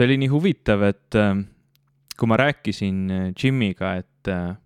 see 0.00 0.08
oli 0.08 0.16
nii 0.22 0.32
huvitav, 0.32 0.82
et 0.88 1.16
äh, 1.18 1.36
kui 2.16 2.28
ma 2.30 2.40
rääkisin 2.40 3.00
äh, 3.12 3.28
Jimiga, 3.36 3.98
et 4.00 4.32
äh, 4.32 4.56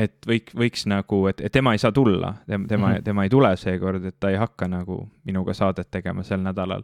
et 0.00 0.26
võik-, 0.26 0.50
võiks 0.56 0.86
nagu, 0.88 1.24
et, 1.28 1.42
et 1.44 1.52
tema 1.52 1.74
ei 1.76 1.80
saa 1.82 1.92
tulla, 1.94 2.32
tema, 2.46 2.66
tema 2.66 2.88
mm, 2.88 2.94
-hmm. 2.94 3.04
tema 3.04 3.24
ei 3.26 3.30
tule 3.30 3.50
seekord, 3.58 4.04
et 4.04 4.16
ta 4.20 4.30
ei 4.30 4.38
hakka 4.40 4.68
nagu 4.70 5.02
minuga 5.26 5.54
saadet 5.54 5.90
tegema 5.90 6.22
sel 6.22 6.40
nädalal. 6.40 6.82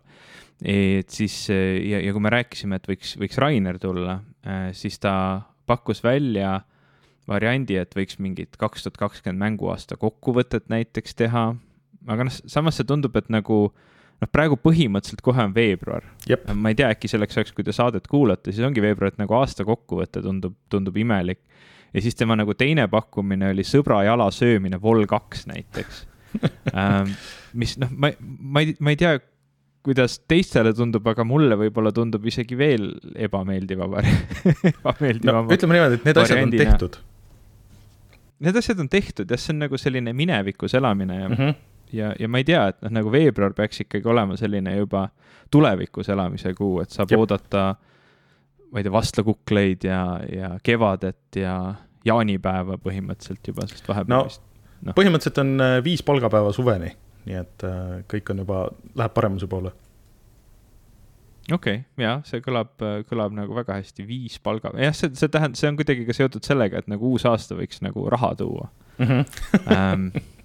et 0.63 1.11
siis 1.11 1.49
ja, 1.49 2.01
ja 2.01 2.13
kui 2.13 2.21
me 2.21 2.31
rääkisime, 2.31 2.77
et 2.77 2.89
võiks, 2.89 3.17
võiks 3.21 3.39
Rainer 3.39 3.79
tulla, 3.79 4.21
siis 4.73 4.99
ta 4.99 5.43
pakkus 5.67 6.03
välja 6.05 6.61
variandi, 7.29 7.77
et 7.77 7.95
võiks 7.95 8.19
mingit 8.19 8.57
kaks 8.57 8.83
tuhat 8.83 8.97
kakskümmend 8.97 9.39
mänguaasta 9.39 9.97
kokkuvõtet 9.97 10.69
näiteks 10.69 11.15
teha. 11.15 11.55
aga 12.07 12.25
noh, 12.25 12.33
samas 12.47 12.77
see 12.77 12.85
tundub, 12.85 13.17
et 13.17 13.29
nagu 13.29 13.73
noh, 14.23 14.31
praegu 14.33 14.59
põhimõtteliselt 14.61 15.23
kohe 15.25 15.45
on 15.45 15.55
veebruar. 15.55 16.07
ma 16.55 16.73
ei 16.73 16.79
tea, 16.79 16.91
äkki 16.95 17.11
selleks 17.13 17.39
ajaks, 17.39 17.55
kui 17.57 17.65
te 17.67 17.75
saadet 17.77 18.07
kuulate, 18.11 18.53
siis 18.53 18.67
ongi 18.67 18.85
veebruar, 18.85 19.15
et 19.15 19.23
nagu 19.23 19.39
aasta 19.39 19.67
kokkuvõte 19.69 20.23
tundub, 20.25 20.57
tundub 20.73 20.97
imelik 20.97 21.43
ja 21.95 22.03
siis 22.03 22.19
tema 22.19 22.37
nagu 22.37 22.55
teine 22.59 22.89
pakkumine 22.93 23.53
oli 23.55 23.65
sõbra 23.67 24.03
jala 24.07 24.29
söömine 24.35 24.81
Vol 24.83 25.07
kaks 25.09 25.47
näiteks 25.49 26.05
ähm, 26.77 27.15
mis 27.57 27.77
noh, 27.81 27.93
ma, 27.93 28.11
ma 28.21 28.63
ei, 28.65 28.75
ma 28.81 28.93
ei 28.93 29.01
tea, 29.01 29.17
kuidas 29.87 30.19
teistele 30.29 30.73
tundub, 30.77 31.07
aga 31.09 31.25
mulle 31.25 31.57
võib-olla 31.59 31.93
tundub 31.95 32.25
isegi 32.27 32.59
veel 32.59 32.91
ebameeldiva 33.15 33.87
ebameeldivam 34.73 35.47
no,. 35.47 35.55
ütleme 35.55 35.79
niimoodi, 35.79 36.01
et 36.01 36.09
need 36.09 36.21
asjad 36.23 36.43
on 36.43 36.57
tehtud. 36.57 36.99
Need 38.47 38.59
asjad 38.61 38.83
on 38.83 38.91
tehtud 38.93 39.31
jah, 39.33 39.41
see 39.41 39.55
on 39.55 39.63
nagu 39.65 39.81
selline 39.81 40.13
minevikus 40.17 40.75
elamine 40.77 41.21
ja 41.23 41.29
mm, 41.31 41.39
-hmm. 41.39 41.57
Ja, 41.93 42.15
ja 42.19 42.29
ma 42.29 42.43
ei 42.43 42.45
tea, 42.49 42.67
et 42.73 42.83
noh, 42.83 42.95
nagu 43.01 43.13
veebruar 43.13 43.55
peaks 43.57 43.85
ikkagi 43.87 44.09
olema 44.09 44.37
selline 44.37 44.77
juba 44.77 45.09
tulevikus 45.51 46.09
elamise 46.13 46.55
kuu, 46.55 46.81
et 46.83 46.91
saab 46.91 47.13
Jep. 47.13 47.23
oodata 47.23 47.67
ma 48.73 48.81
ei 48.81 48.87
tea, 48.87 48.93
vastlakukleid 48.93 49.87
ja, 49.87 50.01
ja 50.33 50.51
kevadet 50.63 51.39
ja 51.41 51.57
jaanipäeva 52.07 52.79
põhimõtteliselt 52.83 53.53
juba, 53.53 53.67
sest 53.71 53.89
vahepeal 53.89 54.15
no, 54.15 54.23
vist 54.29 54.43
no.. 54.83 54.95
põhimõtteliselt 54.97 55.43
on 55.43 55.57
äh, 55.63 55.79
viis 55.85 56.05
palgapäeva 56.07 56.53
suveni, 56.55 56.93
nii 57.27 57.41
et 57.41 57.67
äh, 57.67 57.99
kõik 58.11 58.33
on 58.35 58.45
juba, 58.45 58.63
läheb 58.99 59.17
paremuse 59.17 59.49
poole. 59.51 59.73
okei 61.53 61.81
okay,, 61.81 61.83
jah, 62.03 62.23
see 62.29 62.43
kõlab, 62.45 62.75
äh, 62.85 63.01
kõlab 63.09 63.35
nagu 63.37 63.57
väga 63.57 63.81
hästi, 63.81 64.07
viis 64.09 64.39
palga, 64.43 64.75
jah, 64.83 64.95
see, 64.97 65.15
see 65.19 65.33
tähendab, 65.33 65.59
see 65.61 65.71
on 65.71 65.81
kuidagi 65.81 66.07
ka 66.09 66.17
seotud 66.17 66.47
sellega, 66.47 66.83
et 66.83 66.91
nagu 66.91 67.13
uus 67.15 67.27
aasta 67.29 67.59
võiks 67.59 67.83
nagu 67.87 68.09
raha 68.13 68.35
tuua 68.39 68.71
mm. 68.99 69.07
-hmm. 69.07 70.33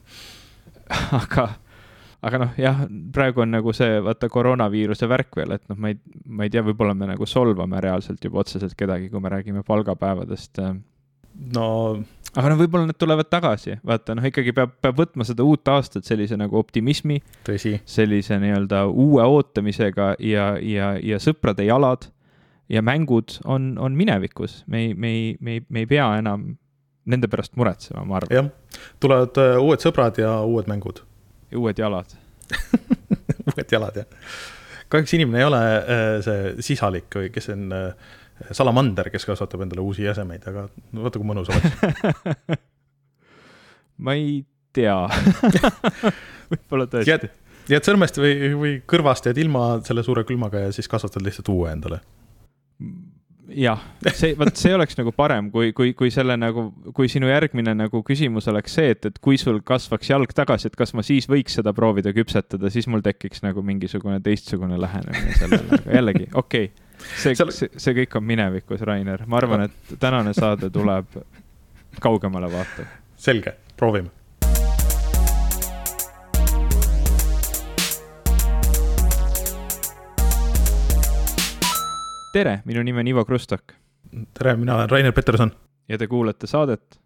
aga 1.22 1.50
aga 2.22 2.40
noh, 2.44 2.54
jah, 2.60 2.86
praegu 3.14 3.44
on 3.44 3.56
nagu 3.56 3.74
see, 3.76 3.98
vaata 4.06 4.30
koroonaviiruse 4.32 5.10
värk 5.10 5.42
veel, 5.42 5.56
et 5.58 5.66
noh, 5.72 5.80
ma 5.82 5.92
ei, 5.92 5.98
ma 6.30 6.46
ei 6.46 6.54
tea, 6.54 6.64
võib-olla 6.66 6.94
me 6.98 7.10
nagu 7.10 7.28
solvame 7.30 7.82
reaalselt 7.82 8.22
juba 8.24 8.44
otseselt 8.44 8.78
kedagi, 8.78 9.10
kui 9.10 9.24
me 9.24 9.32
räägime 9.34 9.66
palgapäevadest. 9.68 10.62
no. 11.56 11.68
aga 12.36 12.54
no 12.54 12.60
võib-olla 12.60 12.92
need 12.92 13.00
tulevad 13.02 13.32
tagasi, 13.32 13.80
vaata 13.88 14.16
noh, 14.18 14.30
ikkagi 14.30 14.54
peab, 14.56 14.78
peab 14.84 15.02
võtma 15.02 15.26
seda 15.28 15.46
uut 15.48 15.74
aastat 15.74 16.06
sellise 16.08 16.38
nagu 16.38 16.60
optimismi. 16.62 17.22
sellise 17.86 18.38
nii-öelda 18.44 18.86
uue 18.92 19.26
ootamisega 19.26 20.16
ja, 20.22 20.54
ja, 20.62 20.94
ja 21.02 21.22
sõprade 21.22 21.66
jalad 21.66 22.12
ja 22.72 22.86
mängud 22.86 23.40
on, 23.50 23.74
on 23.82 23.98
minevikus, 23.98 24.62
me 24.68 24.86
ei, 24.86 24.94
me 24.94 25.10
ei, 25.10 25.38
me 25.42 25.58
ei, 25.58 25.66
me 25.70 25.84
ei 25.84 25.90
pea 25.90 26.06
enam 26.22 26.52
nende 27.10 27.30
pärast 27.32 27.56
muretsema, 27.58 28.04
ma 28.06 28.20
arvan. 28.20 28.36
jah, 28.36 28.80
tulevad 29.02 29.40
uh, 29.42 29.60
uued 29.64 29.84
sõbrad 29.84 30.20
ja 30.22 30.36
uued 30.46 30.70
mängud 30.70 31.02
ja 31.52 31.62
uued 31.62 31.82
jalad 31.82 32.16
uued 33.52 33.74
jalad, 33.74 34.02
jah. 34.04 34.34
kahjuks 34.92 35.16
inimene 35.18 35.42
ei 35.42 35.48
ole 35.48 35.62
äh, 35.62 36.16
see 36.26 36.54
sisalik 36.72 37.10
või 37.18 37.32
kes 37.34 37.50
on 37.56 37.68
äh, 37.76 38.12
salamander, 38.52 39.10
kes 39.14 39.26
kasvatab 39.30 39.66
endale 39.66 39.84
uusi 39.86 40.06
jäsemeid, 40.06 40.46
aga 40.50 40.68
vaata, 40.94 41.20
kui 41.20 41.28
mõnus 41.28 41.52
oleks 41.52 42.60
ma 44.06 44.18
ei 44.18 44.42
tea 44.76 44.98
võib-olla 46.52 46.88
tõesti. 46.92 47.30
jääd 47.72 47.88
sõrmest 47.88 48.22
või, 48.22 48.34
või 48.62 48.74
kõrvast 48.88 49.30
jääd 49.30 49.42
ilma 49.42 49.66
selle 49.88 50.06
suure 50.06 50.26
külmaga 50.28 50.68
ja 50.68 50.74
siis 50.76 50.90
kasvatad 50.92 51.26
lihtsalt 51.26 51.50
uue 51.54 51.72
endale 51.74 52.02
jah, 53.56 53.82
see, 54.16 54.36
vot 54.40 54.54
see 54.58 54.74
oleks 54.76 54.98
nagu 55.00 55.14
parem, 55.16 55.50
kui, 55.54 55.72
kui, 55.78 55.94
kui 55.98 56.12
selle 56.14 56.38
nagu, 56.40 56.68
kui 56.96 57.10
sinu 57.12 57.30
järgmine 57.30 57.74
nagu 57.78 58.04
küsimus 58.08 58.48
oleks 58.52 58.78
see, 58.78 58.94
et, 58.96 59.10
et 59.10 59.20
kui 59.24 59.40
sul 59.42 59.62
kasvaks 59.66 60.12
jalg 60.12 60.34
tagasi, 60.36 60.72
et 60.72 60.78
kas 60.80 60.96
ma 60.98 61.06
siis 61.06 61.28
võiks 61.32 61.58
seda 61.60 61.74
proovida 61.78 62.14
küpsetada, 62.16 62.72
siis 62.74 62.88
mul 62.92 63.04
tekiks 63.06 63.44
nagu 63.46 63.64
mingisugune 63.66 64.22
teistsugune 64.24 64.80
lähenemine 64.82 65.36
sellele, 65.40 65.82
aga 65.82 65.98
jällegi, 66.00 66.30
okei 66.34 66.72
okay. 66.72 67.04
see, 67.18 67.36
see, 67.36 67.74
see 67.76 68.00
kõik 68.04 68.18
on 68.20 68.28
minevikus, 68.30 68.86
Rainer, 68.88 69.28
ma 69.28 69.42
arvan, 69.42 69.68
et 69.68 69.94
tänane 70.00 70.36
saade 70.38 70.72
tuleb 70.74 71.22
kaugemale 72.02 72.52
vaatav. 72.52 72.98
selge, 73.20 73.58
proovime 73.78 74.21
tere, 82.32 82.60
minu 82.66 82.84
nimi 82.84 83.00
on 83.00 83.08
Ivo 83.08 83.26
Krustok. 83.26 83.74
tere, 84.34 84.56
mina 84.56 84.76
olen 84.76 84.90
Rainer 84.90 85.12
Peterson. 85.12 85.52
ja 85.90 85.98
te 85.98 86.08
kuulate 86.08 86.48
saadet. 86.48 87.00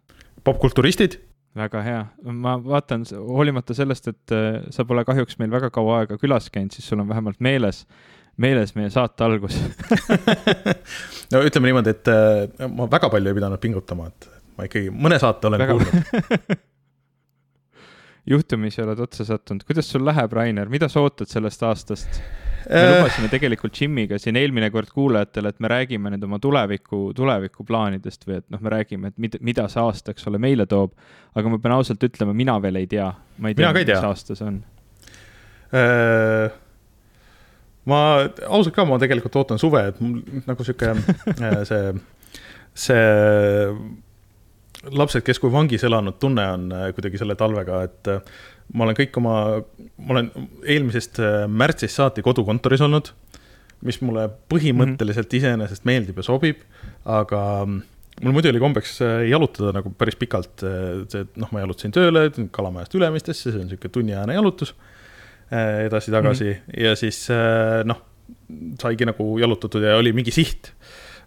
popkulturistid. 0.44 1.18
väga 1.56 1.82
hea, 1.82 2.04
ma 2.22 2.56
vaatan, 2.64 3.04
hoolimata 3.16 3.74
sellest, 3.74 4.08
et 4.08 4.32
äh, 4.32 4.60
sa 4.70 4.84
pole 4.84 5.04
kahjuks 5.04 5.38
meil 5.38 5.50
väga 5.50 5.70
kaua 5.70 6.02
aega 6.02 6.18
külas 6.20 6.50
käinud, 6.52 6.74
siis 6.76 6.88
sul 6.88 7.00
on 7.00 7.08
vähemalt 7.08 7.40
meeles, 7.40 7.86
meeles 8.36 8.74
meie 8.76 8.90
saate 8.92 9.24
algus 9.24 9.56
no 11.32 11.40
ütleme 11.42 11.70
niimoodi, 11.70 11.96
et 11.96 12.12
äh, 12.12 12.68
ma 12.68 12.90
väga 12.92 13.10
palju 13.10 13.32
ei 13.32 13.38
pidanud 13.40 13.62
pingutama, 13.62 14.10
et 14.12 14.30
ma 14.58 14.68
ikkagi 14.68 14.92
mõne 14.92 15.18
saate 15.22 15.48
olen 15.48 15.64
väga... 15.64 15.78
kuulnud 15.78 16.58
juhtumisi 18.36 18.82
oled 18.84 19.00
otsa 19.00 19.24
sattunud, 19.24 19.64
kuidas 19.64 19.88
sul 19.88 20.04
läheb, 20.04 20.32
Rainer, 20.36 20.68
mida 20.68 20.92
sa 20.92 21.00
ootad 21.00 21.30
sellest 21.32 21.64
aastast? 21.64 22.20
Me 22.68 22.80
äh. 22.80 22.92
lubasime 22.96 23.28
tegelikult 23.30 23.78
Jimiga 23.80 24.18
siin 24.20 24.36
eelmine 24.40 24.70
kord 24.74 24.90
kuulajatele, 24.94 25.52
et 25.52 25.62
me 25.62 25.70
räägime 25.70 26.12
nüüd 26.12 26.24
oma 26.26 26.38
tuleviku, 26.42 27.00
tulevikuplaanidest 27.16 28.26
või 28.26 28.40
et 28.40 28.46
noh, 28.52 28.62
me 28.62 28.72
räägime, 28.74 29.12
et 29.12 29.18
mida, 29.22 29.40
mida 29.46 29.66
see 29.72 29.82
aasta, 29.82 30.14
eks 30.14 30.26
ole, 30.30 30.40
meile 30.42 30.66
toob. 30.70 30.94
aga 31.36 31.52
ma 31.52 31.60
pean 31.62 31.76
ausalt 31.76 32.02
ütlema, 32.06 32.34
mina 32.36 32.56
veel 32.62 32.80
ei 32.82 32.88
tea. 32.90 33.10
ma 33.38 33.52
ei 33.52 33.58
tea, 33.58 33.72
mis 33.76 34.08
aasta 34.10 34.38
see 34.38 34.48
on 34.48 34.62
äh,. 35.74 36.56
ma 37.86 38.00
ausalt 38.48 38.74
ka, 38.74 38.88
ma 38.88 38.98
tegelikult 39.02 39.38
ootan 39.42 39.62
suve, 39.62 39.86
et 39.92 40.02
mul 40.02 40.42
nagu 40.48 40.66
sihuke 40.66 40.96
äh, 41.36 41.62
see, 41.68 41.94
see 42.86 43.06
lapsed, 44.92 45.24
kes 45.26 45.40
kui 45.42 45.50
vangis 45.52 45.86
elanud 45.86 46.18
tunne 46.22 46.44
on 46.56 46.68
kuidagi 46.94 47.18
selle 47.18 47.34
talvega, 47.38 47.82
et 47.86 48.10
ma 48.74 48.86
olen 48.86 48.96
kõik 48.98 49.18
oma, 49.20 49.34
ma 50.02 50.16
olen 50.16 50.30
eelmisest 50.66 51.20
äh, 51.22 51.36
märtsist 51.48 52.00
saati 52.00 52.24
kodukontoris 52.26 52.82
olnud, 52.86 53.12
mis 53.86 54.00
mulle 54.02 54.26
põhimõtteliselt 54.50 55.28
mm 55.28 55.30
-hmm. 55.30 55.38
iseenesest 55.38 55.86
meeldib 55.88 56.18
ja 56.18 56.26
sobib, 56.26 56.64
aga 57.04 57.40
mm, 57.66 57.82
mul 58.24 58.36
muidu 58.36 58.50
oli 58.50 58.62
kombeks 58.62 58.98
äh, 59.04 59.28
jalutada 59.30 59.74
nagu 59.78 59.92
päris 59.98 60.18
pikalt, 60.18 60.64
äh, 60.66 61.04
see, 61.12 61.28
noh, 61.36 61.52
ma 61.52 61.62
jalutasin 61.62 61.94
tööle, 61.94 62.28
Kalamajast 62.50 62.98
Ülemistesse, 62.98 63.50
see 63.50 63.60
on 63.60 63.68
niisugune 63.68 63.92
tunniajane 63.92 64.34
jalutus 64.34 64.74
edasi-tagasi 65.46 66.44
mm 66.44 66.54
-hmm. 66.58 66.82
ja 66.82 66.96
siis 66.98 67.28
noh, 67.86 68.00
saigi 68.82 69.06
nagu 69.06 69.38
jalutatud 69.38 69.82
ja 69.82 69.94
oli 69.96 70.10
mingi 70.12 70.32
siht 70.34 70.72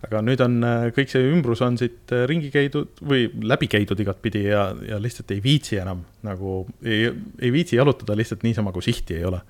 aga 0.06 0.22
nüüd 0.24 0.42
on 0.44 0.56
äh, 0.64 0.86
kõik 0.96 1.12
see 1.12 1.26
ümbrus 1.28 1.62
on 1.66 1.78
siit 1.80 2.14
äh, 2.16 2.24
ringi 2.30 2.52
käidud 2.54 3.02
või 3.04 3.28
läbi 3.44 3.68
käidud 3.72 4.00
igatpidi 4.00 4.46
ja, 4.48 4.70
ja 4.88 5.00
lihtsalt 5.02 5.34
ei 5.36 5.44
viitsi 5.44 5.80
enam 5.82 6.06
nagu, 6.26 6.62
ei, 6.84 7.10
ei 7.42 7.52
viitsi 7.54 7.80
jalutada 7.80 8.16
lihtsalt 8.18 8.46
niisama, 8.48 8.74
kui 8.76 8.86
sihti 8.86 9.20
ei 9.20 9.28
ole 9.28 9.42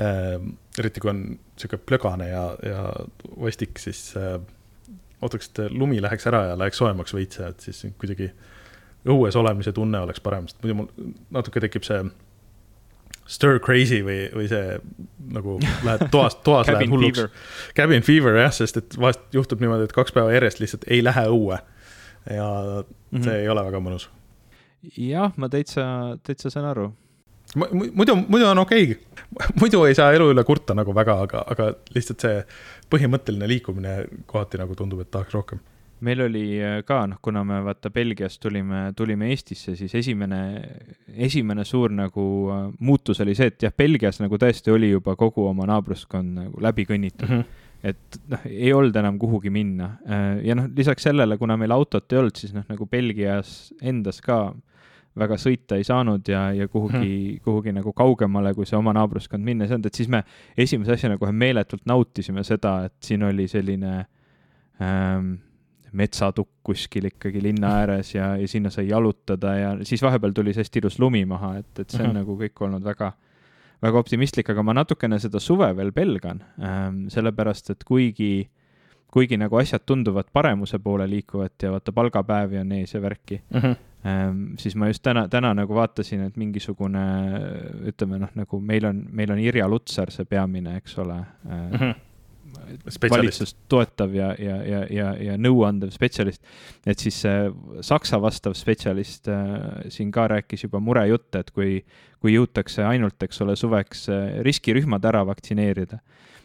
äh,. 0.00 0.38
eriti 0.80 1.02
kui 1.04 1.12
on 1.12 1.22
sihuke 1.60 1.82
plögane 1.84 2.30
ja, 2.30 2.46
ja 2.64 2.86
vastik, 3.36 3.76
siis 3.82 4.14
äh, 4.16 4.38
ootaks, 5.22 5.52
et 5.52 5.62
lumi 5.76 6.00
läheks 6.02 6.26
ära 6.30 6.46
ja 6.50 6.58
läheks 6.58 6.80
soojemaks 6.80 7.14
veits, 7.14 7.42
et 7.44 7.68
siis 7.68 7.84
kuidagi 8.00 8.30
õues 9.12 9.36
olemise 9.36 9.74
tunne 9.76 10.00
oleks 10.00 10.22
parem, 10.24 10.48
sest 10.48 10.62
muidu 10.62 10.78
mul 10.80 11.12
natuke 11.34 11.60
tekib 11.62 11.84
see 11.86 12.00
stir 13.28 13.60
crazy 13.62 14.00
või, 14.04 14.24
või 14.34 14.48
see 14.50 14.78
nagu 15.32 15.58
lähed 15.86 16.08
toast, 16.12 16.42
toas 16.46 16.70
läheb 16.70 16.90
hulluks. 16.92 17.26
Cabin 17.76 18.04
fever 18.06 18.40
jah, 18.42 18.54
sest 18.54 18.80
et 18.80 18.98
vahest 19.00 19.22
juhtub 19.34 19.62
niimoodi, 19.62 19.88
et 19.88 19.94
kaks 19.96 20.14
päeva 20.14 20.34
järjest 20.34 20.62
lihtsalt 20.62 20.88
ei 20.90 21.02
lähe 21.04 21.28
õue. 21.30 21.60
ja 22.30 22.48
mm 22.48 22.84
-hmm. 23.18 23.24
see 23.24 23.38
ei 23.42 23.48
ole 23.48 23.64
väga 23.64 23.80
mõnus. 23.80 24.08
jah, 24.96 25.32
ma 25.36 25.48
täitsa, 25.48 26.18
täitsa 26.22 26.50
saan 26.50 26.66
aru. 26.66 26.92
muidu, 27.94 28.16
muidu 28.16 28.46
on 28.46 28.58
okei 28.58 28.82
okay., 28.82 29.02
muidu 29.60 29.84
ei 29.84 29.94
saa 29.94 30.12
elu 30.12 30.30
üle 30.32 30.44
kurta 30.44 30.74
nagu 30.74 30.94
väga, 30.94 31.20
aga, 31.22 31.44
aga 31.46 31.74
lihtsalt 31.94 32.20
see 32.20 32.44
põhimõtteline 32.90 33.48
liikumine 33.48 34.04
kohati 34.26 34.58
nagu 34.58 34.74
tundub, 34.74 35.00
et 35.00 35.10
tahaks 35.10 35.34
rohkem 35.34 35.58
meil 36.02 36.24
oli 36.26 36.44
äh, 36.62 36.80
ka, 36.86 37.02
noh, 37.10 37.20
kuna 37.22 37.44
me 37.46 37.60
vaata 37.64 37.90
Belgiast 37.94 38.40
tulime, 38.42 38.84
tulime 38.96 39.30
Eestisse, 39.32 39.76
siis 39.78 39.94
esimene, 39.98 40.40
esimene 41.14 41.64
suur 41.68 41.92
nagu 41.94 42.24
äh, 42.52 42.64
muutus 42.80 43.22
oli 43.24 43.36
see, 43.38 43.52
et 43.52 43.68
jah, 43.68 43.74
Belgias 43.76 44.20
nagu 44.22 44.38
tõesti 44.40 44.74
oli 44.74 44.92
juba 44.92 45.16
kogu 45.18 45.46
oma 45.50 45.68
naabruskond 45.70 46.38
nagu 46.40 46.64
läbi 46.64 46.86
kõnnitud 46.88 47.28
mm. 47.28 47.38
-hmm. 47.38 47.70
et 47.92 48.20
noh, 48.32 48.48
ei 48.50 48.72
olnud 48.72 48.96
enam 48.96 49.18
kuhugi 49.18 49.50
minna 49.50 49.96
ja 50.42 50.54
noh, 50.58 50.68
lisaks 50.76 51.08
sellele, 51.08 51.38
kuna 51.38 51.56
meil 51.56 51.74
autot 51.74 52.12
ei 52.12 52.18
olnud, 52.18 52.36
siis 52.36 52.54
noh, 52.54 52.66
nagu 52.68 52.86
Belgias 52.86 53.72
endas 53.82 54.20
ka 54.20 54.44
väga 55.18 55.36
sõita 55.40 55.76
ei 55.76 55.84
saanud 55.84 56.28
ja, 56.28 56.46
ja 56.56 56.68
kuhugi 56.68 56.98
hmm., 56.98 57.40
kuhugi 57.44 57.74
nagu 57.76 57.92
kaugemale, 57.92 58.54
kui 58.56 58.66
see 58.68 58.78
oma 58.78 58.94
naabruskond 58.96 59.44
minna 59.44 59.66
ei 59.66 59.72
saanud, 59.72 59.86
et 59.86 59.98
siis 59.98 60.08
me 60.12 60.22
esimese 60.56 60.96
asjana 60.96 61.18
kohe 61.20 61.32
meeletult 61.36 61.84
nautisime 61.86 62.44
seda, 62.48 62.78
et 62.88 62.96
siin 63.04 63.24
oli 63.28 63.48
selline 63.50 63.94
ähm, 64.80 65.34
metsatukk 65.92 66.50
kuskil 66.62 67.10
ikkagi 67.10 67.42
linna 67.42 67.74
ääres 67.82 68.14
ja, 68.14 68.32
ja 68.40 68.48
sinna 68.48 68.70
sai 68.70 68.88
jalutada 68.88 69.54
ja 69.58 69.74
siis 69.86 70.02
vahepeal 70.02 70.32
tuli 70.36 70.54
hästi 70.56 70.82
ilus 70.82 70.98
lumi 71.02 71.24
maha, 71.28 71.56
et, 71.60 71.78
et 71.78 71.90
see 71.90 72.02
on 72.02 72.06
mm 72.06 72.10
-hmm. 72.10 72.18
nagu 72.20 72.38
kõik 72.40 72.64
olnud 72.66 72.84
väga, 72.84 73.12
väga 73.82 73.98
optimistlik, 73.98 74.50
aga 74.50 74.62
ma 74.62 74.74
natukene 74.74 75.18
seda 75.18 75.40
suve 75.40 75.76
veel 75.76 75.92
pelgan 75.92 76.42
ähm,, 76.58 77.06
sellepärast 77.08 77.70
et 77.70 77.84
kuigi, 77.84 78.50
kuigi 79.06 79.36
nagu 79.36 79.56
asjad 79.56 79.82
tunduvad 79.86 80.32
paremuse 80.32 80.78
poole 80.78 81.10
liikuvat 81.10 81.62
ja 81.62 81.70
vaata, 81.70 81.92
palgapäevi 81.92 82.58
on 82.58 82.72
ees 82.72 82.94
ja 82.94 83.02
värki 83.02 83.42
mm, 83.50 83.60
-hmm 83.60 83.76
Ehm, 84.04 84.54
siis 84.58 84.74
ma 84.76 84.88
just 84.90 85.02
täna, 85.02 85.28
täna 85.30 85.52
nagu 85.54 85.74
vaatasin, 85.74 86.24
et 86.26 86.38
mingisugune, 86.40 87.02
ütleme 87.86 88.18
noh, 88.18 88.32
nagu 88.34 88.58
meil 88.60 88.86
on, 88.88 89.04
meil 89.14 89.30
on 89.30 89.38
Irja 89.38 89.68
Lutsar 89.70 90.10
see 90.10 90.26
peamine, 90.26 90.76
eks 90.80 90.98
ole 90.98 91.20
mm. 91.44 91.68
-hmm 91.76 92.00
valitsust 93.10 93.56
toetav 93.68 94.14
ja, 94.14 94.32
ja, 94.38 94.56
ja, 94.66 94.82
ja, 94.90 95.12
ja 95.20 95.36
nõuandev 95.40 95.92
spetsialist. 95.94 96.42
et 96.86 96.98
siis 96.98 97.22
see 97.24 97.46
Saksa 97.84 98.20
vastav 98.22 98.56
spetsialist 98.58 99.28
äh, 99.32 99.88
siin 99.92 100.12
ka 100.14 100.28
rääkis 100.32 100.66
juba 100.66 100.80
murejutte, 100.80 101.42
et 101.42 101.50
kui, 101.50 101.80
kui 102.20 102.36
jõutakse 102.36 102.84
ainult, 102.86 103.20
eks 103.22 103.42
ole, 103.44 103.56
suveks 103.56 104.06
äh, 104.12 104.28
riskirühmad 104.46 105.04
ära 105.08 105.24
vaktsineerida, 105.28 105.98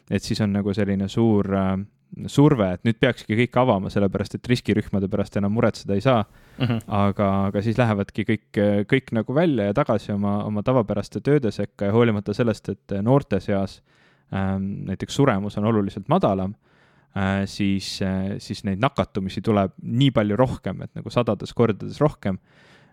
et 0.10 0.24
siis 0.24 0.42
on 0.44 0.56
nagu 0.56 0.74
selline 0.76 1.10
suur 1.12 1.52
äh, 1.56 1.76
surve, 2.32 2.70
et 2.78 2.86
nüüd 2.88 3.00
peakski 3.04 3.36
kõik 3.42 3.58
avama, 3.60 3.92
sellepärast 3.92 4.38
et 4.38 4.48
riskirühmade 4.48 5.10
pärast 5.12 5.36
enam 5.38 5.52
muretseda 5.58 5.98
ei 5.98 6.02
saa 6.02 6.24
mm. 6.24 6.66
-hmm. 6.66 6.80
aga, 6.88 7.30
aga 7.52 7.62
siis 7.62 7.78
lähevadki 7.78 8.24
kõik, 8.24 8.62
kõik 8.88 9.12
nagu 9.12 9.36
välja 9.36 9.68
ja 9.70 9.76
tagasi 9.76 10.14
oma, 10.16 10.40
oma 10.46 10.64
tavapäraste 10.64 11.20
tööde 11.20 11.52
sekka 11.52 11.92
ja 11.92 11.92
hoolimata 11.92 12.34
sellest, 12.34 12.70
et 12.70 12.96
noorte 13.04 13.40
seas 13.40 13.82
ähm, 13.82 13.98
näiteks 14.32 15.16
suremus 15.16 15.56
on 15.58 15.66
oluliselt 15.70 16.10
madalam 16.12 16.56
äh,, 17.16 17.46
siis 17.48 18.02
äh,, 18.02 18.36
siis 18.44 18.66
neid 18.68 18.82
nakatumisi 18.84 19.42
tuleb 19.42 19.78
nii 19.82 20.12
palju 20.12 20.36
rohkem, 20.36 20.82
et 20.84 20.92
nagu 21.00 21.14
sadades 21.14 21.54
kordades 21.56 22.02
rohkem 22.04 22.42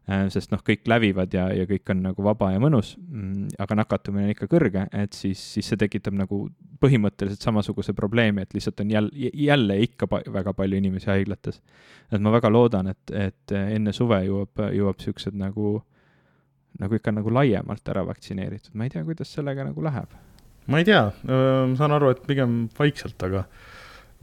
Äh, 0.04 0.26
sest 0.28 0.50
noh, 0.52 0.60
kõik 0.60 0.82
lävivad 0.84 1.32
ja, 1.32 1.46
ja 1.56 1.64
kõik 1.64 1.88
on 1.94 2.02
nagu 2.04 2.24
vaba 2.26 2.50
ja 2.52 2.58
mõnus, 2.60 2.90
mm, 3.00 3.54
aga 3.64 3.76
nakatumine 3.78 4.26
on 4.26 4.32
ikka 4.34 4.48
kõrge, 4.52 4.82
et 4.92 5.16
siis, 5.16 5.40
siis 5.54 5.70
see 5.70 5.78
tekitab 5.80 6.12
nagu 6.18 6.42
põhimõtteliselt 6.84 7.46
samasuguse 7.46 7.94
probleemi, 7.96 8.44
et 8.44 8.52
lihtsalt 8.52 8.82
on 8.84 8.92
jälle, 8.92 9.30
jälle 9.32 9.78
ikka 9.86 10.08
pa 10.12 10.20
väga 10.34 10.52
palju 10.52 10.76
inimesi 10.76 11.08
haiglates. 11.08 11.62
et 12.12 12.20
ma 12.20 12.34
väga 12.34 12.50
loodan, 12.52 12.92
et, 12.92 13.14
et 13.16 13.56
enne 13.56 13.96
suve 13.96 14.20
jõuab, 14.26 14.66
jõuab 14.76 15.00
niisugused 15.00 15.40
nagu, 15.40 15.78
nagu 16.84 17.00
ikka 17.00 17.16
nagu 17.16 17.32
laiemalt 17.32 17.88
ära 17.88 18.04
vaktsineeritud, 18.04 18.74
ma 18.76 18.84
ei 18.84 18.92
tea, 18.92 19.06
kuidas 19.08 19.32
sellega 19.32 19.64
nagu 19.64 19.88
läheb. 19.88 20.12
Ma 20.66 20.80
ei 20.80 20.88
tea, 20.88 21.04
ma 21.24 21.76
saan 21.78 21.92
aru, 21.96 22.14
et 22.14 22.24
pigem 22.28 22.64
vaikselt, 22.78 23.20
aga 23.26 23.44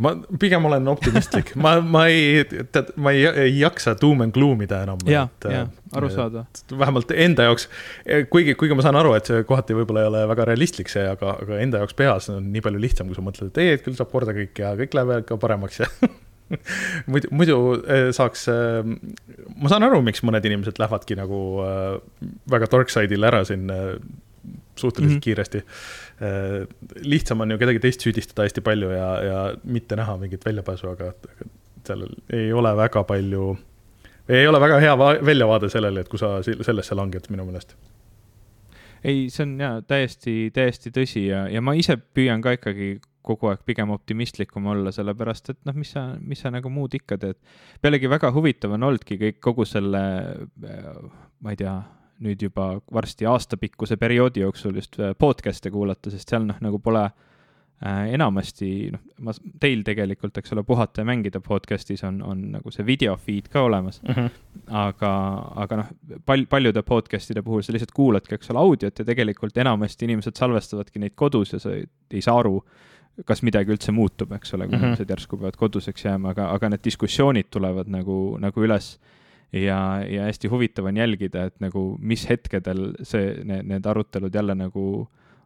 ma 0.01 0.13
pigem 0.39 0.65
olen 0.65 0.87
optimistlik, 0.91 1.53
ma, 1.63 1.75
ma 1.83 2.05
ei, 2.09 2.41
tead, 2.47 2.91
ma 3.01 3.13
ei, 3.15 3.25
ei 3.45 3.53
jaksa 3.59 3.93
doom 3.99 4.25
and 4.25 4.35
gloom 4.35 4.63
ida 4.65 4.81
enam. 4.85 5.01
ja, 5.09 5.27
ja, 5.45 5.65
arusaadav. 5.97 6.47
vähemalt 6.79 7.13
enda 7.13 7.49
jaoks, 7.49 7.67
kuigi, 8.33 8.55
kuigi 8.59 8.77
ma 8.77 8.85
saan 8.85 8.97
aru, 8.99 9.13
et 9.17 9.29
see 9.29 9.45
kohati 9.47 9.77
võib-olla 9.77 10.05
ei 10.05 10.11
ole 10.11 10.25
väga 10.31 10.49
realistlik 10.51 10.91
see, 10.91 11.05
aga, 11.13 11.37
aga 11.45 11.61
enda 11.63 11.83
jaoks 11.83 11.97
peas 11.97 12.31
on 12.33 12.51
nii 12.53 12.65
palju 12.65 12.81
lihtsam, 12.81 13.11
kui 13.11 13.19
sa 13.19 13.25
mõtled, 13.25 13.53
et 13.53 13.63
ei, 13.63 13.77
et 13.77 13.85
küll 13.85 13.97
saab 13.99 14.11
korda 14.13 14.35
kõik 14.37 14.63
ja 14.63 14.73
kõik 14.79 14.97
läheb 14.97 15.25
ka 15.29 15.39
paremaks 15.41 15.81
ja 15.83 15.89
muidu, 17.11 17.31
muidu 17.35 17.57
eh, 17.85 18.09
saaks, 18.15 18.47
eh, 18.51 18.93
ma 19.55 19.71
saan 19.71 19.85
aru, 19.87 20.01
miks 20.07 20.25
mõned 20.25 20.45
inimesed 20.49 20.81
lähevadki 20.81 21.19
nagu 21.19 21.41
eh, 21.67 22.31
väga 22.51 22.71
dark 22.73 22.93
side'ile 22.93 23.29
ära 23.29 23.45
siin 23.47 23.69
suhteliselt 23.69 25.11
mm 25.11 25.17
-hmm. 25.19 25.21
kiiresti 25.27 25.61
Äh, 25.61 26.00
lihtsam 27.01 27.41
on 27.41 27.51
ju 27.51 27.57
kedagi 27.61 27.79
teist 27.81 28.03
süüdistada 28.05 28.45
hästi 28.45 28.61
palju 28.65 28.91
ja, 28.93 29.07
ja 29.25 29.39
mitte 29.63 29.97
näha 29.97 30.17
mingit 30.21 30.45
väljapääsu, 30.45 30.91
aga 30.93 31.13
seal 31.87 32.05
ei 32.29 32.51
ole 32.53 32.75
väga 32.77 33.03
palju, 33.09 33.55
ei 34.29 34.45
ole 34.47 34.59
väga 34.61 34.77
hea 34.83 34.97
väljavaade 35.01 35.71
sellele, 35.73 36.03
et 36.03 36.11
kui 36.11 36.21
sa 36.21 36.35
sellesse 36.45 36.97
langed, 36.97 37.31
minu 37.33 37.47
meelest 37.47 37.73
ei, 39.03 39.29
see 39.33 39.45
on 39.45 39.55
jaa, 39.59 39.79
täiesti, 39.87 40.35
täiesti 40.53 40.91
tõsi 40.93 41.25
ja, 41.25 41.45
ja 41.49 41.61
ma 41.63 41.73
ise 41.77 41.97
püüan 41.97 42.43
ka 42.43 42.53
ikkagi 42.57 42.99
kogu 43.25 43.51
aeg 43.51 43.61
pigem 43.65 43.91
optimistlikum 43.93 44.67
olla, 44.71 44.93
sellepärast 44.93 45.53
et 45.53 45.59
noh, 45.69 45.77
mis 45.77 45.93
sa, 45.93 46.07
mis 46.17 46.41
sa 46.41 46.51
nagu 46.53 46.69
muud 46.73 46.93
ikka 46.97 47.17
teed. 47.21 47.37
pealegi 47.81 48.09
väga 48.09 48.31
huvitav 48.33 48.73
on 48.77 48.89
olnudki 48.89 49.17
kõik, 49.21 49.39
kogu 49.43 49.65
selle, 49.69 50.03
ma 51.41 51.53
ei 51.53 51.59
tea 51.59 51.75
nüüd 52.21 52.45
juba 52.47 52.75
varsti 52.93 53.27
aastapikkuse 53.29 53.97
perioodi 54.01 54.45
jooksul 54.45 54.77
just 54.79 54.99
äh, 54.99 55.15
podcast'e 55.17 55.71
kuulata, 55.73 56.13
sest 56.13 56.31
seal 56.31 56.45
noh, 56.45 56.59
nagu 56.61 56.79
pole 56.83 57.03
äh, 57.05 58.11
enamasti, 58.13 58.69
noh, 58.93 59.01
ma, 59.25 59.33
teil 59.61 59.81
tegelikult, 59.87 60.37
eks 60.37 60.53
ole, 60.55 60.63
Puhata 60.67 61.01
ja 61.01 61.07
mängida 61.09 61.41
podcast'is 61.43 62.05
on, 62.07 62.21
on 62.25 62.43
nagu 62.57 62.73
see 62.73 62.85
video 62.85 63.15
feed 63.17 63.49
ka 63.53 63.65
olemas 63.67 64.01
mm. 64.03 64.13
-hmm. 64.13 64.29
aga, 64.83 65.11
aga 65.65 65.81
noh, 65.81 65.91
pal-, 66.25 66.47
paljude 66.49 66.85
podcast'ide 66.87 67.41
puhul 67.45 67.65
sa 67.65 67.73
lihtsalt 67.73 67.95
kuuladki, 67.97 68.35
eks 68.37 68.53
ole, 68.53 68.59
audiot 68.59 68.99
ja 68.99 69.05
tegelikult 69.05 69.57
enamasti 69.57 70.05
inimesed 70.05 70.37
salvestavadki 70.37 71.01
neid 71.01 71.15
kodus 71.15 71.53
ja 71.53 71.59
sa 71.59 71.73
ei, 71.75 71.87
ei 72.11 72.21
saa 72.21 72.37
aru, 72.39 72.59
kas 73.25 73.41
midagi 73.43 73.73
üldse 73.73 73.91
muutub, 73.91 74.31
eks 74.37 74.53
ole, 74.53 74.67
kui 74.67 74.75
mm 74.75 74.77
-hmm. 74.77 74.85
inimesed 74.85 75.09
järsku 75.09 75.37
peavad 75.37 75.57
koduseks 75.57 76.05
jääma, 76.05 76.35
aga, 76.35 76.51
aga 76.51 76.69
need 76.69 76.85
diskussioonid 76.85 77.49
tulevad 77.49 77.89
nagu, 77.89 78.37
nagu 78.39 78.63
üles 78.63 78.99
ja, 79.53 79.79
ja 80.07 80.27
hästi 80.27 80.51
huvitav 80.51 80.87
on 80.91 80.97
jälgida, 80.97 81.47
et 81.49 81.57
nagu 81.63 81.95
mis 81.99 82.23
hetkedel 82.29 82.91
see, 83.03 83.33
need, 83.43 83.67
need 83.71 83.89
arutelud 83.89 84.35
jälle 84.35 84.55
nagu 84.55 84.85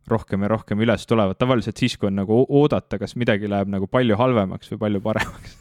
rohkem 0.07 0.45
ja 0.45 0.51
rohkem 0.53 0.81
üles 0.85 1.07
tulevad, 1.09 1.37
tavaliselt 1.41 1.81
siis, 1.81 1.95
kui 1.97 2.11
on 2.11 2.19
nagu 2.19 2.43
oodata, 2.45 2.99
kas 3.01 3.15
midagi 3.17 3.49
läheb 3.49 3.71
nagu 3.73 3.87
palju 3.89 4.17
halvemaks 4.19 4.69
või 4.73 4.81
palju 4.83 5.01
paremaks. 5.05 5.55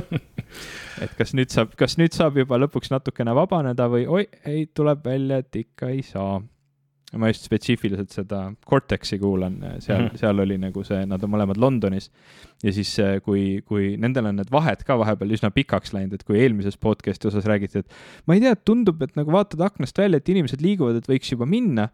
Et 1.04 1.12
kas 1.16 1.32
nüüd 1.36 1.52
saab, 1.52 1.72
kas 1.80 1.96
nüüd 1.96 2.12
saab 2.12 2.36
juba 2.36 2.58
lõpuks 2.60 2.92
natukene 2.92 3.32
vabaneda 3.36 3.86
või 3.88 4.04
oi, 4.04 4.26
ei, 4.44 4.66
tuleb 4.74 5.04
välja, 5.06 5.38
et 5.40 5.56
ikka 5.56 5.88
ei 5.94 6.02
saa 6.04 6.40
ma 7.18 7.30
just 7.30 7.46
spetsiifiliselt 7.48 8.12
seda 8.14 8.40
Cortexi 8.68 9.18
kuulan, 9.18 9.56
seal 9.82 9.98
mm, 9.98 10.06
-hmm. 10.06 10.20
seal 10.20 10.42
oli 10.44 10.58
nagu 10.62 10.84
see, 10.86 11.00
nad 11.10 11.22
on 11.26 11.32
mõlemad 11.32 11.58
Londonis. 11.58 12.10
ja 12.62 12.72
siis, 12.72 12.92
kui, 13.24 13.62
kui 13.66 13.96
nendel 13.98 14.30
on 14.30 14.36
need 14.38 14.52
vahed 14.52 14.84
ka 14.86 14.98
vahepeal 15.00 15.34
üsna 15.34 15.50
pikaks 15.50 15.94
läinud, 15.96 16.14
et 16.14 16.24
kui 16.24 16.38
eelmises 16.38 16.76
podcast'i 16.76 17.30
osas 17.30 17.48
räägiti, 17.50 17.82
et 17.82 18.26
ma 18.26 18.36
ei 18.36 18.44
tea, 18.44 18.54
tundub, 18.54 19.02
et 19.02 19.16
nagu 19.18 19.32
vaatad 19.32 19.60
aknast 19.66 19.98
välja, 19.98 20.20
et 20.20 20.28
inimesed 20.28 20.62
liiguvad, 20.62 21.00
et 21.00 21.10
võiks 21.10 21.32
juba 21.32 21.48
minna. 21.50 21.88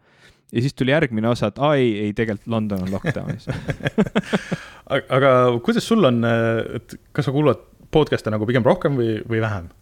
ja 0.52 0.60
siis 0.62 0.74
tuli 0.74 0.92
järgmine 0.92 1.28
osa, 1.28 1.48
et 1.50 1.58
aa 1.58 1.74
ei, 1.74 1.88
ei 2.04 2.12
tegelikult 2.12 2.46
London 2.46 2.84
on 2.84 2.92
lockdown'is 2.92 3.48
aga 5.16 5.32
kuidas 5.64 5.88
sul 5.88 6.04
on, 6.04 6.22
et 6.76 6.94
kas 7.12 7.26
sa 7.26 7.34
kuulad 7.34 7.64
podcast'e 7.90 8.30
nagu 8.30 8.46
pigem 8.46 8.62
rohkem 8.62 8.94
või, 9.00 9.18
või 9.26 9.40
vähem? 9.42 9.72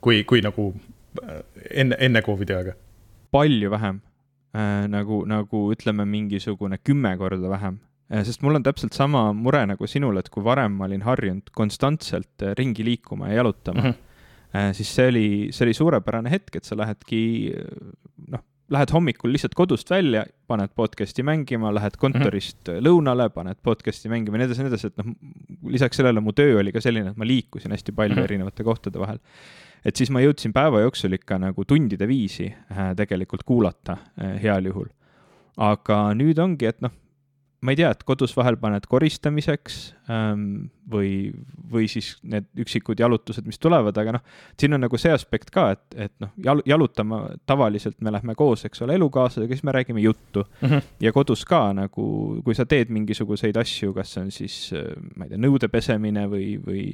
kui, 0.00 0.24
kui 0.24 0.42
nagu 0.44 0.74
äh, 1.22 1.40
enne, 1.70 1.96
enne 2.00 2.22
Covidi 2.26 2.56
aega? 2.56 2.76
palju 3.30 3.70
vähem 3.70 4.00
äh, 4.02 4.09
nagu, 4.52 5.22
nagu 5.30 5.62
ütleme, 5.74 6.04
mingisugune 6.10 6.78
kümme 6.82 7.16
korda 7.18 7.50
vähem 7.52 7.78
äh,. 8.10 8.24
sest 8.26 8.42
mul 8.42 8.58
on 8.58 8.64
täpselt 8.66 8.96
sama 8.96 9.32
mure 9.32 9.62
nagu 9.70 9.86
sinul, 9.86 10.18
et 10.18 10.30
kui 10.30 10.42
varem 10.44 10.74
ma 10.78 10.88
olin 10.88 11.04
harjunud 11.06 11.52
konstantselt 11.54 12.42
äh, 12.42 12.54
ringi 12.58 12.84
liikuma 12.84 13.30
ja 13.30 13.40
jalutama 13.40 13.82
mm, 13.82 13.90
-hmm. 13.90 14.58
äh, 14.58 14.72
siis 14.74 14.94
see 14.94 15.08
oli, 15.08 15.28
see 15.50 15.66
oli 15.66 15.74
suurepärane 15.74 16.30
hetk, 16.30 16.56
et 16.56 16.64
sa 16.64 16.76
lähedki 16.76 17.22
noh, 18.28 18.42
lähed 18.70 18.92
hommikul 18.94 19.32
lihtsalt 19.34 19.54
kodust 19.58 19.90
välja, 19.90 20.24
paned 20.46 20.70
podcast'i 20.78 21.24
mängima, 21.26 21.72
lähed 21.74 21.96
kontorist 21.98 22.60
mm 22.68 22.74
-hmm. 22.74 22.84
lõunale, 22.86 23.30
paned 23.34 23.58
podcast'i 23.62 24.08
mängima 24.08 24.38
ja 24.38 24.44
nii 24.44 24.50
edasi 24.50 24.62
nii 24.62 24.70
edasi, 24.70 24.86
et 24.86 25.00
noh, 25.00 25.14
lisaks 25.74 25.96
sellele 25.96 26.20
mu 26.20 26.32
töö 26.32 26.60
oli 26.60 26.72
ka 26.72 26.80
selline, 26.80 27.10
et 27.10 27.16
ma 27.16 27.26
liikusin 27.26 27.74
hästi 27.74 27.92
palju 27.92 28.14
mm 28.14 28.20
-hmm. 28.20 28.30
erinevate 28.30 28.64
kohtade 28.64 28.98
vahel 28.98 29.18
et 29.84 29.96
siis 29.96 30.10
ma 30.12 30.22
jõudsin 30.22 30.52
päeva 30.52 30.82
jooksul 30.84 31.16
ikka 31.16 31.38
nagu 31.40 31.64
tundide 31.64 32.08
viisi 32.08 32.48
äh, 32.50 32.90
tegelikult 32.96 33.44
kuulata 33.48 33.96
äh, 34.20 34.36
heal 34.42 34.66
juhul. 34.70 34.88
aga 35.56 36.14
nüüd 36.16 36.38
ongi, 36.38 36.66
et 36.66 36.80
noh, 36.80 36.92
ma 37.60 37.74
ei 37.74 37.78
tea, 37.80 37.90
et 37.92 38.04
kodus 38.08 38.32
vahel 38.36 38.56
paned 38.60 38.86
koristamiseks 38.88 39.78
ähm, 40.10 40.70
või, 40.90 41.30
või 41.70 41.88
siis 41.92 42.14
need 42.24 42.48
üksikud 42.60 43.00
jalutused, 43.00 43.44
mis 43.46 43.60
tulevad, 43.60 43.96
aga 44.00 44.16
noh, 44.16 44.24
siin 44.60 44.76
on 44.76 44.84
nagu 44.86 45.00
see 45.00 45.12
aspekt 45.12 45.52
ka, 45.54 45.66
et, 45.76 45.84
et 46.08 46.14
noh, 46.24 46.32
jal-, 46.40 46.64
jalutama 46.68 47.22
tavaliselt 47.48 47.98
me 48.00 48.14
lähme 48.14 48.36
koos, 48.38 48.64
eks 48.68 48.84
ole, 48.86 48.96
elukaaslasega, 48.96 49.56
siis 49.58 49.66
me 49.68 49.76
räägime 49.76 50.04
juttu 50.04 50.44
mm. 50.46 50.68
-hmm. 50.68 50.92
ja 51.04 51.12
kodus 51.12 51.44
ka 51.44 51.62
nagu, 51.76 52.06
kui 52.44 52.56
sa 52.56 52.66
teed 52.66 52.90
mingisuguseid 52.90 53.56
asju, 53.60 53.92
kas 53.94 54.14
see 54.14 54.24
on 54.24 54.30
siis, 54.34 54.60
ma 55.16 55.26
ei 55.26 55.34
tea, 55.34 55.42
nõude 55.44 55.68
pesemine 55.68 56.26
või, 56.32 56.54
või 56.64 56.86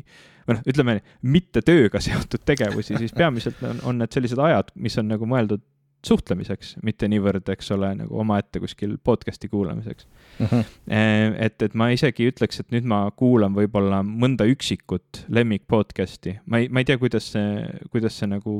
või 0.46 0.56
noh, 0.56 0.66
ütleme 0.70 1.00
mitte 1.26 1.62
tööga 1.66 2.00
seotud 2.06 2.44
tegevusi, 2.46 2.96
siis 3.00 3.14
peamiselt 3.16 3.62
on, 3.66 3.80
on 3.84 3.98
need 4.02 4.14
sellised 4.14 4.38
ajad, 4.38 4.70
mis 4.74 4.98
on 4.98 5.10
nagu 5.10 5.26
mõeldud 5.28 5.62
suhtlemiseks, 6.06 6.76
mitte 6.86 7.08
niivõrd, 7.10 7.48
eks 7.52 7.70
ole, 7.76 7.92
nagu 8.00 8.20
omaette 8.22 8.60
kuskil 8.62 8.96
podcast'i 9.04 9.50
kuulamiseks 9.52 10.06
mm. 10.38 10.46
-hmm. 10.46 11.38
et, 11.46 11.62
et 11.62 11.74
ma 11.74 11.90
isegi 11.94 12.28
ütleks, 12.30 12.60
et 12.62 12.74
nüüd 12.74 12.88
ma 12.88 13.04
kuulan 13.16 13.56
võib-olla 13.56 14.02
mõnda 14.06 14.46
üksikut 14.50 15.24
lemmik 15.28 15.66
podcast'i, 15.68 16.38
ma 16.46 16.62
ei, 16.62 16.68
ma 16.68 16.82
ei 16.82 16.88
tea, 16.88 16.98
kuidas 17.02 17.32
see, 17.34 17.64
kuidas 17.90 18.18
see 18.18 18.30
nagu 18.30 18.56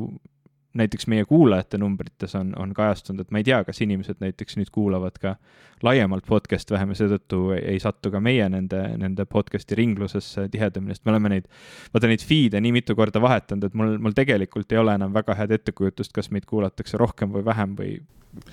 näiteks 0.76 1.06
meie 1.10 1.24
kuulajate 1.28 1.78
numbrites 1.78 2.34
on, 2.38 2.52
on 2.60 2.74
kajastunud, 2.76 3.24
et 3.24 3.32
ma 3.34 3.40
ei 3.40 3.46
tea, 3.46 3.62
kas 3.66 3.80
inimesed 3.84 4.20
näiteks 4.22 4.58
nüüd 4.60 4.70
kuulavad 4.74 5.18
ka 5.22 5.36
laiemalt 5.84 6.26
podcast'e 6.28 6.74
vähem 6.76 6.92
ja 6.94 6.98
seetõttu 7.02 7.40
ei, 7.56 7.78
satu 7.82 8.10
ka 8.14 8.20
meie 8.24 8.48
nende, 8.52 8.82
nende 9.00 9.26
podcast'i 9.28 9.76
ringlusesse 9.78 10.48
tihedamini, 10.52 10.96
sest 10.96 11.04
me 11.06 11.14
oleme 11.14 11.32
neid, 11.34 11.48
vaata 11.94 12.10
neid 12.10 12.24
feed'e 12.24 12.62
nii 12.64 12.74
mitu 12.78 12.96
korda 12.98 13.22
vahetanud, 13.22 13.68
et 13.68 13.76
mul, 13.76 13.96
mul 14.02 14.16
tegelikult 14.16 14.72
ei 14.72 14.82
ole 14.82 14.96
enam 14.96 15.14
väga 15.16 15.36
head 15.40 15.56
ettekujutust, 15.58 16.14
kas 16.16 16.30
meid 16.34 16.48
kuulatakse 16.48 17.00
rohkem 17.00 17.32
või 17.34 17.44
vähem 17.46 17.76
või 17.78 17.98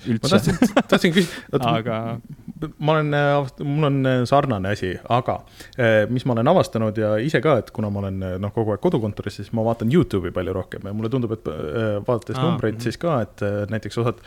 üldse. 0.06 0.22
ma 0.22 0.30
tahtsin, 0.32 0.82
tahtsin 0.90 1.14
küsida, 1.14 1.60
aga 1.78 1.98
ma 2.78 2.94
olen, 2.94 3.10
mul 3.66 3.88
on 3.88 4.10
sarnane 4.28 4.72
asi, 4.74 4.92
aga 5.12 5.38
eh, 5.76 6.04
mis 6.12 6.26
ma 6.28 6.36
olen 6.36 6.50
avastanud 6.52 6.98
ja 6.98 7.14
ise 7.22 7.40
ka, 7.44 7.56
et 7.62 7.70
kuna 7.74 7.90
ma 7.92 8.02
olen 8.04 8.20
noh, 8.42 8.52
kogu 8.54 8.74
aeg 8.74 8.82
kodukontoris, 8.84 9.40
siis 9.40 9.52
ma 9.56 9.64
vaatan 9.66 9.92
Youtube'i 9.92 10.34
palju 10.34 10.56
rohkem 10.56 10.88
ja 10.88 10.94
mulle 10.96 11.10
tundub, 11.12 11.34
et 11.36 11.48
vaadates 12.06 12.38
Aa, 12.38 12.44
numbreid 12.44 12.78
-hmm. 12.78 12.86
siis 12.88 13.00
ka, 13.00 13.20
et 13.24 13.44
näiteks 13.70 13.98
osad 14.02 14.20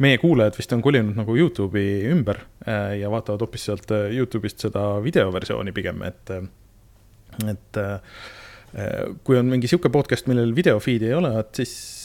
meie 0.00 0.18
kuulajad 0.18 0.58
vist 0.58 0.72
on 0.72 0.82
kolinud 0.82 1.16
nagu 1.18 1.36
Youtube'i 1.36 2.08
ümber 2.12 2.42
ja 3.00 3.10
vaatavad 3.10 3.44
hoopis 3.46 3.68
sealt 3.70 3.90
Youtube'ist 3.90 4.66
seda 4.68 4.88
videoversiooni 5.04 5.72
pigem, 5.72 6.02
et, 6.02 6.34
et 7.48 7.80
kui 9.24 9.38
on 9.38 9.48
mingi 9.48 9.70
sihuke 9.70 9.88
podcast, 9.88 10.26
millel 10.28 10.52
video 10.56 10.80
feed'i 10.82 11.08
ei 11.08 11.16
ole, 11.16 11.32
et 11.40 11.62
siis 11.62 11.97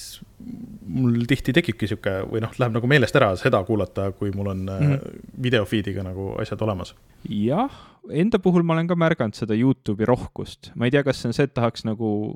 mul 0.93 1.23
tihti 1.29 1.53
tekibki 1.55 1.87
sihuke 1.89 2.15
või 2.29 2.41
noh, 2.43 2.51
läheb 2.59 2.75
nagu 2.75 2.89
meelest 2.89 3.15
ära 3.17 3.31
seda 3.39 3.61
kuulata, 3.67 4.09
kui 4.17 4.33
mul 4.35 4.51
on 4.51 4.65
mm 4.65 4.91
-hmm. 4.91 5.21
video 5.43 5.65
feed'iga 5.65 6.03
nagu 6.03 6.33
asjad 6.41 6.61
olemas. 6.61 6.95
jah, 7.29 7.71
enda 8.11 8.39
puhul 8.39 8.63
ma 8.63 8.73
olen 8.73 8.87
ka 8.87 8.95
märganud 8.95 9.35
seda 9.35 9.55
Youtube'i 9.55 10.05
rohkust, 10.05 10.71
ma 10.75 10.85
ei 10.85 10.91
tea, 10.91 11.03
kas 11.03 11.21
see 11.21 11.29
on 11.29 11.33
see, 11.33 11.43
et 11.43 11.53
tahaks 11.53 11.85
nagu 11.85 12.35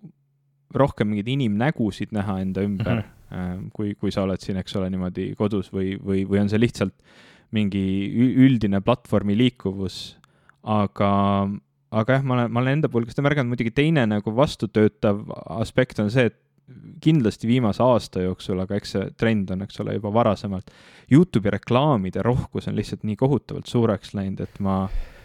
rohkem 0.74 1.08
mingeid 1.08 1.28
inimnägusid 1.28 2.12
näha 2.12 2.40
enda 2.42 2.62
ümber 2.62 2.96
mm, 2.96 3.04
-hmm. 3.32 3.70
kui, 3.74 3.96
kui 3.96 4.12
sa 4.12 4.24
oled 4.24 4.40
siin, 4.40 4.58
eks 4.58 4.76
ole, 4.76 4.90
niimoodi 4.90 5.34
kodus 5.36 5.72
või, 5.74 5.98
või, 6.00 6.26
või 6.28 6.40
on 6.42 6.50
see 6.50 6.60
lihtsalt 6.60 6.94
mingi 7.52 8.12
üldine 8.36 8.82
platvormi 8.82 9.38
liikuvus, 9.38 10.18
aga 10.64 11.50
aga 11.92 12.18
jah, 12.18 12.24
ma 12.24 12.34
olen, 12.34 12.52
ma 12.52 12.60
olen 12.60 12.80
enda 12.80 12.90
puhul 12.92 13.06
ka 13.08 13.16
seda 13.16 13.24
märganud, 13.24 13.54
muidugi 13.54 13.72
teine 13.72 14.04
nagu 14.10 14.34
vastutöötav 14.36 15.24
aspekt 15.56 16.00
on 16.04 16.12
see, 16.12 16.28
et 16.32 16.36
kindlasti 17.04 17.48
viimase 17.48 17.84
aasta 17.84 18.24
jooksul, 18.26 18.60
aga 18.64 18.78
eks 18.78 18.96
see 18.96 19.12
trend 19.20 19.52
on, 19.54 19.64
eks 19.64 19.80
ole, 19.84 19.98
juba 19.98 20.12
varasemalt. 20.14 20.72
Youtube'i 21.12 21.54
reklaamide 21.56 22.24
rohkus 22.26 22.68
on 22.68 22.76
lihtsalt 22.76 23.06
nii 23.08 23.16
kohutavalt 23.20 23.70
suureks 23.72 24.12
läinud, 24.18 24.42
et 24.44 24.60
ma, 24.64 24.82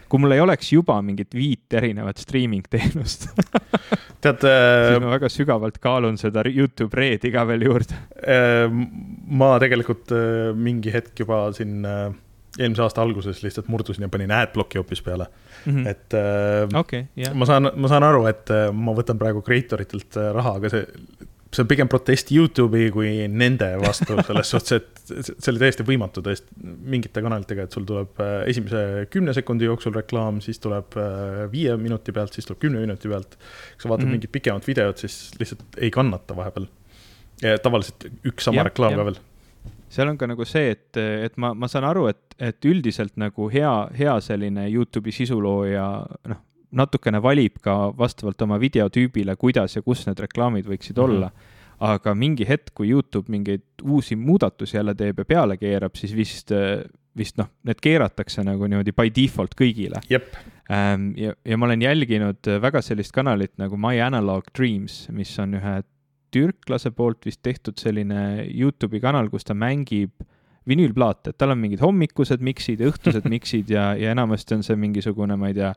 kui 0.07 0.21
mul 0.23 0.35
ei 0.35 0.43
oleks 0.43 0.71
juba 0.71 0.99
mingit 1.03 1.35
viit 1.35 1.75
erinevat 1.75 2.21
streaming 2.21 2.67
teenust 2.71 3.27
tead 4.23 4.45
äh,. 4.47 4.93
siis 4.93 5.03
ma 5.03 5.15
väga 5.17 5.31
sügavalt 5.31 5.79
kaalun 5.83 6.19
seda 6.21 6.45
Youtube 6.47 6.95
Red 6.95 7.27
iga 7.27 7.43
veel 7.49 7.67
juurde 7.67 7.97
äh,. 8.23 8.69
ma 9.27 9.55
tegelikult 9.63 10.13
äh, 10.15 10.53
mingi 10.55 10.93
hetk 10.93 11.25
juba 11.25 11.47
siin 11.57 11.81
eelmise 12.53 12.85
aasta 12.85 13.01
alguses 13.01 13.41
lihtsalt 13.43 13.67
murdusin 13.73 14.05
ja 14.05 14.11
panin 14.13 14.31
adblocki 14.31 14.77
hoopis 14.79 15.01
peale 15.03 15.25
mm. 15.65 15.73
-hmm. 15.73 15.89
et 15.89 16.15
äh, 16.15 16.79
okay, 16.79 17.05
yeah. 17.17 17.35
ma 17.35 17.49
saan, 17.49 17.71
ma 17.75 17.91
saan 17.91 18.07
aru, 18.07 18.23
et 18.31 18.53
ma 18.71 18.95
võtan 18.95 19.19
praegu 19.19 19.41
creator 19.43 19.81
itelt 19.81 20.21
raha, 20.37 20.55
aga 20.61 20.71
see 20.71 20.85
see 21.53 21.63
on 21.63 21.69
pigem 21.69 21.89
protest 21.91 22.31
Youtube'i 22.33 22.91
kui 22.93 23.11
nende 23.31 23.69
vastu, 23.81 24.17
selles 24.27 24.53
suhtes, 24.53 24.85
et 25.13 25.31
see 25.31 25.51
oli 25.51 25.61
täiesti 25.61 25.85
võimatu 25.87 26.23
tõesti 26.25 26.71
mingite 26.93 27.23
kanalitega, 27.23 27.67
et 27.67 27.75
sul 27.75 27.87
tuleb 27.89 28.21
äh, 28.23 28.35
esimese 28.51 29.07
kümne 29.13 29.35
sekundi 29.37 29.67
jooksul 29.69 29.95
reklaam, 29.97 30.39
siis 30.45 30.61
tuleb 30.63 30.97
äh, 30.99 31.43
viie 31.51 31.75
minuti 31.81 32.15
pealt, 32.15 32.35
siis 32.35 32.49
tuleb 32.49 32.61
kümne 32.63 32.83
minuti 32.83 33.11
pealt. 33.11 33.37
kui 33.37 33.85
sa 33.85 33.89
vaatad 33.89 34.05
mm 34.05 34.09
-hmm. 34.09 34.17
mingit 34.19 34.31
pikemat 34.31 34.67
videot, 34.67 34.97
siis 34.97 35.31
lihtsalt 35.39 35.77
ei 35.77 35.91
kannata 35.91 36.35
vahepeal. 36.35 36.67
tavaliselt 37.63 38.05
üks 38.23 38.43
sama 38.43 38.61
ja, 38.61 38.63
reklaam 38.63 38.91
ja. 38.91 38.97
ka 38.97 39.05
veel 39.05 39.17
seal 39.93 40.09
on 40.09 40.17
ka 40.17 40.27
nagu 40.27 40.45
see, 40.45 40.71
et, 40.73 40.97
et 40.97 41.37
ma, 41.37 41.53
ma 41.53 41.67
saan 41.67 41.83
aru, 41.83 42.07
et, 42.07 42.35
et 42.39 42.65
üldiselt 42.65 43.17
nagu 43.21 43.49
hea, 43.53 43.73
hea 43.97 44.15
selline 44.25 44.65
Youtube'i 44.69 45.11
sisulooja, 45.11 45.85
noh, 46.31 46.41
natukene 46.73 47.21
valib 47.23 47.59
ka 47.63 47.75
vastavalt 47.97 48.41
oma 48.45 48.59
videotüübile, 48.61 49.35
kuidas 49.39 49.77
ja 49.77 49.83
kus 49.85 50.05
need 50.07 50.19
reklaamid 50.19 50.67
võiksid 50.69 50.97
mm 50.97 51.03
-hmm. 51.03 51.09
olla. 51.09 51.31
aga 51.83 52.13
mingi 52.15 52.45
hetk, 52.47 52.71
kui 52.73 52.89
Youtube 52.89 53.31
mingeid 53.31 53.61
uusi 53.83 54.15
muudatusi 54.15 54.77
jälle 54.77 54.93
teeb 54.95 55.17
ja 55.19 55.25
peale 55.25 55.57
keerab, 55.57 55.95
siis 55.95 56.15
vist, 56.15 56.51
vist 57.17 57.37
noh, 57.37 57.49
need 57.63 57.81
keeratakse 57.81 58.43
nagu 58.43 58.67
niimoodi 58.67 58.91
by 58.91 59.09
default 59.15 59.55
kõigile. 59.61 59.99
Ähm, 60.71 61.11
ja, 61.17 61.33
ja 61.45 61.57
ma 61.57 61.65
olen 61.65 61.81
jälginud 61.81 62.47
väga 62.61 62.81
sellist 62.81 63.11
kanalit 63.11 63.57
nagu 63.57 63.77
My 63.77 63.99
Analog 64.01 64.43
Dreams, 64.57 65.09
mis 65.11 65.39
on 65.39 65.53
ühe 65.59 65.81
türklase 66.33 66.91
poolt 66.91 67.25
vist 67.25 67.41
tehtud 67.45 67.77
selline 67.81 68.45
Youtube'i 68.47 69.01
kanal, 69.03 69.29
kus 69.29 69.43
ta 69.43 69.53
mängib 69.53 70.13
vinüülplaate, 70.69 71.33
et 71.33 71.39
tal 71.39 71.53
on 71.53 71.59
mingid 71.59 71.83
hommikused 71.83 72.43
miksid 72.43 72.81
ja 72.83 72.89
õhtused 72.91 73.27
miksid 73.35 73.71
ja, 73.73 73.91
ja 73.99 74.13
enamasti 74.15 74.57
on 74.57 74.65
see 74.65 74.79
mingisugune, 74.79 75.37
ma 75.39 75.51
ei 75.51 75.57
tea, 75.57 75.73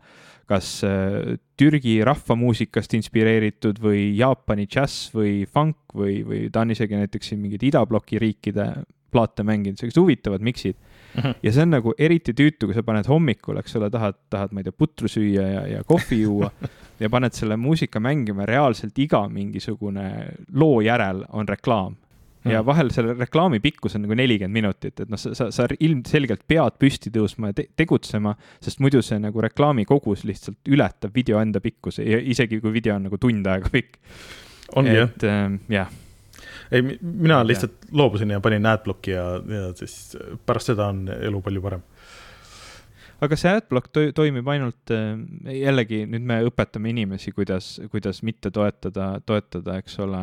kas 0.47 0.81
äh, 0.87 1.37
Türgi 1.59 1.99
rahvamuusikast 2.07 2.95
inspireeritud 2.99 3.81
või 3.83 4.12
Jaapani 4.19 4.69
džäss 4.71 5.11
või 5.15 5.41
funk 5.50 5.97
või, 5.97 6.21
või 6.26 6.45
ta 6.53 6.62
on 6.62 6.75
isegi 6.75 6.99
näiteks 6.99 7.33
siin 7.33 7.43
mingid 7.43 7.65
idabloki 7.67 8.21
riikide 8.23 8.69
plaate 9.11 9.43
mänginud, 9.47 9.79
sellised 9.81 10.00
huvitavad 10.00 10.43
miksid 10.45 10.76
mm. 10.76 11.21
-hmm. 11.21 11.35
ja 11.43 11.53
see 11.53 11.62
on 11.62 11.75
nagu 11.75 11.95
eriti 11.99 12.35
tüütu, 12.37 12.69
kui 12.69 12.75
sa 12.75 12.83
paned 12.87 13.09
hommikul, 13.09 13.59
eks 13.62 13.76
ole, 13.81 13.91
tahad, 13.91 14.19
tahad, 14.31 14.53
ma 14.53 14.61
ei 14.61 14.69
tea, 14.69 14.76
putru 14.76 15.11
süüa 15.11 15.47
ja, 15.50 15.67
ja 15.76 15.85
kohvi 15.85 16.21
juua 16.23 16.50
ja 17.03 17.11
paned 17.11 17.35
selle 17.35 17.57
muusika 17.57 18.00
mängima, 18.00 18.47
reaalselt 18.47 18.99
iga 18.99 19.26
mingisugune 19.29 20.11
loo 20.53 20.81
järel 20.85 21.25
on 21.33 21.49
reklaam 21.49 21.97
ja 22.47 22.61
mm. 22.61 22.67
vahel 22.67 22.93
selle 22.95 23.17
reklaami 23.19 23.61
pikkus 23.65 23.99
on 23.99 24.07
nagu 24.07 24.17
nelikümmend 24.19 24.55
minutit, 24.55 25.03
et 25.03 25.12
noh, 25.12 25.21
sa, 25.21 25.35
sa, 25.38 25.50
sa 25.55 25.69
ilmselgelt 25.75 26.47
pead 26.49 26.79
püsti 26.81 27.12
tõusma 27.15 27.53
ja 27.53 27.59
te 27.61 27.69
tegutsema, 27.76 28.37
sest 28.62 28.83
muidu 28.85 29.03
see 29.05 29.19
nagu 29.23 29.43
reklaami 29.45 29.87
kogus 29.88 30.25
lihtsalt 30.29 30.73
ületab 30.73 31.15
video 31.17 31.41
enda 31.43 31.62
pikkuse 31.65 32.07
ja 32.07 32.21
isegi 32.23 32.61
kui 32.62 32.75
video 32.75 32.97
on 32.97 33.09
nagu 33.09 33.21
tund 33.23 33.47
aega 33.50 33.71
pikk. 33.73 34.00
ongi 34.76 34.97
jah? 34.97 35.11
et 35.11 35.29
ähm, 35.31 35.61
jah 35.73 35.93
ei, 36.71 36.83
mina 37.00 37.41
lihtsalt 37.47 37.91
loobusin 37.93 38.31
ja 38.35 38.41
panin 38.41 38.67
adblocki 38.67 39.15
ja, 39.15 39.26
ja 39.38 39.69
siis 39.79 40.17
pärast 40.47 40.73
seda 40.73 40.91
on 40.93 41.07
elu 41.09 41.43
palju 41.43 41.62
parem 41.62 41.85
aga 43.25 43.38
see 43.40 43.52
adblock 43.56 43.88
to 43.94 44.04
toimib 44.16 44.49
ainult, 44.52 44.92
äh, 44.92 45.14
jällegi 45.56 46.02
nüüd 46.11 46.26
me 46.28 46.40
õpetame 46.49 46.92
inimesi, 46.92 47.32
kuidas, 47.37 47.76
kuidas 47.92 48.20
mitte 48.26 48.52
toetada, 48.54 49.14
toetada, 49.26 49.78
eks 49.80 49.96
ole 50.04 50.20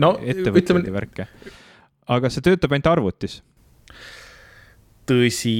no,, 0.00 0.14
ettevõtjaid 0.22 0.88
ja 0.88 0.94
värke. 0.94 1.28
aga 2.16 2.32
see 2.32 2.46
töötab 2.46 2.76
ainult 2.76 2.90
arvutis. 2.94 3.40
tõsi, 5.06 5.58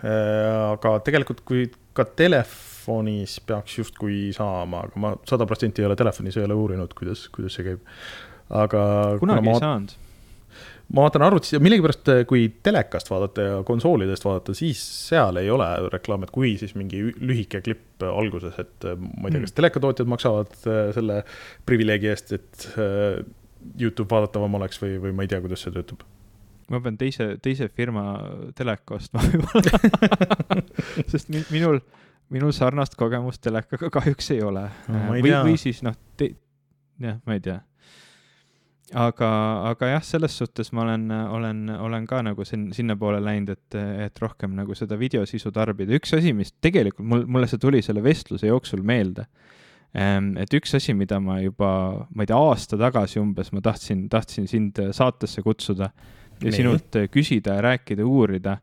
äh, 0.00 0.62
aga 0.70 0.96
tegelikult, 1.04 1.42
kui 1.48 1.66
ka 1.96 2.06
telefonis 2.16 3.40
peaks 3.44 3.80
justkui 3.82 4.30
saama, 4.36 4.86
aga 4.86 5.02
ma 5.02 5.14
sada 5.28 5.48
protsenti 5.48 5.82
ei 5.82 5.90
ole 5.90 5.98
telefonis, 5.98 6.38
ei 6.38 6.46
ole 6.46 6.56
uurinud, 6.56 6.94
kuidas, 6.96 7.26
kuidas 7.34 7.58
see 7.58 7.72
käib. 7.72 7.94
aga. 8.48 8.82
kunagi 9.20 9.48
ei 9.48 9.52
ma... 9.52 9.62
saanud 9.62 10.02
ma 10.94 11.02
vaatan 11.02 11.24
arvutis 11.26 11.54
ja 11.54 11.60
millegipärast, 11.62 12.08
eh, 12.12 12.22
kui 12.30 12.46
telekast 12.62 13.10
vaadata 13.10 13.46
ja 13.46 13.56
konsoolidest 13.66 14.24
vaadata, 14.26 14.54
siis 14.54 14.82
seal 15.08 15.40
ei 15.40 15.50
ole 15.50 15.66
reklaame, 15.92 16.28
et 16.28 16.34
kui, 16.34 16.52
siis 16.60 16.76
mingi 16.78 17.02
lühike 17.16 17.60
klipp 17.64 18.04
alguses, 18.06 18.54
et 18.62 18.86
eh, 18.86 18.98
ma 18.98 19.26
ei 19.26 19.34
tea, 19.34 19.42
kas 19.42 19.50
mm. 19.50 19.56
telekatootjad 19.58 20.12
maksavad 20.12 20.54
eh, 20.62 20.82
selle 20.96 21.20
privileegi 21.66 22.12
eest, 22.12 22.36
et 22.38 22.68
Youtube 23.80 24.10
vaadatavam 24.12 24.60
oleks 24.60 24.78
või, 24.82 24.94
või 25.02 25.16
ma 25.16 25.26
ei 25.26 25.32
tea, 25.32 25.42
kuidas 25.42 25.66
see 25.66 25.74
töötab 25.74 26.06
ma 26.70 26.80
pean 26.82 26.96
teise, 26.98 27.28
teise 27.42 27.68
firma 27.70 28.16
teleka 28.58 28.96
ostma 28.98 29.22
võib-olla 29.22 29.78
sest 31.12 31.30
minul, 31.30 31.78
minul 32.34 32.54
sarnast 32.54 32.98
kogemust 32.98 33.42
telekaga 33.44 33.90
kahjuks 33.94 34.32
ei 34.34 34.42
ole 34.42 34.66
no,. 34.90 35.04
või, 35.12 35.22
või 35.30 35.54
siis 35.62 35.82
noh, 35.86 35.94
jah, 36.18 37.20
ma 37.22 37.38
ei 37.38 37.42
tea 37.44 37.60
aga, 38.94 39.28
aga 39.72 39.88
jah, 39.90 40.04
selles 40.04 40.36
suhtes 40.38 40.70
ma 40.76 40.84
olen, 40.84 41.10
olen, 41.10 41.62
olen 41.88 42.06
ka 42.06 42.20
nagu 42.22 42.44
sin-, 42.46 42.68
sinnapoole 42.76 43.18
läinud, 43.24 43.56
et, 43.56 43.78
et 44.06 44.22
rohkem 44.22 44.54
nagu 44.54 44.76
seda 44.78 44.98
videosisu 45.00 45.50
tarbida. 45.54 45.96
üks 45.98 46.14
asi, 46.16 46.34
mis 46.36 46.54
tegelikult 46.62 47.08
mul, 47.08 47.24
mulle 47.26 47.50
see 47.50 47.62
tuli 47.62 47.82
selle 47.82 48.04
vestluse 48.04 48.50
jooksul 48.50 48.84
meelde. 48.86 49.26
Ehm, 49.96 50.34
et 50.38 50.52
üks 50.54 50.76
asi, 50.78 50.94
mida 50.94 51.18
ma 51.22 51.40
juba, 51.40 51.70
ma 52.12 52.24
ei 52.24 52.30
tea, 52.30 52.38
aasta 52.38 52.78
tagasi 52.78 53.20
umbes 53.22 53.52
ma 53.56 53.64
tahtsin, 53.64 54.06
tahtsin 54.12 54.46
sind 54.50 54.78
saatesse 54.94 55.42
kutsuda 55.42 55.90
ja 55.90 56.50
Nii. 56.50 56.56
sinult 56.58 56.98
küsida 57.10 57.56
ja 57.56 57.64
rääkida, 57.70 58.04
uurida 58.04 58.58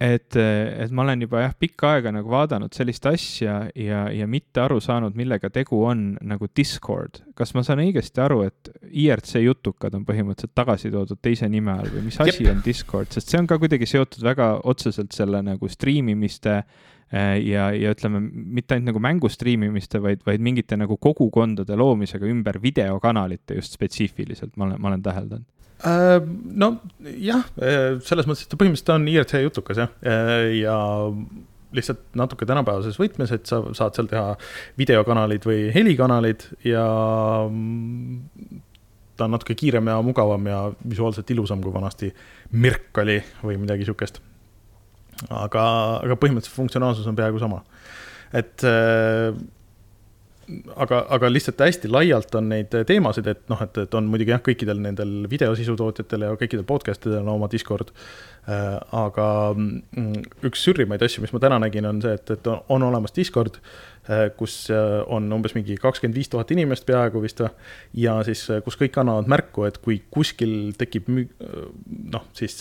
et, 0.00 0.36
et 0.38 0.92
ma 0.94 1.02
olen 1.02 1.24
juba 1.24 1.42
jah, 1.42 1.54
pikka 1.58 1.92
aega 1.96 2.12
nagu 2.14 2.30
vaadanud 2.30 2.74
sellist 2.74 3.06
asja 3.10 3.56
ja, 3.74 4.04
ja 4.14 4.28
mitte 4.30 4.62
aru 4.62 4.78
saanud, 4.82 5.16
millega 5.18 5.50
tegu 5.54 5.80
on 5.88 6.12
nagu 6.22 6.48
Discord. 6.56 7.22
kas 7.38 7.54
ma 7.54 7.64
saan 7.66 7.82
õigesti 7.82 8.22
aru, 8.22 8.44
et 8.46 8.70
IRC 8.88 9.42
jutukad 9.42 9.94
on 9.98 10.04
põhimõtteliselt 10.06 10.54
tagasi 10.58 10.92
toodud 10.94 11.18
teise 11.22 11.48
nime 11.50 11.74
all 11.74 11.90
või 11.90 12.06
mis 12.08 12.20
asi 12.22 12.44
Jep. 12.44 12.52
on 12.54 12.62
Discord, 12.64 13.10
sest 13.14 13.34
see 13.34 13.42
on 13.42 13.50
ka 13.50 13.58
kuidagi 13.58 13.90
seotud 13.90 14.22
väga 14.26 14.52
otseselt 14.70 15.14
selle 15.16 15.42
nagu 15.42 15.70
striimimiste 15.70 16.54
eh, 16.60 17.34
ja, 17.48 17.68
ja 17.74 17.94
ütleme, 17.94 18.22
mitte 18.22 18.76
ainult 18.76 18.92
nagu 18.92 19.02
mängu 19.02 19.30
striimimiste, 19.32 20.02
vaid, 20.04 20.22
vaid 20.26 20.44
mingite 20.44 20.78
nagu 20.78 20.96
kogukondade 21.02 21.74
loomisega 21.78 22.30
ümber 22.30 22.62
videokanalite 22.62 23.58
just 23.58 23.74
spetsiifiliselt, 23.74 24.54
ma 24.56 24.70
olen, 24.70 24.78
ma 24.78 24.92
olen 24.94 25.06
täheldanud 25.10 25.46
Äh, 25.48 25.57
no 25.84 26.70
jah, 27.22 27.44
äh, 27.62 27.98
selles 28.06 28.26
mõttes, 28.26 28.46
et 28.46 28.56
põhimõtteliselt 28.58 28.94
on 28.96 29.10
IRC 29.12 29.42
jutukas 29.44 29.82
jah, 29.84 29.92
äh, 30.02 30.58
ja 30.58 30.76
lihtsalt 31.76 32.00
natuke 32.18 32.48
tänapäevases 32.48 32.96
võtmes, 32.98 33.32
et 33.34 33.46
sa 33.46 33.60
saad 33.76 33.94
seal 33.94 34.08
teha 34.10 34.32
videokanalid 34.80 35.44
või 35.46 35.68
helikanalid 35.74 36.46
ja 36.66 36.86
mm, 37.44 38.62
ta 39.18 39.28
on 39.28 39.36
natuke 39.36 39.54
kiirem 39.58 39.90
ja 39.92 39.98
mugavam 40.02 40.48
ja 40.48 40.62
visuaalselt 40.88 41.30
ilusam 41.34 41.62
kui 41.62 41.74
vanasti 41.74 42.10
Mirk 42.56 42.98
oli 43.02 43.18
või 43.44 43.58
midagi 43.60 43.86
sihukest. 43.86 44.22
aga, 45.28 45.62
aga 46.02 46.16
põhimõtteliselt 46.16 46.56
funktsionaalsus 46.56 47.06
on 47.10 47.18
peaaegu 47.18 47.38
sama. 47.42 47.62
et 48.32 48.64
aga, 50.76 51.02
aga 51.14 51.30
lihtsalt 51.30 51.60
hästi 51.64 51.90
laialt 51.90 52.34
on 52.38 52.48
neid 52.52 52.72
teemasid, 52.88 53.28
et 53.30 53.44
noh, 53.52 53.60
et, 53.64 53.82
et 53.84 53.98
on 53.98 54.08
muidugi 54.08 54.34
jah, 54.34 54.42
kõikidel 54.44 54.80
nendel 54.84 55.12
videosisu 55.30 55.76
tootjatel 55.78 56.26
ja 56.26 56.32
kõikidel 56.40 56.66
podcast 56.68 57.06
idel 57.06 57.22
on 57.24 57.34
oma 57.36 57.50
Discord. 57.52 57.92
Äh, 58.48 58.78
aga 58.96 59.28
mm, 59.54 60.24
üks 60.48 60.64
sürrimaid 60.64 61.04
asju, 61.04 61.24
mis 61.24 61.34
ma 61.34 61.42
täna 61.44 61.60
nägin, 61.62 61.88
on 61.88 62.02
see, 62.04 62.16
et, 62.16 62.34
et 62.36 62.50
on 62.54 62.88
olemas 62.88 63.16
Discord 63.16 63.60
Äh, 63.97 63.97
kus 64.38 64.54
äh, 64.72 65.02
on 65.12 65.26
umbes 65.36 65.52
mingi 65.56 65.76
kakskümmend 65.80 66.16
viis 66.16 66.30
tuhat 66.32 66.50
inimest 66.54 66.86
peaaegu 66.88 67.20
vist 67.20 67.42
või. 67.42 67.50
ja 68.04 68.14
siis, 68.24 68.46
äh, 68.52 68.62
kus 68.64 68.78
kõik 68.80 68.96
annavad 69.00 69.28
märku, 69.28 69.66
et 69.68 69.78
kui 69.84 70.00
kuskil 70.10 70.72
tekib 70.78 71.10
müük, 71.12 71.34
noh, 72.12 72.24
siis 72.36 72.56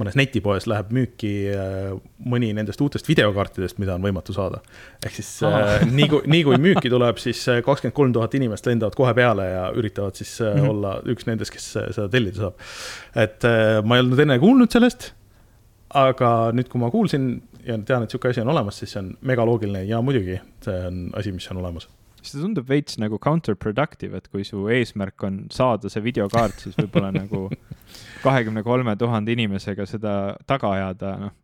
mõnes 0.00 0.16
netipoes 0.18 0.66
läheb 0.70 0.92
müüki 0.94 1.32
mõni 2.24 2.52
nendest 2.56 2.80
uutest 2.80 3.08
videokaartidest, 3.08 3.80
mida 3.82 3.96
on 3.98 4.04
võimatu 4.04 4.34
saada. 4.36 4.62
ehk 5.04 5.16
siis 5.20 5.30
ah. 5.48 5.82
nii 5.98 6.08
kui, 6.08 6.22
nii 6.32 6.44
kui 6.48 6.60
müüki 6.62 6.92
tuleb, 6.92 7.20
siis 7.22 7.44
kakskümmend 7.64 7.96
kolm 7.96 8.16
tuhat 8.16 8.34
inimest 8.38 8.66
lendavad 8.66 8.96
kohe 8.96 9.14
peale 9.16 9.48
ja 9.50 9.64
üritavad 9.76 10.16
siis 10.16 10.38
mm 10.40 10.46
-hmm. 10.46 10.70
olla 10.70 10.98
üks 11.12 11.28
nendest, 11.28 11.52
kes 11.52 11.72
seda 11.72 12.08
tellida 12.08 12.46
saab. 12.46 12.54
et 13.26 13.50
ma 13.84 13.96
ei 13.96 14.06
olnud 14.06 14.24
enne 14.24 14.38
kuulnud 14.38 14.72
sellest 14.72 15.12
aga 15.92 16.28
nüüd, 16.56 16.68
kui 16.72 16.80
ma 16.80 16.90
kuulsin, 16.92 17.26
ja 17.66 17.78
tean, 17.78 18.04
et 18.04 18.10
niisugune 18.10 18.34
asi 18.34 18.42
on 18.44 18.52
olemas, 18.52 18.78
siis 18.82 18.94
see 18.94 19.02
on 19.02 19.10
megaloogiline 19.32 19.84
ja 19.88 20.00
muidugi 20.04 20.38
see 20.64 20.78
on 20.88 21.02
asi, 21.18 21.34
mis 21.34 21.50
on 21.52 21.60
olemas. 21.62 21.88
See 22.22 22.38
tundub 22.38 22.68
veits 22.70 23.00
nagu 23.02 23.18
counterproductive, 23.18 24.14
et 24.18 24.28
kui 24.30 24.44
su 24.46 24.68
eesmärk 24.70 25.24
on 25.26 25.44
saada 25.50 25.90
see 25.90 26.04
videokaart, 26.04 26.60
siis 26.62 26.78
võib-olla 26.78 27.10
nagu 27.16 27.48
kahekümne 28.26 28.62
kolme 28.62 28.94
tuhande 28.98 29.34
inimesega 29.34 29.86
seda 29.90 30.16
taga 30.46 30.76
ajada, 30.78 31.16
noh 31.26 31.38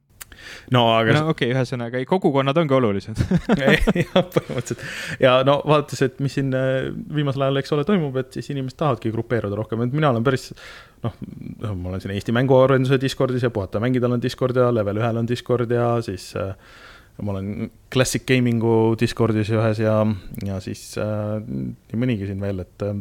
no 0.75 0.85
aga. 0.95 1.14
no 1.18 1.23
okei 1.33 1.50
okay,, 1.50 1.57
ühesõnaga 1.57 2.02
kogukonnad 2.09 2.59
ongi 2.62 2.76
olulised 2.78 3.23
jah, 3.62 3.88
põhimõtteliselt 4.35 4.85
ja 5.23 5.38
no 5.47 5.59
vaadates, 5.64 6.02
et 6.07 6.21
mis 6.25 6.38
siin 6.38 6.52
äh, 6.57 6.90
viimasel 7.14 7.49
ajal, 7.49 7.62
eks 7.62 7.75
ole, 7.76 7.87
toimub, 7.88 8.18
et 8.23 8.38
siis 8.38 8.52
inimesed 8.54 8.78
tahavadki 8.80 9.12
grupeeruda 9.14 9.59
rohkem, 9.59 9.87
et 9.87 9.97
mina 9.97 10.12
olen 10.12 10.26
päris. 10.26 10.50
noh, 11.04 11.16
ma 11.73 11.92
olen 11.92 12.02
siin 12.02 12.14
Eesti 12.16 12.35
Mänguarenduse 12.35 13.00
Discordis 13.00 13.47
ja 13.47 13.52
Puhata 13.54 13.83
mängida 13.83 14.09
olen 14.11 14.23
Discord 14.23 14.57
ja 14.57 14.71
Level 14.75 15.02
ühel 15.02 15.21
on 15.21 15.28
Discord 15.28 15.71
ja 15.71 15.90
siis 16.04 16.33
äh, 16.37 16.54
ma 17.23 17.35
olen 17.35 17.71
Classic 17.92 18.25
Gaming'u 18.26 18.97
Discordis 19.00 19.50
ühes 19.54 19.83
ja, 19.83 20.00
ja 20.47 20.59
siis 20.64 20.90
äh, 21.00 21.38
nii 21.42 22.00
mõnigi 22.00 22.28
siin 22.30 22.42
veel, 22.42 22.62
et 22.66 22.87
äh, 22.87 22.99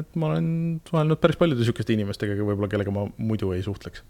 et 0.00 0.16
ma 0.18 0.32
olen 0.32 0.48
suhelnud 0.88 1.20
päris 1.22 1.38
paljude 1.38 1.62
sihukeste 1.62 1.94
inimestega, 1.94 2.38
võib-olla 2.42 2.70
kellega 2.72 2.94
ma 2.94 3.06
muidu 3.22 3.52
ei 3.54 3.62
suhtleks 3.62 4.02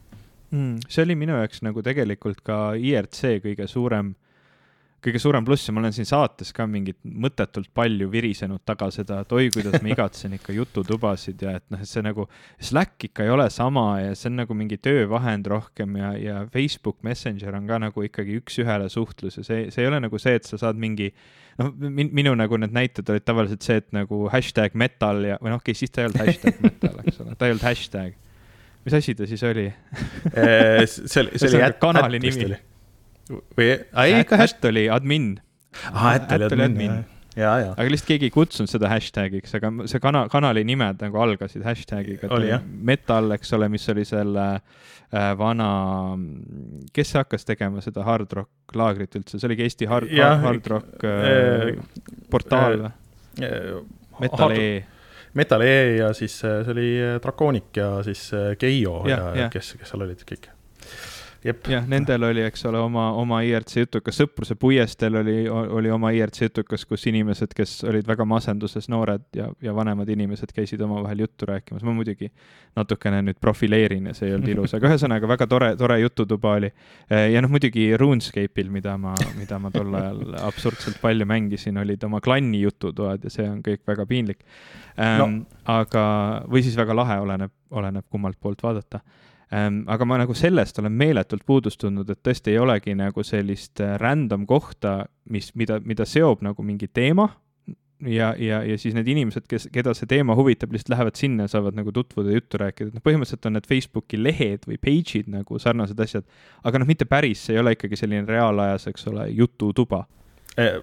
mm,. 0.56 0.86
see 0.88 1.04
oli 1.06 1.16
minu 1.18 1.36
jaoks 1.40 1.64
nagu 1.66 1.82
tegelikult 1.84 2.40
ka 2.46 2.60
IRC 2.78 3.36
kõige 3.44 3.66
suurem, 3.70 4.12
kõige 5.04 5.20
suurem 5.22 5.44
pluss 5.46 5.68
ja 5.68 5.75
ma 5.75 5.82
olen 5.82 5.94
siin 5.94 6.08
saates 6.08 6.52
ka 6.56 6.66
mingit 6.70 6.98
mõttetult 7.04 7.70
palju 7.76 8.08
virisenud 8.10 8.64
taga 8.66 8.88
seda, 8.94 9.20
et 9.22 9.34
oi, 9.36 9.48
kuidas 9.54 9.78
ma 9.85 9.92
igatsen 9.92 10.35
ikka 10.38 10.57
jututubasid 10.57 11.46
ja 11.46 11.57
et 11.61 11.66
noh, 11.72 11.83
et 11.83 11.90
see 11.90 12.04
nagu, 12.04 12.26
Slack 12.70 13.09
ikka 13.11 13.26
ei 13.26 13.33
ole 13.35 13.48
sama 13.54 13.87
ja 14.02 14.16
see 14.18 14.33
on 14.33 14.40
nagu 14.42 14.59
mingi 14.59 14.81
töövahend 14.83 15.48
rohkem 15.52 15.98
ja, 16.00 16.12
ja 16.18 16.44
Facebook 16.52 17.02
Messenger 17.07 17.61
on 17.61 17.70
ka 17.70 17.81
nagu 17.87 18.07
ikkagi 18.09 18.40
üks-ühele 18.42 18.90
suhtlus 18.92 19.40
ja 19.40 19.46
see, 19.46 19.66
see 19.74 19.85
ei 19.85 19.90
ole 19.92 20.02
nagu 20.09 20.22
see, 20.22 20.38
et 20.40 20.48
sa 20.48 20.59
saad 20.64 20.81
mingi 20.81 21.12
noh, 21.61 21.72
minu 21.90 22.35
nagu 22.37 22.59
need 22.61 22.74
näited 22.76 23.09
olid 23.12 23.24
tavaliselt 23.26 23.64
see, 23.66 23.81
et 23.85 23.90
nagu 23.96 24.26
hashtag 24.33 24.76
metal 24.78 25.22
ja, 25.24 25.40
või 25.42 25.54
noh, 25.54 25.62
okei 25.62 25.72
okay,, 25.72 25.83
siis 25.85 25.92
ta 25.92 26.02
ei 26.02 26.11
olnud 26.11 26.24
hashtag 26.24 26.62
metal, 26.64 27.02
eks 27.04 27.20
ole, 27.24 27.37
ta 27.37 27.48
ei 27.48 27.57
olnud 27.57 27.68
hashtag 27.70 28.22
mis 28.87 28.94
asi 29.01 29.16
ta 29.18 29.27
siis 29.27 29.42
oli 29.46 29.66
see 30.31 31.25
oli, 31.25 31.35
see 31.35 31.51
oli 31.51 31.64
ätt, 31.66 31.81
kanali 31.83 32.20
nimi. 32.22 32.55
või, 33.59 33.68
ei 33.75 34.16
ikka 34.20 34.38
häst-. 34.40 34.61
ätt 34.61 34.70
oli 34.70 34.87
admin. 34.92 35.35
ahah, 35.90 36.16
ätt 36.20 36.35
oli 36.37 36.46
admin, 36.46 36.66
admin., 36.70 36.96
ja, 37.37 37.53
ja. 37.64 37.72
aga 37.75 37.90
lihtsalt 37.90 38.12
keegi 38.12 38.31
ei 38.31 38.35
kutsunud 38.35 38.70
seda 38.70 38.90
hashtag'iks, 38.92 39.57
aga 39.59 39.72
see 39.90 40.03
kana-, 40.03 40.27
kanali 40.33 40.64
nimed 40.68 41.03
nagu 41.05 41.22
algasid 41.25 41.66
hashtag'iga. 41.66 42.31
Metal, 42.62 43.31
eks 43.37 43.53
ole, 43.59 43.68
mis 43.72 43.87
oli 43.92 44.07
selle 44.09 44.46
äh, 44.57 45.31
vana, 45.38 45.70
kes 46.96 47.16
hakkas 47.18 47.49
tegema 47.49 47.83
seda 47.85 48.07
hard 48.07 48.38
rock 48.38 48.79
laagrit 48.79 49.18
üldse, 49.18 49.40
see 49.40 49.51
oligi 49.51 49.66
Eesti 49.66 49.90
hard, 49.90 50.14
hard 50.46 50.75
rock 50.75 51.07
äh, 51.11 51.72
portaal 52.31 52.87
või? 52.87 52.94
Metal 54.16 54.55
E 54.57 54.68
Metal 55.37 55.62
E 55.62 55.96
ja 55.99 56.12
siis 56.16 56.38
äh, 56.44 56.62
see 56.64 56.72
oli 56.72 56.90
äh, 56.96 57.16
Draconic 57.22 57.77
ja 57.77 57.90
siis 58.07 58.31
Keio 58.59 59.03
äh, 59.05 59.11
ja, 59.12 59.18
ja, 59.18 59.42
ja 59.42 59.49
kes, 59.53 59.75
kes 59.81 59.92
seal 59.92 60.07
olid 60.07 60.25
kõik 60.29 60.49
jah, 61.44 61.87
nendel 61.88 62.25
oli, 62.29 62.42
eks 62.46 62.64
ole, 62.68 62.79
oma, 62.83 63.07
oma 63.18 63.40
IRC 63.46 63.83
jutukas, 63.85 64.16
Sõpruse 64.20 64.57
puiesteel 64.59 65.18
oli, 65.20 65.37
oli 65.49 65.90
oma 65.92 66.11
IRC 66.14 66.49
jutukas, 66.49 66.85
kus 66.88 67.07
inimesed, 67.11 67.53
kes 67.57 67.79
olid 67.88 68.07
väga 68.09 68.27
masenduses, 68.29 68.88
noored 68.92 69.27
ja, 69.37 69.49
ja 69.62 69.75
vanemad 69.77 70.09
inimesed 70.12 70.53
käisid 70.57 70.81
omavahel 70.87 71.25
juttu 71.27 71.49
rääkimas. 71.49 71.85
ma 71.87 71.94
muidugi 71.96 72.31
natukene 72.77 73.22
nüüd 73.27 73.40
profileerin 73.40 74.11
ja 74.11 74.14
see 74.16 74.31
ei 74.31 74.37
olnud 74.37 74.53
ilus, 74.53 74.75
aga 74.77 74.90
ühesõnaga 74.92 75.29
väga 75.31 75.49
tore, 75.51 75.70
tore 75.81 75.99
jututuba 76.01 76.57
oli. 76.61 76.72
ja 77.11 77.42
noh, 77.44 77.53
muidugi 77.53 77.88
RuneScape'il, 77.96 78.72
mida 78.72 78.96
ma, 79.01 79.14
mida 79.38 79.61
ma 79.62 79.70
tol 79.75 79.94
ajal 80.01 80.38
absurdselt 80.46 81.01
palju 81.03 81.29
mängisin, 81.29 81.79
olid 81.83 82.03
oma 82.09 82.20
klanni 82.25 82.62
jututoad 82.64 83.25
ja 83.25 83.33
see 83.33 83.49
on 83.51 83.62
kõik 83.66 83.85
väga 83.87 84.07
piinlik 84.07 84.42
ähm,. 84.99 85.14
No. 85.16 85.27
aga, 85.70 86.03
või 86.51 86.62
siis 86.64 86.77
väga 86.79 86.94
lahe, 86.94 87.16
oleneb, 87.22 87.53
oleneb 87.75 88.05
kummalt 88.11 88.38
poolt 88.40 88.62
vaadata 88.62 89.01
aga 89.50 90.06
ma 90.09 90.18
nagu 90.18 90.35
sellest 90.35 90.78
olen 90.82 90.92
meeletult 90.92 91.44
puudust 91.46 91.78
tundnud, 91.80 92.09
et 92.11 92.22
tõesti 92.26 92.54
ei 92.54 92.59
olegi 92.59 92.96
nagu 92.98 93.22
sellist 93.22 93.80
äh, 93.85 93.94
random 94.02 94.46
kohta, 94.46 95.04
mis, 95.30 95.52
mida, 95.54 95.78
mida 95.85 96.06
seob 96.06 96.42
nagu 96.42 96.62
mingi 96.66 96.88
teema. 96.88 97.28
Ja, 98.04 98.35
ja, 98.37 98.59
ja 98.61 98.74
siis 98.76 98.92
need 98.92 99.06
inimesed, 99.09 99.46
kes, 99.48 99.70
keda 99.72 99.94
see 99.96 100.09
teema 100.11 100.35
huvitab, 100.37 100.74
lihtsalt 100.74 100.90
lähevad 100.92 101.16
sinna 101.16 101.46
ja 101.46 101.54
saavad 101.54 101.78
nagu 101.78 101.94
tutvuda 101.96 102.28
ja 102.28 102.37
juttu 102.37 102.59
rääkida, 102.61 102.90
et 102.90 102.98
noh, 102.98 103.04
põhimõtteliselt 103.06 103.48
on 103.48 103.56
need 103.56 103.68
Facebooki 103.70 104.20
lehed 104.20 104.66
või 104.68 104.76
page'id 104.76 105.30
nagu 105.32 105.56
sarnased 105.62 106.02
asjad, 106.04 106.26
aga 106.68 106.82
noh, 106.82 106.90
mitte 106.90 107.06
päris, 107.09 107.46
see 107.46 107.56
ei 107.56 107.62
ole 107.62 107.72
ikkagi 107.72 107.96
selline 107.96 108.28
reaalajas, 108.28 108.85
eks 108.90 109.09
ole, 109.09 109.30
jututuba 109.38 110.02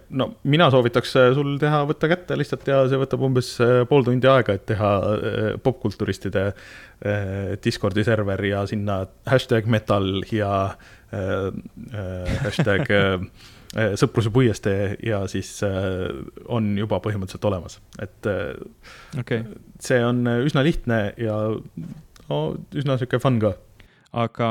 no 0.10 0.28
mina 0.44 0.68
soovitaks 0.74 1.16
eh, 1.18 1.32
sul 1.34 1.56
teha, 1.62 1.82
võtta 1.90 2.10
kätte 2.12 2.38
lihtsalt 2.38 2.68
ja 2.70 2.84
see 2.90 3.00
võtab 3.02 3.24
umbes 3.26 3.56
eh, 3.64 3.82
pool 3.90 4.06
tundi 4.06 4.30
aega, 4.30 4.58
et 4.58 4.68
teha 4.70 4.92
popkulturistide 5.64 6.52
Discordi 7.64 8.06
server 8.08 8.40
ja 8.48 8.62
sinna 8.70 9.02
hashtag 9.28 9.66
metal 9.68 10.22
ja 10.32 10.54
hashtag 12.46 12.88
sõpruse 14.00 14.32
puiestee 14.32 14.94
ja 15.04 15.24
siis 15.28 15.50
on 15.66 16.70
juba 16.78 17.02
põhimõtteliselt 17.04 17.50
olemas, 17.50 17.80
et 18.00 18.30
okay. 19.20 19.44
see 19.84 20.00
on 20.06 20.22
üsna 20.46 20.64
lihtne 20.64 21.02
ja 21.20 21.36
no 22.30 22.40
üsna 22.72 22.96
sihuke 23.02 23.20
fun 23.20 23.42
ka. 23.44 23.56
aga 24.14 24.50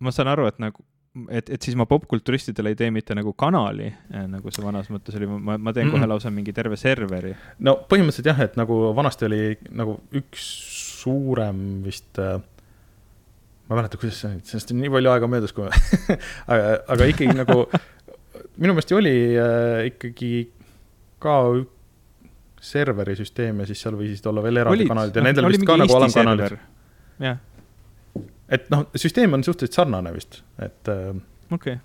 ma 0.00 0.14
saan 0.14 0.32
aru, 0.32 0.48
et 0.48 0.62
nagu 0.62 0.86
et, 1.28 1.50
et 1.50 1.62
siis 1.62 1.76
ma 1.78 1.86
popkulturistidele 1.88 2.72
ei 2.72 2.78
tee 2.78 2.90
mitte 2.94 3.14
nagu 3.16 3.32
kanali, 3.38 3.86
eh, 3.86 4.24
nagu 4.30 4.50
see 4.54 4.64
vanas 4.64 4.90
mõttes 4.92 5.16
oli, 5.18 5.28
ma, 5.30 5.56
ma 5.58 5.72
teen 5.72 5.88
kohe 5.88 6.00
mm 6.00 6.04
-hmm. 6.04 6.10
lausa 6.10 6.32
mingi 6.34 6.52
terve 6.52 6.76
serveri. 6.80 7.34
no 7.58 7.76
põhimõtteliselt 7.90 8.30
jah, 8.32 8.40
et 8.40 8.56
nagu 8.56 8.80
vanasti 8.96 9.28
oli 9.28 9.42
nagu 9.70 10.00
üks 10.12 10.48
suurem 11.04 11.82
vist 11.84 12.18
äh, 12.18 12.40
ma 13.68 13.76
ei 13.76 13.80
mäleta, 13.80 14.00
kuidas 14.00 14.20
see 14.20 14.40
sellest 14.42 14.74
on 14.74 14.80
nii 14.82 14.90
palju 14.90 15.10
aega 15.10 15.30
möödas, 15.30 15.52
kui 15.52 15.68
aga, 16.52 16.80
aga 16.88 17.08
ikkagi 17.12 17.38
nagu 17.38 17.68
minu 18.60 18.74
meelest 18.74 18.90
ju 18.90 18.98
oli 18.98 19.16
äh, 19.38 19.86
ikkagi 19.92 20.50
ka 21.22 21.38
serveri 22.60 23.14
süsteem 23.16 23.60
ja 23.60 23.66
siis 23.66 23.80
seal 23.80 23.94
võisid 23.94 24.26
olla 24.26 24.42
veel 24.42 24.64
eraldi 24.64 24.88
kanalid 24.88 25.16
ja 25.16 25.22
nendel 25.22 25.48
vist 25.52 25.66
ka 25.68 25.76
nagu 25.76 26.00
alamkanalid. 26.00 26.58
jah 27.22 27.38
et 28.48 28.70
noh, 28.72 28.86
süsteem 28.96 29.36
on 29.36 29.44
suhteliselt 29.44 29.80
sarnane 29.80 30.14
vist, 30.14 30.42
et 30.62 30.92
äh, 30.92 31.10
okei 31.50 31.78
okay., 31.78 31.82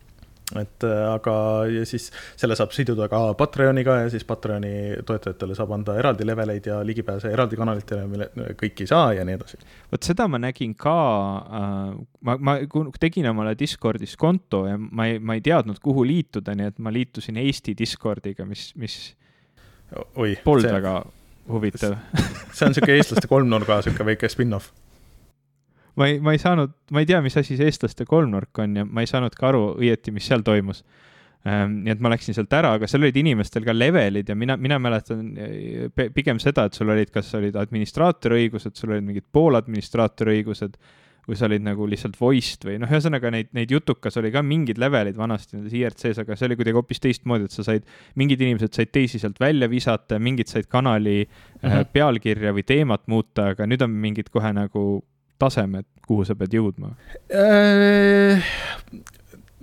et 0.57 0.83
äh, 0.83 1.03
aga, 1.05 1.33
ja 1.69 1.83
siis 1.85 2.07
selle 2.39 2.55
saab 2.57 2.71
siduda 2.73 3.05
ka 3.11 3.19
Patreoniga 3.37 3.99
ja 3.99 4.07
siis 4.09 4.23
Patreoni 4.25 4.71
toetajatele 5.05 5.53
saab 5.57 5.75
anda 5.75 5.93
eraldi 6.01 6.25
leveleid 6.25 6.65
ja 6.65 6.79
ligipääse 6.85 7.29
eraldi 7.29 7.59
kanalitele, 7.59 8.07
mille 8.09 8.29
kõik 8.57 8.81
ei 8.81 8.89
saa 8.89 9.11
ja 9.13 9.25
nii 9.27 9.37
edasi. 9.37 9.59
vot 9.91 10.09
seda 10.09 10.25
ma 10.31 10.41
nägin 10.41 10.73
ka 10.79 10.95
äh,, 11.59 11.93
ma, 12.25 12.37
ma 12.41 12.57
tegin 12.99 13.29
omale 13.29 13.53
Discordis 13.59 14.17
konto 14.17 14.65
ja 14.65 14.79
ma 14.79 15.05
ei, 15.11 15.21
ma 15.21 15.37
ei 15.37 15.45
teadnud, 15.45 15.77
kuhu 15.85 16.07
liituda, 16.07 16.57
nii 16.57 16.73
et 16.73 16.81
ma 16.81 16.93
liitusin 16.97 17.37
Eesti 17.37 17.77
Discordiga, 17.77 18.47
mis, 18.49 18.71
mis 18.79 18.97
polnud 20.43 20.73
väga 20.79 20.99
huvitav 21.49 21.97
see 22.53 22.65
on 22.65 22.73
sihuke 22.77 22.97
eestlaste 22.97 23.29
kolmnurga 23.29 23.83
sihuke 23.85 24.05
väike 24.13 24.29
spin-off 24.33 24.73
ma 25.97 26.07
ei, 26.09 26.19
ma 26.23 26.35
ei 26.35 26.41
saanud, 26.41 26.73
ma 26.91 27.03
ei 27.03 27.09
tea, 27.09 27.21
mis 27.25 27.37
asi 27.39 27.57
see 27.57 27.69
eestlaste 27.69 28.05
kolmnurk 28.09 28.61
on 28.63 28.81
ja 28.81 28.85
ma 28.85 29.05
ei 29.05 29.09
saanud 29.09 29.35
ka 29.35 29.49
aru 29.51 29.63
õieti, 29.79 30.13
mis 30.15 30.27
seal 30.29 30.45
toimus 30.45 30.83
ähm,. 31.47 31.81
nii 31.85 31.95
et 31.95 32.03
ma 32.03 32.11
läksin 32.13 32.37
sealt 32.37 32.53
ära, 32.53 32.75
aga 32.77 32.87
seal 32.89 33.05
olid 33.05 33.19
inimestel 33.21 33.65
ka 33.67 33.75
levelid 33.75 34.29
ja 34.29 34.35
mina, 34.35 34.57
mina 34.59 34.79
mäletan 34.81 35.27
eh, 35.39 36.09
pigem 36.15 36.41
seda, 36.43 36.67
et 36.67 36.77
sul 36.77 36.91
olid, 36.93 37.11
kas 37.13 37.33
olid 37.39 37.57
administraatori 37.59 38.43
õigused, 38.45 38.75
sul 38.75 38.95
olid 38.95 39.07
mingid 39.07 39.29
pooladministraatori 39.33 40.39
õigused 40.39 40.79
või 41.29 41.37
sa 41.37 41.45
olid 41.45 41.61
nagu 41.61 41.85
lihtsalt 41.89 42.17
voiced 42.17 42.65
või 42.65 42.79
noh, 42.81 42.89
ühesõnaga 42.89 43.29
neid, 43.33 43.51
neid 43.53 43.71
jutukas 43.73 44.17
oli 44.21 44.31
ka 44.33 44.41
mingid 44.45 44.79
levelid 44.81 45.17
vanasti 45.19 45.57
nendes 45.57 45.75
IRC-s, 45.77 46.23
aga 46.23 46.37
see 46.37 46.47
oli 46.49 46.57
kuidagi 46.57 46.79
hoopis 46.79 47.03
teistmoodi, 47.03 47.45
et 47.45 47.55
sa 47.55 47.65
said, 47.67 47.85
mingid 48.19 48.41
inimesed 48.41 48.73
said 48.73 48.91
teisi 48.95 49.21
sealt 49.21 49.37
välja 49.41 49.69
visata, 49.69 50.17
mingid 50.19 50.49
said 50.49 50.69
kanali 50.71 51.21
mm 51.21 51.69
-hmm. 51.69 51.91
pealkirja 51.93 52.53
või 52.55 52.65
teemat 52.65 53.05
muuta, 53.07 53.51
aga 53.53 53.69
nüüd 53.69 53.85
on 53.85 53.93
mingid 54.07 54.33
kohe 54.33 54.53
nagu 54.53 54.85
tasemed, 55.39 55.87
kuhu 56.07 56.25
sa 56.27 56.35
pead 56.37 56.53
jõudma? 56.57 56.91
Äh, 57.31 58.43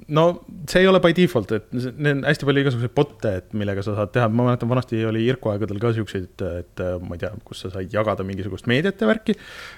no 0.08 0.24
see 0.70 0.82
ei 0.82 0.88
ole 0.90 1.00
by 1.02 1.14
default, 1.16 1.52
et 1.56 1.72
need 1.72 2.12
on 2.12 2.24
hästi 2.26 2.46
palju 2.48 2.62
igasuguseid 2.62 2.94
bot'e, 2.96 3.32
et 3.40 3.54
millega 3.58 3.82
sa 3.84 3.96
saad 3.96 4.12
teha, 4.14 4.28
ma 4.30 4.46
mäletan, 4.48 4.70
vanasti 4.70 5.00
oli 5.08 5.24
Irku 5.26 5.50
aegadel 5.52 5.80
ka 5.82 5.92
siukseid, 5.96 6.44
et 6.60 6.82
ma 7.02 7.16
ei 7.16 7.22
tea, 7.22 7.32
kus 7.46 7.64
sa 7.64 7.72
said 7.74 7.92
jagada 7.92 8.26
mingisugust 8.26 8.68
meediat 8.70 9.02
ja 9.02 9.10
värki. 9.10 9.36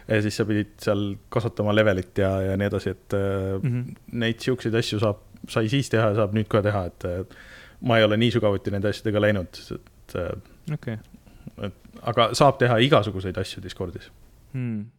ja 0.09 0.21
siis 0.25 0.37
sa 0.41 0.47
pidid 0.49 0.75
seal 0.85 1.07
kasvatama 1.33 1.75
levelit 1.77 2.21
ja, 2.21 2.33
ja 2.51 2.59
nii 2.61 2.71
edasi, 2.71 2.95
et 2.97 3.17
mm 3.17 3.71
-hmm. 3.71 4.03
neid 4.25 4.45
siukseid 4.45 4.75
asju 4.83 5.01
saab, 5.05 5.25
sai 5.49 5.69
siis 5.69 5.91
teha 5.91 6.13
ja 6.13 6.21
saab 6.23 6.37
nüüd 6.37 6.51
ka 6.51 6.63
teha, 6.63 6.85
et 6.93 7.39
ma 7.81 7.99
ei 7.99 8.05
ole 8.05 8.17
nii 8.17 8.35
sügavuti 8.37 8.75
nende 8.75 8.93
asjadega 8.93 9.21
läinud, 9.21 9.65
et 9.75 10.17
okay.. 10.75 10.99
aga 12.03 12.31
saab 12.35 12.59
teha 12.59 12.79
igasuguseid 12.79 13.39
asju 13.39 13.63
Discordis 13.63 14.11
hmm 14.53 14.98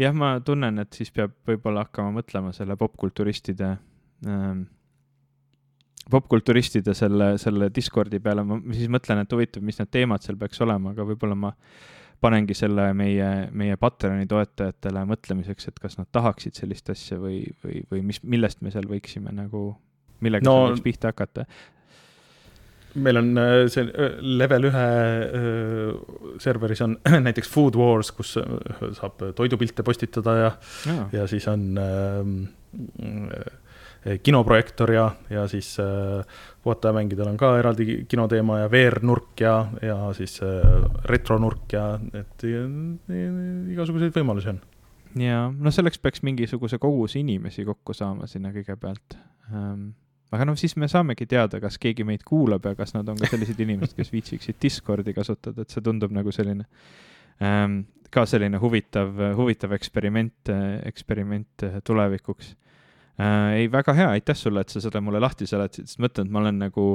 jah, 0.00 0.16
ma 0.16 0.34
tunnen, 0.44 0.82
et 0.82 0.96
siis 0.96 1.12
peab 1.14 1.34
võib-olla 1.48 1.86
hakkama 1.86 2.14
mõtlema 2.20 2.52
selle 2.56 2.76
popkulturistide 2.80 3.70
ähm,, 4.26 4.66
popkulturistide 6.10 6.94
selle, 6.96 7.34
selle 7.38 7.70
Discordi 7.74 8.20
peale, 8.22 8.44
ma 8.46 8.58
siis 8.74 8.90
mõtlen, 8.92 9.22
et 9.22 9.32
huvitav, 9.34 9.64
mis 9.66 9.78
need 9.78 9.90
teemad 9.94 10.24
seal 10.24 10.38
peaks 10.40 10.60
olema, 10.64 10.94
aga 10.94 11.06
võib-olla 11.06 11.36
ma 11.38 11.52
panengi 12.20 12.54
selle 12.56 12.90
meie, 12.96 13.28
meie 13.56 13.76
Patreoni 13.80 14.26
toetajatele 14.28 15.04
mõtlemiseks, 15.08 15.70
et 15.70 15.78
kas 15.80 15.96
nad 16.00 16.08
tahaksid 16.12 16.58
sellist 16.58 16.90
asja 16.92 17.16
või, 17.20 17.44
või, 17.64 17.84
või 17.92 18.02
mis, 18.10 18.20
millest 18.22 18.60
me 18.64 18.72
seal 18.74 18.88
võiksime 18.90 19.32
nagu, 19.36 19.70
millega 20.24 20.48
no, 20.48 20.56
võiks 20.68 20.84
pihta 20.84 21.14
hakata 21.14 21.46
meil 22.94 23.20
on 23.20 23.38
äh, 23.38 23.68
see 23.70 23.84
äh, 23.86 24.18
level 24.20 24.68
ühe 24.70 24.86
äh, 25.26 25.94
serveris 26.42 26.82
on 26.86 26.96
näiteks 27.26 27.50
Food 27.50 27.78
Wars, 27.78 28.12
kus 28.16 28.36
saab 28.98 29.22
toidupilte 29.36 29.86
postitada 29.86 30.36
ja, 30.36 30.52
ja., 30.86 31.08
ja 31.20 31.26
siis 31.30 31.46
on 31.50 31.78
äh, 34.06 34.18
kinoprojektor 34.22 34.92
ja, 34.92 35.06
ja 35.30 35.46
siis 35.48 35.74
äh, 35.80 36.24
puhatajamängidel 36.62 37.28
on 37.28 37.38
ka 37.40 37.52
eraldi 37.58 38.04
kinoteema 38.08 38.58
ja 38.62 38.70
VR-nurk 38.72 39.40
ja, 39.44 39.54
ja 39.82 39.98
siis 40.16 40.40
äh, 40.42 40.66
retronurk 41.04 41.72
ja 41.76 41.86
et 42.14 42.46
ja, 42.48 42.66
igasuguseid 43.74 44.14
võimalusi 44.16 44.54
on. 44.54 44.60
ja 45.20 45.48
no 45.52 45.72
selleks 45.74 45.98
peaks 45.98 46.24
mingisuguse 46.26 46.78
koguse 46.78 47.20
inimesi 47.20 47.64
kokku 47.68 47.94
saama 47.96 48.30
sinna 48.30 48.54
kõigepealt 48.56 49.18
ähm 49.52 49.90
aga 50.30 50.46
noh, 50.46 50.58
siis 50.58 50.76
me 50.78 50.88
saamegi 50.90 51.26
teada, 51.30 51.60
kas 51.62 51.78
keegi 51.82 52.06
meid 52.06 52.24
kuulab 52.26 52.66
ja 52.68 52.74
kas 52.78 52.94
nad 52.94 53.08
on 53.10 53.18
ka 53.18 53.30
sellised 53.30 53.60
inimesed, 53.60 53.96
kes 53.98 54.12
viitsiksid 54.14 54.60
Discordi 54.62 55.14
kasutada, 55.16 55.64
et 55.64 55.74
see 55.74 55.82
tundub 55.84 56.14
nagu 56.14 56.32
selline 56.34 56.66
ähm, 57.42 57.82
ka 58.10 58.24
selline 58.26 58.58
huvitav, 58.62 59.14
huvitav 59.38 59.74
eksperiment, 59.76 60.52
eksperiment 60.86 61.66
tulevikuks 61.86 62.54
äh,. 63.20 63.60
ei, 63.60 63.70
väga 63.72 63.94
hea, 63.98 64.10
aitäh 64.18 64.38
sulle, 64.38 64.64
et 64.64 64.74
sa 64.74 64.82
seda 64.82 65.02
mulle 65.04 65.22
lahti 65.22 65.48
seletasid, 65.50 65.90
sest 65.90 66.02
mõtlen, 66.02 66.30
et 66.30 66.34
ma 66.34 66.42
olen 66.44 66.58
nagu, 66.66 66.86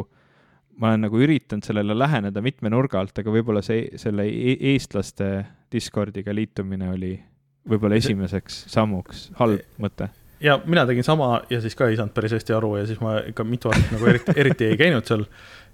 ma 0.79 0.91
olen 0.91 1.07
nagu 1.07 1.23
üritanud 1.27 1.67
sellele 1.67 1.95
läheneda 1.97 2.43
mitme 2.43 2.71
nurga 2.73 2.99
alt, 3.03 3.15
aga 3.19 3.35
võib-olla 3.35 3.63
see, 3.65 3.87
selle 4.01 4.27
e 4.27 4.57
eestlaste 4.73 5.31
Discordiga 5.71 6.35
liitumine 6.35 6.91
oli 6.93 7.15
võib-olla 7.67 7.97
esimeseks 7.99 8.65
sammuks 8.71 9.29
halb 9.39 9.63
mõte 9.81 10.11
ja 10.45 10.59
mina 10.65 10.85
tegin 10.85 11.03
sama 11.03 11.41
ja 11.49 11.59
siis 11.61 11.75
ka 11.77 11.87
ei 11.89 11.97
saanud 11.97 12.13
päris 12.15 12.35
hästi 12.35 12.53
aru 12.55 12.75
ja 12.79 12.87
siis 12.87 12.99
ma 13.01 13.17
ikka 13.29 13.45
mitu 13.47 13.71
aastat 13.71 13.93
nagu 13.95 14.09
eriti, 14.11 14.35
eriti 14.43 14.67
ei 14.71 14.77
käinud 14.79 15.07
seal. 15.07 15.25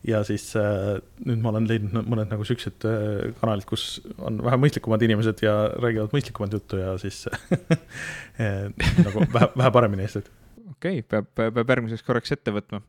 ja 0.08 0.24
siis 0.26 0.48
äh, 0.58 0.96
nüüd 1.26 1.44
ma 1.44 1.52
olen 1.52 1.68
leidnud 1.70 2.08
mõned 2.10 2.32
nagu 2.32 2.46
siuksed 2.48 2.88
äh, 2.90 3.34
kanalid, 3.42 3.68
kus 3.70 4.00
on 4.18 4.40
vähe 4.42 4.58
mõistlikumad 4.64 5.04
inimesed 5.06 5.44
ja 5.46 5.56
räägivad 5.76 6.16
mõistlikumat 6.16 6.56
juttu 6.58 6.80
ja 6.82 6.96
siis 7.02 7.26
äh, 8.42 8.72
nagu 9.04 9.28
vähe, 9.34 9.52
vähe 9.58 9.72
paremini 9.76 10.08
Eestit. 10.08 10.32
okei 10.72 11.04
okay,, 11.04 11.06
peab, 11.06 11.30
peab 11.38 11.76
järgmiseks 11.76 12.08
korraks 12.08 12.34
ette 12.34 12.56
võtma. 12.56 12.82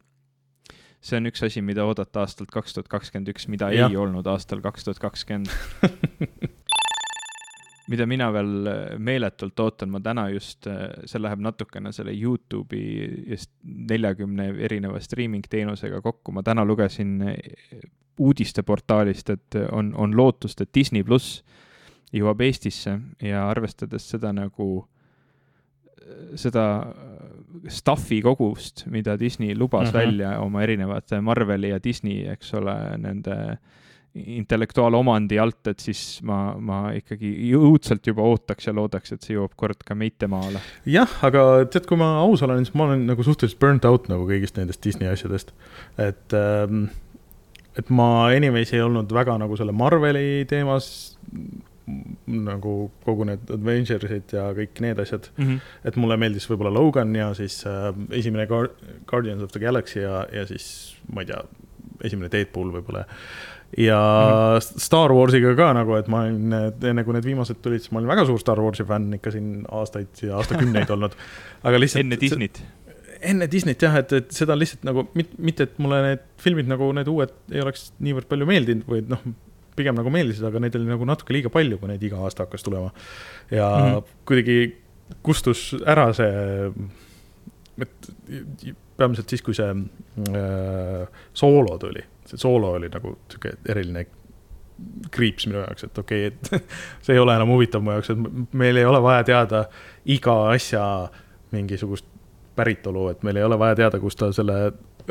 see 1.03 1.19
on 1.19 1.29
üks 1.29 1.45
asi, 1.45 1.65
mida 1.67 1.85
oodata 1.85 2.25
aastalt 2.25 2.55
kaks 2.55 2.79
tuhat 2.79 2.89
kakskümmend 2.89 3.35
üks, 3.35 3.49
mida 3.51 3.73
ja. 3.75 3.91
ei 3.91 3.99
olnud 3.99 4.27
aastal 4.33 4.63
kaks 4.65 4.89
tuhat 4.89 5.03
kakskümmend 5.03 5.53
mida 7.91 8.07
mina 8.07 8.29
veel 8.35 8.69
äh, 8.71 8.83
meeletult 8.99 9.61
ootan, 9.61 9.91
ma 9.91 10.01
täna 10.05 10.29
just, 10.33 10.67
äh, 10.71 10.93
see 11.09 11.21
läheb 11.23 11.43
natukene 11.43 11.93
selle 11.95 12.15
Youtube'i 12.15 13.09
just 13.33 13.51
neljakümne 13.65 14.53
erineva 14.67 15.01
streaming 15.03 15.47
teenusega 15.51 16.03
kokku, 16.05 16.35
ma 16.37 16.45
täna 16.47 16.65
lugesin 16.69 17.19
äh, 17.27 17.83
uudisteportaalist, 18.23 19.31
et 19.35 19.59
on, 19.73 19.95
on 19.99 20.17
lootust, 20.17 20.61
et 20.61 20.71
Disney 20.75 21.03
pluss 21.03 21.41
jõuab 22.13 22.43
Eestisse 22.45 22.99
ja 23.25 23.47
arvestades 23.49 24.05
seda 24.13 24.35
nagu, 24.37 24.67
seda 26.37 26.67
stuff'i 27.73 28.21
kogust, 28.23 28.85
mida 28.93 29.17
Disney 29.19 29.57
lubas 29.57 29.89
uh 29.89 29.95
mhm. 29.95 29.97
-huh. 29.97 30.07
välja 30.07 30.41
oma 30.41 30.63
erinevate 30.63 31.21
Marveli 31.21 31.71
ja 31.71 31.81
Disney, 31.83 32.27
eks 32.29 32.55
ole, 32.55 32.77
nende 32.99 33.33
äh, 33.33 33.59
intellektuaalomandi 34.15 35.39
alt, 35.41 35.67
et 35.73 35.81
siis 35.81 36.21
ma, 36.29 36.53
ma 36.61 36.81
ikkagi 36.97 37.31
õudselt 37.57 38.07
juba 38.07 38.25
ootaks 38.29 38.69
ja 38.69 38.75
loodaks, 38.77 39.15
et 39.15 39.25
see 39.25 39.37
jõuab 39.39 39.55
kord 39.57 39.85
ka 39.89 39.97
meite 39.97 40.29
maale. 40.29 40.61
jah, 40.85 41.11
aga 41.25 41.65
tead, 41.73 41.87
kui 41.89 42.01
ma 42.01 42.15
aus 42.21 42.45
olen, 42.45 42.67
siis 42.67 42.77
ma 42.77 42.91
olen 42.91 43.07
nagu 43.09 43.25
suhteliselt 43.25 43.61
burnt 43.63 43.89
out 43.89 44.11
nagu 44.13 44.29
kõigist 44.29 44.61
nendest 44.61 44.85
Disney 44.85 45.09
asjadest. 45.09 45.55
et 45.97 46.37
ähm,, 46.37 46.91
et 47.79 47.89
ma 47.89 48.29
anyways 48.29 48.75
ei 48.77 48.83
olnud 48.85 49.13
väga 49.17 49.39
nagu 49.41 49.57
selle 49.57 49.73
Marveli 49.73 50.45
teemas 50.49 50.91
nagu 52.27 52.75
kogu 53.05 53.27
need 53.27 53.49
Avengersid 53.51 54.35
ja 54.37 54.45
kõik 54.57 54.81
need 54.85 55.01
asjad 55.03 55.27
mm. 55.35 55.47
-hmm. 55.47 55.73
et 55.89 55.97
mulle 55.97 56.17
meeldis 56.21 56.47
võib-olla 56.51 56.73
Logan 56.75 57.15
ja 57.17 57.33
siis 57.35 57.63
äh, 57.67 57.91
esimene 58.11 58.47
Guardians 58.47 59.43
of 59.43 59.51
the 59.51 59.61
Galaxy 59.61 60.01
ja, 60.05 60.27
ja 60.33 60.47
siis 60.47 60.97
ma 61.13 61.25
ei 61.25 61.33
tea, 61.33 61.43
esimene 62.05 62.31
Deadpool 62.33 62.71
võib-olla 62.77 63.07
ja 63.77 63.99
mm 63.99 64.59
-hmm. 64.59 64.81
Star 64.81 65.13
Warsiga 65.13 65.55
ka 65.57 65.73
nagu, 65.73 65.95
et 65.97 66.09
ma 66.09 66.25
olin, 66.27 66.53
enne 66.83 67.05
kui 67.05 67.15
need 67.17 67.25
viimased 67.25 67.63
tulid, 67.63 67.81
siis 67.81 67.93
ma 67.93 68.01
olin 68.01 68.09
väga 68.09 68.27
suur 68.27 68.41
Star 68.41 68.61
Warsi 68.61 68.85
fänn 68.85 69.15
ikka 69.15 69.31
siin 69.31 69.65
aastaid 69.71 70.23
ja 70.23 70.37
aastakümneid 70.37 70.91
olnud. 70.95 71.17
aga 71.63 71.81
lihtsalt. 71.81 72.05
enne 72.05 72.21
Disneyt? 72.21 72.63
enne 73.23 73.49
Disneyt 73.51 73.83
jah, 73.83 73.97
et, 73.97 74.13
et 74.13 74.31
seda 74.31 74.57
lihtsalt 74.59 74.85
nagu 74.85 75.07
mitte, 75.15 75.63
et 75.63 75.79
mulle 75.79 76.03
need 76.03 76.27
filmid 76.43 76.69
nagu 76.69 76.91
need 76.93 77.09
uued 77.09 77.33
ei 77.53 77.63
oleks 77.63 77.93
niivõrd 78.03 78.29
palju 78.29 78.47
meeldinud 78.47 78.89
või 78.89 79.05
noh, 79.09 79.23
pigem 79.77 79.97
nagu 79.97 80.11
meeldisid, 80.13 80.45
aga 80.45 80.61
neid 80.61 80.77
oli 80.77 80.91
nagu 80.91 81.07
natuke 81.09 81.33
liiga 81.33 81.53
palju, 81.53 81.79
kui 81.81 81.89
neid 81.89 82.03
iga 82.05 82.21
aasta 82.27 82.45
hakkas 82.45 82.67
tulema. 82.67 82.91
ja 83.51 83.69
mm 83.69 83.93
-hmm. 83.95 84.17
kuidagi 84.29 84.59
kustus 85.23 85.75
ära 85.87 86.13
see, 86.13 86.73
et 87.79 88.13
peamiselt 89.03 89.33
siis, 89.33 89.43
kui 89.45 89.55
see 89.59 89.69
äh, 89.69 91.23
soolo 91.35 91.79
tuli. 91.83 92.03
See 92.29 92.41
soolo 92.41 92.77
oli 92.79 92.91
nagu 92.93 93.17
sihuke 93.27 93.57
eriline 93.69 94.07
kriips 95.13 95.47
minu 95.47 95.61
jaoks, 95.61 95.85
et 95.87 95.99
okei 95.99 96.29
okay,, 96.29 96.63
et 96.63 96.71
see 97.07 97.17
ei 97.17 97.21
ole 97.23 97.35
enam 97.37 97.53
huvitav 97.53 97.85
mu 97.85 97.95
jaoks, 97.95 98.13
et 98.15 98.55
meil 98.59 98.81
ei 98.81 98.87
ole 98.89 99.03
vaja 99.05 99.27
teada 99.29 99.67
iga 100.11 100.39
asja 100.53 100.85
mingisugust 101.53 102.09
päritolu, 102.57 103.09
et 103.13 103.23
meil 103.27 103.39
ei 103.41 103.45
ole 103.47 103.59
vaja 103.61 103.77
teada, 103.83 104.01
kust 104.01 104.21
ta 104.21 104.31
selle 104.35 104.57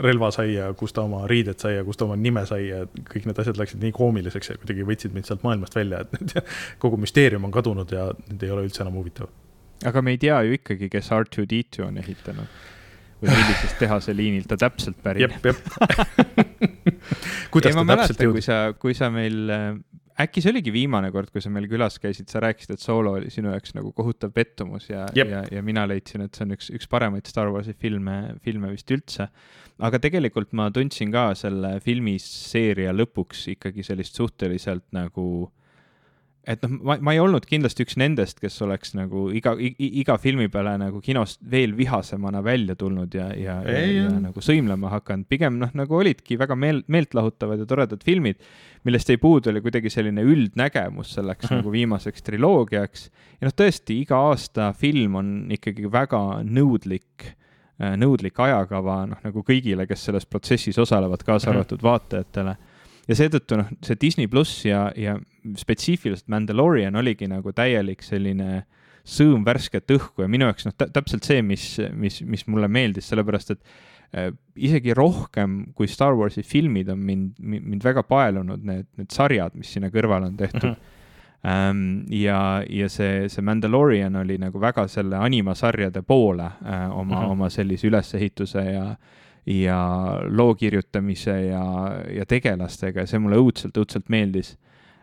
relva 0.02 0.30
sai 0.32 0.54
ja 0.54 0.70
kust 0.78 0.96
ta 0.96 1.04
oma 1.04 1.26
riided 1.28 1.60
sai 1.60 1.76
ja 1.76 1.86
kust 1.86 2.00
ta 2.00 2.08
oma 2.08 2.16
nime 2.16 2.44
sai 2.48 2.68
ja 2.70 2.84
kõik 3.12 3.28
need 3.28 3.40
asjad 3.44 3.60
läksid 3.60 3.82
nii 3.84 3.94
koomiliseks 3.96 4.54
ja 4.54 4.60
kuidagi 4.60 4.86
võtsid 4.88 5.16
mind 5.16 5.28
sealt 5.28 5.44
maailmast 5.44 5.76
välja, 5.76 6.04
et 6.06 6.36
kogu 6.84 7.00
müsteerium 7.02 7.48
on 7.48 7.56
kadunud 7.56 7.92
ja 7.92 8.10
nüüd 8.30 8.46
ei 8.46 8.54
ole 8.56 8.68
üldse 8.68 8.86
enam 8.86 9.00
huvitav. 9.00 9.32
Aga 9.88 10.04
me 10.06 10.14
ei 10.14 10.22
tea 10.22 10.38
ju 10.46 10.60
ikkagi, 10.60 10.92
kes 10.94 11.10
R2D2 11.16 11.88
on 11.88 11.98
ehitanud 11.98 12.60
või 13.22 13.32
millisest 13.36 13.78
tehaseliinilt 13.82 14.50
ta 14.50 14.58
täpselt 14.60 15.00
pärineb. 15.04 15.38
jep, 15.46 15.52
jep 15.52 16.62
kuidas 17.54 17.76
ei, 17.76 17.78
ta 17.78 17.98
täpselt 17.98 18.24
jõudis? 18.26 18.34
kui 18.34 18.46
sa, 18.46 18.60
kui 18.82 18.98
sa 18.98 19.10
meil, 19.14 19.38
äh, 19.54 19.68
äkki 20.26 20.44
see 20.44 20.54
oligi 20.54 20.74
viimane 20.74 21.12
kord, 21.14 21.32
kui 21.34 21.44
sa 21.44 21.52
meil 21.54 21.68
külas 21.72 22.00
käisid, 22.02 22.30
sa 22.32 22.42
rääkisid, 22.44 22.76
et 22.76 22.84
Solo 22.84 23.16
oli 23.20 23.32
sinu 23.34 23.54
jaoks 23.54 23.76
nagu 23.78 23.94
kohutav 23.98 24.34
pettumus 24.36 24.90
ja, 24.90 25.06
ja, 25.18 25.44
ja 25.46 25.64
mina 25.66 25.86
leidsin, 25.90 26.26
et 26.26 26.38
see 26.38 26.48
on 26.48 26.58
üks, 26.58 26.72
üks 26.74 26.90
paremaid 26.92 27.30
Star 27.30 27.52
Warsi 27.54 27.76
filme, 27.78 28.20
filme 28.46 28.74
vist 28.74 28.92
üldse. 28.94 29.30
aga 29.82 30.02
tegelikult 30.02 30.54
ma 30.58 30.70
tundsin 30.74 31.14
ka 31.14 31.32
selle 31.38 31.78
filmiseeria 31.86 32.94
lõpuks 32.96 33.48
ikkagi 33.56 33.86
sellist 33.86 34.18
suhteliselt 34.20 34.88
nagu 34.96 35.52
et 36.48 36.64
noh, 36.66 36.74
ma, 36.88 36.96
ma 37.06 37.14
ei 37.14 37.20
olnud 37.22 37.46
kindlasti 37.46 37.86
üks 37.86 37.98
nendest, 38.02 38.40
kes 38.42 38.56
oleks 38.66 38.96
nagu 38.98 39.28
iga, 39.36 39.54
iga 39.60 40.16
filmi 40.22 40.48
peale 40.52 40.74
nagu 40.82 41.02
kinost 41.04 41.42
veel 41.52 41.76
vihasemana 41.78 42.42
välja 42.46 42.76
tulnud 42.80 43.14
ja, 43.14 43.28
ja, 43.38 43.60
ja, 43.68 43.84
ja 43.86 44.08
nagu 44.16 44.42
sõimlema 44.42 44.90
hakanud, 44.96 45.28
pigem 45.30 45.60
noh, 45.62 45.70
nagu 45.78 46.00
olidki 46.00 46.40
väga 46.42 46.58
meel, 46.58 46.82
meeltlahutavad 46.92 47.62
ja 47.62 47.68
toredad 47.70 48.02
filmid, 48.06 48.42
millest 48.88 49.12
ei 49.14 49.22
puudu 49.22 49.52
oli 49.52 49.62
kuidagi 49.62 49.92
selline 49.94 50.26
üldnägemus 50.26 51.14
selleks 51.20 51.46
mm 51.46 51.54
-hmm. 51.54 51.62
nagu 51.62 51.76
viimaseks 51.78 52.26
triloogiaks. 52.26 53.12
ja 53.38 53.50
noh, 53.50 53.54
tõesti, 53.54 54.02
iga 54.02 54.18
aasta 54.32 54.74
film 54.74 55.22
on 55.22 55.32
ikkagi 55.54 55.92
väga 55.92 56.42
nõudlik 56.42 57.30
äh, 57.78 57.94
nõudlik 57.94 58.40
ajakava, 58.40 59.06
noh 59.06 59.22
nagu 59.24 59.46
kõigile, 59.46 59.86
kes 59.86 60.10
selles 60.10 60.26
protsessis 60.26 60.78
osalevad, 60.78 61.22
kaasa 61.24 61.50
mhm. 61.50 61.58
arvatud 61.58 61.78
mm 61.78 61.86
-hmm. 61.86 61.92
vaatajatele 61.92 62.58
ja 63.08 63.18
seetõttu 63.18 63.60
noh, 63.60 63.70
see 63.86 63.98
Disney 64.02 64.30
pluss 64.32 64.66
ja, 64.66 64.88
ja 64.96 65.18
spetsiifiliselt 65.58 66.30
Mandalorian 66.32 66.96
oligi 66.96 67.28
nagu 67.30 67.54
täielik 67.56 68.04
selline 68.06 68.66
sõõm 69.08 69.46
värsket 69.46 69.90
õhku 69.96 70.26
ja 70.26 70.30
minu 70.30 70.46
jaoks 70.50 70.68
noh, 70.68 70.76
täpselt 70.78 71.26
see, 71.26 71.42
mis, 71.46 71.66
mis, 71.98 72.22
mis 72.22 72.46
mulle 72.48 72.70
meeldis, 72.70 73.08
sellepärast 73.10 73.56
et 73.56 73.62
äh, 74.14 74.30
isegi 74.56 74.94
rohkem 74.98 75.74
kui 75.78 75.90
Star 75.90 76.14
Warsi 76.18 76.44
filmid 76.46 76.92
on 76.94 77.02
mind, 77.06 77.36
mind 77.42 77.84
väga 77.84 78.06
paelunud 78.08 78.64
need, 78.68 78.90
need 79.02 79.14
sarjad, 79.14 79.58
mis 79.58 79.74
sinna 79.74 79.90
kõrvale 79.94 80.30
on 80.30 80.38
tehtud 80.38 80.70
mm. 80.70 80.74
-hmm. 80.74 80.98
Ja, 82.14 82.64
ja 82.70 82.90
see, 82.90 83.30
see 83.30 83.42
Mandalorian 83.42 84.16
oli 84.16 84.36
nagu 84.38 84.60
väga 84.62 84.84
selle 84.88 85.18
animasarjade 85.18 86.04
poole 86.06 86.46
uh, 86.46 87.00
oma 87.00 87.16
mm, 87.16 87.22
-hmm. 87.22 87.32
oma 87.32 87.50
sellise 87.50 87.88
ülesehituse 87.88 88.62
ja, 88.62 88.96
ja 89.46 89.80
loo 90.30 90.56
kirjutamise 90.56 91.46
ja, 91.46 91.64
ja 92.14 92.26
tegelastega 92.26 93.00
ja 93.00 93.08
see 93.08 93.20
mulle 93.20 93.42
õudselt, 93.42 93.78
õudselt 93.78 94.10
meeldis. 94.10 94.58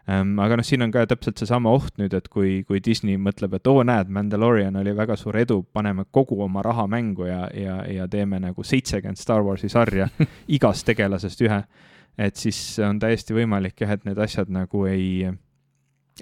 Aga 0.08 0.56
noh, 0.56 0.64
siin 0.64 0.82
on 0.86 0.92
ka 0.92 1.04
täpselt 1.08 1.40
seesama 1.40 1.72
oht 1.76 1.98
nüüd, 2.00 2.14
et 2.16 2.30
kui, 2.32 2.62
kui 2.68 2.80
Disney 2.84 3.18
mõtleb, 3.20 3.58
et 3.58 3.68
oo, 3.68 3.82
näed, 3.84 4.08
Mandalorian 4.14 4.78
oli 4.80 4.94
väga 4.96 5.18
suur 5.20 5.36
edu, 5.36 5.60
paneme 5.76 6.06
kogu 6.10 6.40
oma 6.44 6.62
raha 6.64 6.86
mängu 6.88 7.28
ja, 7.28 7.42
ja, 7.52 7.82
ja 7.92 8.08
teeme 8.08 8.40
nagu 8.40 8.64
seitsekümmend 8.64 9.20
Star 9.20 9.44
Warsi 9.44 9.68
sarja 9.72 10.08
igast 10.56 10.86
tegelasest 10.88 11.44
ühe. 11.44 11.60
et 12.18 12.40
siis 12.40 12.58
on 12.82 12.98
täiesti 12.98 13.36
võimalik 13.36 13.84
jah, 13.84 13.92
et 13.94 14.08
need 14.08 14.18
asjad 14.18 14.48
nagu 14.50 14.86
ei, 14.88 15.28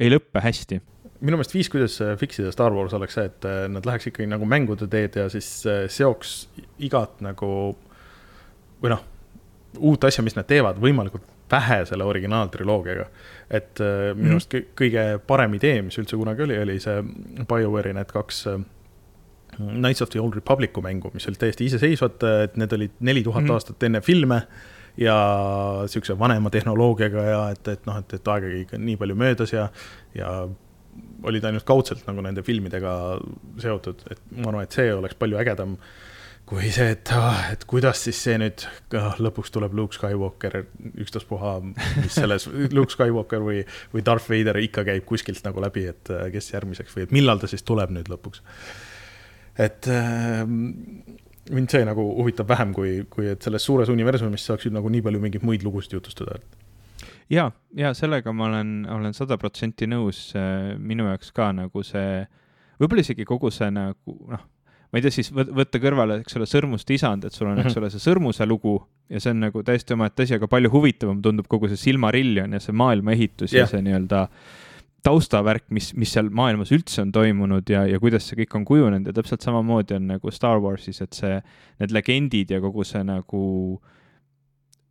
ei 0.01 0.13
lõppe 0.13 0.43
hästi 0.43 0.83
minu 1.21 1.39
meelest 1.39 1.55
viis, 1.55 1.71
kuidas 1.73 1.95
fix 2.21 2.43
ida 2.43 2.51
Star 2.53 2.75
Wars 2.75 2.93
oleks 2.97 3.15
see, 3.17 3.31
et 3.31 3.47
äh, 3.49 3.63
nad 3.73 3.87
läheks 3.89 4.11
ikkagi 4.11 4.29
nagu 4.29 4.49
mängude 4.49 4.89
teed 4.91 5.17
ja 5.17 5.31
siis 5.33 5.49
äh, 5.71 5.87
seoks 5.89 6.35
igat 6.85 7.23
nagu 7.25 7.49
või 8.83 8.93
noh, 8.93 9.07
uut 9.79 10.05
asja, 10.05 10.25
mis 10.27 10.37
nad 10.37 10.49
teevad, 10.49 10.81
võimalikult 10.83 11.36
vähe 11.51 11.85
selle 11.87 12.05
originaaltriloogiaga. 12.05 13.07
et 13.51 13.81
äh, 13.81 14.15
minu 14.15 14.35
arust 14.35 14.53
mm 14.53 14.61
-hmm. 14.61 14.73
kõige 14.81 15.19
parem 15.27 15.55
idee, 15.55 15.83
mis 15.83 15.99
üldse 15.99 16.17
kunagi 16.17 16.43
oli, 16.43 16.59
oli 16.59 16.81
see 16.81 17.03
BioWare'i 17.47 17.93
need 17.95 18.11
kaks 18.13 18.47
äh, 18.47 18.61
Knights 19.57 20.03
of 20.03 20.11
the 20.11 20.21
Old 20.21 20.35
Republic'u 20.35 20.83
mängu, 20.83 21.11
mis 21.15 21.29
olid 21.29 21.39
täiesti 21.39 21.65
iseseisvad, 21.65 22.23
et 22.45 22.57
need 22.57 22.73
olid 22.73 22.91
neli 23.01 23.23
tuhat 23.23 23.43
mm 23.43 23.49
-hmm. 23.49 23.53
aastat 23.53 23.83
enne 23.83 24.01
filme 24.01 24.43
ja 24.97 25.17
sihukese 25.87 26.19
vanema 26.19 26.51
tehnoloogiaga 26.51 27.23
ja 27.23 27.51
et, 27.51 27.69
et 27.69 27.87
noh, 27.87 27.99
et, 27.99 28.15
et 28.15 28.29
aega 28.29 28.47
ikka 28.47 28.79
nii 28.79 28.97
palju 28.97 29.15
möödas 29.15 29.53
ja, 29.53 29.69
ja 30.15 30.49
olid 31.23 31.45
ainult 31.45 31.65
kaudselt 31.65 32.07
nagu 32.07 32.21
nende 32.21 32.43
filmidega 32.43 33.21
seotud, 33.59 34.03
et 34.11 34.21
ma 34.31 34.49
arvan, 34.49 34.63
et 34.63 34.73
see 34.73 34.95
oleks 34.95 35.15
palju 35.15 35.39
ägedam 35.39 35.73
äh, 35.73 36.16
kui 36.47 36.71
see, 36.71 36.93
et, 36.95 37.11
ah, 37.17 37.49
et 37.51 37.65
kuidas 37.67 38.05
siis 38.07 38.19
see 38.23 38.37
nüüd 38.39 38.65
ah, 38.99 39.17
lõpuks 39.23 39.51
tuleb 39.55 39.75
Luke 39.75 39.97
Skywalker, 39.97 40.61
ükstaspuha, 41.03 41.57
mis 41.99 42.15
selles 42.15 42.47
Luke 42.77 42.95
Skywalker 42.95 43.43
või, 43.43 43.65
või 43.95 44.05
Darth 44.07 44.31
Vader 44.31 44.61
ikka 44.63 44.87
käib 44.87 45.07
kuskilt 45.09 45.43
nagu 45.47 45.63
läbi, 45.65 45.89
et 45.91 46.13
äh, 46.15 46.29
kes 46.35 46.53
järgmiseks 46.55 46.95
või 46.95 47.09
et 47.09 47.17
millal 47.17 47.43
ta 47.43 47.51
siis 47.51 47.67
tuleb 47.67 47.91
nüüd 47.97 48.11
lõpuks. 48.13 48.45
et 49.67 49.91
äh, 49.91 50.45
mind 50.47 51.75
see 51.75 51.83
nagu 51.89 52.07
huvitab 52.21 52.55
vähem, 52.55 52.75
kui, 52.77 53.01
kui 53.11 53.33
et 53.35 53.43
selles 53.43 53.67
suures 53.67 53.91
universumis 53.91 54.47
saaks 54.47 54.69
ju 54.69 54.75
nagu 54.75 54.91
nii 54.93 55.03
palju 55.03 55.23
mingeid 55.23 55.47
muid 55.47 55.67
lugusid 55.67 55.99
jutustada. 55.99 56.39
ja, 57.31 57.51
ja 57.75 57.95
sellega 57.95 58.31
ma 58.31 58.53
olen, 58.53 58.77
olen 58.87 59.19
sada 59.19 59.35
protsenti 59.35 59.91
nõus, 59.91 60.29
äh, 60.39 60.77
minu 60.79 61.11
jaoks 61.11 61.35
ka 61.35 61.51
nagu 61.59 61.83
see, 61.83 62.21
võib-olla 62.79 63.03
isegi 63.03 63.27
kogu 63.27 63.51
see 63.51 63.75
nagu 63.75 64.21
noh 64.31 64.53
ma 64.91 64.99
ei 64.99 65.05
tea, 65.05 65.15
siis 65.15 65.33
võtta 65.33 65.81
kõrvale, 65.83 66.21
eks 66.23 66.39
ole, 66.39 66.49
sõrmuste 66.51 66.95
isand, 66.97 67.27
et 67.27 67.35
sul 67.35 67.51
on, 67.51 67.59
eks 67.61 67.73
mhm. 67.73 67.81
ole, 67.81 67.91
see 67.95 68.05
sõrmuse 68.05 68.47
lugu 68.49 68.77
ja 69.13 69.23
see 69.23 69.35
on 69.35 69.43
nagu 69.47 69.65
täiesti 69.67 69.97
omaette 69.97 70.27
asi, 70.27 70.37
aga 70.39 70.49
palju 70.51 70.71
huvitavam 70.73 71.19
tundub 71.23 71.49
kogu 71.51 71.71
see 71.71 71.81
Silmarillion 71.81 72.57
ja 72.57 72.63
see 72.63 72.77
maailmaehitus 72.77 73.53
yeah. 73.53 73.65
ja 73.65 73.71
see 73.71 73.83
nii-öelda 73.87 74.27
taustavärk, 75.07 75.69
mis, 75.71 75.93
mis 75.95 76.11
seal 76.17 76.33
maailmas 76.35 76.73
üldse 76.75 77.05
on 77.05 77.13
toimunud 77.15 77.69
ja, 77.71 77.85
ja 77.87 78.01
kuidas 78.03 78.27
see 78.27 78.41
kõik 78.41 78.57
on 78.59 78.65
kujunenud 78.67 79.07
ja 79.07 79.15
täpselt 79.15 79.45
samamoodi 79.47 79.95
on 80.01 80.09
nagu 80.17 80.33
Star 80.35 80.59
Warsis, 80.63 80.99
et 81.05 81.15
see, 81.15 81.37
need 81.79 81.95
legendid 81.95 82.51
ja 82.51 82.59
kogu 82.65 82.83
see 82.87 83.05
nagu 83.07 83.45
äh, 83.77 83.93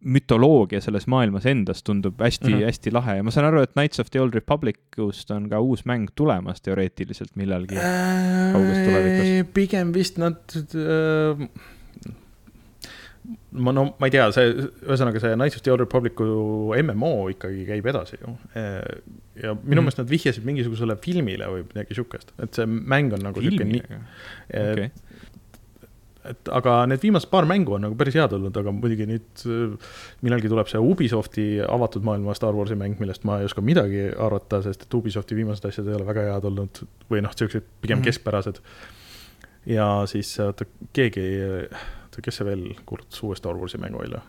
mütoloogia 0.05 0.81
selles 0.83 1.07
maailmas 1.07 1.45
endas 1.49 1.83
tundub 1.83 2.19
hästi 2.21 2.47
mm, 2.47 2.59
-hmm. 2.59 2.65
hästi 2.65 2.91
lahe 2.93 3.15
ja 3.17 3.23
ma 3.23 3.31
saan 3.31 3.47
aru, 3.47 3.61
et 3.61 3.71
Knights 3.73 3.99
of 3.99 4.11
the 4.11 4.21
Old 4.21 4.33
Republicust 4.33 5.31
on 5.31 5.49
ka 5.49 5.59
uus 5.59 5.85
mäng 5.85 6.07
tulemas 6.15 6.61
teoreetiliselt 6.61 7.35
millalgi 7.35 7.77
äh, 7.77 8.53
kauges 8.53 8.77
tulevikus. 8.77 9.53
pigem 9.53 9.93
vist 9.93 10.17
nad 10.17 10.57
äh, 10.75 11.47
ma 13.51 13.71
no 13.71 13.85
ma 13.99 14.09
ei 14.09 14.13
tea, 14.13 14.27
see, 14.35 14.51
ühesõnaga 14.85 15.21
see 15.23 15.33
Knights 15.33 15.57
of 15.57 15.65
the 15.65 15.73
Old 15.73 15.85
Republicu 15.85 16.27
MMO 16.83 17.29
ikkagi 17.33 17.65
käib 17.65 17.87
edasi 17.89 18.19
ju. 18.21 18.35
Äh, 18.53 18.83
ja 19.41 19.55
minu 19.55 19.81
mhm. 19.81 19.87
meelest 19.87 19.97
mm. 19.97 20.03
nad 20.03 20.11
vihjasid 20.11 20.45
mingisugusele 20.45 20.99
filmile 21.01 21.49
või 21.49 21.65
midagi 21.65 21.97
sihukest, 21.97 22.35
et 22.43 22.53
see 22.53 22.69
mäng 22.69 23.15
on 23.15 23.25
nagu 23.25 23.41
sihuke 23.41 23.67
nii 23.67 23.83
okay 23.87 24.89
et 26.29 26.51
aga 26.53 26.77
need 26.89 27.03
viimased 27.03 27.29
paar 27.31 27.47
mängu 27.49 27.75
on 27.77 27.85
nagu 27.87 27.97
päris 27.99 28.17
head 28.17 28.33
olnud, 28.37 28.55
aga 28.61 28.73
muidugi 28.75 29.07
nüüd 29.09 29.45
äh, 29.49 29.93
millalgi 30.25 30.51
tuleb 30.51 30.71
see 30.71 30.81
Ubisofti 30.81 31.47
avatud 31.65 32.05
maailma 32.07 32.35
Star 32.37 32.55
Warsi 32.57 32.77
mäng, 32.79 32.97
millest 33.01 33.27
ma 33.27 33.39
ei 33.41 33.49
oska 33.49 33.63
midagi 33.65 34.07
arvata, 34.11 34.61
sest 34.65 34.87
et 34.87 34.99
Ubisofti 34.99 35.37
viimased 35.37 35.67
asjad 35.69 35.89
ei 35.89 35.97
ole 35.97 36.07
väga 36.07 36.27
head 36.31 36.49
olnud 36.51 36.83
või 37.11 37.23
noh, 37.25 37.35
siuksed 37.35 37.67
pigem 37.81 37.99
mm 37.99 38.01
-hmm. 38.01 38.05
keskpärased. 38.09 38.61
ja 39.65 39.87
siis 40.09 40.39
oota, 40.39 40.65
keegi, 40.93 41.25
oota, 42.05 42.21
kes 42.21 42.41
see 42.41 42.45
veel 42.45 42.67
kuulutas 42.85 43.23
uue 43.23 43.35
Star 43.35 43.57
Warsi 43.57 43.81
mängu 43.81 44.01
välja? 44.03 44.21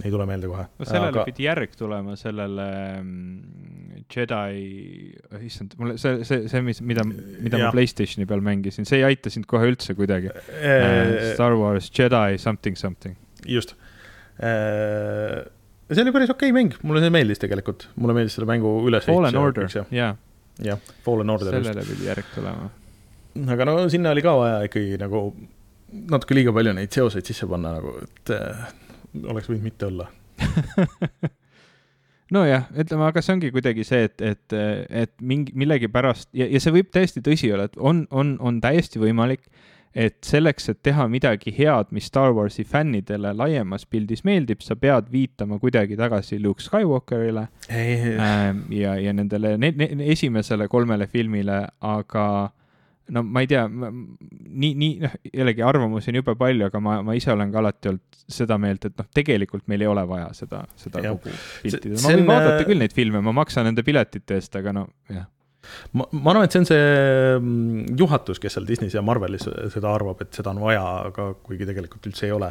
Äh, 0.00 0.06
ei 0.08 0.10
tule 0.10 0.26
meelde 0.26 0.48
kohe. 0.50 0.64
no 0.78 0.86
sellele 0.88 1.12
aga... 1.12 1.24
pidi 1.28 1.46
järg 1.46 1.74
tulema, 1.78 2.16
sellele 2.18 2.66
mm, 2.98 4.00
Jedi, 4.10 4.64
issand, 5.46 5.76
mulle 5.78 5.94
see, 6.00 6.24
see, 6.26 6.48
see, 6.50 6.62
mis, 6.66 6.80
mida, 6.82 7.04
mida 7.06 7.60
ja. 7.60 7.68
ma 7.68 7.74
Playstationi 7.74 8.26
peal 8.30 8.42
mängisin, 8.44 8.88
see 8.88 9.00
ei 9.00 9.06
aita 9.12 9.30
sind 9.32 9.46
kohe 9.50 9.70
üldse 9.70 9.94
kuidagi 9.98 10.32
e. 10.34 10.74
Star 11.34 11.54
Wars 11.60 11.92
Jedi 11.94 12.40
something 12.42 12.78
something. 12.78 13.14
just 13.46 13.76
e. 14.42 14.52
see 15.92 16.02
oli 16.02 16.14
päris 16.16 16.34
okei 16.34 16.50
okay 16.50 16.58
mäng, 16.58 16.74
mulle 16.82 17.04
see 17.04 17.14
meeldis 17.14 17.42
tegelikult, 17.46 17.88
mulle 17.94 18.18
meeldis 18.18 18.38
selle 18.38 18.50
mängu 18.50 18.76
üles. 18.88 19.06
Fallen 19.06 19.38
Order, 19.38 19.70
jaa. 19.94 20.14
jah, 20.58 20.94
Fallen 21.06 21.30
Order. 21.30 21.54
sellele 21.54 21.86
pidi 21.86 22.10
järg 22.10 22.34
tulema. 22.34 22.70
aga 23.54 23.70
no 23.70 23.82
sinna 23.94 24.10
oli 24.14 24.26
ka 24.26 24.34
vaja 24.42 24.62
ikkagi 24.66 24.98
nagu 25.06 25.28
natuke 26.10 26.34
liiga 26.34 26.52
palju 26.54 26.74
neid 26.74 26.90
seoseid 26.90 27.30
sisse 27.30 27.46
panna 27.46 27.76
nagu, 27.78 28.00
et 28.02 28.34
oleks 29.22 29.50
võinud 29.50 29.66
mitte 29.66 29.88
olla. 29.88 30.08
Nojah, 32.34 32.70
ütleme, 32.80 33.04
aga 33.06 33.22
see 33.22 33.34
ongi 33.36 33.50
kuidagi 33.54 33.84
see, 33.86 34.08
et, 34.08 34.22
et, 34.24 34.54
et 35.04 35.12
mingi, 35.20 35.52
millegipärast 35.60 36.30
ja, 36.34 36.48
ja 36.50 36.60
see 36.62 36.72
võib 36.74 36.88
täiesti 36.94 37.22
tõsi 37.24 37.52
olla, 37.52 37.68
et 37.68 37.76
on, 37.78 38.06
on, 38.10 38.34
on 38.40 38.58
täiesti 38.64 38.98
võimalik, 39.02 39.44
et 39.94 40.16
selleks, 40.26 40.70
et 40.72 40.80
teha 40.82 41.04
midagi 41.12 41.52
head, 41.54 41.92
mis 41.94 42.08
Star 42.10 42.32
Warsi 42.34 42.64
fännidele 42.66 43.30
laiemas 43.36 43.84
pildis 43.86 44.24
meeldib, 44.26 44.64
sa 44.64 44.74
pead 44.74 45.12
viitama 45.12 45.60
kuidagi 45.62 45.98
tagasi 46.00 46.40
Luke 46.42 46.64
Skywalkerile 46.64 47.46
äh, 47.70 48.50
ja, 48.74 48.96
ja 48.98 49.14
nendele 49.14 49.54
ne, 49.60 49.70
ne, 49.76 49.90
esimesele 50.10 50.66
kolmele 50.72 51.06
filmile, 51.12 51.60
aga 51.84 52.26
no 53.12 53.22
ma 53.26 53.42
ei 53.44 53.48
tea, 53.50 53.64
nii, 53.68 54.72
nii, 54.80 54.90
noh, 55.02 55.14
jällegi 55.28 55.64
arvamusi 55.66 56.12
on 56.12 56.20
jube 56.20 56.36
palju, 56.40 56.68
aga 56.70 56.80
ma, 56.80 56.98
ma 57.04 57.16
ise 57.18 57.32
olen 57.34 57.52
ka 57.52 57.60
alati 57.60 57.92
olnud 57.92 58.24
seda 58.34 58.56
meelt, 58.60 58.86
et 58.88 58.96
noh, 58.96 59.08
tegelikult 59.12 59.66
meil 59.68 59.84
ei 59.84 59.90
ole 59.90 60.06
vaja 60.08 60.30
seda, 60.36 60.62
seda 60.80 61.02
ja. 61.04 61.12
kogu 61.12 61.34
pilti. 61.62 61.94
ma 62.00 62.14
võin 62.14 62.28
vaadata 62.30 62.66
küll 62.68 62.80
neid 62.80 62.96
filme, 62.96 63.20
ma 63.24 63.34
maksan 63.36 63.68
nende 63.68 63.84
piletite 63.86 64.40
eest, 64.40 64.56
aga 64.60 64.72
no 64.76 64.88
jah 65.12 65.28
ma, 65.92 66.06
ma 66.12 66.32
arvan, 66.32 66.46
et 66.46 66.54
see 66.54 66.62
on 66.62 66.68
see 66.68 66.82
mm, 67.38 67.94
juhatus, 68.00 68.40
kes 68.42 68.56
seal 68.56 68.66
Disney's 68.68 68.96
ja 68.96 69.04
Marvelis 69.04 69.46
seda 69.46 69.92
arvab, 69.94 70.24
et 70.24 70.36
seda 70.36 70.52
on 70.54 70.62
vaja, 70.64 70.84
aga 71.10 71.30
kuigi 71.46 71.68
tegelikult 71.68 72.10
üldse 72.10 72.28
ei 72.28 72.34
ole. 72.34 72.50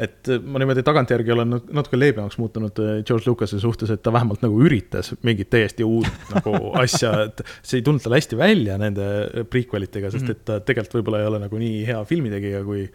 Et 0.00 0.30
ma 0.44 0.60
niimoodi 0.62 0.84
tagantjärgi 0.86 1.34
olen 1.34 1.56
natuke 1.76 1.98
leebemaks 1.98 2.38
muutunud 2.40 2.78
äh, 2.80 2.92
George 3.06 3.28
Lucas'i 3.28 3.60
suhtes, 3.60 3.90
et 3.92 4.02
ta 4.02 4.12
vähemalt 4.14 4.44
nagu 4.44 4.60
üritas 4.64 5.12
mingit 5.26 5.50
täiesti 5.52 5.84
uut 5.84 6.08
nagu 6.34 6.72
asja, 6.80 7.14
et 7.28 7.42
see 7.60 7.80
ei 7.80 7.86
tulnud 7.86 8.04
tal 8.04 8.16
hästi 8.16 8.38
välja 8.40 8.78
nende 8.80 9.06
prequel 9.52 9.88
itega, 9.88 10.12
sest 10.14 10.24
mhm. 10.24 10.36
et 10.36 10.44
ta 10.48 10.60
tegelikult 10.64 11.00
võib-olla 11.00 11.22
ei 11.22 11.32
ole 11.32 11.42
nagu 11.44 11.64
nii 11.64 11.82
hea 11.88 12.04
filmitegija, 12.08 12.62
kui 12.68 12.86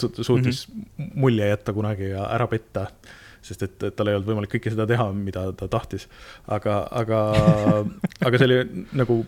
suutis 0.00 0.66
mm 0.68 0.80
-hmm. 0.80 1.12
mulje 1.20 1.48
jätta 1.48 1.72
kunagi 1.76 2.08
ja 2.14 2.26
ära 2.32 2.46
petta 2.48 2.88
sest 3.44 3.62
et, 3.66 3.86
tal 3.96 4.08
ei 4.08 4.16
olnud 4.16 4.28
võimalik 4.30 4.54
kõike 4.56 4.72
seda 4.72 4.86
teha, 4.88 5.10
mida 5.12 5.46
ta 5.52 5.68
tahtis. 5.68 6.08
aga, 6.48 6.88
aga 6.90 7.20
aga 8.26 8.40
see 8.40 8.48
oli 8.48 8.84
nagu 8.96 9.24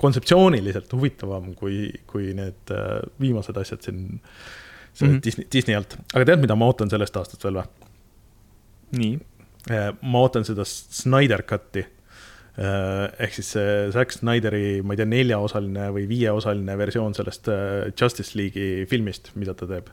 kontseptsiooniliselt 0.00 0.92
huvitavam 0.92 1.52
kui, 1.54 1.86
kui 2.10 2.32
need 2.34 2.72
äh, 2.74 3.02
viimased 3.20 3.56
asjad 3.60 3.84
siin 3.86 4.08
mm 5.00 5.08
-hmm. 5.08 5.24
Disney, 5.24 5.46
Disney 5.52 5.76
alt. 5.76 5.96
aga 6.14 6.24
tead, 6.24 6.40
mida 6.44 6.56
ma 6.56 6.70
ootan 6.70 6.90
sellest 6.90 7.16
aastast 7.16 7.44
veel 7.44 7.60
või? 7.60 7.66
nii? 9.00 9.18
Äh, 9.70 9.90
ma 10.02 10.24
ootan 10.26 10.44
seda 10.44 10.64
Snyder 10.68 11.42
Cut'i 11.42 11.84
äh, 11.84 13.08
ehk 13.18 13.34
siis 13.34 13.52
see 13.56 13.90
Zack 13.92 14.12
Snyderi, 14.12 14.82
ma 14.82 14.92
ei 14.92 15.02
tea, 15.02 15.06
neljaosaline 15.06 15.90
või 15.96 16.08
viieosaline 16.08 16.78
versioon 16.78 17.14
sellest 17.14 17.48
Justice 18.00 18.38
League'i 18.38 18.86
filmist, 18.86 19.32
mida 19.34 19.54
ta 19.54 19.66
teeb 19.66 19.90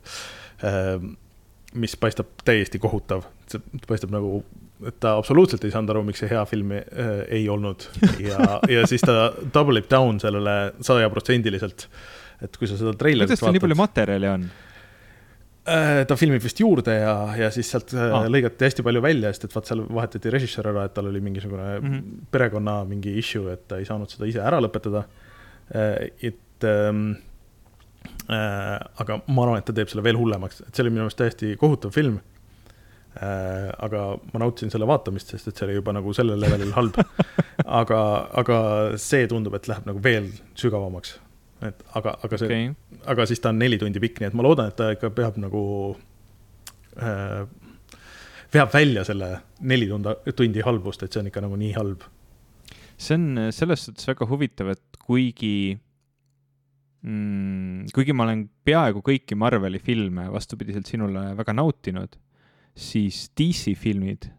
mis 1.74 1.96
paistab 1.98 2.32
täiesti 2.46 2.80
kohutav, 2.82 3.26
see 3.50 3.62
paistab 3.88 4.12
nagu, 4.14 4.42
et 4.88 4.98
ta 5.04 5.16
absoluutselt 5.20 5.64
ei 5.66 5.74
saanud 5.74 5.94
aru, 5.94 6.04
miks 6.08 6.24
see 6.24 6.32
hea 6.32 6.42
film 6.50 6.74
äh, 6.76 7.12
ei 7.40 7.46
olnud 7.52 7.86
ja, 8.24 8.58
ja 8.72 8.84
siis 8.90 9.06
ta 9.06 9.32
double 9.54 9.82
ib 9.82 9.88
down 9.92 10.20
sellele 10.24 10.74
sajaprotsendiliselt. 10.84 11.88
et 12.42 12.58
kui 12.58 12.68
sa 12.68 12.80
seda 12.80 12.96
treilerit 12.98 13.30
vaatad. 13.30 13.38
kuidas 13.38 13.46
tal 13.46 13.56
nii 13.56 13.64
palju 13.68 13.80
materjali 13.80 14.32
on? 14.32 14.48
Äh, 15.62 16.04
ta 16.10 16.16
filmib 16.18 16.42
vist 16.42 16.58
juurde 16.58 16.96
ja, 16.98 17.16
ja 17.38 17.50
siis 17.54 17.70
sealt 17.70 17.92
ah. 17.94 18.24
lõigati 18.26 18.66
hästi 18.66 18.86
palju 18.86 19.02
välja, 19.06 19.30
sest 19.30 19.46
et 19.46 19.56
vaat 19.58 19.68
seal 19.70 19.84
vahetati 19.86 20.32
režissöör 20.34 20.72
ära, 20.72 20.86
et 20.90 20.96
tal 20.96 21.10
oli 21.12 21.22
mingisugune 21.22 21.68
mm 21.80 21.92
-hmm. 21.92 22.24
perekonna 22.34 22.80
mingi 22.90 23.18
issue, 23.20 23.54
et 23.54 23.68
ta 23.68 23.78
ei 23.78 23.86
saanud 23.86 24.10
seda 24.10 24.26
ise 24.26 24.42
ära 24.42 24.62
lõpetada. 24.62 25.06
et 25.72 26.64
ähm, 26.68 27.14
Äh, 28.32 28.78
aga 29.02 29.18
ma 29.28 29.46
arvan, 29.46 29.60
et 29.60 29.66
ta 29.68 29.74
teeb 29.76 29.90
selle 29.92 30.04
veel 30.06 30.20
hullemaks, 30.20 30.62
et 30.64 30.76
see 30.76 30.86
oli 30.86 30.94
minu 30.94 31.04
meelest 31.04 31.20
täiesti 31.20 31.56
kohutav 31.60 31.94
film. 31.96 32.20
Äh, 33.20 33.68
aga 33.84 34.06
ma 34.32 34.44
nautisin 34.44 34.72
selle 34.72 34.88
vaatamist, 34.88 35.34
sest 35.34 35.50
et 35.50 35.58
see 35.58 35.68
oli 35.68 35.76
juba 35.80 35.96
nagu 35.98 36.14
sellel 36.16 36.40
levelil 36.40 36.72
halb. 36.78 37.00
aga, 37.82 38.00
aga 38.42 38.62
see 39.02 39.28
tundub, 39.32 39.58
et 39.58 39.68
läheb 39.72 39.90
nagu 39.90 40.04
veel 40.04 40.30
sügavamaks. 40.60 41.18
Et 41.68 41.84
aga, 41.98 42.16
aga 42.26 42.40
see 42.40 42.48
okay., 42.48 42.70
aga 43.14 43.26
siis 43.30 43.42
ta 43.44 43.52
on 43.54 43.60
neli 43.62 43.78
tundi 43.82 44.02
pikk, 44.02 44.22
nii 44.22 44.32
et 44.32 44.38
ma 44.38 44.46
loodan, 44.46 44.72
et 44.72 44.78
ta 44.80 44.92
ikka 44.96 45.12
peab 45.18 45.38
nagu 45.42 45.62
äh,, 46.98 47.44
veab 48.52 48.74
välja 48.74 49.06
selle 49.08 49.30
neli 49.68 49.88
tunda, 49.90 50.16
tundi 50.38 50.66
halbust, 50.66 51.06
et 51.06 51.14
see 51.14 51.22
on 51.24 51.30
ikka 51.32 51.46
nagu 51.46 51.60
nii 51.60 51.72
halb. 51.78 52.04
see 52.98 53.18
on 53.18 53.48
selles 53.56 53.88
suhtes 53.88 54.12
väga 54.12 54.28
huvitav, 54.30 54.74
et 54.76 55.00
kuigi 55.06 55.56
mm,. 57.02 57.88
kuigi 57.96 58.14
ma 58.18 58.28
olen 58.28 58.46
peaaegu 58.66 59.04
kõiki 59.06 59.38
Marveli 59.38 59.82
filme 59.82 60.28
vastupidiselt 60.34 60.90
sinule 60.90 61.32
väga 61.38 61.56
nautinud, 61.58 62.18
siis 62.78 63.28
DC 63.38 63.76
filmid 63.80 64.30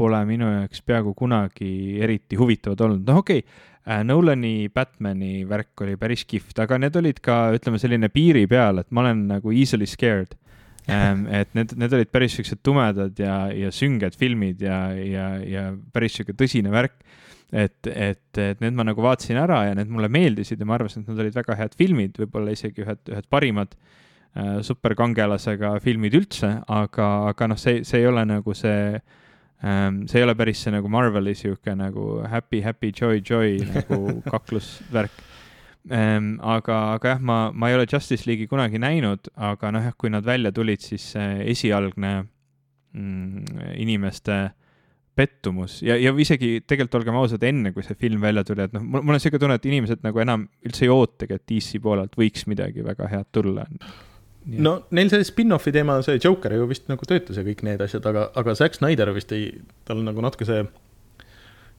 pole 0.00 0.20
minu 0.28 0.48
jaoks 0.48 0.80
peaaegu 0.86 1.12
kunagi 1.18 2.00
eriti 2.00 2.38
huvitavad 2.40 2.86
olnud, 2.86 3.04
noh 3.08 3.20
okei 3.20 3.42
okay,, 3.42 3.50
äh, 3.50 3.69
Nolani 4.04 4.68
Batman'i 4.68 5.44
värk 5.48 5.80
oli 5.86 5.96
päris 6.00 6.26
kihvt, 6.28 6.58
aga 6.62 6.78
need 6.78 6.96
olid 7.00 7.20
ka, 7.24 7.38
ütleme, 7.56 7.80
selline 7.80 8.10
piiri 8.12 8.44
peal, 8.50 8.82
et 8.82 8.90
ma 8.92 9.04
olen 9.06 9.24
nagu 9.30 9.54
easily 9.56 9.88
scared. 9.88 10.36
Ähm, 10.90 11.26
et 11.40 11.52
need, 11.56 11.72
need 11.80 11.94
olid 11.96 12.10
päris 12.12 12.36
siuksed 12.36 12.60
tumedad 12.66 13.18
ja, 13.20 13.46
ja 13.54 13.72
sünged 13.74 14.16
filmid 14.20 14.62
ja, 14.64 14.82
ja, 14.96 15.26
ja 15.44 15.64
päris 15.94 16.18
sihuke 16.18 16.36
tõsine 16.36 16.72
värk. 16.74 16.98
Et, 17.50 17.88
et, 17.90 18.38
et 18.38 18.60
need 18.62 18.76
ma 18.78 18.84
nagu 18.86 19.02
vaatasin 19.02 19.40
ära 19.42 19.64
ja 19.66 19.72
need 19.74 19.88
mulle 19.90 20.06
meeldisid 20.12 20.60
ja 20.60 20.68
ma 20.68 20.76
arvasin, 20.76 21.02
et 21.02 21.10
nad 21.10 21.24
olid 21.24 21.34
väga 21.34 21.56
head 21.58 21.72
filmid, 21.78 22.20
võib-olla 22.20 22.52
isegi 22.54 22.84
ühed, 22.84 23.00
ühed 23.10 23.26
parimad 23.32 23.74
äh, 23.74 24.60
superkangelasega 24.66 25.72
filmid 25.82 26.14
üldse, 26.14 26.52
aga, 26.70 27.08
aga 27.32 27.50
noh, 27.50 27.58
see, 27.58 27.80
see 27.88 28.04
ei 28.04 28.06
ole 28.06 28.22
nagu 28.28 28.54
see 28.54 29.00
see 29.60 30.20
ei 30.20 30.24
ole 30.24 30.34
päris 30.38 30.62
see 30.64 30.72
nagu 30.72 30.88
Marveli 30.88 31.34
sihuke 31.36 31.74
nagu 31.76 32.22
happy, 32.28 32.62
happy, 32.64 32.92
joy, 32.96 33.20
joy 33.20 33.58
nagu 33.68 33.98
kaklusvärk 34.32 35.18
ähm,. 35.92 36.38
aga, 36.40 36.78
aga 36.94 37.14
jah, 37.14 37.20
ma, 37.20 37.40
ma 37.52 37.68
ei 37.68 37.76
ole 37.76 37.88
Justice 37.90 38.28
League'i 38.28 38.48
kunagi 38.48 38.80
näinud, 38.80 39.28
aga 39.36 39.72
noh, 39.74 39.84
jah, 39.84 39.96
kui 40.00 40.12
nad 40.12 40.24
välja 40.24 40.52
tulid, 40.52 40.80
siis 40.80 41.12
esialgne 41.16 42.14
mm, 42.96 43.60
inimeste 43.80 44.40
pettumus 45.20 45.80
ja, 45.84 45.96
ja 46.00 46.12
isegi 46.16 46.60
tegelikult 46.64 47.00
olgem 47.02 47.18
ausad, 47.20 47.42
enne 47.44 47.74
kui 47.76 47.84
see 47.84 47.98
film 47.98 48.22
välja 48.22 48.44
tuli, 48.46 48.64
et 48.64 48.76
noh, 48.76 48.84
mul, 48.84 49.04
mul 49.04 49.18
on 49.18 49.22
siuke 49.22 49.40
tunne, 49.42 49.58
et 49.60 49.66
inimesed 49.68 50.04
nagu 50.06 50.22
enam 50.22 50.46
üldse 50.66 50.86
ei 50.86 50.94
ootagi, 50.94 51.36
et 51.36 51.44
DC 51.50 51.82
poolelt 51.84 52.16
võiks 52.16 52.46
midagi 52.48 52.84
väga 52.86 53.08
head 53.12 53.28
tulla. 53.34 53.66
No 54.58 54.76
neil 54.96 55.10
see 55.12 55.26
spin-off'i 55.26 55.72
teema, 55.74 56.00
see 56.06 56.18
Joker 56.22 56.54
ju 56.56 56.68
vist 56.70 56.88
nagu 56.90 57.06
töötas 57.06 57.38
ja 57.38 57.44
kõik 57.46 57.64
need 57.66 57.82
asjad, 57.84 58.06
aga, 58.10 58.30
aga 58.40 58.54
Zack 58.58 58.78
Snyder 58.78 59.12
vist 59.16 59.32
ei, 59.36 59.52
tal 59.88 60.02
nagu 60.06 60.24
natuke 60.24 60.48
see 60.48 60.64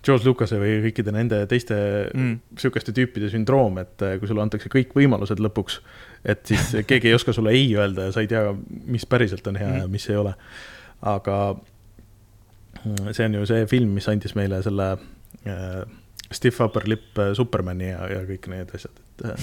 George 0.02 0.26
Lucas'e 0.26 0.58
või 0.58 0.80
kõikide 0.88 1.14
nende 1.14 1.44
teiste 1.50 1.76
mm. 2.10 2.58
sihukeste 2.58 2.94
tüüpide 2.98 3.30
sündroom, 3.30 3.78
et 3.84 4.02
eh, 4.06 4.16
kui 4.18 4.30
sulle 4.30 4.42
antakse 4.42 4.72
kõik 4.74 4.96
võimalused 4.98 5.42
lõpuks, 5.44 5.78
et 6.26 6.42
siis 6.50 6.74
keegi 6.90 7.12
ei 7.12 7.18
oska 7.18 7.36
sulle 7.38 7.54
ei 7.58 7.68
öelda 7.78 8.08
ja 8.08 8.16
sa 8.16 8.24
ei 8.24 8.30
tea, 8.32 8.48
mis 8.90 9.06
päriselt 9.10 9.46
on 9.52 9.60
hea 9.62 9.70
mm. 9.70 9.84
ja 9.84 9.92
mis 9.92 10.10
ei 10.10 10.18
ole. 10.22 10.34
aga 11.02 11.38
see 13.12 13.26
on 13.26 13.34
ju 13.38 13.46
see 13.50 13.66
film, 13.70 13.94
mis 13.98 14.10
andis 14.10 14.34
meile 14.38 14.62
selle 14.66 14.88
äh, 15.46 15.82
stiff 16.34 16.62
upper 16.66 16.88
lip 16.90 17.18
äh, 17.20 17.34
Supermani 17.38 17.92
ja, 17.92 18.06
ja 18.10 18.22
kõik 18.26 18.50
need 18.54 18.74
asjad, 18.78 19.04
et 19.06 19.26
äh, 19.30 19.36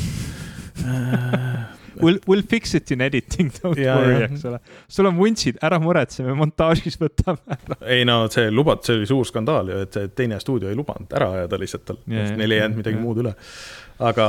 We'll, 2.02 2.18
we'll 2.28 2.44
fix 2.46 2.74
it 2.74 2.90
in 2.94 3.00
editing, 3.04 3.50
don't 3.62 3.78
ja, 3.80 3.96
worry, 3.98 4.22
eks 4.28 4.44
ole. 4.48 4.60
sul 4.88 5.08
on 5.10 5.16
vuntsid, 5.18 5.60
ära 5.64 5.80
muretse, 5.82 6.24
me 6.26 6.34
montaažis 6.38 6.98
võtame 7.00 7.56
ära. 7.56 7.78
ei 7.94 8.06
no 8.08 8.20
see 8.32 8.52
lubat-, 8.54 8.84
see 8.86 8.98
oli 8.98 9.08
suur 9.10 9.28
skandaal 9.28 9.72
ju, 9.72 9.80
et 9.86 9.98
see 9.98 10.12
teine 10.22 10.40
stuudio 10.42 10.70
ei 10.70 10.78
lubanud 10.78 11.12
ära 11.18 11.30
ajada 11.40 11.60
lihtsalt 11.60 11.86
tal 11.88 12.00
neil 12.08 12.50
ei 12.50 12.62
jäänud 12.62 12.80
midagi 12.82 12.98
yeah. 12.98 13.04
muud 13.04 13.22
üle. 13.24 13.34
aga, 14.10 14.28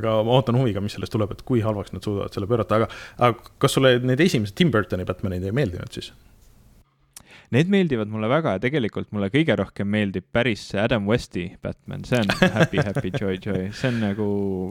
aga 0.00 0.18
ma 0.26 0.36
ootan 0.38 0.58
huviga, 0.60 0.82
mis 0.84 0.96
sellest 0.96 1.14
tuleb, 1.14 1.36
et 1.36 1.46
kui 1.48 1.64
halvaks 1.64 1.94
nad 1.94 2.04
suudavad 2.04 2.34
selle 2.34 2.50
pöörata, 2.50 2.82
aga, 2.82 2.90
aga 3.18 3.54
kas 3.62 3.78
sulle 3.78 3.96
need 4.02 4.20
esimesed 4.24 4.56
Tim 4.58 4.72
Burtoni 4.74 5.08
Batmanid 5.08 5.48
ei 5.48 5.56
meeldinud 5.56 6.00
siis? 6.00 6.12
Need 7.52 7.68
meeldivad 7.68 8.08
mulle 8.08 8.30
väga 8.32 8.54
ja 8.56 8.60
tegelikult 8.62 9.10
mulle 9.12 9.28
kõige 9.32 9.56
rohkem 9.60 9.88
meeldib 9.92 10.24
päris 10.32 10.64
Adam 10.80 11.04
Westi 11.10 11.44
Batman, 11.62 12.04
see 12.08 12.22
on 12.22 12.30
Happy, 12.54 12.80
Happy, 12.80 13.10
Joy, 13.12 13.36
Joy, 13.44 13.66
see 13.76 13.90
on 13.90 13.98
nagu 14.00 14.26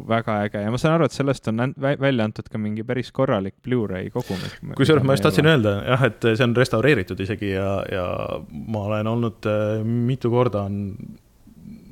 väga 0.10 0.40
äge 0.48 0.64
ja 0.66 0.72
ma 0.74 0.80
saan 0.82 0.98
aru, 0.98 1.10
et 1.10 1.16
sellest 1.16 1.50
on 1.52 1.76
välja 1.78 2.26
antud 2.26 2.50
ka 2.50 2.62
mingi 2.62 2.86
päris 2.88 3.12
korralik 3.14 3.60
Blu-ray 3.62 4.10
kogumik. 4.14 4.56
kusjuures 4.80 5.06
ma 5.06 5.14
just 5.14 5.28
tahtsin 5.28 5.50
öelda 5.52 5.76
jah, 5.92 6.06
et 6.10 6.30
see 6.32 6.48
on 6.48 6.56
restaureeritud 6.58 7.22
isegi 7.22 7.52
ja, 7.54 7.68
ja 7.92 8.08
ma 8.52 8.88
olen 8.90 9.12
olnud 9.14 9.52
äh, 9.52 9.84
mitu 9.86 10.34
korda 10.34 10.66
on 10.72 10.82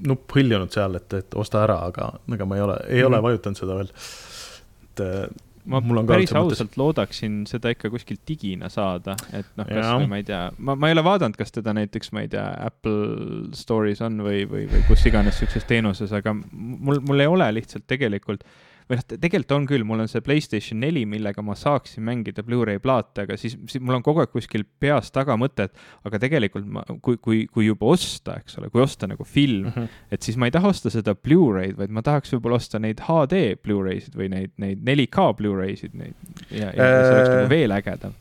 nupp 0.09 0.33
hõljunud 0.33 0.73
seal, 0.73 0.97
et, 0.97 1.13
et 1.21 1.37
osta 1.37 1.61
ära, 1.67 1.77
aga, 1.91 2.09
aga 2.33 2.47
ma 2.49 2.57
ei 2.57 2.65
ole, 2.65 2.79
ei 2.87 2.89
mm 2.89 2.99
-hmm. 3.03 3.11
ole 3.11 3.21
vajutanud 3.27 3.61
seda 3.61 3.77
veel. 3.81 3.93
et 4.89 5.05
äh, 5.05 5.29
ma 5.69 6.03
päris 6.07 6.33
ausalt 6.37 6.77
loodaksin 6.79 7.43
seda 7.49 7.71
ikka 7.73 7.91
kuskilt 7.93 8.21
digina 8.27 8.69
saada, 8.73 9.15
et 9.33 9.49
noh, 9.59 9.67
kas 9.69 9.91
või 10.01 10.09
ma 10.11 10.19
ei 10.21 10.25
tea, 10.27 10.41
ma, 10.57 10.75
ma 10.79 10.89
ei 10.89 10.97
ole 10.97 11.03
vaadanud, 11.05 11.37
kas 11.39 11.53
teda 11.55 11.75
näiteks, 11.77 12.11
ma 12.15 12.25
ei 12.25 12.31
tea, 12.31 12.47
Apple 12.69 13.53
Store'is 13.57 14.01
on 14.05 14.21
või, 14.25 14.43
või, 14.49 14.65
või 14.71 14.81
kus 14.89 15.05
iganes 15.09 15.39
siukses 15.41 15.67
teenuses, 15.69 16.13
aga 16.15 16.33
mul, 16.33 17.03
mul 17.05 17.25
ei 17.25 17.29
ole 17.29 17.51
lihtsalt 17.59 17.87
tegelikult 17.89 18.45
või 18.89 18.97
noh, 18.97 19.05
tegelikult 19.09 19.53
on 19.53 19.67
küll, 19.69 19.85
mul 19.85 20.01
on 20.03 20.09
see 20.09 20.23
Playstation 20.25 20.79
neli, 20.81 21.03
millega 21.09 21.43
ma 21.45 21.55
saaksin 21.57 22.03
mängida 22.05 22.43
Blu-ray 22.45 22.81
plaate, 22.81 23.27
aga 23.27 23.37
siis, 23.37 23.55
siis 23.69 23.83
mul 23.83 23.99
on 23.99 24.05
kogu 24.05 24.23
aeg 24.23 24.31
kuskil 24.33 24.65
peas 24.81 25.11
taga 25.13 25.37
mõte, 25.39 25.69
et 25.69 26.09
aga 26.09 26.21
tegelikult 26.21 26.65
ma, 26.65 26.83
kui, 27.05 27.19
kui, 27.21 27.43
kui 27.53 27.67
juba 27.67 27.91
osta, 27.93 28.39
eks 28.41 28.57
ole, 28.61 28.71
kui 28.73 28.81
osta 28.81 29.09
nagu 29.09 29.27
film 29.27 29.69
mm, 29.69 29.75
-hmm. 29.75 29.99
et 30.11 30.25
siis 30.25 30.39
ma 30.41 30.49
ei 30.49 30.55
taha 30.55 30.73
osta 30.73 30.89
seda 30.93 31.13
Blu-ray'd, 31.15 31.77
vaid 31.77 31.93
ma 31.93 32.01
tahaks 32.05 32.33
võib-olla 32.33 32.57
osta 32.57 32.81
neid 32.81 33.03
HD 33.05 33.43
Blu-ray'sid 33.61 34.17
või 34.17 34.31
neid, 34.33 34.55
neid 34.57 34.81
4K 34.81 35.29
Blu-ray'sid, 35.37 35.93
neid 35.93 36.17
ja, 36.49 36.73
ja 36.73 36.89
see 36.89 37.13
oleks 37.13 37.29
nagu 37.35 37.53
veel 37.53 37.77
ägedam 37.77 38.17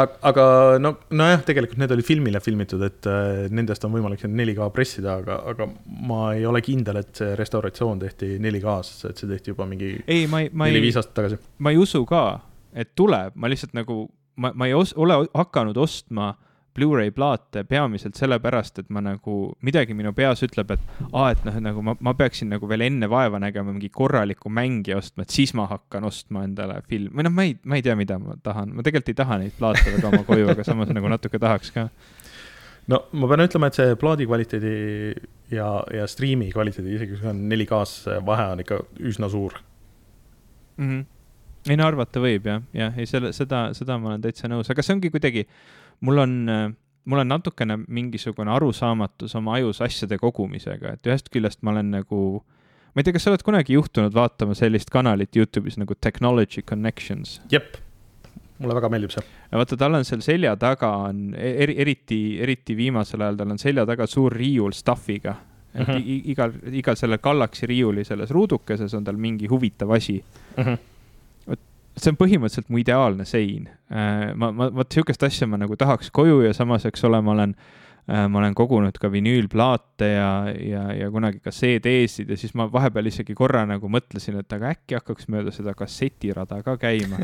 aga 0.00 0.44
no, 0.80 0.94
nojah, 1.12 1.42
tegelikult 1.46 1.80
need 1.82 1.92
olid 1.94 2.06
filmile 2.06 2.40
filmitud, 2.44 2.82
et 2.86 3.08
äh, 3.10 3.48
nendest 3.52 3.84
on 3.86 3.92
võimalik 3.94 4.24
4K 4.24 4.68
pressida, 4.74 5.18
aga, 5.20 5.40
aga 5.52 5.68
ma 6.08 6.22
ei 6.36 6.46
ole 6.48 6.62
kindel, 6.64 7.02
et 7.02 7.12
see 7.18 7.34
restauratsioon 7.38 8.00
tehti 8.02 8.36
4K-s, 8.42 9.04
et 9.10 9.20
see 9.20 9.30
tehti 9.30 9.52
juba 9.52 9.66
mingi 9.68 9.94
neli-viis 10.08 11.00
aastat 11.00 11.16
tagasi. 11.20 11.40
ma 11.58 11.74
ei 11.74 11.80
usu 11.82 12.04
ka, 12.08 12.24
et 12.72 12.94
tuleb, 12.98 13.36
ma 13.36 13.52
lihtsalt 13.52 13.76
nagu, 13.76 14.06
ma, 14.40 14.54
ma 14.56 14.70
ei 14.70 14.76
os, 14.78 14.94
ole 14.96 15.22
hakanud 15.34 15.78
ostma 15.82 16.32
Blu-ray 16.76 17.10
plaate 17.12 17.64
peamiselt 17.68 18.16
sellepärast, 18.16 18.78
et 18.80 18.88
ma 18.92 19.02
nagu, 19.04 19.36
midagi 19.66 19.96
minu 19.96 20.14
peas 20.16 20.40
ütleb, 20.46 20.72
et 20.72 21.02
aa, 21.10 21.26
et 21.34 21.42
noh, 21.44 21.58
nagu 21.64 21.84
ma, 21.84 21.94
ma 22.00 22.14
peaksin 22.16 22.48
nagu 22.52 22.68
veel 22.70 22.86
enne 22.86 23.08
vaeva 23.12 23.40
nägema 23.42 23.74
mingi 23.74 23.90
korraliku 23.92 24.52
mängija 24.52 24.96
ostma, 25.00 25.26
et 25.26 25.34
siis 25.34 25.52
ma 25.58 25.66
hakkan 25.70 26.08
ostma 26.08 26.46
endale 26.48 26.80
filmi, 26.88 27.12
või 27.18 27.28
noh, 27.28 27.36
ma 27.36 27.46
ei, 27.48 27.58
ma 27.68 27.76
ei 27.76 27.84
tea, 27.84 27.96
mida 27.98 28.16
ma 28.22 28.38
tahan, 28.42 28.72
ma 28.72 28.86
tegelikult 28.86 29.12
ei 29.12 29.20
taha 29.20 29.40
neid 29.42 29.56
plaate 29.58 29.84
väga 29.98 30.10
oma 30.10 30.24
koju, 30.28 30.48
aga 30.54 30.66
samas 30.66 30.92
nagu 30.96 31.12
natuke 31.12 31.40
tahaks 31.42 31.74
ka. 31.76 31.88
no 32.88 33.04
ma 33.12 33.30
pean 33.30 33.46
ütlema, 33.46 33.68
et 33.68 33.80
see 33.80 33.96
plaadi 34.00 34.28
kvaliteedi 34.30 34.76
ja, 35.52 35.70
ja 35.92 36.08
striimi 36.08 36.48
kvaliteedi, 36.54 36.96
isegi 36.96 37.20
kui 37.20 37.32
on 37.32 37.44
4K-s, 37.52 38.08
vahe 38.24 38.52
on 38.54 38.64
ikka 38.64 38.80
üsna 39.12 39.28
suur. 39.32 39.60
Mm. 40.78 40.88
-hmm 40.88 41.10
ei 41.70 41.78
no 41.78 41.86
arvata 41.86 42.18
võib 42.22 42.46
jah, 42.48 42.62
jah, 42.74 42.96
ei 42.98 43.06
selle, 43.06 43.30
seda, 43.36 43.68
seda 43.76 43.98
ma 44.00 44.12
olen 44.12 44.24
täitsa 44.24 44.50
nõus, 44.50 44.70
aga 44.72 44.82
see 44.82 44.96
ongi 44.96 45.12
kuidagi, 45.14 45.44
mul 46.02 46.18
on, 46.18 46.32
mul 47.04 47.22
on 47.22 47.30
natukene 47.30 47.78
mingisugune 47.88 48.50
arusaamatus 48.52 49.36
oma 49.38 49.56
ajus 49.58 49.82
asjade 49.84 50.18
kogumisega, 50.20 50.96
et 50.96 51.08
ühest 51.10 51.30
küljest 51.32 51.62
ma 51.62 51.74
olen 51.74 51.92
nagu, 51.98 52.18
ma 52.92 53.02
ei 53.02 53.06
tea, 53.06 53.16
kas 53.16 53.26
sa 53.26 53.32
oled 53.32 53.44
kunagi 53.46 53.78
juhtunud 53.78 54.14
vaatama 54.14 54.56
sellist 54.58 54.90
kanalit 54.92 55.36
Youtube'is 55.38 55.78
nagu 55.80 55.96
Technology 55.98 56.64
Connections? 56.66 57.38
jep, 57.52 57.78
mulle 58.58 58.76
väga 58.78 58.90
meeldib 58.92 59.14
see. 59.14 59.24
vaata, 59.52 59.78
tal 59.78 59.98
on 59.98 60.06
seal 60.08 60.22
selja 60.24 60.56
taga 60.60 60.92
on 61.08 61.32
eri, 61.38 61.78
eriti, 61.86 62.20
eriti 62.42 62.76
viimasel 62.78 63.24
ajal, 63.24 63.40
tal 63.42 63.56
on 63.56 63.62
selja 63.62 63.86
taga 63.88 64.06
suur 64.10 64.34
riiul 64.34 64.74
stuff'iga. 64.76 65.36
et 65.72 65.88
mm 65.88 65.94
-hmm. 65.94 66.22
igal, 66.30 66.52
igal 66.72 66.96
sellel 66.96 67.18
Galaxy 67.18 67.66
riiuli 67.66 68.04
selles 68.04 68.30
ruudukeses 68.30 68.94
on 68.94 69.04
tal 69.04 69.16
mingi 69.16 69.46
huvitav 69.46 69.90
asi 69.90 70.24
mm. 70.56 70.64
-hmm 70.64 70.91
see 71.98 72.12
on 72.12 72.18
põhimõtteliselt 72.20 72.70
mu 72.72 72.80
ideaalne 72.80 73.26
sein. 73.28 73.68
Äh, 73.92 74.32
ma, 74.38 74.50
ma, 74.54 74.68
vot 74.72 74.92
sihukest 74.92 75.24
asja 75.26 75.48
ma 75.50 75.60
nagu 75.60 75.76
tahaks 75.78 76.12
koju 76.14 76.42
ja 76.46 76.52
samas, 76.56 76.86
eks 76.88 77.04
ole, 77.08 77.20
ma 77.24 77.34
olen, 77.34 77.54
äh, 78.08 78.24
ma 78.32 78.40
olen 78.40 78.56
kogunud 78.58 78.96
ka 79.00 79.10
vinüülplaate 79.12 80.08
ja, 80.14 80.30
ja, 80.56 80.84
ja 80.96 81.10
kunagi 81.12 81.42
ka 81.44 81.52
CD-sid 81.54 82.32
ja 82.32 82.38
siis 82.40 82.56
ma 82.58 82.68
vahepeal 82.72 83.10
isegi 83.12 83.36
korra 83.38 83.64
nagu 83.68 83.90
mõtlesin, 83.92 84.40
et 84.40 84.56
aga 84.56 84.72
äkki 84.76 84.98
hakkaks 85.00 85.28
mööda 85.32 85.54
seda 85.54 85.76
kassetirada 85.78 86.62
ka 86.64 86.78
käima. 86.80 87.20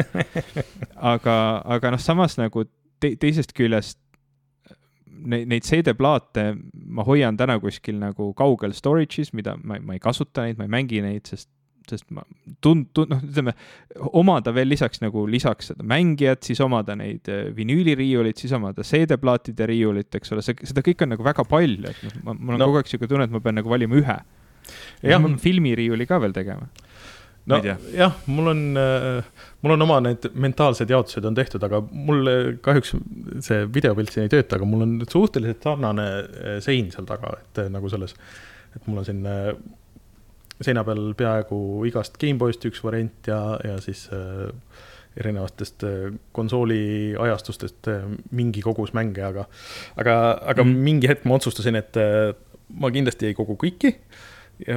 aga, 1.15 1.39
aga 1.65 1.95
noh, 1.95 2.03
samas 2.03 2.37
nagu 2.41 2.67
te, 3.01 3.15
teisest 3.17 3.57
küljest 3.57 4.01
neid, 5.19 5.49
neid 5.51 5.67
CD-plaate 5.67 6.51
ma 6.93 7.05
hoian 7.09 7.39
täna 7.39 7.59
kuskil 7.63 7.99
nagu 8.01 8.33
kaugel 8.39 8.75
storage'is, 8.77 9.33
mida 9.37 9.57
ma, 9.63 9.81
ma 9.81 9.97
ei 9.97 10.03
kasuta 10.03 10.45
neid, 10.47 10.59
ma 10.61 10.69
ei 10.69 10.75
mängi 10.77 11.03
neid, 11.05 11.25
sest 11.31 11.49
sest 11.93 12.09
ma 12.15 12.25
tund-, 12.65 12.89
tund-, 12.97 13.13
noh, 13.13 13.21
ütleme, 13.25 13.55
omada 14.19 14.53
veel 14.57 14.71
lisaks 14.73 15.03
nagu 15.03 15.25
lisaks 15.31 15.73
seda 15.73 15.87
mängijat, 15.89 16.43
siis 16.49 16.61
omada 16.65 16.97
neid 16.99 17.29
äh, 17.33 17.49
vinüüliriiulit, 17.57 18.41
siis 18.41 18.55
omada 18.57 18.87
CD-plaatide 18.87 19.69
riiulit, 19.71 20.11
eks 20.19 20.35
ole, 20.35 20.45
see, 20.45 20.59
seda 20.69 20.85
kõike 20.87 21.07
on 21.07 21.15
nagu 21.17 21.27
väga 21.27 21.47
palju, 21.49 21.87
et 21.89 22.03
noh, 22.07 22.19
ma, 22.27 22.35
mul 22.37 22.57
on 22.57 22.63
no. 22.65 22.69
kogu 22.71 22.83
aeg 22.83 22.91
niisugune 22.91 23.15
tunne, 23.15 23.29
et 23.29 23.35
ma 23.35 23.43
pean 23.45 23.59
nagu 23.61 23.73
valima 23.73 23.99
ühe. 24.01 24.19
ja 25.03 25.19
ma 25.19 25.31
pean 25.31 25.41
filmiriiuli 25.43 26.07
ka 26.09 26.21
veel 26.23 26.37
tegema 26.37 26.69
no 27.49 27.59
jah, 27.65 28.17
mul 28.29 28.51
on, 28.53 28.61
äh, 28.77 29.49
mul 29.65 29.75
on 29.77 29.87
oma 29.87 29.99
need 30.05 30.27
mentaalsed 30.37 30.91
jaotused 30.93 31.25
on 31.25 31.37
tehtud, 31.39 31.65
aga 31.65 31.81
mul 31.81 32.29
kahjuks 32.65 32.93
see 33.47 33.65
videopilt 33.73 34.13
siin 34.13 34.27
ei 34.27 34.33
tööta, 34.35 34.59
aga 34.59 34.69
mul 34.69 34.85
on 34.85 34.95
suhteliselt 35.09 35.65
sarnane 35.65 36.09
sein 36.65 36.93
seal 36.93 37.09
taga, 37.09 37.39
et 37.41 37.63
nagu 37.73 37.89
selles, 37.93 38.13
et 38.77 38.85
mul 38.91 39.01
on 39.01 39.09
siin 39.09 39.25
seina 40.65 40.85
peal 40.85 41.13
peaaegu 41.19 41.59
igast 41.87 42.19
GameBoyst 42.21 42.65
üks 42.71 42.83
variant 42.85 43.29
ja, 43.31 43.41
ja 43.65 43.77
siis 43.83 44.07
äh, 44.15 44.49
erinevatest 45.19 45.85
äh, 45.85 46.13
konsooli 46.33 47.15
ajastustest 47.19 47.89
äh, 47.89 48.07
mingi 48.31 48.63
kogus 48.65 48.95
mänge, 48.97 49.23
aga, 49.25 49.47
aga, 49.97 50.17
aga 50.53 50.65
mm. 50.65 50.85
mingi 50.89 51.11
hetk 51.11 51.27
ma 51.29 51.39
otsustasin, 51.39 51.79
et 51.81 51.99
äh, 52.01 52.33
ma 52.79 52.93
kindlasti 52.95 53.31
ei 53.31 53.37
kogu 53.39 53.57
kõiki, 53.61 53.95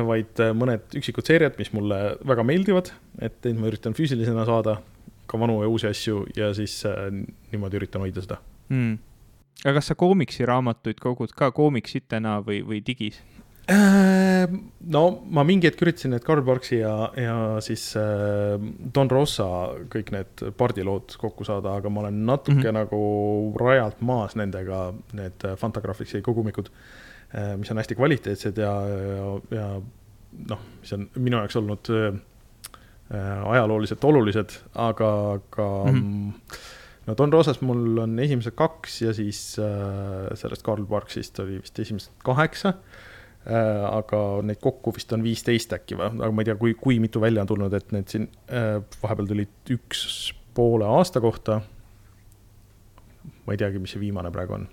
vaid 0.05 0.37
mõned 0.53 0.93
üksikud 0.99 1.25
seeriad, 1.25 1.55
mis 1.57 1.71
mulle 1.73 1.97
väga 2.29 2.43
meeldivad, 2.45 2.91
et 3.17 3.39
neid 3.47 3.57
ma 3.57 3.69
üritan 3.71 3.95
füüsilisena 3.97 4.45
saada, 4.45 4.77
ka 5.25 5.39
vanu 5.41 5.57
ja 5.63 5.69
uusi 5.71 5.87
asju 5.89 6.25
ja 6.37 6.51
siis 6.53 6.81
niimoodi 7.51 7.79
üritan 7.79 8.03
hoida 8.03 8.21
seda 8.21 8.37
mm. 8.69 8.97
aga 9.63 9.73
kas 9.79 9.89
sa 9.89 9.95
koomiksiraamatuid 9.97 10.99
kogud 11.01 11.33
ka 11.37 11.49
koomiksitena 11.55 12.37
või, 12.45 12.59
või 12.67 12.81
digis? 12.85 13.17
Ehm, 13.71 14.55
no 14.91 15.03
ma 15.31 15.43
mingi 15.47 15.69
hetk 15.69 15.83
üritasin 15.85 16.11
need 16.15 16.25
Karl 16.25 16.43
Barksi 16.45 16.81
ja, 16.81 16.93
ja 17.19 17.35
siis 17.63 17.91
äh, 17.99 18.55
Don 18.95 19.11
Rossa 19.11 19.47
kõik 19.91 20.11
need 20.15 20.43
pardilood 20.57 21.15
kokku 21.21 21.45
saada, 21.47 21.75
aga 21.79 21.91
ma 21.93 22.03
olen 22.03 22.23
natuke 22.27 22.57
mm 22.57 22.65
-hmm. 22.65 22.79
nagu 22.79 23.61
rajalt 23.61 24.01
maas 24.01 24.35
nendega, 24.39 24.89
need 25.17 25.45
Fantagraphicsi 25.61 26.23
kogumikud 26.25 26.71
äh,, 27.35 27.55
mis 27.57 27.71
on 27.71 27.79
hästi 27.79 27.95
kvaliteetsed 27.95 28.57
ja, 28.57 28.73
ja, 28.87 29.29
ja 29.51 29.69
noh, 30.49 30.65
mis 30.81 30.93
on 30.97 31.07
minu 31.15 31.37
jaoks 31.37 31.55
olnud 31.55 31.93
ajalooliselt 33.51 34.03
olulised, 34.07 34.51
aga 34.73 35.39
ka 35.49 35.65
mm 35.91 35.99
-hmm. 35.99 36.57
no 37.07 37.15
Don 37.17 37.33
Rosas 37.33 37.61
mul 37.61 37.97
on 37.97 38.19
esimesed 38.19 38.55
kaks 38.55 39.01
ja 39.01 39.13
siis 39.13 39.59
sellest 40.33 40.63
Karl 40.63 40.85
Barksist 40.85 41.39
oli 41.39 41.61
vist 41.61 41.79
esimesed 41.79 42.11
kaheksa 42.23 42.73
aga 43.45 44.19
neid 44.45 44.59
kokku 44.61 44.93
vist 44.93 45.13
on 45.15 45.23
viisteist 45.25 45.73
äkki 45.73 45.97
või, 45.97 46.11
aga 46.13 46.29
ma 46.29 46.43
ei 46.43 46.49
tea, 46.51 46.55
kui, 46.61 46.75
kui 46.77 46.99
mitu 47.01 47.21
välja 47.23 47.41
on 47.41 47.49
tulnud, 47.49 47.73
et 47.73 47.89
need 47.95 48.11
siin 48.13 48.27
äh, 48.53 48.77
vahepeal 49.01 49.31
tulid 49.31 49.73
üks 49.73 50.03
poole 50.53 50.85
aasta 50.85 51.21
kohta. 51.23 51.61
ma 53.45 53.55
ei 53.55 53.57
teagi, 53.57 53.81
mis 53.81 53.95
see 53.95 54.03
viimane 54.03 54.29
praegu 54.31 54.59
on. 54.59 54.67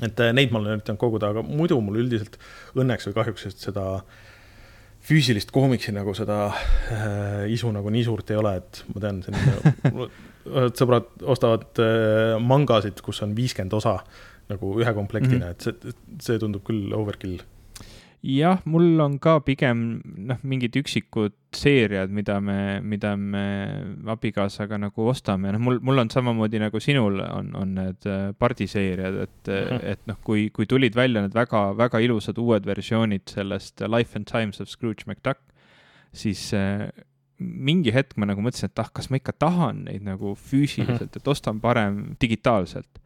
et 0.00 0.20
äh, 0.20 0.32
neid 0.32 0.52
ma 0.52 0.62
olen 0.62 0.78
üritanud 0.78 1.00
koguda, 1.00 1.34
aga 1.34 1.44
muidu 1.44 1.80
mul 1.84 2.00
üldiselt 2.06 2.38
õnneks 2.72 3.10
või 3.10 3.18
kahjuks 3.20 3.50
seda 3.52 3.86
füüsilist 5.04 5.52
koomiksi 5.52 5.92
nagu 5.92 6.16
seda 6.16 6.38
äh, 6.48 7.44
isu 7.52 7.68
nagu 7.74 7.92
nii 7.92 8.04
suurt 8.06 8.32
ei 8.32 8.40
ole, 8.40 8.56
et 8.62 8.84
ma 8.94 9.04
tean, 9.04 9.20
sõbrad 10.80 11.10
ostavad 11.20 11.84
äh, 11.84 12.38
mangasid, 12.40 13.04
kus 13.04 13.20
on 13.26 13.36
viiskümmend 13.36 13.76
osa 13.76 13.98
nagu 14.48 14.72
ühe 14.80 14.92
komplektina 14.96 15.50
mm, 15.50 15.52
-hmm. 15.52 15.52
et 15.52 15.92
see, 15.92 16.22
see 16.24 16.40
tundub 16.40 16.64
küll 16.64 16.92
overkill 16.96 17.44
jah, 18.24 18.60
mul 18.64 19.00
on 19.04 19.18
ka 19.20 19.36
pigem 19.44 19.80
noh, 20.02 20.38
mingid 20.48 20.76
üksikud 20.80 21.34
seeriad, 21.54 22.10
mida 22.14 22.38
me, 22.42 22.80
mida 22.80 23.12
me 23.20 23.44
abikaasaga 24.10 24.78
nagu 24.80 25.08
ostame, 25.12 25.52
noh, 25.52 25.60
mul, 25.62 25.78
mul 25.84 26.00
on 26.02 26.10
samamoodi 26.12 26.62
nagu 26.62 26.80
sinul 26.82 27.20
on, 27.26 27.52
on 27.60 27.74
need 27.76 28.08
äh, 28.08 28.30
pardiseeriad, 28.40 29.18
et 29.26 29.50
mm, 29.52 29.68
-hmm. 29.68 29.80
et 29.92 30.06
noh, 30.10 30.18
kui, 30.24 30.48
kui 30.56 30.66
tulid 30.66 30.96
välja 30.96 31.22
need 31.22 31.36
väga-väga 31.36 32.00
ilusad 32.00 32.40
uued 32.40 32.66
versioonid 32.66 33.28
sellest 33.36 33.84
Life 33.84 34.16
and 34.16 34.30
Times 34.30 34.60
of 34.60 34.72
Scrooge 34.72 35.04
McDuck, 35.06 35.40
siis 36.12 36.52
äh, 36.54 36.88
mingi 37.38 37.92
hetk 37.92 38.16
ma 38.16 38.26
nagu 38.26 38.40
mõtlesin, 38.40 38.72
et 38.72 38.78
ah, 38.78 38.88
kas 38.94 39.10
ma 39.10 39.20
ikka 39.20 39.36
tahan 39.38 39.84
neid 39.90 40.02
nagu 40.06 40.34
füüsiliselt, 40.34 41.12
mhm. 41.12 41.20
et 41.20 41.28
ostan 41.28 41.60
parem 41.60 42.14
digitaalselt 42.20 43.03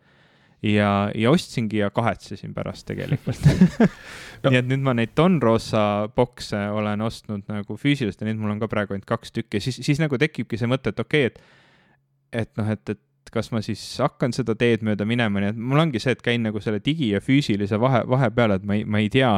ja, 0.62 1.10
ja 1.14 1.30
ostsingi 1.30 1.82
ja 1.82 1.90
kahetsesin 1.90 2.54
pärast 2.54 2.86
tegelikult. 2.88 3.44
No. 4.38 4.52
nii 4.52 4.58
et 4.60 4.68
nüüd 4.70 4.84
ma 4.86 4.92
neid 4.94 5.16
Don 5.18 5.40
Rosa 5.42 5.80
bokse 6.14 6.60
olen 6.70 7.00
ostnud 7.02 7.48
nagu 7.50 7.74
füüsiliselt 7.74 8.20
ja 8.22 8.28
neid 8.28 8.38
mul 8.38 8.52
on 8.52 8.60
ka 8.62 8.68
praegu 8.70 8.94
ainult 8.94 9.08
kaks 9.08 9.32
tükki, 9.34 9.58
siis, 9.58 9.80
siis 9.82 9.98
nagu 9.98 10.14
tekibki 10.14 10.54
see 10.60 10.68
mõte, 10.70 10.92
et 10.94 11.00
okei 11.02 11.26
okay,, 11.26 11.32
et, 11.32 12.44
et 12.44 12.52
noh, 12.60 12.70
et, 12.70 12.92
et 12.94 13.32
kas 13.34 13.50
ma 13.50 13.58
siis 13.66 13.82
hakkan 13.98 14.30
seda 14.36 14.54
teed 14.54 14.84
mööda 14.86 15.02
minema, 15.10 15.42
nii 15.42 15.50
et 15.56 15.58
mul 15.58 15.82
ongi 15.82 15.98
see, 15.98 16.14
et 16.14 16.22
käin 16.22 16.46
nagu 16.46 16.62
selle 16.62 16.78
digi 16.84 17.10
ja 17.16 17.18
füüsilise 17.24 17.80
vahe, 17.82 18.04
vahepeal, 18.06 18.54
et 18.60 18.68
ma 18.68 18.78
ei, 18.78 18.86
ma 18.86 19.02
ei 19.02 19.10
tea 19.10 19.32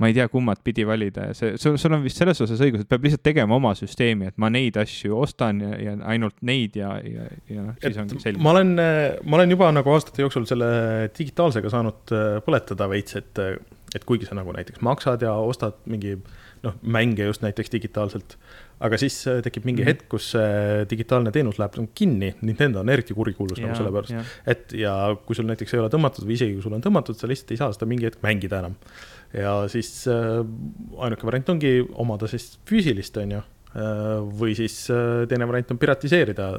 ma 0.00 0.08
ei 0.08 0.16
tea, 0.16 0.26
kummat 0.32 0.62
pidi 0.64 0.86
valida 0.88 1.28
ja 1.28 1.36
see, 1.36 1.56
sul, 1.60 1.76
sul 1.80 1.94
on 1.96 2.04
vist 2.04 2.20
selles 2.20 2.40
osas 2.40 2.60
õigus, 2.64 2.84
et 2.84 2.90
peab 2.90 3.04
lihtsalt 3.04 3.24
tegema 3.26 3.56
oma 3.58 3.74
süsteemi, 3.78 4.30
et 4.30 4.38
ma 4.40 4.48
neid 4.52 4.78
asju 4.80 5.18
ostan 5.20 5.60
ja, 5.64 5.74
ja 5.84 5.96
ainult 6.12 6.38
neid 6.46 6.78
ja, 6.80 6.94
ja, 7.04 7.26
ja 7.50 7.66
noh, 7.66 7.76
siis 7.82 8.00
ongi 8.00 8.20
selge. 8.22 8.40
ma 8.42 8.54
olen, 8.54 8.72
ma 8.80 9.40
olen 9.40 9.56
juba 9.56 9.68
nagu 9.76 9.92
aastate 9.92 10.24
jooksul 10.24 10.48
selle 10.48 10.70
digitaalsega 11.16 11.72
saanud 11.72 12.14
äh, 12.16 12.38
põletada 12.46 12.88
veits, 12.90 13.18
et, 13.20 13.44
et 13.94 14.08
kuigi 14.08 14.28
sa 14.28 14.38
nagu 14.38 14.56
näiteks 14.56 14.80
maksad 14.86 15.26
ja 15.26 15.36
ostad 15.44 15.76
mingi 15.90 16.16
noh, 16.64 16.80
mänge 16.82 17.24
just 17.24 17.44
näiteks 17.44 17.72
digitaalselt, 17.72 18.36
aga 18.84 18.98
siis 19.00 19.16
äh, 19.28 19.40
tekib 19.44 19.68
mingi 19.68 19.84
mm 19.84 19.90
hetk, 19.90 20.08
kus 20.12 20.32
see 20.34 20.84
digitaalne 20.90 21.32
teenus 21.34 21.60
läheb 21.60 21.76
nagu 21.78 21.92
kinni, 21.96 22.34
Nintendo 22.44 22.82
on 22.82 22.92
eriti 22.92 23.16
kurikuulus 23.16 23.60
nagu 23.60 23.76
selle 23.76 23.92
pärast, 23.94 24.36
et 24.48 24.76
ja 24.80 24.92
kui 25.26 25.36
sul 25.36 25.48
näiteks 25.48 25.76
ei 25.76 25.80
ole 25.82 25.92
tõmmatud 25.92 26.24
või 26.24 26.36
isegi 26.36 26.56
kui 26.56 26.64
sul 26.64 26.76
on 26.76 26.84
tõmmatud, 26.84 27.16
sa 27.18 27.28
lihtsalt 27.30 27.54
ei 27.54 27.60
saa 27.60 27.72
seda 27.76 27.88
mingi 27.90 28.08
hetk 28.08 28.24
mängida 28.24 28.60
enam 28.64 28.76
ja 29.36 29.54
siis 29.70 29.92
äh, 30.10 30.40
ainuke 30.98 31.26
variant 31.28 31.54
ongi 31.54 31.78
omada 32.02 32.28
siis 32.30 32.52
füüsilist, 32.68 33.16
on 33.22 33.36
ju 33.36 33.40
äh, 33.40 34.16
või 34.40 34.56
siis 34.58 34.82
äh, 34.92 35.22
teine 35.30 35.48
variant 35.50 35.70
on 35.74 35.80
piratiseerida, 35.82 36.50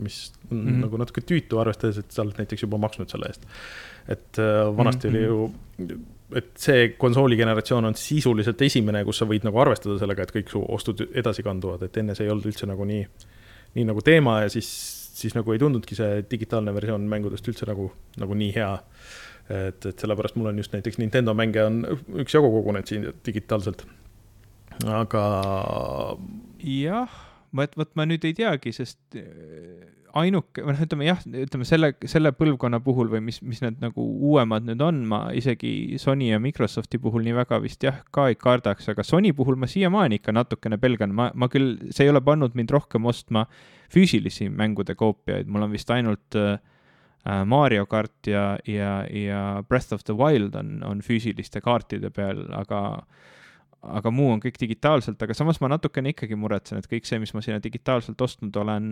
mis 0.00 0.32
on 0.50 0.56
mm 0.56 0.66
-hmm. 0.66 0.82
nagu 0.86 1.00
natuke 1.02 1.22
tüütu, 1.22 1.60
arvestades, 1.62 1.98
et 2.02 2.10
sa 2.10 2.24
oled 2.24 2.38
näiteks 2.40 2.66
juba 2.66 2.80
maksnud 2.82 3.10
selle 3.10 3.30
eest. 3.30 3.46
et 4.08 4.38
vanasti 4.76 5.08
mm 5.08 5.14
-hmm. 5.14 5.18
oli 5.18 5.26
mhm. 5.78 5.90
ju, 5.90 6.00
et 6.34 6.50
see 6.58 6.88
konsooli 6.98 7.36
generatsioon 7.36 7.84
on 7.84 7.94
sisuliselt 7.94 8.62
esimene, 8.62 9.04
kus 9.04 9.18
sa 9.18 9.26
võid 9.26 9.44
nagu 9.44 9.58
arvestada 9.58 9.98
sellega, 9.98 10.22
et 10.22 10.34
kõik 10.34 10.50
su 10.50 10.64
ostud 10.68 11.08
edasi 11.14 11.42
kanduvad, 11.42 11.82
et 11.82 11.96
enne 11.96 12.14
see 12.14 12.24
ei 12.26 12.30
olnud 12.30 12.46
üldse 12.46 12.66
nagu 12.66 12.84
nii, 12.84 13.06
nii 13.74 13.84
nagu 13.84 14.00
teema 14.00 14.40
ja 14.42 14.48
siis 14.48 14.96
siis 15.16 15.36
nagu 15.36 15.52
ei 15.52 15.60
tundnudki 15.60 15.96
see 15.96 16.24
digitaalne 16.30 16.74
versioon 16.76 17.06
mängudest 17.08 17.48
üldse 17.48 17.68
nagu, 17.68 17.88
nagu 18.20 18.36
nii 18.36 18.52
hea. 18.56 18.72
Et, 19.50 19.86
et 19.86 20.04
sellepärast 20.04 20.38
mul 20.38 20.50
on 20.52 20.58
just 20.62 20.74
näiteks 20.74 20.98
Nintendo 21.02 21.34
mänge 21.34 21.64
on 21.64 21.82
üksjagu 22.24 22.50
kogunenud 22.58 22.90
siin 22.90 23.08
digitaalselt. 23.26 23.86
aga. 24.86 25.26
jah, 26.62 27.20
vot, 27.56 27.76
vot 27.76 27.92
ma 27.94 28.08
nüüd 28.08 28.24
ei 28.28 28.34
teagi, 28.36 28.74
sest 28.76 29.00
ainuke, 30.16 30.62
või 30.64 30.74
noh, 30.74 30.82
ütleme 30.86 31.06
jah, 31.06 31.22
ütleme 31.44 31.66
selle, 31.68 31.90
selle 32.08 32.32
põlvkonna 32.36 32.80
puhul 32.84 33.10
või 33.12 33.22
mis, 33.28 33.40
mis 33.44 33.60
need 33.64 33.80
nagu 33.82 34.04
uuemad 34.30 34.66
nüüd 34.66 34.82
on, 34.84 35.02
ma 35.08 35.20
isegi 35.36 35.98
Sony 36.00 36.30
ja 36.30 36.40
Microsofti 36.42 37.00
puhul 37.02 37.24
nii 37.26 37.36
väga 37.36 37.58
vist 37.64 37.84
jah, 37.84 38.00
ka 38.14 38.28
ei 38.32 38.38
kardaks, 38.40 38.88
aga 38.92 39.04
Sony 39.06 39.34
puhul 39.36 39.58
ma 39.60 39.68
siiamaani 39.70 40.20
ikka 40.20 40.34
natukene 40.36 40.80
pelgan, 40.82 41.14
ma, 41.16 41.28
ma 41.34 41.50
küll, 41.52 41.76
see 41.90 42.06
ei 42.06 42.14
ole 42.14 42.22
pannud 42.24 42.56
mind 42.58 42.72
rohkem 42.74 43.08
ostma 43.08 43.46
füüsilisi 43.92 44.48
mängude 44.52 44.96
koopiaid, 44.98 45.50
mul 45.50 45.68
on 45.68 45.74
vist 45.74 45.92
ainult 45.94 46.38
äh, 46.38 46.56
Mario 47.48 47.86
kart 47.90 48.28
ja, 48.30 48.56
ja, 48.70 49.00
ja 49.10 49.40
Breath 49.68 49.94
of 49.94 50.04
the 50.06 50.14
Wild 50.14 50.54
on, 50.54 50.78
on 50.86 51.00
füüsiliste 51.02 51.62
kaartide 51.64 52.10
peal, 52.14 52.44
aga 52.54 52.80
aga 53.86 54.10
muu 54.10 54.32
on 54.34 54.40
kõik 54.42 54.58
digitaalselt, 54.60 55.20
aga 55.22 55.34
samas 55.36 55.60
ma 55.62 55.70
natukene 55.70 56.10
ikkagi 56.10 56.38
muretsen, 56.38 56.80
et 56.80 56.88
kõik 56.90 57.06
see, 57.06 57.20
mis 57.22 57.32
ma 57.36 57.42
sinna 57.44 57.60
digitaalselt 57.62 58.20
ostnud 58.22 58.56
olen, 58.58 58.88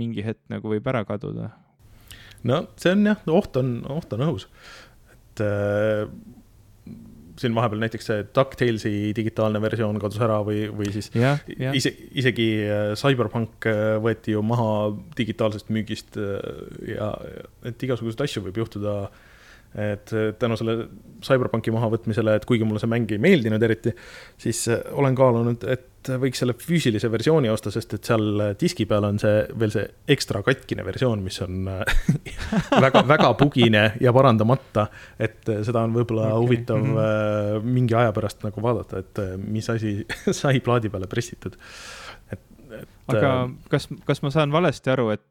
mingi 0.00 0.24
hetk 0.26 0.40
nagu 0.50 0.72
võib 0.72 0.88
ära 0.90 1.04
kaduda. 1.08 1.52
no 2.48 2.62
see 2.80 2.94
on 2.96 3.06
jah, 3.12 3.26
oht 3.30 3.58
on, 3.60 3.74
oht 3.92 4.14
on 4.16 4.26
õhus. 4.26 4.48
et 5.12 5.44
äh, 5.46 6.08
siin 7.40 7.54
vahepeal 7.56 7.82
näiteks 7.82 8.08
see 8.08 8.24
DuckTalesi 8.36 8.92
digitaalne 9.16 9.60
versioon 9.62 9.98
kadus 10.02 10.20
ära 10.22 10.38
või, 10.46 10.64
või 10.72 10.92
siis 10.94 11.10
ja, 11.16 11.34
ja. 11.56 11.72
ise, 11.76 11.94
isegi 12.18 12.48
äh, 12.66 12.92
Cyberpunk 12.98 13.68
äh, 13.70 13.96
võeti 14.02 14.36
ju 14.36 14.42
maha 14.46 14.70
digitaalsest 15.18 15.72
müügist 15.72 16.18
äh, 16.20 16.38
ja 16.92 17.12
et 17.68 17.82
igasuguseid 17.86 18.26
asju 18.26 18.46
võib 18.48 18.62
juhtuda 18.64 18.96
et 19.72 20.10
tänu 20.36 20.56
selle 20.60 20.74
CyberPunki 21.24 21.72
mahavõtmisele, 21.72 22.34
et 22.36 22.44
kuigi 22.44 22.66
mulle 22.68 22.82
see 22.82 22.90
mäng 22.92 23.08
ei 23.14 23.20
meeldinud 23.24 23.62
eriti, 23.64 23.94
siis 24.36 24.66
olen 24.68 25.16
kaalunud, 25.16 25.64
et 25.64 25.86
võiks 26.22 26.42
selle 26.42 26.54
füüsilise 26.58 27.10
versiooni 27.12 27.50
osta, 27.52 27.70
sest 27.74 27.94
et 27.96 28.08
seal 28.08 28.42
diski 28.60 28.86
peal 28.90 29.06
on 29.06 29.18
see 29.22 29.42
veel 29.58 29.72
see 29.74 29.84
ekstra 30.14 30.42
katkine 30.46 30.84
versioon, 30.86 31.22
mis 31.24 31.38
on 31.44 31.68
äh, 31.70 31.82
väga, 32.84 33.04
väga 33.08 33.32
bugine 33.38 33.84
ja 34.02 34.12
parandamata. 34.14 34.88
et 35.18 35.48
äh, 35.48 35.62
seda 35.66 35.84
on 35.86 35.96
võib-olla 35.96 36.30
okay. 36.32 36.44
huvitav 36.44 36.80
mm 36.82 36.94
-hmm. 36.96 37.72
mingi 37.78 37.94
aja 37.94 38.12
pärast 38.12 38.42
nagu 38.46 38.62
vaadata, 38.62 38.98
et 38.98 39.22
mis 39.38 39.70
asi 39.70 40.06
sai 40.42 40.60
plaadi 40.60 40.88
peale 40.88 41.06
pressitud. 41.06 41.56
et, 42.32 42.40
et. 42.70 42.88
aga 43.08 43.50
kas, 43.68 43.88
kas 44.04 44.22
ma 44.22 44.30
saan 44.30 44.52
valesti 44.52 44.90
aru, 44.90 45.10
et 45.10 45.22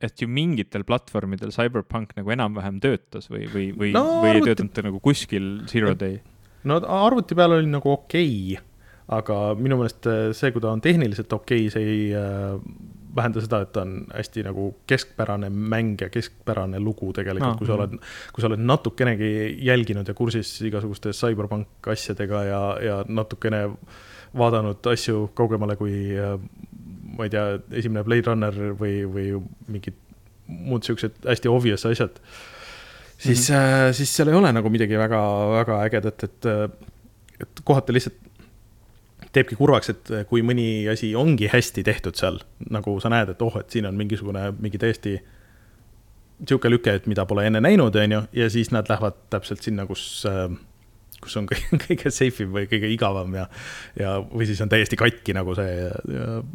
et 0.00 0.22
ju 0.22 0.28
mingitel 0.28 0.84
platvormidel 0.84 1.52
CyberPunk 1.52 2.14
nagu 2.16 2.30
enam-vähem 2.30 2.80
töötas 2.80 3.28
või, 3.30 3.44
või, 3.52 3.66
või 3.76 3.90
no,, 3.92 4.04
või 4.22 4.30
arvuti... 4.30 4.38
ei 4.40 4.48
töötanud 4.48 4.72
ta 4.72 4.84
nagu 4.86 5.00
kuskil 5.04 5.48
Zero 5.70 5.94
Day? 5.98 6.20
no 6.64 6.80
arvuti 6.80 7.36
peal 7.36 7.58
oli 7.58 7.68
nagu 7.68 7.92
okei 7.92 8.30
okay,, 8.56 8.64
aga 9.12 9.38
minu 9.60 9.76
meelest 9.80 10.06
äh, 10.08 10.26
see, 10.36 10.52
kui 10.54 10.62
ta 10.64 10.72
on 10.72 10.82
tehniliselt 10.84 11.32
okei 11.32 11.66
okay,, 11.66 11.72
see 11.74 11.88
ei 11.94 12.04
äh, 12.16 12.54
vähenda 13.14 13.42
seda, 13.44 13.60
et 13.62 13.72
ta 13.74 13.84
on 13.84 14.06
hästi 14.10 14.44
nagu 14.46 14.70
keskpärane 14.90 15.50
mäng 15.52 16.00
ja 16.00 16.08
keskpärane 16.12 16.80
lugu 16.82 17.12
tegelikult 17.14 17.54
no,, 17.54 17.58
kui 17.60 17.68
sa 17.68 17.76
oled, 17.76 17.98
kui 18.32 18.42
sa 18.42 18.50
oled 18.50 18.64
natukenegi 18.64 19.30
jälginud 19.66 20.08
ja 20.08 20.16
kursis 20.18 20.56
igasuguste 20.66 21.12
CyberPunk 21.14 21.92
asjadega 21.94 22.42
ja, 22.48 22.62
ja 22.82 22.96
natukene 23.08 23.66
vaadanud 24.34 24.86
asju 24.94 25.28
kaugemale 25.36 25.76
kui 25.78 25.94
äh, 26.18 26.34
ma 27.14 27.28
ei 27.28 27.30
tea, 27.30 27.60
esimene 27.78 28.02
Blade 28.06 28.32
Runner 28.32 28.58
või, 28.80 29.04
või 29.06 29.28
mingid 29.70 30.00
muud 30.48 30.84
siuksed 30.84 31.22
hästi 31.28 31.52
obvious 31.52 31.86
asjad. 31.88 32.18
siis 33.18 33.50
mm, 33.50 33.56
-hmm. 33.56 33.92
siis 33.92 34.16
seal 34.16 34.28
ei 34.28 34.34
ole 34.34 34.52
nagu 34.52 34.70
midagi 34.70 34.98
väga, 34.98 35.20
väga 35.60 35.80
ägedat, 35.86 36.24
et, 36.24 36.48
et 37.40 37.64
kohati 37.64 37.94
lihtsalt 37.94 38.23
teebki 39.34 39.58
kurvaks, 39.58 39.92
et 39.92 40.12
kui 40.30 40.44
mõni 40.46 40.84
asi 40.90 41.12
ongi 41.18 41.48
hästi 41.52 41.84
tehtud 41.86 42.18
seal, 42.18 42.40
nagu 42.72 42.98
sa 43.02 43.12
näed, 43.12 43.34
et 43.34 43.42
oh, 43.44 43.56
et 43.60 43.74
siin 43.74 43.88
on 43.90 43.96
mingisugune, 43.98 44.48
mingi 44.62 44.80
täiesti 44.80 45.18
sihuke 46.44 46.70
lüke, 46.70 46.94
et 46.98 47.08
mida 47.10 47.26
pole 47.28 47.46
enne 47.48 47.62
näinud, 47.62 47.94
on 47.96 48.16
ju, 48.18 48.22
ja 48.36 48.48
siis 48.50 48.72
nad 48.74 48.88
lähevad 48.90 49.18
täpselt 49.32 49.62
sinna, 49.64 49.86
kus 49.88 50.24
äh, 50.28 50.48
kus 51.24 51.36
on 51.40 51.48
kõige, 51.48 51.78
kõige 51.86 52.12
safe 52.14 52.44
im 52.44 52.54
või 52.54 52.68
kõige 52.70 52.90
igavam 52.92 53.34
ja, 53.38 53.46
ja, 53.98 54.16
või 54.22 54.48
siis 54.48 54.60
on 54.64 54.72
täiesti 54.72 54.98
katki 55.00 55.36
nagu 55.36 55.54
see 55.58 55.88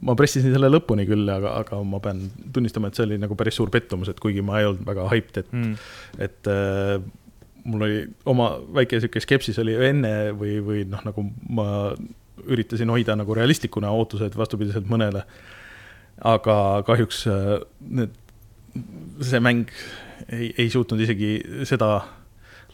ma 0.06 0.16
pressisin 0.20 0.54
selle 0.54 0.72
lõpuni 0.72 1.08
küll, 1.10 1.26
aga, 1.34 1.56
aga 1.64 1.82
ma 1.88 2.02
pean 2.04 2.26
tunnistama, 2.56 2.92
et 2.92 3.00
see 3.00 3.08
oli 3.08 3.20
nagu 3.22 3.38
päris 3.40 3.60
suur 3.60 3.72
pettumus, 3.74 4.12
et 4.12 4.22
kuigi 4.22 4.44
ma 4.46 4.62
ei 4.62 4.70
olnud 4.70 4.86
väga 4.88 5.08
hyped, 5.14 5.42
et 5.44 5.56
mm., 5.56 5.90
et 6.28 6.52
äh, 6.52 7.00
mul 7.70 7.86
oli 7.86 8.00
oma 8.30 8.54
väike 8.80 9.02
sihuke 9.02 9.22
skepsis 9.24 9.60
oli 9.62 9.76
enne 9.90 10.32
või, 10.38 10.58
või 10.64 10.86
noh, 10.90 11.04
nagu 11.06 11.26
ma 11.54 11.68
üritasin 12.48 12.92
hoida 12.94 13.16
nagu 13.20 13.36
realistlikuna 13.36 13.92
ootused 13.96 14.36
vastupidiselt 14.38 14.90
mõnele. 14.90 15.26
aga 16.20 16.84
kahjuks 16.88 17.26
äh, 17.32 17.58
need, 17.80 18.16
see 19.24 19.40
mäng 19.40 19.70
ei, 20.28 20.54
ei 20.58 20.70
suutnud 20.70 21.00
isegi 21.00 21.38
seda 21.68 22.02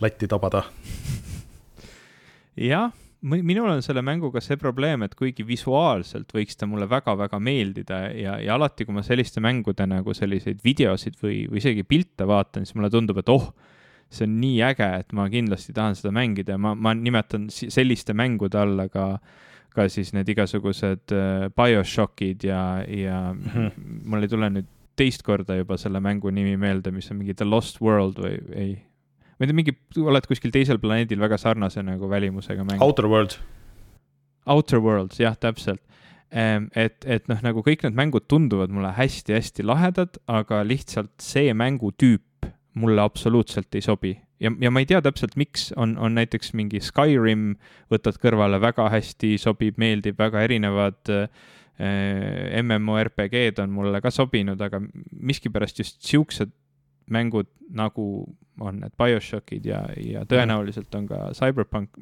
latti 0.01 0.27
tabada 0.27 0.63
jah, 2.71 2.89
minul 3.21 3.69
on 3.69 3.83
selle 3.85 4.01
mänguga 4.05 4.41
see 4.43 4.57
probleem, 4.61 5.05
et 5.05 5.15
kuigi 5.17 5.45
visuaalselt 5.47 6.33
võiks 6.35 6.57
ta 6.57 6.67
mulle 6.69 6.87
väga-väga 6.89 7.39
meeldida 7.41 8.01
ja, 8.13 8.35
ja 8.41 8.57
alati, 8.57 8.85
kui 8.85 8.95
ma 8.97 9.05
selliste 9.05 9.41
mängude 9.43 9.87
nagu 9.89 10.13
selliseid 10.13 10.61
videosid 10.65 11.17
või, 11.21 11.45
või 11.49 11.61
isegi 11.61 11.85
pilte 11.87 12.27
vaatan, 12.29 12.65
siis 12.65 12.77
mulle 12.77 12.91
tundub, 12.93 13.21
et 13.21 13.31
oh, 13.33 13.49
see 14.13 14.27
on 14.27 14.37
nii 14.41 14.59
äge, 14.67 14.89
et 15.01 15.15
ma 15.17 15.25
kindlasti 15.31 15.73
tahan 15.75 15.97
seda 15.97 16.13
mängida 16.15 16.55
ja 16.55 16.61
ma, 16.61 16.75
ma 16.77 16.93
nimetan 16.97 17.49
selliste 17.49 18.13
mängude 18.17 18.61
alla 18.61 18.87
ka 18.91 19.07
ka 19.75 19.87
siis 19.91 20.13
need 20.15 20.29
igasugused 20.31 21.13
uh, 21.15 21.47
BioShockid 21.55 22.47
ja, 22.47 22.61
ja 22.87 23.19
mm 23.33 23.45
-hmm. 23.51 23.85
mul 24.05 24.25
ei 24.25 24.31
tule 24.31 24.49
nüüd 24.49 24.71
teist 24.95 25.23
korda 25.27 25.57
juba 25.59 25.77
selle 25.77 25.99
mängu 25.99 26.31
nimi 26.31 26.55
meelde, 26.57 26.91
mis 26.91 27.11
on 27.11 27.17
mingi 27.19 27.35
The 27.35 27.45
Lost 27.45 27.81
World 27.81 28.19
või 28.21 28.37
ei, 28.55 28.71
ma 29.35 29.43
ei 29.43 29.49
tea, 29.51 29.57
mingi, 29.57 29.75
oled 29.99 30.27
kuskil 30.27 30.53
teisel 30.55 30.79
planeedil 30.79 31.19
väga 31.19 31.37
sarnase 31.37 31.83
nagu 31.83 32.09
välimusega 32.09 32.63
mäng. 32.63 32.81
Outer 32.81 33.09
Worlds. 33.11 33.39
Outer 34.45 34.79
Worlds, 34.79 35.19
jah, 35.19 35.35
täpselt. 35.35 35.81
Ehm, 36.31 36.69
et, 36.75 37.03
et 37.05 37.27
noh, 37.27 37.41
nagu 37.43 37.63
kõik 37.65 37.83
need 37.83 37.97
mängud 37.97 38.27
tunduvad 38.27 38.71
mulle 38.73 38.93
hästi-hästi 38.95 39.65
lahedad, 39.65 40.17
aga 40.27 40.63
lihtsalt 40.63 41.13
see 41.21 41.53
mängutüüp 41.53 42.49
mulle 42.75 43.01
absoluutselt 43.01 43.75
ei 43.75 43.83
sobi 43.83 44.15
ja, 44.39 44.51
ja 44.61 44.71
ma 44.71 44.83
ei 44.83 44.89
tea 44.89 45.01
täpselt, 45.05 45.35
miks. 45.39 45.69
On, 45.79 45.97
on 45.97 46.15
näiteks 46.17 46.53
mingi 46.57 46.81
Skyrim, 46.83 47.53
võtad 47.91 48.19
kõrvale, 48.21 48.59
väga 48.63 48.89
hästi 48.93 49.35
sobib, 49.41 49.79
meeldib, 49.81 50.17
väga 50.19 50.43
erinevad 50.47 51.13
äh, 51.13 51.27
MMORPG-d 52.61 53.59
on 53.63 53.73
mulle 53.75 53.99
ka 54.03 54.11
sobinud, 54.13 54.61
aga 54.61 54.79
miskipärast 55.11 55.81
just 55.81 55.99
siuksed 56.07 56.53
mängud 57.11 57.49
nagu 57.75 58.05
on 58.63 58.79
need 58.79 58.93
BioShockid 58.99 59.65
ja, 59.67 59.81
ja 59.99 60.23
tõenäoliselt 60.29 60.93
on 60.95 61.07
ka 61.09 61.19
Cyberpunk, 61.35 61.97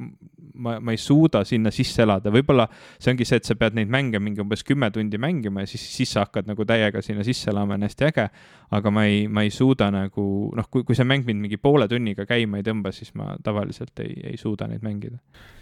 ma, 0.53 0.75
ma 0.83 0.93
ei 0.93 0.99
suuda 1.01 1.43
sinna 1.47 1.71
sisse 1.73 2.03
elada, 2.05 2.31
võib-olla 2.33 2.67
see 2.73 3.13
ongi 3.13 3.25
see, 3.27 3.39
et 3.41 3.49
sa 3.49 3.57
pead 3.59 3.77
neid 3.77 3.91
mänge 3.93 4.21
mingi 4.21 4.43
umbes 4.43 4.65
kümme 4.67 4.91
tundi 4.93 5.19
mängima 5.21 5.63
ja 5.63 5.71
siis, 5.71 5.85
siis 5.95 6.13
sa 6.13 6.27
hakkad 6.27 6.49
nagu 6.49 6.67
täiega 6.69 7.01
sinna 7.05 7.25
sisse 7.25 7.49
elama, 7.51 7.77
on 7.77 7.87
hästi 7.87 8.09
äge. 8.09 8.27
aga 8.73 8.93
ma 8.93 9.05
ei, 9.09 9.25
ma 9.27 9.45
ei 9.45 9.51
suuda 9.53 9.89
nagu 9.93 10.25
noh, 10.57 10.69
kui, 10.69 10.85
kui 10.85 10.97
see 10.97 11.07
mäng 11.07 11.25
mind 11.27 11.45
mingi 11.47 11.57
poole 11.61 11.87
tunniga 11.89 12.27
käima 12.29 12.61
ei 12.61 12.67
tõmba, 12.67 12.93
siis 12.95 13.13
ma 13.17 13.33
tavaliselt 13.43 13.99
ei, 14.05 14.15
ei 14.33 14.37
suuda 14.37 14.69
neid 14.69 14.85
mängida. 14.85 15.19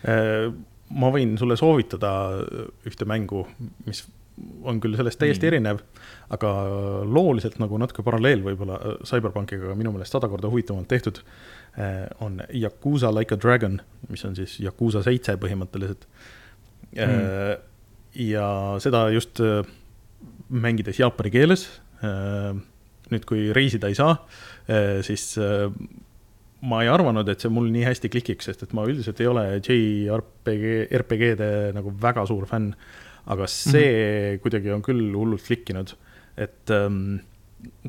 Äh, 0.08 0.52
ma 0.92 1.12
võin 1.14 1.38
sulle 1.40 1.56
soovitada 1.60 2.12
ühte 2.88 3.08
mängu, 3.08 3.46
mis 3.88 4.04
on 4.68 4.80
küll 4.84 4.98
sellest 5.00 5.20
täiesti 5.22 5.48
mm. 5.48 5.52
erinev, 5.52 5.82
aga 6.34 6.52
looliselt 7.08 7.58
nagu 7.62 7.80
natuke 7.82 8.06
paralleel 8.06 8.44
võib-olla 8.46 8.78
äh, 8.80 9.00
CyberPunkiga, 9.08 9.70
aga 9.70 9.78
minu 9.80 9.94
meelest 9.96 10.16
sada 10.16 10.30
korda 10.32 10.52
huvitavamalt 10.52 10.90
tehtud. 10.92 11.24
Äh, 11.80 12.06
on 12.24 12.42
Yakuusa 12.50 13.14
Like 13.16 13.36
a 13.36 13.42
Dragon, 13.42 13.80
mis 14.10 14.26
on 14.28 14.38
siis 14.38 14.58
Yakuusa 14.64 15.04
seitse 15.06 15.38
põhimõtteliselt 15.42 16.08
mm.. 16.98 17.66
ja 18.28 18.48
seda 18.84 19.06
just 19.14 19.40
mängides 20.52 21.00
jaapani 21.00 21.32
keeles. 21.32 21.70
nüüd, 23.12 23.26
kui 23.30 23.52
reisida 23.56 23.88
ei 23.92 23.96
saa, 23.96 24.16
siis 25.06 25.36
ma 26.62 26.82
ei 26.84 26.90
arvanud, 26.92 27.30
et 27.32 27.42
see 27.42 27.52
mul 27.54 27.70
nii 27.74 27.86
hästi 27.88 28.10
klikiks, 28.14 28.48
sest 28.50 28.66
et 28.66 28.74
ma 28.78 28.86
üldiselt 28.88 29.22
ei 29.22 29.30
ole 29.30 29.46
JRPG, 29.58 30.66
RPG-de 31.00 31.50
nagu 31.78 31.94
väga 32.02 32.26
suur 32.30 32.46
fänn 32.50 32.74
aga 33.26 33.48
see 33.48 33.82
mm 33.82 34.36
-hmm. 34.36 34.42
kuidagi 34.42 34.72
on 34.72 34.82
küll 34.82 35.14
hullult 35.14 35.44
klikkinud, 35.46 35.94
et 36.38 36.70
ähm, 36.70 37.20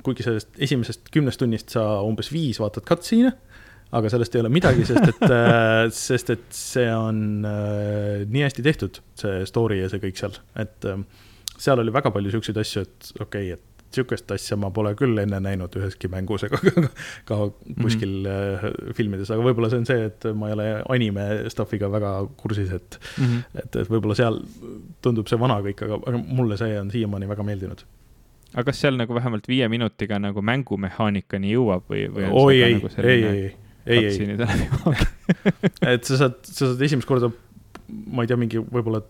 kuigi 0.02 0.22
sellest 0.26 0.48
esimesest 0.58 1.08
kümnest 1.12 1.40
tunnist 1.40 1.70
sa 1.70 2.02
umbes 2.04 2.32
viis 2.32 2.60
vaatad 2.60 2.84
cutscene'e, 2.88 3.32
aga 3.92 4.08
sellest 4.08 4.34
ei 4.34 4.40
ole 4.40 4.48
midagi, 4.52 4.84
sest 4.88 5.08
et 5.08 5.26
äh, 5.38 5.90
sest 5.90 6.30
et 6.30 6.46
see 6.56 6.88
on 6.94 7.44
äh, 7.44 8.24
nii 8.28 8.46
hästi 8.46 8.62
tehtud, 8.62 9.02
see 9.14 9.44
story 9.48 9.82
ja 9.82 9.88
see 9.92 10.02
kõik 10.02 10.20
seal, 10.20 10.36
et 10.56 10.88
äh, 10.88 11.00
seal 11.58 11.78
oli 11.78 11.92
väga 11.94 12.10
palju 12.10 12.30
siukseid 12.30 12.60
asju, 12.62 12.86
et 12.86 13.12
okei 13.20 13.52
okay,, 13.52 13.58
et 13.58 13.71
sihukest 13.96 14.30
asja 14.34 14.58
ma 14.60 14.70
pole 14.74 14.94
küll 14.98 15.18
enne 15.22 15.40
näinud 15.44 15.74
üheski 15.78 16.10
mängus 16.12 16.46
ega 16.48 16.60
ka, 16.64 16.88
ka 17.28 17.38
kuskil 17.82 18.14
mm 18.22 18.58
-hmm. 18.60 18.92
filmides, 18.98 19.30
aga 19.30 19.46
võib-olla 19.46 19.70
see 19.72 19.82
on 19.82 19.88
see, 19.88 20.10
et 20.10 20.28
ma 20.34 20.50
ei 20.50 20.58
ole 20.58 20.68
anime 20.96 21.26
stuff'iga 21.52 21.90
väga 21.92 22.12
kursis, 22.36 22.72
et 22.72 23.00
mm, 23.00 23.24
-hmm. 23.24 23.64
et, 23.64 23.80
et 23.84 23.90
võib-olla 23.90 24.18
seal 24.18 24.40
tundub 25.02 25.28
see 25.28 25.40
vana 25.40 25.60
kõik, 25.64 25.84
aga, 25.86 26.00
aga 26.06 26.22
mulle 26.22 26.56
see 26.60 26.78
on 26.80 26.90
siiamaani 26.90 27.28
väga 27.28 27.46
meeldinud 27.46 27.84
aga 28.52 28.64
kas 28.68 28.80
seal 28.84 28.98
nagu 29.00 29.14
vähemalt 29.16 29.48
viie 29.48 29.68
minutiga 29.72 30.18
nagu 30.20 30.42
mängumehaanikani 30.44 31.54
jõuab 31.54 31.88
või, 31.88 32.06
või 32.12 32.28
oi, 32.30 32.62
ei, 32.62 32.74
nagu 32.74 32.90
ei, 32.98 33.22
ei, 33.24 33.54
ei, 33.86 34.06
ei, 34.06 34.36
et 35.94 36.04
sa 36.04 36.18
saad, 36.20 36.36
sa 36.44 36.68
saad 36.68 36.84
esimest 36.84 37.08
korda, 37.08 37.32
ma 37.92 38.24
ei 38.24 38.30
tea, 38.30 38.38
mingi 38.40 38.60
võib-olla 38.62 39.02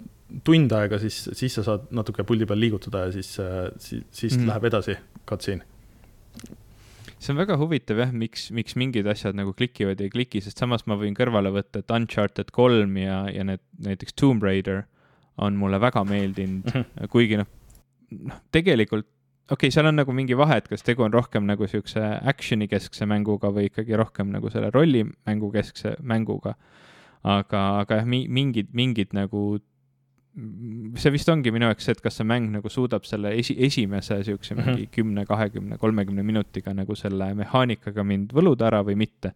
tund 0.46 0.72
aega, 0.76 0.98
siis, 1.02 1.24
siis 1.38 1.54
sa 1.58 1.64
saad 1.66 1.90
natuke 1.94 2.24
puldi 2.26 2.48
peal 2.48 2.60
liigutada 2.62 3.06
ja 3.06 3.12
siis, 3.14 3.34
siis, 3.82 4.04
siis 4.10 4.38
mm. 4.38 4.48
läheb 4.48 4.70
edasi 4.70 4.96
cutscene 5.28 5.68
see 7.22 7.30
on 7.30 7.38
väga 7.38 7.56
huvitav 7.60 8.00
jah, 8.02 8.12
miks, 8.14 8.48
miks 8.54 8.74
mingid 8.78 9.06
asjad 9.10 9.36
nagu 9.38 9.52
klikivad 9.54 10.00
ja 10.00 10.08
ei 10.08 10.12
kliki, 10.12 10.42
sest 10.42 10.58
samas 10.58 10.86
ma 10.90 10.96
võin 10.98 11.14
kõrvale 11.14 11.52
võtta, 11.54 11.82
et 11.82 11.94
Uncharted 11.94 12.50
kolm 12.54 12.96
ja, 12.98 13.22
ja 13.30 13.46
need 13.46 13.62
näiteks 13.84 14.16
Tomb 14.18 14.42
Raider 14.42 14.82
on 15.42 15.56
mulle 15.60 15.78
väga 15.80 16.02
meeldinud 16.08 16.66
mm, 16.66 16.72
-hmm. 16.80 17.10
kuigi 17.12 17.38
noh, 17.40 17.50
noh, 18.26 18.40
tegelikult 18.54 19.06
okei 19.52 19.68
okay,, 19.68 19.74
seal 19.74 19.88
on 19.90 19.98
nagu 20.00 20.14
mingi 20.16 20.36
vahe, 20.38 20.58
et 20.60 20.68
kas 20.70 20.84
tegu 20.86 21.04
on 21.06 21.14
rohkem 21.14 21.46
nagu 21.48 21.66
siukse 21.68 22.02
action'i 22.32 22.68
keskse 22.70 23.06
mänguga 23.06 23.52
või 23.54 23.68
ikkagi 23.70 23.96
rohkem 23.98 24.32
nagu 24.34 24.50
selle 24.50 24.70
rollimängu 24.74 25.50
keskse 25.52 25.96
mänguga. 26.00 26.54
Aga, 27.22 27.60
aga 27.82 28.00
jah, 28.00 28.08
mingid, 28.08 28.72
mingid 28.76 29.14
nagu, 29.16 29.60
see 30.98 31.12
vist 31.14 31.28
ongi 31.28 31.52
minu 31.54 31.68
jaoks 31.68 31.88
see, 31.88 31.96
et 31.96 32.04
kas 32.04 32.20
see 32.20 32.28
mäng 32.28 32.48
nagu 32.54 32.70
suudab 32.72 33.04
selle 33.08 33.34
esi, 33.38 33.56
esimese 33.66 34.22
siukse 34.26 34.56
mingi 34.58 34.86
mhm. 34.86 34.92
kümne, 34.94 35.26
kahekümne, 35.28 35.78
kolmekümne 35.82 36.24
minutiga 36.26 36.74
nagu 36.76 36.96
selle 36.98 37.32
mehaanikaga 37.38 38.06
mind 38.06 38.32
võluda 38.36 38.70
ära 38.70 38.80
või 38.86 38.96
mitte 39.04 39.34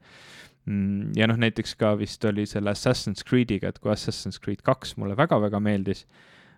mm, 0.64 1.12
ja 1.18 1.28
noh, 1.28 1.38
näiteks 1.42 1.76
ka 1.78 1.92
vist 2.00 2.24
oli 2.24 2.46
selle 2.48 2.72
Assassin's 2.72 3.26
Creed'iga, 3.28 3.70
et 3.70 3.82
kui 3.82 3.92
Assassin's 3.92 4.40
Creed 4.42 4.64
kaks 4.66 4.96
mulle 4.96 5.18
väga-väga 5.18 5.60
meeldis 5.62 6.06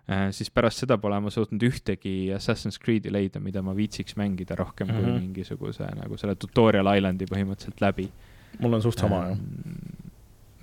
Äh, 0.09 0.31
siis 0.33 0.49
pärast 0.49 0.81
seda 0.81 0.97
pole 0.97 1.19
ma 1.21 1.29
suutnud 1.29 1.61
ühtegi 1.67 2.31
Assassin's 2.33 2.79
Creed'i 2.81 3.11
leida, 3.13 3.37
mida 3.43 3.61
ma 3.61 3.75
viitsiks 3.77 4.15
mängida 4.17 4.55
rohkem 4.57 4.87
mm 4.87 4.93
-hmm. 4.93 5.03
kui 5.03 5.11
mhm. 5.11 5.21
mingisuguse 5.21 5.89
nagu 5.99 6.17
selle 6.17 6.35
tutorial 6.35 6.89
island'i 6.97 7.27
põhimõtteliselt 7.29 7.81
läbi. 7.81 8.09
mul 8.59 8.73
on 8.73 8.81
suht 8.81 8.99
sama 8.99 9.27
jah 9.27 9.37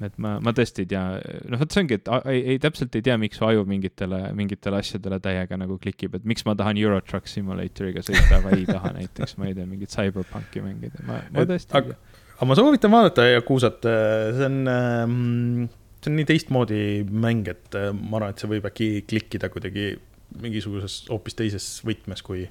et 0.05 0.19
ma, 0.21 0.37
ma 0.45 0.53
tõesti 0.57 0.85
ei 0.85 0.91
tea, 0.91 1.05
noh, 1.49 1.61
vot 1.63 1.73
see 1.73 1.85
ongi, 1.85 1.99
et 2.01 2.11
ei, 2.33 2.43
ei 2.55 2.61
täpselt 2.63 2.99
ei 2.99 3.05
tea, 3.07 3.17
miks 3.21 3.41
su 3.41 3.47
aju 3.49 3.65
mingitele, 3.69 4.21
mingitele 4.37 4.83
asjadele 4.83 5.21
täiega 5.25 5.59
nagu 5.61 5.79
klikib, 5.83 6.19
et 6.19 6.29
miks 6.29 6.45
ma 6.49 6.57
tahan 6.59 6.81
Euro 6.83 7.01
Truck 7.07 7.31
Simulatoriga 7.31 8.05
sõita, 8.05 8.43
aga 8.43 8.53
ei 8.59 8.69
taha 8.69 8.93
näiteks, 8.99 9.39
ma 9.41 9.49
ei 9.49 9.57
tea, 9.57 9.67
mingit 9.71 9.95
Cyberpunki 9.95 10.65
mängida, 10.65 11.03
ma, 11.09 11.23
ma 11.33 11.49
tõesti 11.49 11.73
ei 11.73 11.91
tea. 11.91 11.99
aga 12.37 12.51
ma 12.51 12.59
soovitan 12.59 12.93
vaadata 12.93 13.27
Yakuusat, 13.33 13.91
see 14.37 14.49
on 14.53 14.63
ähm 14.77 15.69
see 16.07 16.13
on 16.13 16.21
nii 16.21 16.29
teistmoodi 16.29 16.83
mäng, 17.11 17.49
et 17.51 17.75
äh, 17.75 17.91
ma 17.91 18.21
arvan, 18.21 18.35
et 18.35 18.43
see 18.43 18.51
võib 18.51 18.69
äkki 18.69 18.89
klikkida 19.11 19.51
kuidagi 19.53 19.97
mingisuguses 20.43 21.07
hoopis 21.11 21.37
teises 21.39 21.67
võtmes 21.87 22.23
kui, 22.27 22.47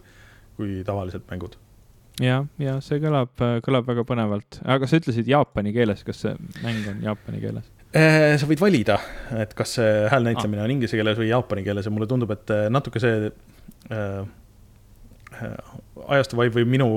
kui 0.58 0.82
tavalised 0.88 1.24
mängud. 1.30 1.56
Ja, 2.24 2.42
ja 2.62 2.78
see 2.84 3.02
kõlab, 3.04 3.34
kõlab 3.66 3.90
väga 3.90 4.06
põnevalt, 4.08 4.60
aga 4.64 4.88
sa 4.88 5.00
ütlesid 5.02 5.28
jaapani 5.30 5.74
keeles, 5.76 6.04
kas 6.08 6.24
see 6.26 6.36
mäng 6.64 6.88
on 6.92 7.04
jaapani 7.04 7.42
keeles? 7.44 7.68
Äh, 7.96 8.34
sa 8.40 8.48
võid 8.50 8.60
valida, 8.60 8.98
et 9.40 9.54
kas 9.56 9.78
see 9.78 9.92
hääl 10.12 10.26
näitlemine 10.28 10.64
ah. 10.64 10.68
on 10.68 10.74
inglise 10.74 10.98
keeles 11.00 11.20
või 11.20 11.30
jaapani 11.30 11.64
keeles 11.64 11.88
ja 11.88 11.94
mulle 11.96 12.10
tundub, 12.12 12.34
et 12.36 12.52
äh, 12.52 12.66
natuke 12.74 13.00
see 13.04 13.30
äh, 13.94 14.26
ajastu 16.16 16.40
vibe 16.40 16.60
või 16.60 16.68
minu 16.76 16.88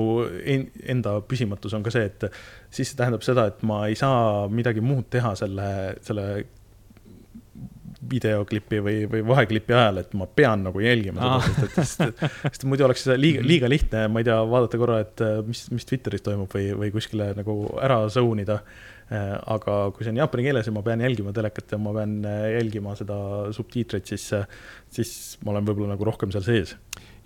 enda 0.91 1.17
püsimatus 1.27 1.75
on 1.75 1.83
ka 1.83 1.91
see, 1.93 2.07
et 2.07 2.27
siis 2.71 2.91
see 2.91 2.99
tähendab 2.99 3.23
seda, 3.25 3.47
et 3.51 3.63
ma 3.67 3.81
ei 3.87 3.97
saa 3.99 4.47
midagi 4.51 4.83
muud 4.83 5.09
teha 5.11 5.33
selle, 5.39 5.69
selle 6.05 6.27
videoklipi 8.11 8.79
või, 8.83 8.99
või 9.11 9.23
vaheklipi 9.27 9.75
ajal, 9.75 10.01
et 10.03 10.13
ma 10.17 10.27
pean 10.27 10.63
nagu 10.67 10.79
jälgima 10.83 11.19
seda, 11.19 11.39
sest 11.47 11.65
et, 11.65 11.73
sest, 11.79 12.23
sest 12.53 12.63
muidu 12.69 12.85
oleks 12.87 13.03
liiga, 13.19 13.43
liiga 13.45 13.71
lihtne, 13.71 14.05
ma 14.11 14.21
ei 14.21 14.29
tea, 14.29 14.37
vaadata 14.53 14.79
korra, 14.79 15.01
et 15.03 15.25
mis, 15.47 15.65
mis 15.73 15.89
Twitteris 15.89 16.23
toimub 16.25 16.55
või, 16.55 16.71
või 16.79 16.93
kuskile 16.95 17.33
nagu 17.37 17.59
ära 17.83 18.01
zone 18.13 18.47
ida. 18.47 18.61
aga 19.09 19.75
kui 19.89 20.05
see 20.05 20.11
on 20.13 20.19
jaapani 20.21 20.43
keeles 20.45 20.67
ja 20.69 20.71
ma 20.75 20.83
pean 20.85 21.01
jälgima 21.01 21.31
telekat 21.33 21.71
ja 21.73 21.79
ma 21.81 21.93
pean 21.95 22.19
jälgima 22.23 22.93
seda 22.95 23.15
subtiitreid, 23.57 24.05
siis, 24.05 24.27
siis 24.93 25.13
ma 25.43 25.55
olen 25.55 25.65
võib-olla 25.65 25.95
nagu 25.95 26.05
rohkem 26.05 26.31
seal 26.35 26.45
sees 26.45 26.75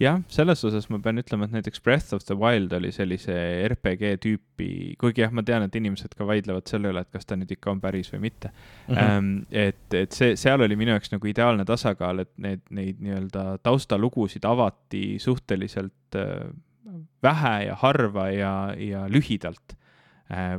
jah, 0.01 0.21
selles 0.31 0.63
osas 0.67 0.87
ma 0.91 0.99
pean 1.03 1.21
ütlema, 1.21 1.47
et 1.47 1.55
näiteks 1.57 1.83
Breath 1.83 2.15
of 2.15 2.25
the 2.27 2.37
Wild 2.39 2.73
oli 2.75 2.91
sellise 2.95 3.35
RPG 3.67 4.15
tüüpi, 4.23 4.69
kuigi 5.01 5.23
jah, 5.23 5.33
ma 5.35 5.43
tean, 5.45 5.65
et 5.67 5.77
inimesed 5.79 6.15
ka 6.17 6.27
vaidlevad 6.29 6.69
selle 6.69 6.93
üle, 6.93 7.03
et 7.03 7.13
kas 7.13 7.27
ta 7.29 7.37
nüüd 7.39 7.51
ikka 7.55 7.73
on 7.73 7.83
päris 7.83 8.11
või 8.13 8.25
mitte 8.27 8.51
mm. 8.53 8.95
-hmm. 8.95 9.31
et, 9.51 9.97
et 9.99 10.17
see, 10.17 10.35
seal 10.39 10.65
oli 10.65 10.77
minu 10.79 10.95
jaoks 10.95 11.13
nagu 11.13 11.29
ideaalne 11.29 11.65
tasakaal, 11.69 12.25
et 12.25 12.33
need, 12.37 12.65
neid 12.69 13.01
nii-öelda 13.03 13.59
taustalugusid 13.63 14.45
avati 14.49 15.19
suhteliselt 15.21 16.19
äh, 16.19 16.49
vähe 17.23 17.55
ja 17.67 17.77
harva 17.79 18.29
ja, 18.33 18.53
ja 18.77 19.07
lühidalt 19.09 19.77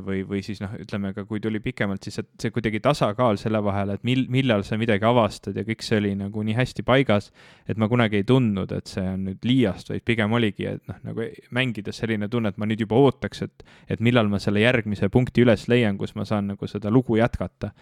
või, 0.05 0.21
või 0.27 0.41
siis 0.45 0.59
noh, 0.63 0.73
ütleme 0.79 1.11
ka 1.15 1.25
kui 1.27 1.41
tuli 1.43 1.59
pikemalt, 1.63 2.03
siis 2.05 2.19
see, 2.19 2.27
see 2.41 2.53
kuidagi 2.53 2.81
tasakaal 2.83 3.39
selle 3.41 3.61
vahel, 3.65 3.95
et 3.95 4.03
mil, 4.07 4.25
millal 4.31 4.65
sa 4.67 4.77
midagi 4.79 5.07
avastad 5.07 5.57
ja 5.57 5.65
kõik 5.67 5.83
see 5.85 5.99
oli 6.01 6.13
nagu 6.19 6.43
nii 6.45 6.55
hästi 6.57 6.85
paigas, 6.87 7.31
et 7.69 7.79
ma 7.81 7.89
kunagi 7.91 8.21
ei 8.21 8.27
tundnud, 8.27 8.71
et 8.75 8.91
see 8.91 9.05
on 9.09 9.27
nüüd 9.29 9.47
liiast, 9.47 9.91
vaid 9.93 10.05
pigem 10.07 10.35
oligi, 10.37 10.67
et 10.75 10.83
noh, 10.91 11.01
nagu 11.09 11.27
mängides 11.55 12.01
selline 12.01 12.29
tunne, 12.31 12.53
et 12.53 12.61
ma 12.61 12.69
nüüd 12.69 12.85
juba 12.85 12.99
ootaks, 13.07 13.45
et, 13.47 13.65
et 13.91 14.03
millal 14.05 14.31
ma 14.31 14.41
selle 14.43 14.63
järgmise 14.63 15.09
punkti 15.13 15.45
üles 15.45 15.67
leian, 15.71 15.99
kus 16.01 16.15
ma 16.19 16.27
saan 16.27 16.53
nagu 16.53 16.71
seda 16.71 16.93
lugu 16.93 17.19
jätkata 17.21 17.73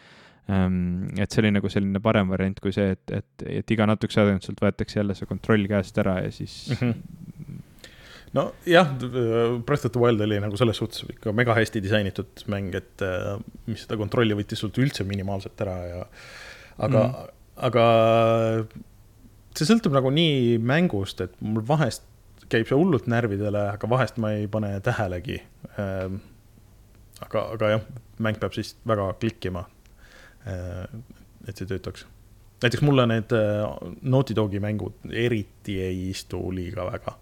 um,. 0.47 1.09
et 1.17 1.31
see 1.31 1.43
oli 1.43 1.53
nagu 1.55 1.69
selline 1.71 2.01
parem 2.03 2.31
variant 2.33 2.59
kui 2.63 2.73
see, 2.75 2.95
et, 2.97 3.19
et, 3.21 3.45
et 3.61 3.75
iga 3.75 3.87
natukese 3.89 4.21
aja 4.21 4.31
tagant 4.31 4.47
sult 4.47 4.63
võetakse 4.63 4.99
jälle 4.99 5.15
see 5.17 5.29
kontroll 5.29 5.69
käest 5.71 5.99
ära 6.03 6.21
ja 6.25 6.31
siis 6.33 6.57
mm 6.73 6.81
-hmm 6.81 7.61
nojah, 8.34 8.89
Breath 9.65 9.86
of 9.86 9.93
the 9.93 10.01
Wild 10.01 10.21
oli 10.25 10.39
nagu 10.41 10.57
selles 10.59 10.79
suhtes 10.81 11.05
ikka 11.09 11.34
mega 11.36 11.55
hästi 11.57 11.81
disainitud 11.84 12.45
mäng, 12.51 12.73
et 12.77 13.03
äh, 13.05 13.36
mis 13.69 13.86
seda 13.86 13.99
kontrolli 13.99 14.38
võttis 14.38 14.63
sult 14.63 14.79
üldse 14.81 15.05
minimaalselt 15.07 15.61
ära 15.65 15.77
ja 15.89 16.01
aga 16.81 17.03
mm., 17.03 17.31
aga 17.67 17.86
see 19.53 19.69
sõltub 19.69 19.93
nagu 19.93 20.09
nii 20.13 20.57
mängust, 20.65 21.21
et 21.21 21.36
mul 21.45 21.65
vahest 21.67 22.07
käib 22.49 22.67
see 22.69 22.77
hullult 22.77 23.05
närvidele, 23.09 23.67
aga 23.75 23.89
vahest 23.89 24.17
ma 24.21 24.34
ei 24.38 24.47
pane 24.51 24.73
tähelegi. 24.84 25.39
Ähm, 25.81 26.19
aga, 27.23 27.45
aga 27.55 27.69
jah, 27.75 27.86
mäng 28.23 28.39
peab 28.41 28.55
siis 28.57 28.73
väga 28.89 29.11
klikkima. 29.21 29.65
Äh, 30.49 30.86
et 31.47 31.59
see 31.59 31.69
töötaks. 31.69 32.05
näiteks 32.63 32.84
mulle 32.84 33.03
need 33.07 33.34
äh, 33.36 33.63
Naughty 34.01 34.36
Dogi 34.36 34.59
mängud 34.63 35.01
eriti 35.11 35.81
ei 35.84 36.09
istu 36.09 36.39
liiga 36.55 36.86
väga 36.88 37.17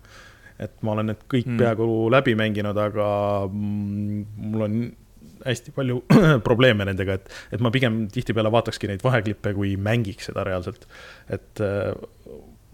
et 0.62 0.74
ma 0.86 0.96
olen 0.96 1.12
need 1.12 1.22
kõik 1.32 1.48
mm. 1.50 1.62
peaaegu 1.62 1.88
läbi 2.14 2.36
mänginud, 2.38 2.78
aga 2.78 3.08
mm, 3.48 4.26
mul 4.52 4.66
on 4.68 4.82
hästi 5.46 5.74
palju 5.76 6.02
probleeme 6.48 6.86
nendega, 6.88 7.18
et, 7.18 7.30
et 7.56 7.64
ma 7.64 7.72
pigem 7.74 8.04
tihtipeale 8.14 8.52
vaatakski 8.54 8.90
neid 8.92 9.04
vaheklippe, 9.06 9.56
kui 9.58 9.76
mängiks 9.78 10.30
seda 10.30 10.46
reaalselt. 10.48 10.88
et 11.30 11.64
äh, 11.64 11.94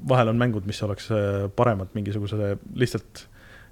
vahel 0.09 0.33
on 0.33 0.39
mängud, 0.39 0.67
mis 0.69 0.81
oleks 0.85 1.11
äh, 1.11 1.45
paremad 1.55 1.93
mingisuguse 1.97 2.57
lihtsalt 2.75 3.27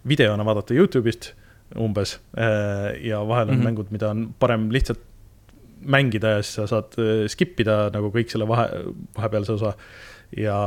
videona 0.08 0.46
vaadata 0.46 0.74
Youtube'ist 0.78 1.34
umbes. 1.82 2.20
Äh, 2.38 2.96
ja 3.08 3.22
vahel 3.28 3.50
on 3.50 3.56
mm 3.56 3.62
-hmm. 3.62 3.64
mängud, 3.64 3.92
mida 3.92 4.10
on 4.10 4.34
parem 4.40 4.72
lihtsalt 4.72 5.04
mängida 5.86 6.28
ja 6.28 6.42
siis 6.42 6.56
sa 6.56 6.68
saad 6.68 6.96
skip 7.28 7.60
ida 7.60 7.90
nagu 7.94 8.10
kõik 8.10 8.32
selle 8.32 8.48
vahe, 8.48 8.70
vahepealse 9.18 9.54
osa 9.54 9.74
ja 10.38 10.58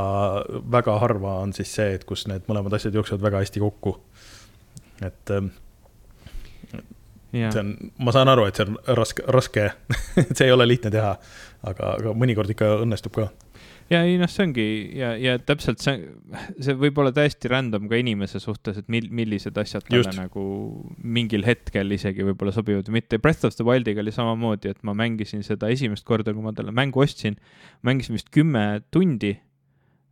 väga 0.71 0.99
harva 0.99 1.39
on 1.43 1.53
siis 1.53 1.71
see, 1.75 1.95
et 1.97 2.05
kus 2.07 2.27
need 2.29 2.47
mõlemad 2.49 2.77
asjad 2.77 2.95
jooksevad 2.95 3.25
väga 3.27 3.43
hästi 3.43 3.63
kokku. 3.63 3.97
et 5.05 5.35
ähm, 5.35 5.51
ja. 7.33 7.51
see 7.51 7.61
on, 7.61 7.75
ma 7.97 8.15
saan 8.15 8.31
aru, 8.31 8.47
et 8.49 8.59
see 8.59 8.67
on 8.67 8.79
raske, 8.99 9.25
raske 9.27 9.69
see 10.37 10.47
ei 10.47 10.55
ole 10.55 10.67
lihtne 10.67 10.91
teha, 10.93 11.13
aga, 11.63 11.93
aga 11.99 12.15
mõnikord 12.17 12.51
ikka 12.55 12.79
õnnestub 12.83 13.15
ka 13.15 13.29
ja 13.89 14.01
ei 14.05 14.17
noh, 14.21 14.29
see 14.29 14.45
ongi 14.45 14.65
ja, 14.99 15.11
ja 15.19 15.35
täpselt 15.41 15.81
see, 15.81 15.97
see 16.61 16.75
võib 16.77 16.99
olla 17.01 17.11
täiesti 17.15 17.49
random 17.51 17.89
ka 17.89 17.99
inimese 17.99 18.41
suhtes, 18.41 18.77
et 18.81 18.89
mil, 18.91 19.09
millised 19.13 19.57
asjad 19.59 19.85
talle 19.87 20.13
nagu 20.17 20.43
mingil 21.01 21.45
hetkel 21.47 21.97
isegi 21.97 22.25
võib-olla 22.27 22.53
sobivad 22.55 22.89
või 22.89 22.99
mitte. 22.99 23.19
Breath 23.21 23.47
of 23.47 23.57
the 23.57 23.65
Wildiga 23.67 24.03
oli 24.03 24.13
samamoodi, 24.13 24.73
et 24.75 24.81
ma 24.87 24.95
mängisin 24.97 25.43
seda 25.45 25.71
esimest 25.73 26.05
korda, 26.07 26.35
kui 26.35 26.45
ma 26.45 26.53
talle 26.55 26.73
mängu 26.75 27.01
ostsin, 27.03 27.39
mängisin 27.85 28.17
vist 28.17 28.29
kümme 28.35 28.83
tundi 28.93 29.35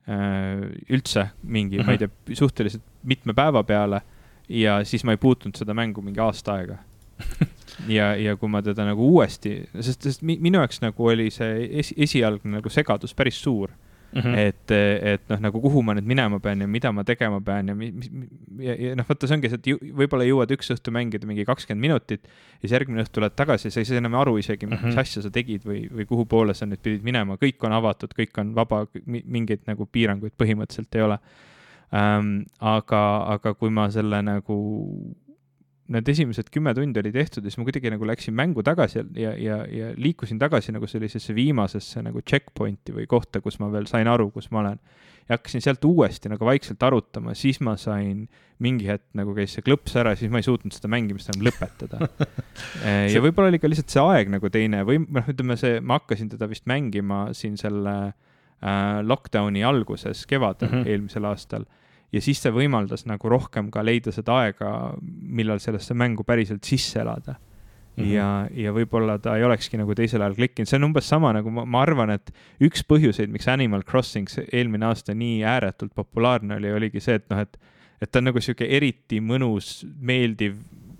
üldse 0.07 1.25
mingi 1.43 1.81
ma 1.81 1.91
ei 1.91 1.97
mhm. 1.97 2.13
tea, 2.27 2.37
suhteliselt 2.39 2.83
mitme 3.03 3.33
päeva 3.35 3.63
peale 3.67 4.01
ja 4.47 4.79
siis 4.87 5.03
ma 5.03 5.11
ei 5.11 5.19
puutunud 5.19 5.59
seda 5.59 5.75
mängu 5.75 6.01
mingi 6.01 6.21
aasta 6.23 6.53
aega 6.61 6.77
ja, 7.97 8.13
ja 8.15 8.35
kui 8.39 8.49
ma 8.51 8.61
teda 8.63 8.85
nagu 8.87 9.09
uuesti, 9.11 9.57
sest, 9.81 10.07
sest 10.07 10.23
minu 10.23 10.61
jaoks 10.61 10.79
nagu 10.83 11.11
oli 11.11 11.29
see 11.33 11.67
esi, 11.81 11.95
esialgne 12.07 12.59
nagu 12.59 12.71
segadus 12.71 13.15
päris 13.17 13.41
suur 13.43 13.73
mm. 14.13 14.21
-hmm. 14.21 14.37
et, 14.37 14.71
et 15.13 15.29
noh, 15.29 15.41
nagu 15.47 15.61
kuhu 15.61 15.81
ma 15.83 15.95
nüüd 15.97 16.07
minema 16.07 16.39
pean 16.39 16.61
ja 16.61 16.67
mida 16.67 16.91
ma 16.91 17.03
tegema 17.07 17.41
pean 17.41 17.67
ja 17.67 17.75
mis, 17.75 18.09
mis 18.11 18.29
ja, 18.63 18.75
ja 18.75 18.95
noh, 18.95 19.07
vaata, 19.09 19.27
see 19.27 19.37
ongi 19.37 19.51
see, 19.51 19.59
et 19.61 19.91
võib-olla 20.01 20.27
jõuad 20.27 20.53
üks 20.55 20.71
õhtu 20.75 20.93
mängida 20.95 21.29
mingi 21.29 21.45
kakskümmend 21.47 21.87
minutit 21.87 22.23
ja 22.27 22.63
siis 22.63 22.77
järgmine 22.77 23.03
õhtu 23.03 23.19
tuled 23.19 23.35
tagasi 23.35 23.67
ja 23.67 23.75
sa 23.75 23.83
ei 23.83 23.89
saa 23.89 24.01
enam 24.01 24.17
aru 24.19 24.37
isegi, 24.41 24.69
mis 24.69 24.79
mm 24.79 24.89
-hmm. 24.89 25.03
asja 25.03 25.25
sa 25.25 25.33
tegid 25.33 25.67
või, 25.67 25.85
või 25.91 26.07
kuhu 26.09 26.25
poole 26.25 26.53
sa 26.53 26.65
nüüd 26.65 26.81
pidid 26.83 27.03
minema, 27.03 27.37
kõik 27.41 27.63
on 27.67 27.77
avatud, 27.77 28.15
kõik 28.17 28.41
on 28.41 28.55
vaba, 28.55 28.85
mingeid 29.05 29.67
nagu 29.67 29.85
piiranguid 29.85 30.33
põhimõtteliselt 30.37 30.95
ei 30.95 31.01
ole 31.01 31.19
ähm,. 31.93 32.43
aga, 32.59 33.03
aga 33.37 33.53
kui 33.53 33.69
ma 33.69 33.89
selle 33.91 34.21
nagu 34.21 34.57
need 35.93 36.09
esimesed 36.11 36.49
kümme 36.51 36.73
tundi 36.75 36.99
oli 36.99 37.11
tehtud 37.15 37.45
ja 37.45 37.51
siis 37.51 37.59
ma 37.61 37.65
kuidagi 37.67 37.91
nagu 37.93 38.07
läksin 38.07 38.35
mängu 38.35 38.63
tagasi 38.65 38.99
ja, 39.15 39.31
ja, 39.39 39.59
ja 39.71 39.91
liikusin 39.95 40.39
tagasi 40.39 40.73
nagu 40.75 40.87
sellisesse 40.89 41.35
viimasesse 41.35 42.03
nagu 42.03 42.23
checkpoint'i 42.27 42.95
või 42.95 43.07
kohta, 43.09 43.41
kus 43.43 43.59
ma 43.63 43.69
veel 43.71 43.87
sain 43.89 44.09
aru, 44.11 44.29
kus 44.35 44.49
ma 44.51 44.63
olen. 44.65 44.81
ja 45.27 45.37
hakkasin 45.37 45.63
sealt 45.63 45.85
uuesti 45.87 46.31
nagu 46.31 46.45
vaikselt 46.47 46.83
arutama, 46.83 47.35
siis 47.35 47.61
ma 47.63 47.77
sain 47.79 48.27
mingi 48.63 48.87
hetk 48.89 49.07
nagu 49.15 49.35
käis 49.37 49.55
see 49.55 49.63
klõps 49.63 49.95
ära, 49.99 50.15
siis 50.19 50.31
ma 50.33 50.41
ei 50.41 50.47
suutnud 50.47 50.75
seda 50.75 50.91
mängimist 50.91 51.31
enam 51.31 51.47
lõpetada 51.47 52.03
ja 53.13 53.23
võib-olla 53.23 53.53
oli 53.53 53.63
ka 53.63 53.71
lihtsalt 53.71 53.95
see 53.95 54.03
aeg 54.03 54.31
nagu 54.35 54.51
teine 54.51 54.83
või 54.87 55.01
noh, 55.05 55.27
ütleme 55.31 55.59
see, 55.59 55.79
ma 55.79 56.01
hakkasin 56.01 56.31
teda 56.35 56.51
vist 56.51 56.67
mängima 56.67 57.29
siin 57.37 57.55
selle 57.59 57.97
äh, 58.11 58.99
lockdown'i 59.07 59.63
alguses 59.63 60.25
kevadel 60.27 60.67
mm 60.67 60.81
-hmm. 60.81 60.95
eelmisel 60.95 61.31
aastal 61.31 61.67
ja 62.13 62.21
siis 62.23 62.39
see 62.41 62.53
võimaldas 62.55 63.05
nagu 63.09 63.29
rohkem 63.31 63.71
ka 63.73 63.83
leida 63.85 64.13
seda 64.15 64.41
aega, 64.43 64.71
millal 65.01 65.59
sellesse 65.63 65.95
mängu 65.97 66.23
päriselt 66.27 66.67
sisse 66.67 67.01
elada 67.01 67.35
mm. 67.97 68.03
-hmm. 68.03 68.13
ja, 68.13 68.27
ja 68.51 68.73
võib-olla 68.73 69.17
ta 69.19 69.35
ei 69.37 69.43
olekski 69.43 69.77
nagu 69.77 69.95
teisel 69.95 70.21
ajal 70.21 70.37
klikkinud, 70.37 70.69
see 70.69 70.79
on 70.79 70.89
umbes 70.89 71.09
sama 71.09 71.33
nagu 71.35 71.51
ma, 71.51 71.65
ma 71.65 71.81
arvan, 71.81 72.15
et 72.15 72.31
üks 72.63 72.85
põhjuseid, 72.87 73.31
miks 73.33 73.47
Animal 73.51 73.83
Crossing 73.83 74.29
eelmine 74.51 74.85
aasta 74.85 75.13
nii 75.13 75.43
ääretult 75.43 75.95
populaarne 75.95 76.55
oli, 76.61 76.71
oligi 76.71 77.03
see, 77.03 77.19
et 77.19 77.27
noh, 77.29 77.43
et, 77.43 77.59
et 78.01 78.11
ta 78.11 78.19
on 78.21 78.31
nagu 78.31 78.41
sihuke 78.41 78.67
eriti 78.77 79.21
mõnus, 79.21 79.85
meeldiv 79.99 80.55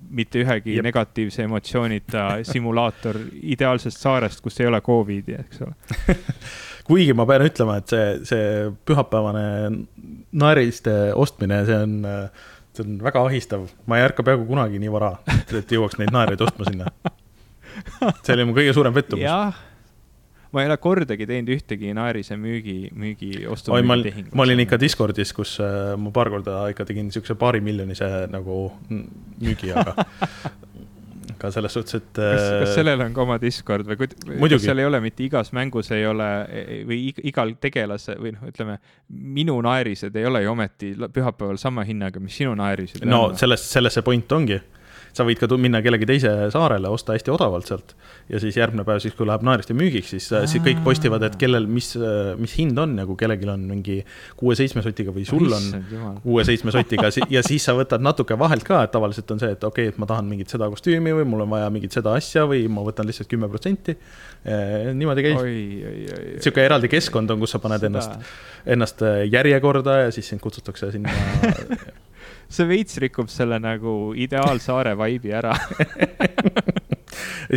mitte 0.09 0.39
ühegi 0.39 0.77
Jep. 0.77 0.83
negatiivse 0.87 1.43
emotsioonita 1.43 2.27
simulaator 2.51 3.19
ideaalsest 3.41 3.99
saarest, 3.99 4.41
kus 4.41 4.59
ei 4.61 4.67
ole 4.67 4.81
Covidi, 4.81 5.35
eks 5.39 5.63
ole 5.65 5.75
kuigi 6.87 7.15
ma 7.17 7.25
pean 7.29 7.45
ütlema, 7.47 7.79
et 7.81 7.91
see, 7.91 8.05
see 8.27 8.67
pühapäevane 8.87 9.45
naeriste 10.39 10.95
ostmine, 11.19 11.61
see 11.67 11.79
on, 11.83 11.95
see 12.75 12.85
on 12.85 12.97
väga 13.03 13.23
ahistav. 13.27 13.67
ma 13.89 13.99
ei 13.99 14.07
ärka 14.07 14.25
peaaegu 14.27 14.47
kunagi 14.49 14.81
nii 14.81 14.91
vara, 14.93 15.15
et 15.59 15.71
jõuaks 15.77 15.99
neid 16.01 16.13
naereid 16.15 16.43
ostma 16.47 16.67
sinna. 16.69 16.91
see 18.23 18.35
oli 18.35 18.47
mu 18.47 18.55
kõige 18.57 18.75
suurem 18.77 18.95
pettumus. 18.95 19.25
ma 20.51 20.63
ei 20.63 20.69
ole 20.69 20.77
kordagi 20.81 21.27
teinud 21.29 21.51
ühtegi 21.57 21.91
naerise 21.97 22.37
müügi, 22.39 22.77
müügi 22.95 23.31
ostu. 23.51 23.75
ma, 23.75 23.99
ma 24.31 24.47
olin 24.47 24.63
ikka 24.63 24.79
Discordis, 24.81 25.35
kus 25.35 25.57
äh, 25.63 25.93
ma 25.99 26.13
paar 26.15 26.31
korda 26.33 26.63
ikka 26.71 26.87
tegin 26.87 27.09
niisuguse 27.09 27.35
paarimiljonise 27.39 28.11
nagu 28.31 28.69
müügi, 28.89 29.73
aga 29.75 30.07
ka 31.39 31.51
selles 31.53 31.73
suhtes, 31.77 31.99
et. 31.99 32.09
kas, 32.15 32.45
kas 32.61 32.69
äh, 32.69 32.75
sellel 32.79 33.03
on 33.05 33.15
ka 33.15 33.23
oma 33.23 33.37
Discord 33.41 33.87
või, 33.89 33.97
kas 33.99 34.63
seal 34.63 34.81
ei 34.83 34.87
ole 34.89 35.01
mitte 35.03 35.25
igas 35.25 35.53
mängus 35.55 35.91
ei 35.95 36.05
ole 36.09 36.29
või 36.87 37.01
igal 37.29 37.53
tegelase 37.61 38.17
või 38.21 38.33
noh, 38.35 38.47
ütleme 38.51 38.79
minu 39.09 39.59
naerised 39.65 40.15
ei 40.17 40.27
ole 40.29 40.43
ju 40.45 40.53
ometi 40.53 40.93
pühapäeval 41.13 41.59
sama 41.61 41.85
hinnaga, 41.87 42.21
mis 42.23 42.37
sinu 42.41 42.55
naerised. 42.57 43.05
no 43.07 43.29
sellest, 43.37 43.69
selles 43.73 43.97
see 43.97 44.05
point 44.05 44.37
ongi 44.37 44.59
sa 45.17 45.25
võid 45.27 45.41
ka 45.41 45.49
minna 45.59 45.81
kellegi 45.85 46.07
teise 46.09 46.31
saarele, 46.53 46.89
osta 46.93 47.15
hästi 47.15 47.33
odavalt 47.33 47.69
sealt 47.69 47.93
ja 48.31 48.41
siis 48.41 48.57
järgmine 48.59 48.85
päev, 48.87 49.01
siis 49.03 49.15
kui 49.17 49.27
läheb 49.27 49.43
naeriste 49.47 49.75
müügiks, 49.77 50.11
siis, 50.13 50.27
siis 50.51 50.63
kõik 50.63 50.81
postivad, 50.85 51.23
et 51.27 51.37
kellel, 51.39 51.67
mis, 51.69 51.93
mis 52.39 52.55
hind 52.59 52.77
on 52.81 52.95
kui 53.07 53.19
kellelgi 53.19 53.49
on 53.51 53.63
mingi 53.69 53.97
kuue-seitsme 54.39 54.83
sotiga 54.85 55.13
või 55.15 55.25
sul 55.27 55.47
on 55.55 55.67
kuue-seitsme 56.23 56.73
sotiga 56.75 57.11
ja 57.33 57.43
siis 57.45 57.67
sa 57.67 57.75
võtad 57.77 58.03
natuke 58.03 58.37
vahelt 58.39 58.65
ka, 58.67 58.83
et 58.85 58.93
tavaliselt 58.93 59.31
on 59.35 59.43
see, 59.43 59.53
et 59.55 59.67
okei 59.67 59.87
okay,, 59.87 59.95
et 59.95 60.01
ma 60.01 60.09
tahan 60.09 60.27
mingit 60.29 60.53
seda 60.53 60.69
kostüümi 60.71 61.15
või 61.19 61.27
mul 61.29 61.45
on 61.47 61.53
vaja 61.55 61.69
mingit 61.73 61.95
seda 61.97 62.15
asja 62.17 62.45
või 62.49 62.65
ma 62.71 62.83
võtan 62.85 63.07
lihtsalt 63.09 63.29
kümme 63.31 63.49
protsenti. 63.51 63.97
Eh, 64.47 64.91
niimoodi 64.95 65.23
käib. 65.25 65.39
sihuke 66.43 66.63
eraldi 66.63 66.91
keskkond 66.91 67.31
on, 67.33 67.41
kus 67.43 67.55
sa 67.55 67.61
paned 67.63 67.81
seda. 67.83 67.91
ennast, 67.91 68.35
ennast 68.77 69.07
järjekorda 69.31 70.03
ja 70.05 70.11
siis 70.15 70.29
sind 70.31 70.43
kutsutakse 70.43 70.91
sinna 70.93 71.13
see 72.49 72.67
veits 72.69 72.99
rikub 73.03 73.31
selle 73.31 73.59
nagu 73.63 74.13
ideaalsaare 74.15 74.95
vibe'i 74.99 75.33
ära 75.35 75.55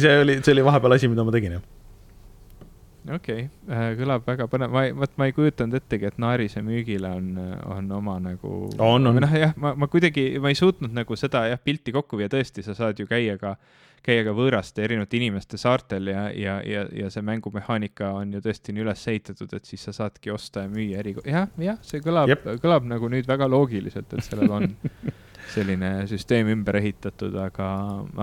see 0.03 0.17
oli, 0.23 0.41
see 0.41 0.55
oli 0.57 0.65
vahepeal 0.67 0.97
asi, 0.97 1.11
mida 1.11 1.27
ma 1.27 1.35
tegin, 1.35 1.59
jah 1.59 3.15
okei 3.17 3.47
okay., 3.47 3.75
äh, 3.75 3.93
kõlab 3.99 4.27
väga 4.27 4.47
põnev, 4.51 4.73
ma 4.75 4.87
ei, 4.87 4.95
vot 4.97 5.15
ma 5.19 5.29
ei 5.29 5.35
kujutanud 5.37 5.79
ettegi, 5.81 6.11
et 6.11 6.19
naarise 6.23 6.63
müügile 6.65 7.11
on, 7.17 7.31
on 7.77 7.93
oma 7.97 8.19
nagu. 8.23 8.57
on, 8.79 9.11
on. 9.11 9.21
noh, 9.25 9.37
jah, 9.45 9.55
ma, 9.59 9.75
ma 9.79 9.91
kuidagi, 9.91 10.33
ma 10.43 10.53
ei 10.53 10.59
suutnud 10.59 10.95
nagu 10.95 11.19
seda 11.19 11.47
jah, 11.51 11.63
pilti 11.65 11.95
kokku 11.97 12.21
viia, 12.21 12.31
tõesti, 12.33 12.65
sa 12.67 12.77
saad 12.79 13.01
ju 13.01 13.09
käia 13.11 13.39
ka 13.41 13.57
äh, 13.57 13.81
käia 14.05 14.25
ka 14.25 14.33
võõraste 14.37 14.85
erinevate 14.85 15.19
inimeste 15.19 15.59
saartel 15.61 16.11
ja, 16.13 16.25
ja, 16.33 16.59
ja, 16.65 16.85
ja 17.03 17.11
see 17.13 17.25
mängumehaanika 17.27 18.13
on 18.21 18.33
ju 18.37 18.43
tõesti 18.45 18.75
nii 18.75 18.85
üles 18.85 19.03
ehitatud, 19.13 19.53
et 19.57 19.69
siis 19.69 19.85
sa 19.87 19.95
saadki 19.97 20.33
osta 20.33 20.65
ja 20.65 20.73
müüa 20.73 21.03
eri, 21.03 21.15
jah, 21.29 21.51
jah, 21.61 21.81
see 21.85 22.01
kõlab, 22.05 22.33
kõlab 22.63 22.89
nagu 22.89 23.11
nüüd 23.13 23.29
väga 23.29 23.49
loogiliselt, 23.51 24.13
et 24.17 24.25
sellel 24.25 24.57
on 24.57 24.71
selline 25.55 25.93
süsteem 26.09 26.49
ümber 26.55 26.79
ehitatud, 26.81 27.37
aga, 27.43 27.69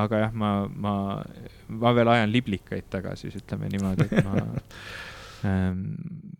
aga 0.06 0.24
jah, 0.26 0.34
ma, 0.34 0.54
ma, 0.74 0.96
ma 1.70 1.94
veel 1.98 2.14
ajan 2.16 2.34
liblikaid 2.34 2.90
taga, 2.94 3.14
siis 3.20 3.38
ütleme 3.38 3.70
niimoodi, 3.74 4.10
et 4.10 4.26
ma 4.26 4.42
ähm, 5.50 5.86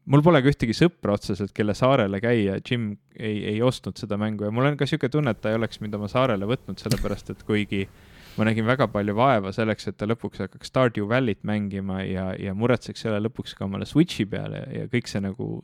mul 0.10 0.26
pole 0.26 0.42
ka 0.42 0.50
ühtegi 0.50 0.74
sõpra 0.78 1.20
otseselt, 1.20 1.54
kelle 1.54 1.78
saarele 1.78 2.24
käia, 2.24 2.58
Jim 2.66 2.96
ei, 3.14 3.44
ei 3.54 3.62
ostnud 3.62 4.02
seda 4.02 4.18
mängu 4.18 4.50
ja 4.50 4.54
mul 4.54 4.72
on 4.72 4.82
ka 4.82 4.90
sihuke 4.90 5.14
tunne, 5.14 5.36
et 5.36 5.46
ta 5.46 5.54
ei 5.54 5.62
oleks 5.62 5.84
mind 5.84 6.00
oma 6.00 6.10
saarele 6.10 6.50
võtnud, 6.50 6.82
sellepärast 6.82 7.36
et 7.36 7.46
kuigi 7.46 7.86
äh, 7.86 8.06
ma 8.38 8.48
nägin 8.48 8.68
väga 8.68 8.88
palju 8.94 9.16
vaeva 9.18 9.52
selleks, 9.56 9.90
et 9.90 9.98
ta 9.98 10.08
lõpuks 10.10 10.42
hakkaks 10.44 10.72
Stardew 10.72 11.08
Valley't 11.10 11.44
mängima 11.48 12.02
ja, 12.06 12.30
ja 12.40 12.54
muretseks 12.58 13.06
selle 13.06 13.22
lõpuks 13.26 13.56
ka 13.58 13.66
omale 13.66 13.88
Switch'i 13.90 14.28
peale 14.30 14.64
ja 14.74 14.88
kõik 14.92 15.10
see 15.10 15.24
nagu, 15.24 15.62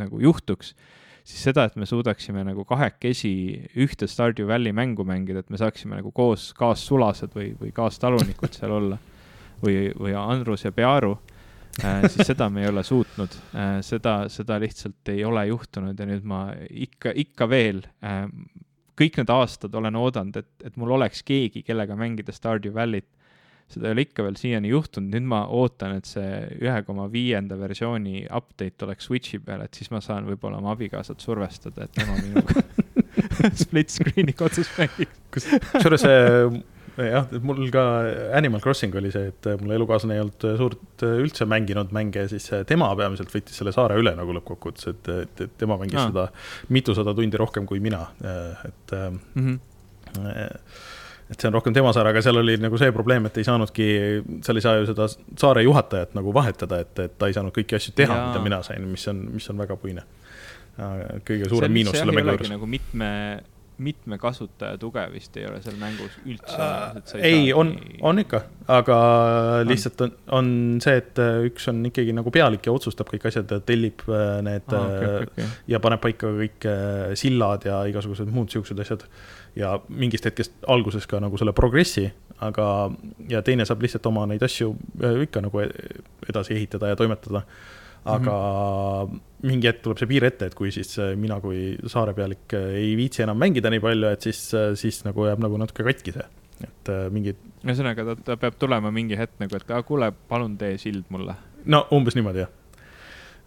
nagu 0.00 0.20
juhtuks, 0.22 0.74
siis 1.24 1.46
seda, 1.48 1.66
et 1.68 1.76
me 1.80 1.88
suudaksime 1.88 2.44
nagu 2.46 2.64
kahekesi 2.68 3.32
ühte 3.80 4.08
Stardew 4.10 4.48
Valley 4.50 4.74
mängu 4.76 5.06
mängida, 5.08 5.44
et 5.44 5.50
me 5.52 5.60
saaksime 5.60 5.98
nagu 6.00 6.12
koos 6.16 6.50
kaassulased 6.58 7.34
või, 7.36 7.52
või 7.60 7.74
kaastalunikud 7.76 8.56
seal 8.56 8.76
olla 8.80 9.00
või, 9.64 9.90
või 9.96 10.16
Andrus 10.16 10.64
ja 10.66 10.72
Pearu 10.72 11.14
äh,, 11.84 12.06
siis 12.08 12.32
seda 12.32 12.50
me 12.52 12.64
ei 12.64 12.72
ole 12.72 12.84
suutnud 12.86 13.36
äh,. 13.54 13.78
seda, 13.86 14.22
seda 14.32 14.60
lihtsalt 14.60 15.12
ei 15.12 15.24
ole 15.24 15.46
juhtunud 15.50 15.98
ja 15.98 16.08
nüüd 16.08 16.26
ma 16.28 16.48
ikka, 16.70 17.14
ikka 17.14 17.48
veel 17.50 17.84
äh, 18.04 18.26
kõik 19.00 19.20
need 19.20 19.32
aastad 19.32 19.74
olen 19.74 19.96
oodanud, 19.96 20.36
et, 20.42 20.50
et 20.68 20.76
mul 20.80 20.92
oleks 20.98 21.24
keegi, 21.26 21.64
kellega 21.66 21.96
mängida 21.98 22.34
Stardew 22.36 22.74
Valley't. 22.76 23.08
seda 23.70 23.86
ei 23.86 23.94
ole 23.94 24.02
ikka 24.02 24.24
veel 24.26 24.34
siiani 24.36 24.72
juhtunud, 24.72 25.12
nüüd 25.14 25.28
ma 25.30 25.44
ootan, 25.54 25.94
et 26.00 26.08
see 26.10 26.30
ühe 26.58 26.80
koma 26.82 27.06
viienda 27.12 27.54
versiooni 27.58 28.24
update 28.26 28.84
oleks 28.86 29.06
Switch'i 29.06 29.38
peal, 29.38 29.62
et 29.62 29.78
siis 29.78 29.92
ma 29.94 30.00
saan 30.02 30.26
võib-olla 30.26 30.58
oma 30.58 30.74
abikaasat 30.74 31.22
survestada, 31.22 31.86
et 31.86 31.94
tema 31.94 32.16
minuga 32.18 32.64
split 33.62 33.90
screen'i 33.90 34.34
kodus 34.36 34.70
mängiks. 34.78 35.22
kusjuures 35.30 36.04
see 36.04 36.20
jah, 37.06 37.26
mul 37.44 37.64
ka 37.72 37.84
Animal 38.36 38.62
Crossing 38.64 38.94
oli 39.00 39.10
see, 39.14 39.30
et 39.32 39.48
mul 39.60 39.74
elukaaslane 39.76 40.16
ei 40.16 40.22
olnud 40.22 40.46
suurt 40.58 41.04
üldse 41.06 41.46
mänginud 41.48 41.92
mänge, 41.96 42.26
siis 42.32 42.48
tema 42.68 42.90
peamiselt 42.98 43.32
võttis 43.32 43.58
selle 43.60 43.74
saare 43.74 43.98
üle 44.00 44.12
nagu 44.18 44.34
lõppkokkuvõttes, 44.38 44.88
et, 44.92 45.10
et, 45.24 45.44
et 45.46 45.58
tema 45.60 45.78
mängis 45.80 46.00
ah. 46.00 46.08
seda 46.10 46.26
mitusada 46.74 47.14
tundi 47.16 47.40
rohkem 47.40 47.68
kui 47.68 47.82
mina, 47.82 48.06
et 48.66 48.96
mm. 48.96 49.20
-hmm. 49.36 50.24
et 51.30 51.36
see 51.36 51.50
on 51.50 51.58
rohkem 51.58 51.76
tema 51.76 51.92
saar, 51.96 52.10
aga 52.10 52.22
seal 52.22 52.42
oli 52.42 52.56
nagu 52.60 52.78
see 52.80 52.92
probleem, 52.92 53.26
et 53.30 53.38
ei 53.38 53.46
saanudki, 53.46 53.90
seal 54.46 54.60
ei 54.60 54.66
saa 54.66 54.80
ju 54.80 54.90
seda 54.90 55.06
saare 55.12 55.62
juhatajat 55.62 56.18
nagu 56.18 56.34
vahetada, 56.34 56.80
et, 56.86 56.98
et 56.98 57.18
ta 57.18 57.30
ei 57.30 57.36
saanud 57.36 57.54
kõiki 57.54 57.78
asju 57.78 57.94
teha, 57.96 58.18
mida 58.28 58.42
mina 58.42 58.62
sain, 58.66 58.88
mis 58.88 59.08
on, 59.08 59.24
mis 59.36 59.50
on 59.50 59.64
väga 59.64 59.76
puine. 59.76 60.04
kõige 61.28 61.48
suurem 61.48 61.72
miinus 61.72 61.98
selle 61.98 62.12
mängu 62.12 62.36
juures. 62.36 62.50
nagu 62.50 62.66
mitme 62.66 63.08
mitme 63.80 64.18
kasutaja 64.20 64.78
tuge 64.80 65.02
vist 65.12 65.36
ei 65.40 65.46
ole 65.48 65.60
seal 65.64 65.76
mängus 65.80 66.16
üldse 66.24 66.56
olemas 66.56 67.14
äh,. 67.16 67.24
ei, 67.26 67.52
on, 67.56 67.72
on 68.06 68.22
ikka, 68.22 68.42
aga 68.70 68.98
lihtsalt 69.66 70.04
on, 70.06 70.14
on 70.38 70.52
see, 70.84 70.98
et 71.00 71.20
äh, 71.22 71.40
üks 71.48 71.68
on 71.72 71.82
ikkagi 71.88 72.14
nagu 72.16 72.32
pealik 72.34 72.68
ja 72.68 72.74
otsustab 72.76 73.10
kõik 73.12 73.26
asjad, 73.30 73.52
tellib 73.68 74.04
äh, 74.08 74.38
need 74.46 74.76
ah, 74.76 74.86
okay, 74.86 75.26
okay, 75.28 75.50
ja 75.72 75.82
paneb 75.82 76.02
paika 76.04 76.32
kõik 76.36 76.68
äh, 76.68 77.10
sillad 77.20 77.66
ja 77.68 77.82
igasugused 77.90 78.30
muud 78.30 78.52
siuksed 78.52 78.84
asjad. 78.84 79.06
ja 79.58 79.74
mingist 79.88 80.28
hetkest 80.28 80.54
alguses 80.70 81.08
ka 81.10 81.18
nagu 81.22 81.38
selle 81.40 81.52
progressi, 81.56 82.06
aga, 82.46 82.66
ja 83.28 83.42
teine 83.42 83.66
saab 83.66 83.82
lihtsalt 83.82 84.06
oma 84.06 84.28
neid 84.30 84.42
asju 84.46 84.72
ikka 85.26 85.42
nagu 85.48 85.64
e-, 85.64 85.72
edasi 86.28 86.54
ehitada 86.58 86.92
ja 86.92 86.98
toimetada 87.00 87.44
aga 88.04 88.32
mm 88.32 89.16
-hmm. 89.16 89.20
Mingi 89.46 89.70
hetk 89.70 89.84
tuleb 89.84 90.00
see 90.00 90.10
piir 90.10 90.26
ette, 90.28 90.50
et 90.50 90.56
kui 90.56 90.72
siis 90.74 90.92
äh, 91.00 91.14
mina 91.18 91.38
kui 91.42 91.72
saarepealik 91.88 92.54
äh, 92.56 92.76
ei 92.82 92.92
viitsi 92.98 93.24
enam 93.24 93.40
mängida 93.40 93.72
nii 93.72 93.82
palju, 93.84 94.12
et 94.12 94.28
siis, 94.28 94.42
äh, 94.56 94.70
siis 94.78 95.00
nagu 95.06 95.26
jääb 95.28 95.40
nagu 95.42 95.58
natuke 95.60 95.86
katki 95.86 96.14
see, 96.16 96.26
et 96.66 96.92
mingid. 97.14 97.40
ühesõnaga, 97.64 98.04
ta, 98.10 98.16
ta 98.26 98.38
peab 98.40 98.58
tulema 98.60 98.92
mingi 98.94 99.18
hetk 99.18 99.38
nagu, 99.40 99.56
et 99.56 99.74
kuule, 99.88 100.10
palun 100.28 100.58
tee 100.60 100.76
sild 100.82 101.08
mulle. 101.14 101.36
no 101.64 101.84
umbes 101.96 102.18
niimoodi 102.18 102.44
jah. 102.44 102.54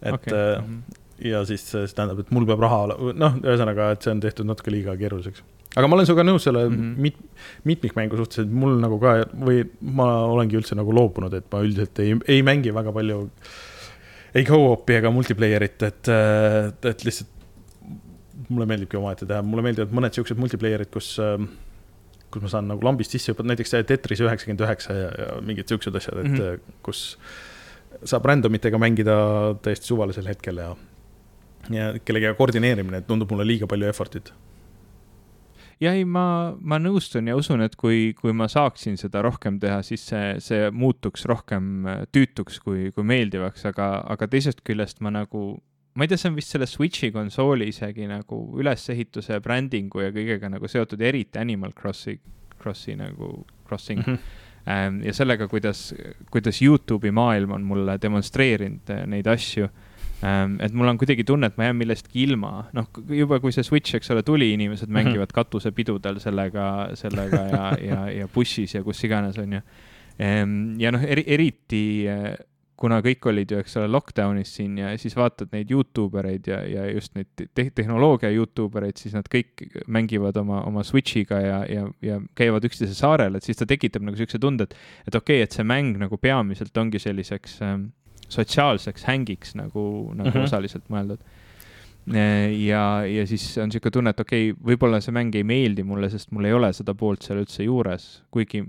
et 0.02 0.14
okay. 0.18 0.32
Mm 0.34 0.64
-hmm. 0.64 1.02
ja 1.30 1.44
siis 1.46 1.66
see 1.70 1.86
tähendab, 1.94 2.24
et 2.24 2.30
mul 2.34 2.46
peab 2.46 2.64
raha, 2.66 2.86
noh, 3.14 3.42
ühesõnaga, 3.42 3.92
et 3.94 4.02
see 4.02 4.14
on 4.14 4.22
tehtud 4.24 4.50
natuke 4.50 4.74
liiga 4.74 4.96
keeruliseks. 4.98 5.44
aga 5.76 5.86
ma 5.86 5.96
olen 5.96 6.06
sinuga 6.06 6.24
nõus 6.26 6.48
selle 6.48 6.64
mm 6.68 6.74
-hmm. 6.74 6.96
mit-, 7.06 7.22
mitmikmängu 7.64 8.16
suhtes, 8.16 8.42
et 8.42 8.50
mul 8.50 8.80
nagu 8.80 8.98
ka 8.98 9.14
või 9.30 9.62
ma 9.80 10.26
olengi 10.26 10.58
üldse 10.58 10.74
nagu 10.74 10.90
loobunud, 10.92 11.34
et 11.34 11.46
ma 11.52 11.62
üldiselt 11.62 11.98
ei, 11.98 12.18
ei 12.26 12.42
mängi 12.42 12.74
väga 12.74 12.92
palju 12.92 13.30
ei 14.34 14.44
go-op'i 14.48 14.98
ega 14.98 15.12
multiplayer'it, 15.14 15.82
et, 15.86 16.10
et 16.90 17.04
lihtsalt 17.06 17.30
mulle 18.50 18.66
meeldibki 18.68 18.98
omaette 18.98 19.26
teha, 19.28 19.42
mulle 19.46 19.64
meeldivad 19.64 19.94
mõned 19.94 20.16
siuksed 20.16 20.40
multiplayer'id, 20.40 20.90
kus 20.92 21.14
kus 22.34 22.42
ma 22.42 22.50
saan 22.50 22.66
nagu 22.66 22.82
lambist 22.82 23.14
sisse 23.14 23.30
hüpata, 23.30 23.46
näiteks 23.52 23.74
see 23.74 23.84
Tetris 23.86 24.22
üheksakümmend 24.24 24.64
üheksa 24.66 24.96
ja, 24.96 25.10
ja 25.22 25.34
mingid 25.46 25.70
siuksed 25.70 25.94
asjad, 26.00 26.18
et 26.24 26.32
mm 26.32 26.40
-hmm. 26.40 26.80
kus 26.82 27.04
saab 28.02 28.26
random 28.26 28.58
itega 28.58 28.80
mängida 28.80 29.14
täiesti 29.62 29.86
suvalisel 29.92 30.26
hetkel 30.26 30.58
ja 30.58 30.74
ja 31.70 31.92
kellegagi 32.04 32.36
koordineerimine 32.36 33.00
tundub 33.08 33.30
mulle 33.30 33.46
liiga 33.46 33.66
palju 33.70 33.88
effort'it. 33.88 34.32
Ja 35.82 35.92
ei, 35.96 36.04
ma, 36.04 36.54
ma 36.60 36.78
nõustun 36.82 37.28
ja 37.30 37.36
usun, 37.38 37.64
et 37.64 37.76
kui, 37.80 38.12
kui 38.18 38.34
ma 38.36 38.48
saaksin 38.50 38.98
seda 39.00 39.22
rohkem 39.24 39.58
teha, 39.62 39.80
siis 39.86 40.04
see, 40.10 40.34
see 40.44 40.70
muutuks 40.74 41.26
rohkem 41.30 41.88
tüütuks 42.14 42.60
kui, 42.64 42.90
kui 42.94 43.06
meeldivaks, 43.06 43.66
aga, 43.70 43.88
aga 44.14 44.28
teisest 44.30 44.64
küljest 44.66 45.02
ma 45.04 45.12
nagu, 45.14 45.46
ma 45.94 46.06
ei 46.06 46.12
tea, 46.12 46.20
see 46.20 46.32
on 46.32 46.38
vist 46.38 46.54
selle 46.54 46.68
Switch'i 46.70 47.12
konsooli 47.14 47.68
isegi 47.72 48.08
nagu 48.10 48.40
ülesehituse, 48.60 49.40
brändingu 49.44 50.06
ja 50.06 50.14
kõigega 50.14 50.52
nagu 50.52 50.70
seotud, 50.70 51.02
eriti 51.02 51.42
Animal 51.42 51.74
Crossi, 51.76 52.18
Crossi 52.60 52.96
nagu, 53.00 53.36
Crossing 53.68 54.06
mm. 54.06 54.14
-hmm 54.14 54.42
ja 55.04 55.12
sellega, 55.12 55.44
kuidas, 55.48 55.94
kuidas 56.32 56.62
Youtube'i 56.62 57.10
maailm 57.12 57.50
on 57.52 57.66
mulle 57.68 57.98
demonstreerinud 58.00 58.94
neid 59.12 59.26
asju 59.28 59.68
et 60.24 60.72
mul 60.76 60.88
on 60.88 60.98
kuidagi 61.00 61.24
tunne, 61.28 61.50
et 61.50 61.58
ma 61.60 61.68
jään 61.68 61.76
millestki 61.76 62.22
ilma, 62.24 62.52
noh, 62.76 62.88
juba 63.12 63.40
kui 63.42 63.52
see 63.52 63.66
Switch, 63.66 63.96
eks 63.98 64.12
ole, 64.14 64.22
tuli, 64.26 64.52
inimesed 64.56 64.88
mhm. 64.88 64.96
mängivad 65.00 65.34
katusepidudel 65.34 66.20
sellega, 66.22 66.70
sellega 66.98 67.42
ja, 67.50 67.66
ja, 67.82 68.00
ja 68.22 68.30
bussis 68.32 68.76
ja 68.76 68.84
kus 68.86 69.02
iganes, 69.04 69.38
on 69.42 69.58
ju. 69.58 69.62
Ehm, 70.22 70.58
ja 70.78 70.94
noh, 70.94 71.02
eri, 71.02 71.24
eriti 71.34 71.84
eh, 72.06 72.34
kuna 72.78 72.98
kõik 73.04 73.28
olid 73.30 73.52
ju, 73.54 73.60
eks 73.62 73.76
ole, 73.80 73.88
lockdown'is 73.94 74.50
siin 74.58 74.78
ja 74.80 74.92
siis 75.00 75.14
vaatad 75.16 75.52
neid 75.54 75.70
Youtube 75.70 76.18
ereid 76.20 76.48
ja, 76.50 76.60
ja 76.66 76.86
just 76.90 77.14
neid 77.16 77.30
te 77.54 77.66
tehnoloogia 77.74 78.32
Youtube 78.34 78.80
ereid, 78.80 78.98
siis 79.00 79.14
nad 79.16 79.28
kõik 79.30 79.64
mängivad 79.86 80.36
oma, 80.40 80.62
oma 80.68 80.84
Switch'iga 80.86 81.40
ja, 81.42 81.58
ja, 81.70 81.86
ja 82.04 82.20
käivad 82.38 82.66
üksteise 82.66 82.96
saarel, 82.98 83.38
et 83.38 83.46
siis 83.46 83.60
ta 83.60 83.68
tekitab 83.70 84.04
nagu 84.06 84.18
siukse 84.18 84.40
tunde, 84.42 84.68
et, 84.68 84.78
et 85.06 85.18
okei 85.18 85.40
okay,, 85.40 85.48
et 85.48 85.54
see 85.56 85.66
mäng 85.66 85.98
nagu 86.02 86.18
peamiselt 86.20 86.76
ongi 86.82 87.02
selliseks 87.02 87.60
ähm, 87.64 87.88
sotsiaalseks 88.28 89.06
hängiks 89.08 89.54
nagu, 89.58 90.12
nagu 90.14 90.30
mm 90.30 90.34
-hmm. 90.34 90.44
osaliselt 90.48 90.86
mõeldud. 90.92 91.20
ja, 92.60 93.04
ja 93.08 93.26
siis 93.26 93.46
on 93.58 93.70
niisugune 93.70 93.90
tunne, 93.90 94.10
et 94.10 94.20
okei 94.20 94.50
okay,, 94.50 94.64
võib-olla 94.72 95.00
see 95.00 95.12
mäng 95.12 95.34
ei 95.34 95.44
meeldi 95.44 95.82
mulle, 95.82 96.10
sest 96.12 96.30
mul 96.36 96.44
ei 96.44 96.52
ole 96.52 96.72
seda 96.72 96.94
poolt 96.94 97.22
seal 97.24 97.40
üldse 97.40 97.64
juures, 97.64 98.22
kuigi 98.30 98.60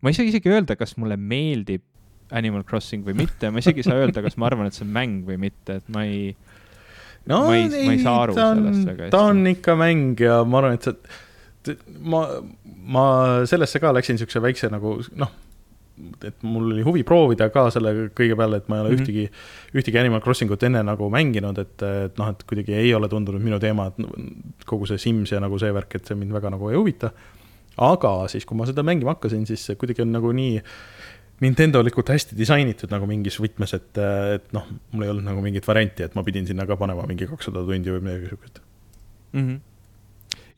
ma 0.00 0.10
ei 0.10 0.14
saa 0.14 0.26
isegi 0.28 0.52
öelda, 0.52 0.76
kas 0.76 0.96
mulle 0.96 1.16
meeldib 1.16 1.82
Animal 2.32 2.62
Crossing 2.64 3.04
või 3.06 3.16
mitte, 3.18 3.50
ma 3.50 3.58
isegi 3.58 3.82
ei 3.82 3.88
saa 3.88 3.98
öelda, 3.98 4.22
kas 4.22 4.36
ma 4.36 4.46
arvan, 4.46 4.66
et 4.66 4.76
see 4.76 4.86
on 4.86 4.92
mäng 4.94 5.26
või 5.26 5.36
mitte, 5.42 5.80
et 5.80 5.88
ma 5.92 6.04
ei 6.06 6.36
no 7.30 7.44
ma 7.48 7.56
ei, 7.56 7.68
ma 7.68 7.94
ei 7.94 8.02
saa 8.02 8.22
aru 8.24 8.36
on, 8.36 8.62
sellest 8.62 8.88
väga 8.88 9.06
hästi. 9.06 9.14
ta 9.14 9.22
on 9.30 9.46
ikka 9.50 9.76
mäng 9.80 10.20
ja 10.20 10.40
ma 10.46 10.60
arvan, 10.60 10.78
et 10.78 10.88
see, 11.66 11.78
ma, 12.04 12.24
ma 12.96 13.06
sellesse 13.48 13.80
ka 13.82 13.92
läksin 13.96 14.18
niisuguse 14.18 14.42
väikse 14.44 14.70
nagu 14.72 14.96
noh, 15.20 15.32
et 16.26 16.42
mul 16.42 16.72
oli 16.72 16.82
huvi 16.82 17.04
proovida 17.06 17.48
ka 17.54 17.68
selle 17.74 17.92
kõige 18.16 18.36
peale, 18.38 18.58
et 18.58 18.68
ma 18.68 18.78
ei 18.78 18.82
ole 18.82 18.90
mm 18.90 18.96
-hmm. 18.96 19.04
ühtegi, 19.04 19.78
ühtegi 19.78 20.00
Animal 20.00 20.20
Crossing 20.24 20.50
ut 20.50 20.62
enne 20.66 20.82
nagu 20.82 21.10
mänginud, 21.10 21.58
et, 21.58 21.82
et 21.82 22.18
noh, 22.18 22.28
et 22.34 22.42
kuidagi 22.42 22.74
ei 22.74 22.94
ole 22.94 23.08
tundunud 23.08 23.42
minu 23.42 23.60
teema, 23.60 23.86
et 23.86 24.66
kogu 24.66 24.86
see 24.86 24.98
Sims 24.98 25.32
ja 25.32 25.40
nagu 25.40 25.58
see 25.58 25.72
värk, 25.72 25.94
et 25.94 26.06
see 26.06 26.18
mind 26.18 26.32
väga 26.32 26.50
nagu 26.50 26.70
ei 26.70 26.76
huvita. 26.76 27.12
aga 27.76 28.28
siis, 28.28 28.44
kui 28.46 28.56
ma 28.56 28.66
seda 28.66 28.82
mängima 28.82 29.14
hakkasin, 29.14 29.46
siis 29.46 29.70
kuidagi 29.78 30.02
on 30.02 30.12
nagu 30.12 30.32
nii 30.32 30.62
Nintendolikult 31.42 32.08
hästi 32.08 32.36
disainitud 32.38 32.92
nagu 32.94 33.06
mingis 33.10 33.40
võtmes, 33.42 33.74
et, 33.74 33.98
et 34.34 34.52
noh, 34.54 34.68
mul 34.92 35.02
ei 35.02 35.10
olnud 35.10 35.26
nagu 35.26 35.42
mingit 35.42 35.66
varianti, 35.66 36.04
et 36.06 36.14
ma 36.14 36.22
pidin 36.22 36.46
sinna 36.46 36.66
ka 36.66 36.76
panema 36.78 37.02
mingi 37.10 37.26
kakssada 37.26 37.64
tundi 37.66 37.90
või 37.90 38.04
midagi 38.06 38.30
siukest 38.30 38.60
mm. 39.32 39.40
-hmm. 39.40 39.58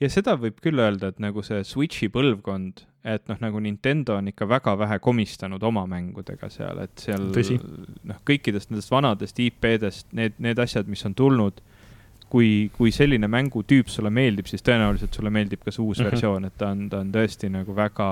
Ja 0.01 0.11
seda 0.13 0.37
võib 0.41 0.61
küll 0.63 0.79
öelda, 0.83 1.09
et 1.13 1.23
nagu 1.23 1.43
see 1.47 1.63
Switch'i 1.65 2.09
põlvkond 2.13 2.85
et 3.07 3.29
noh, 3.31 3.39
nagu 3.39 3.61
Nintendo 3.63 4.17
on 4.19 4.29
ikka 4.33 4.49
väga 4.51 4.75
vähe 4.79 4.99
komistanud 5.03 5.63
oma 5.63 5.85
mängudega 5.87 6.49
seal, 6.51 6.81
et 6.83 7.05
seal 7.05 7.29
noh, 7.31 8.19
kõikidest 8.27 8.73
nendest 8.73 8.91
vanadest 8.91 9.39
IP-dest 9.43 10.11
need, 10.19 10.35
need 10.43 10.59
asjad, 10.63 10.91
mis 10.91 11.05
on 11.07 11.15
tulnud, 11.15 11.61
kui, 12.33 12.67
kui 12.75 12.91
selline 12.95 13.31
mängutüüp 13.31 13.91
sulle 13.93 14.11
meeldib, 14.11 14.51
siis 14.51 14.65
tõenäoliselt 14.67 15.15
sulle 15.15 15.31
meeldib 15.31 15.63
ka 15.63 15.71
see 15.71 15.85
uus 15.85 16.01
mm 16.01 16.03
-hmm. 16.03 16.11
versioon, 16.11 16.45
et 16.51 16.59
ta 16.59 16.73
on, 16.75 16.89
ta 16.91 17.05
on 17.05 17.13
tõesti 17.15 17.51
nagu 17.53 17.77
väga, 17.77 18.09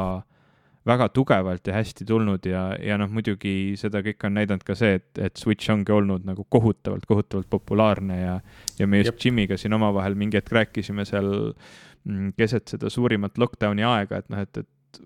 väga 0.86 1.08
tugevalt 1.16 1.66
ja 1.66 1.78
hästi 1.78 2.04
tulnud 2.08 2.46
ja, 2.48 2.64
ja 2.82 2.98
noh, 3.00 3.08
muidugi 3.12 3.74
seda 3.80 4.02
kõike 4.04 4.28
on 4.28 4.36
näidanud 4.38 4.64
ka 4.66 4.76
see, 4.78 4.98
et, 5.00 5.08
et 5.16 5.40
Switch 5.40 5.72
ongi 5.72 5.92
olnud 5.94 6.26
nagu 6.28 6.44
kohutavalt, 6.52 7.06
kohutavalt 7.08 7.48
populaarne 7.50 8.20
ja, 8.20 8.34
ja 8.78 8.88
me 8.90 9.00
just 9.00 9.14
Jep. 9.14 9.24
Jimiga 9.24 9.58
siin 9.60 9.76
omavahel 9.76 10.16
mingi 10.18 10.40
hetk 10.40 10.52
rääkisime 10.52 11.06
seal 11.08 11.30
mm, 12.04 12.34
keset 12.36 12.76
seda 12.76 12.92
suurimat 12.92 13.40
lockdown'i 13.40 13.86
aega, 13.88 14.20
et 14.20 14.32
noh, 14.32 14.44
et, 14.44 14.60
et 14.60 15.02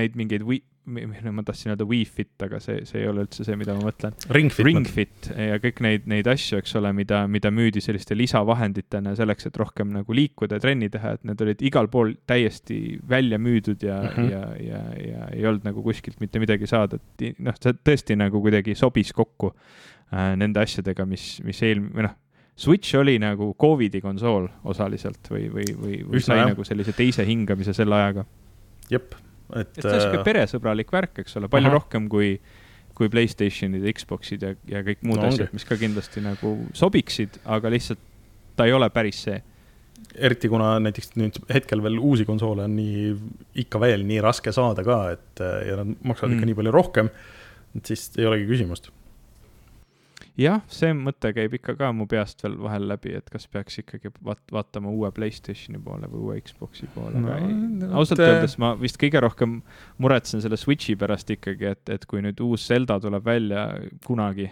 neid 0.00 0.16
mingeid 0.20 0.44
ma 0.84 1.42
tahtsin 1.46 1.72
öelda 1.72 1.86
Wii 1.88 2.04
Fit, 2.04 2.32
aga 2.44 2.58
see, 2.62 2.82
see 2.88 3.00
ei 3.00 3.08
ole 3.08 3.24
üldse 3.24 3.44
see, 3.46 3.56
mida 3.56 3.74
ma 3.76 3.86
mõtlen. 3.86 4.16
Ring 4.34 4.52
Fit. 4.52 4.66
Ring 4.66 4.88
ja 5.32 5.56
kõik 5.62 5.80
neid, 5.84 6.08
neid 6.10 6.28
asju, 6.30 6.58
eks 6.60 6.76
ole, 6.80 6.92
mida, 6.96 7.22
mida 7.30 7.52
müüdi 7.54 7.80
selliste 7.84 8.16
lisavahenditena 8.18 9.14
selleks, 9.18 9.48
et 9.48 9.56
rohkem 9.60 9.94
nagu 9.94 10.16
liikuda 10.16 10.58
ja 10.58 10.64
trenni 10.64 10.90
teha, 10.92 11.14
et 11.16 11.24
need 11.28 11.44
olid 11.46 11.64
igal 11.64 11.88
pool 11.92 12.14
täiesti 12.28 12.98
välja 13.08 13.40
müüdud 13.40 13.86
ja 13.86 14.00
mm, 14.02 14.12
-hmm. 14.16 14.30
ja, 14.32 14.42
ja, 14.60 14.82
ja 15.00 15.30
ei 15.32 15.46
olnud 15.48 15.64
nagu 15.64 15.82
kuskilt 15.82 16.20
mitte 16.20 16.42
midagi 16.42 16.68
saada, 16.70 17.00
et 17.00 17.40
noh, 17.40 17.56
see 17.60 17.78
tõesti 17.80 18.18
nagu 18.20 18.42
kuidagi 18.44 18.76
sobis 18.76 19.12
kokku 19.16 19.54
äh, 19.54 20.34
nende 20.36 20.60
asjadega, 20.60 21.08
mis, 21.08 21.40
mis 21.44 21.62
eel-, 21.62 21.82
või 21.88 22.08
noh, 22.10 22.16
Switch 22.56 22.94
oli 22.94 23.16
nagu 23.18 23.54
Covidi 23.58 23.98
konsool 24.00 24.46
osaliselt 24.70 25.26
või, 25.30 25.48
või, 25.50 25.64
või, 25.74 25.96
või 26.06 26.20
sai 26.22 26.38
jah. 26.38 26.52
nagu 26.52 26.62
sellise 26.64 26.92
teise 26.94 27.26
hingamise 27.26 27.74
selle 27.74 27.96
ajaga. 27.98 28.24
jep 28.90 29.16
et. 29.52 29.70
et 29.70 29.80
see 29.80 29.90
on 29.90 30.02
sihuke 30.02 30.20
äh, 30.20 30.26
peresõbralik 30.26 30.92
värk, 30.94 31.22
eks 31.24 31.38
ole, 31.40 31.50
palju 31.52 31.70
aha. 31.70 31.78
rohkem 31.78 32.08
kui, 32.12 32.34
kui 32.96 33.10
Playstationid 33.12 33.86
Xboxid 33.98 34.46
ja, 34.46 34.54
ja 34.70 34.84
kõik 34.86 35.04
muud 35.06 35.20
no, 35.20 35.28
asjad, 35.30 35.52
mis 35.56 35.66
ka 35.68 35.78
kindlasti 35.80 36.24
nagu 36.24 36.56
sobiksid, 36.76 37.40
aga 37.56 37.72
lihtsalt 37.74 38.02
ta 38.54 38.68
ei 38.68 38.74
ole 38.76 38.88
päris 38.94 39.24
see. 39.26 39.40
eriti 40.14 40.48
kuna 40.48 40.76
näiteks 40.78 41.16
nüüd 41.18 41.40
hetkel 41.50 41.82
veel 41.82 41.96
uusi 41.98 42.26
konsoole 42.28 42.68
on 42.68 42.76
nii, 42.78 43.14
ikka 43.64 43.80
veel 43.82 44.04
nii 44.06 44.20
raske 44.22 44.52
saada 44.54 44.84
ka, 44.86 45.00
et 45.16 45.42
ja 45.42 45.80
nad 45.80 45.96
maksavad 46.02 46.30
mm. 46.30 46.36
ikka 46.38 46.50
nii 46.50 46.58
palju 46.60 46.74
rohkem, 46.74 47.10
et 47.74 47.90
siis 47.90 48.12
ei 48.18 48.28
olegi 48.30 48.46
küsimust 48.50 48.92
jah, 50.40 50.62
see 50.72 50.94
mõte 50.96 51.30
käib 51.36 51.54
ikka 51.58 51.76
ka 51.78 51.90
mu 51.94 52.06
peast 52.10 52.42
veel 52.44 52.56
vahel 52.64 52.88
läbi, 52.90 53.14
et 53.18 53.28
kas 53.32 53.46
peaks 53.50 53.78
ikkagi 53.84 54.12
vaat-, 54.24 54.44
vaatama 54.54 54.90
uue 54.90 55.10
Playstationi 55.14 55.80
poole 55.82 56.10
või 56.10 56.22
uue 56.28 56.38
Xbox'i 56.42 56.88
poole 56.94 57.22
no,, 57.22 57.30
aga 57.30 57.38
ei, 57.46 57.90
ausalt 57.94 58.22
te... 58.22 58.28
öeldes 58.30 58.58
ma 58.62 58.74
vist 58.80 58.98
kõige 59.00 59.22
rohkem 59.22 59.60
muretsen 60.02 60.42
selle 60.44 60.58
Switch'i 60.60 60.98
pärast 61.00 61.30
ikkagi, 61.34 61.70
et, 61.76 61.94
et 61.94 62.06
kui 62.10 62.24
nüüd 62.24 62.42
uus 62.44 62.66
Zelda 62.70 62.98
tuleb 63.02 63.26
välja 63.26 63.68
kunagi 64.06 64.50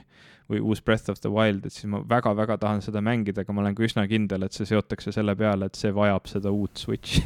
või 0.53 0.61
uus 0.61 0.83
Breath 0.85 1.11
of 1.11 1.21
the 1.23 1.31
Wild, 1.33 1.67
et 1.67 1.75
siis 1.75 1.87
ma 1.91 2.03
väga-väga 2.07 2.59
tahan 2.61 2.83
seda 2.85 3.01
mängida, 3.05 3.43
aga 3.43 3.55
ma 3.55 3.63
olen 3.63 3.77
ka 3.79 3.87
üsna 3.87 4.05
kindel, 4.11 4.45
et 4.47 4.57
see 4.57 4.69
seotakse 4.69 5.15
selle 5.15 5.35
peale, 5.39 5.71
et 5.71 5.79
see 5.79 5.93
vajab 5.95 6.29
seda 6.31 6.53
uut 6.55 6.83
Switch'i 6.83 7.23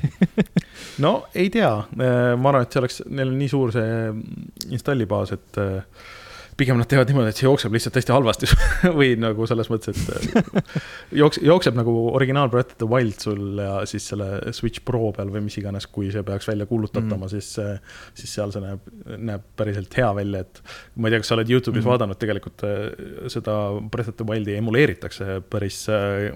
no 1.04 1.16
ei 1.34 1.50
tea, 1.52 1.72
ma 1.96 2.52
arvan, 2.52 2.64
et 2.64 2.72
see 2.72 2.82
oleks, 2.84 3.00
neil 3.08 3.32
on 3.32 3.40
nii 3.40 3.50
suur 3.52 3.74
see 3.74 4.70
installibaas, 4.76 5.34
et 5.36 5.60
pigem 6.56 6.78
nad 6.80 6.88
teevad 6.88 7.10
niimoodi, 7.10 7.32
et 7.32 7.38
see 7.38 7.46
jookseb 7.46 7.74
lihtsalt 7.76 7.98
hästi 7.98 8.14
halvasti 8.14 8.48
või 8.98 9.12
nagu 9.20 9.46
selles 9.48 9.68
mõttes, 9.72 9.96
et 9.96 10.32
äh, 10.32 10.86
jooks-, 11.20 11.40
jookseb 11.44 11.76
nagu 11.76 11.92
originaal 12.16 12.50
Breath 12.52 12.74
of 12.74 12.80
the 12.80 12.88
Wild 12.88 13.20
sul 13.20 13.60
ja 13.60 13.82
siis 13.88 14.08
selle 14.12 14.54
Switch 14.56 14.84
Pro 14.86 15.10
peal 15.16 15.32
või 15.32 15.44
mis 15.46 15.58
iganes, 15.60 15.88
kui 15.92 16.08
see 16.14 16.24
peaks 16.26 16.48
välja 16.48 16.68
kuulutatama 16.70 17.18
mm, 17.18 17.26
-hmm. 17.26 17.34
siis, 17.34 17.58
äh, 17.60 18.00
siis 18.16 18.32
seal 18.38 18.54
see 18.54 18.64
näeb, 18.64 18.88
näeb 19.30 19.44
päriselt 19.56 19.98
hea 20.00 20.08
välja, 20.16 20.44
et 20.46 20.62
ma 20.96 21.08
ei 21.10 21.16
tea, 21.16 21.24
kas 21.24 21.32
sa 21.32 21.38
oled 21.38 21.52
Youtube'is 21.52 21.82
mm 21.82 21.84
-hmm. 21.84 21.92
vaadanud, 21.92 22.20
tegelikult 22.22 22.64
äh, 22.64 23.28
seda 23.32 23.58
Breath 23.90 24.14
of 24.14 24.16
the 24.16 24.28
Wildi 24.28 24.56
emuleeritakse 24.56 25.42
päris 25.50 25.86
äh, 25.92 26.32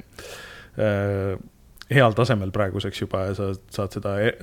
äh, 0.77 1.39
heal 1.91 2.13
tasemel 2.15 2.53
praeguseks 2.55 3.01
juba 3.01 3.25
ja 3.31 3.35
sa 3.35 3.55
saad 3.71 3.93
seda 3.97 4.21
e 4.23 4.35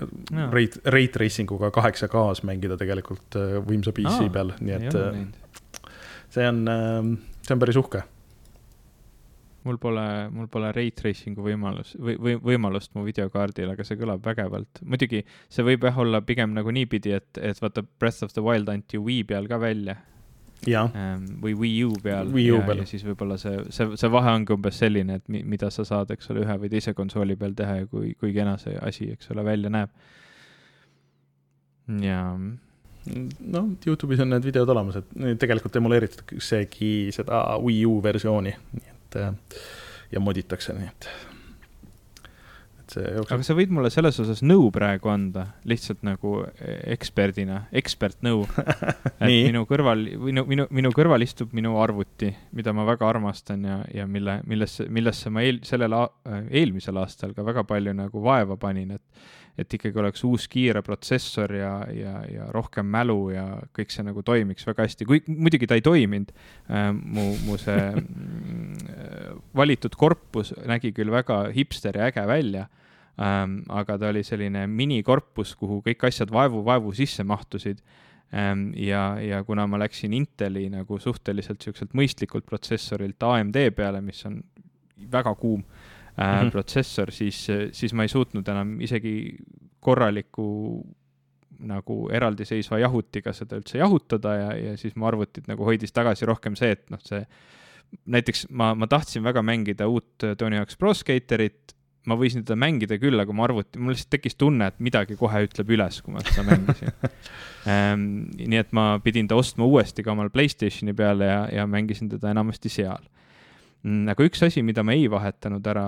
rate, 0.52 0.82
rate 0.86 1.20
racing 1.20 1.52
uga 1.52 1.70
kaheksa 1.72 2.10
K-s 2.12 2.44
mängida 2.44 2.76
tegelikult 2.78 3.38
võimsa 3.68 3.94
PC 3.96 4.26
Aa, 4.26 4.34
peal, 4.34 4.52
nii 4.60 4.74
et 4.74 4.98
see 6.34 6.48
on, 6.48 6.64
ähm, 6.72 7.18
see 7.46 7.56
on 7.56 7.64
päris 7.64 7.80
uhke 7.80 8.04
mul 9.68 9.78
pole, 9.78 10.04
mul 10.32 10.48
pole 10.52 10.72
ray 10.76 10.92
tracing'u 10.96 11.44
võimalus 11.44 11.94
või, 12.00 12.16
või 12.22 12.36
võimalust 12.54 12.94
mu 12.96 13.04
videokaardil, 13.08 13.74
aga 13.74 13.86
see 13.88 14.00
kõlab 14.00 14.24
vägevalt. 14.26 14.82
muidugi 14.86 15.24
see 15.50 15.66
võib 15.68 15.88
jah 15.88 15.98
olla 16.04 16.22
pigem 16.26 16.54
nagu 16.56 16.72
niipidi, 16.74 17.16
et, 17.18 17.42
et 17.42 17.64
vaata 17.64 17.84
Breath 18.00 18.24
of 18.24 18.36
the 18.36 18.44
Wild 18.46 18.70
anti 18.72 19.02
Wii 19.02 19.26
peal 19.28 19.50
ka 19.52 19.60
välja 19.62 19.98
ähm, 20.68 21.26
või 21.44 21.56
Wii 21.58 21.82
U 21.88 21.96
peal. 22.04 22.32
Ja, 22.40 22.62
peal. 22.66 22.84
ja 22.84 22.90
siis 22.90 23.04
võib-olla 23.06 23.38
see, 23.42 23.60
see, 23.74 23.98
see 24.00 24.12
vahe 24.14 24.36
ongi 24.40 24.56
umbes 24.56 24.80
selline, 24.84 25.20
et 25.20 25.28
mi, 25.32 25.44
mida 25.56 25.70
sa 25.74 25.86
saad, 25.88 26.12
eks 26.16 26.32
ole, 26.34 26.46
ühe 26.46 26.60
või 26.64 26.72
teise 26.74 26.96
konsooli 26.98 27.38
peal 27.40 27.58
teha 27.58 27.82
ja 27.82 27.90
kui, 27.92 28.14
kui 28.20 28.34
kena 28.36 28.58
see 28.62 28.78
asi, 28.82 29.12
eks 29.18 29.34
ole, 29.36 29.46
välja 29.48 29.74
näeb. 29.74 29.92
ja 32.04 32.22
no 33.54 33.64
Youtube'is 33.86 34.22
on 34.24 34.32
need 34.36 34.46
videod 34.48 34.70
olemas, 34.74 35.02
et 35.02 35.40
tegelikult 35.42 35.76
emuleeritaksegi 35.80 36.92
seda 37.16 37.44
Wii 37.64 37.84
U 37.90 37.98
versiooni, 38.04 38.54
nii 38.78 38.94
et 38.94 39.20
äh, 39.22 39.34
ja 40.12 40.22
moditakse, 40.24 40.76
nii 40.78 40.88
et, 40.88 41.08
et 42.82 42.96
see 42.96 43.06
aga 43.06 43.16
jookseb. 43.20 43.46
sa 43.48 43.56
võid 43.58 43.74
mulle 43.76 43.92
selles 43.94 44.20
osas 44.24 44.44
nõu 44.46 44.70
praegu 44.74 45.12
anda, 45.12 45.48
lihtsalt 45.68 46.04
nagu 46.08 46.34
eh, 46.48 46.80
eksperdina, 46.96 47.64
ekspertnõu. 47.82 48.46
et 49.20 49.26
minu 49.28 49.66
kõrval, 49.70 50.06
minu, 50.28 50.46
minu, 50.50 50.68
minu 50.74 50.94
kõrval 50.96 51.26
istub 51.26 51.56
minu 51.58 51.76
arvuti, 51.82 52.32
mida 52.58 52.76
ma 52.76 52.88
väga 52.88 53.10
armastan 53.10 53.68
ja, 53.68 53.82
ja 54.02 54.08
mille, 54.10 54.40
millesse, 54.48 54.88
millesse 54.92 55.34
ma 55.34 55.44
eel-, 55.46 55.64
sellel, 55.68 55.98
eelmisel 56.48 57.04
aastal 57.04 57.36
ka 57.38 57.46
väga 57.48 57.68
palju 57.68 57.96
nagu 57.98 58.24
vaeva 58.24 58.60
panin, 58.62 58.96
et 58.98 59.36
et 59.58 59.74
ikkagi 59.74 59.98
oleks 59.98 60.24
uus 60.28 60.46
kiire 60.52 60.84
protsessor 60.86 61.52
ja, 61.58 61.72
ja, 61.94 62.14
ja 62.30 62.48
rohkem 62.54 62.88
mälu 62.94 63.32
ja 63.34 63.46
kõik 63.76 63.94
see 63.94 64.06
nagu 64.06 64.22
toimiks 64.26 64.68
väga 64.68 64.86
hästi, 64.86 65.08
kui 65.10 65.24
muidugi 65.28 65.70
ta 65.70 65.78
ei 65.78 65.86
toiminud 65.86 66.34
äh,. 66.70 66.90
mu, 66.94 67.32
mu 67.48 67.58
see 67.62 67.86
mm, 67.90 68.98
valitud 69.62 69.98
korpus 69.98 70.54
nägi 70.70 70.94
küll 70.96 71.14
väga 71.14 71.48
hipster 71.56 71.98
ja 71.98 72.12
äge 72.12 72.26
välja 72.30 72.68
ähm,, 73.18 73.64
aga 73.70 73.98
ta 73.98 74.12
oli 74.12 74.24
selline 74.28 74.68
minikorpus, 74.70 75.56
kuhu 75.58 75.82
kõik 75.86 76.06
asjad 76.12 76.34
vaevu-vaevu 76.34 76.94
sisse 76.98 77.26
mahtusid 77.26 77.82
ähm,. 78.34 78.70
ja, 78.78 79.18
ja 79.24 79.42
kuna 79.48 79.66
ma 79.68 79.82
läksin 79.82 80.14
Inteli 80.14 80.68
nagu 80.70 81.02
suhteliselt 81.02 81.66
siukselt 81.66 81.98
mõistlikult 81.98 82.46
protsessorilt 82.46 83.26
AMD 83.26 83.58
peale, 83.76 84.06
mis 84.06 84.22
on 84.30 84.44
väga 85.12 85.34
kuum 85.38 85.66
äh, 86.18 86.26
mm. 86.26 86.48
-hmm. 86.48 86.52
protsessor, 86.52 87.12
siis, 87.12 87.48
siis 87.72 87.94
ma 87.94 88.04
ei 88.04 88.12
suutnud 88.12 88.48
enam 88.48 88.80
isegi 88.82 89.38
korraliku 89.80 90.48
nagu 91.58 92.02
eraldiseisva 92.14 92.80
jahutiga 92.82 93.34
seda 93.34 93.58
üldse 93.58 93.80
jahutada 93.80 94.34
ja, 94.36 94.50
ja 94.58 94.74
siis 94.78 94.96
mu 94.96 95.08
arvutit 95.10 95.48
nagu 95.50 95.66
hoidis 95.66 95.94
tagasi 95.96 96.28
rohkem 96.30 96.58
see, 96.60 96.76
et 96.76 96.84
noh, 96.94 97.02
see 97.04 97.24
näiteks 98.06 98.48
ma, 98.50 98.74
ma 98.78 98.88
tahtsin 98.90 99.24
väga 99.26 99.42
mängida 99.46 99.88
uut 99.90 100.28
Tony 100.38 100.60
Hawk's 100.60 100.78
Pro 100.78 100.94
Skaterit, 100.94 101.74
ma 102.08 102.18
võisin 102.20 102.46
teda 102.46 102.58
mängida 102.60 103.00
küll, 103.02 103.20
aga 103.20 103.34
mu 103.36 103.44
arvuti, 103.44 103.80
mul 103.82 103.96
lihtsalt 103.96 104.14
tekkis 104.16 104.38
tunne, 104.40 104.70
et 104.70 104.80
midagi 104.84 105.18
kohe 105.20 105.44
ütleb 105.48 105.72
üles, 105.76 106.00
kui 106.04 106.16
ma 106.16 106.24
seda 106.24 106.46
mängisin 106.48 106.94
ähm,. 107.74 108.08
nii 108.38 108.62
et 108.62 108.74
ma 108.76 108.90
pidin 109.04 109.30
ta 109.30 109.40
ostma 109.40 109.68
uuesti 109.68 110.06
ka 110.06 110.14
omal 110.14 110.32
Playstationi 110.34 110.96
peale 110.98 111.32
ja, 111.32 111.42
ja 111.62 111.68
mängisin 111.70 112.12
teda 112.12 112.32
enamasti 112.36 112.72
seal 112.72 113.08
aga 113.86 114.26
üks 114.26 114.42
asi, 114.44 114.64
mida 114.66 114.84
ma 114.84 114.96
ei 114.98 115.08
vahetanud 115.12 115.66
ära, 115.70 115.86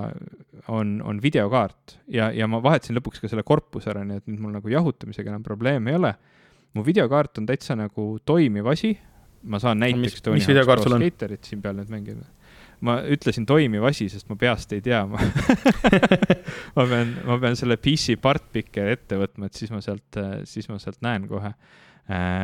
on, 0.72 1.00
on 1.06 1.20
videokaart 1.24 1.98
ja, 2.14 2.30
ja 2.36 2.48
ma 2.48 2.62
vahetasin 2.64 2.98
lõpuks 3.00 3.24
ka 3.24 3.32
selle 3.32 3.44
korpuse 3.48 3.90
ära, 3.92 4.04
nii 4.08 4.22
et 4.22 4.28
nüüd 4.30 4.44
mul 4.44 4.54
nagu 4.56 4.72
jahutamisega 4.72 5.34
enam 5.34 5.46
probleeme 5.46 5.92
ei 5.92 6.00
ole. 6.00 6.14
mu 6.78 6.84
videokaart 6.86 7.42
on 7.42 7.48
täitsa 7.50 7.76
nagu 7.76 8.12
toimiv 8.26 8.68
asi, 8.70 8.94
ma 9.44 9.60
saan 9.60 9.82
näiteks 9.82 10.22
Tony 10.22 10.38
mis 10.38 10.48
Hawk's 10.48 10.70
Pro 10.70 10.84
sul 10.84 10.98
on? 11.00 11.08
Skaterit 11.08 11.50
siin 11.50 11.64
peal 11.66 11.80
nüüd 11.80 11.92
mängida. 11.92 12.28
ma 12.86 13.00
ütlesin 13.04 13.48
toimiv 13.50 13.84
asi, 13.90 14.08
sest 14.12 14.30
ma 14.30 14.38
peast 14.40 14.72
ei 14.78 14.82
tea, 14.86 15.02
ma 15.12 15.20
ma 16.78 16.86
pean, 16.86 17.16
ma 17.26 17.40
pean 17.42 17.58
selle 17.60 17.76
PC 17.82 18.20
partpicker 18.22 18.94
ette 18.94 19.20
võtma, 19.20 19.50
et 19.50 19.60
siis 19.60 19.74
ma 19.74 19.82
sealt, 19.84 20.22
siis 20.48 20.70
ma 20.72 20.80
sealt 20.80 21.02
näen 21.04 21.28
kohe. 21.28 21.52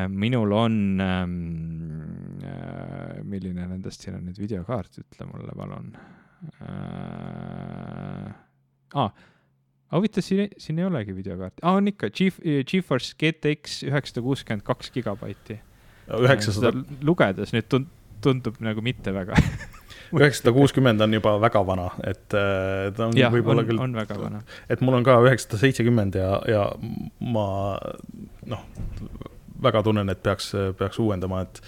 Minul 0.09 0.51
on 0.53 0.75
ähm,, 1.01 1.35
milline 3.25 3.65
nendest 3.65 4.03
siin 4.05 4.19
on 4.19 4.27
nüüd 4.27 4.37
videokaart, 4.37 4.99
ütle 5.01 5.25
mulle 5.29 5.55
palun 5.57 5.87
äh,. 6.61 8.33
aa, 8.93 9.09
huvitav, 9.95 10.25
siin, 10.25 10.49
siin 10.57 10.79
ei 10.79 10.85
olegi 10.85 11.15
videokaarti, 11.17 11.63
aa 11.63 11.79
on 11.79 11.89
ikka, 11.91 12.11
Ge-, 12.13 12.63
Geforce 12.69 13.15
GTX 13.19 13.81
üheksasada 13.89 14.25
kuuskümmend 14.25 14.65
kaks 14.67 14.91
gigabaiti. 14.95 15.59
üheksasada, 16.21 16.85
lugedes 17.05 17.55
nüüd 17.55 17.69
tund-, 17.71 17.91
tundub 18.23 18.61
nagu 18.63 18.83
mitte 18.85 19.13
väga. 19.15 19.37
üheksasada 20.15 20.53
kuuskümmend 20.55 21.01
on 21.01 21.17
juba 21.17 21.35
väga 21.41 21.61
vana, 21.67 21.89
et 22.05 22.37
äh, 22.37 22.91
ta 22.95 23.09
on 23.09 23.15
võib-olla 23.37 23.65
küll, 23.67 23.81
on 23.81 23.95
väga 23.97 24.19
vana. 24.19 24.43
et 24.69 24.83
mul 24.85 24.99
on 24.99 25.07
ka 25.07 25.17
üheksasada 25.25 25.61
seitsekümmend 25.65 26.19
ja, 26.19 26.35
ja 26.49 26.67
ma 27.19 27.47
noh, 28.51 28.67
väga 29.63 29.81
tunnen, 29.85 30.09
et 30.11 30.21
peaks, 30.23 30.51
peaks 30.79 30.99
uuendama, 31.01 31.43
et 31.45 31.61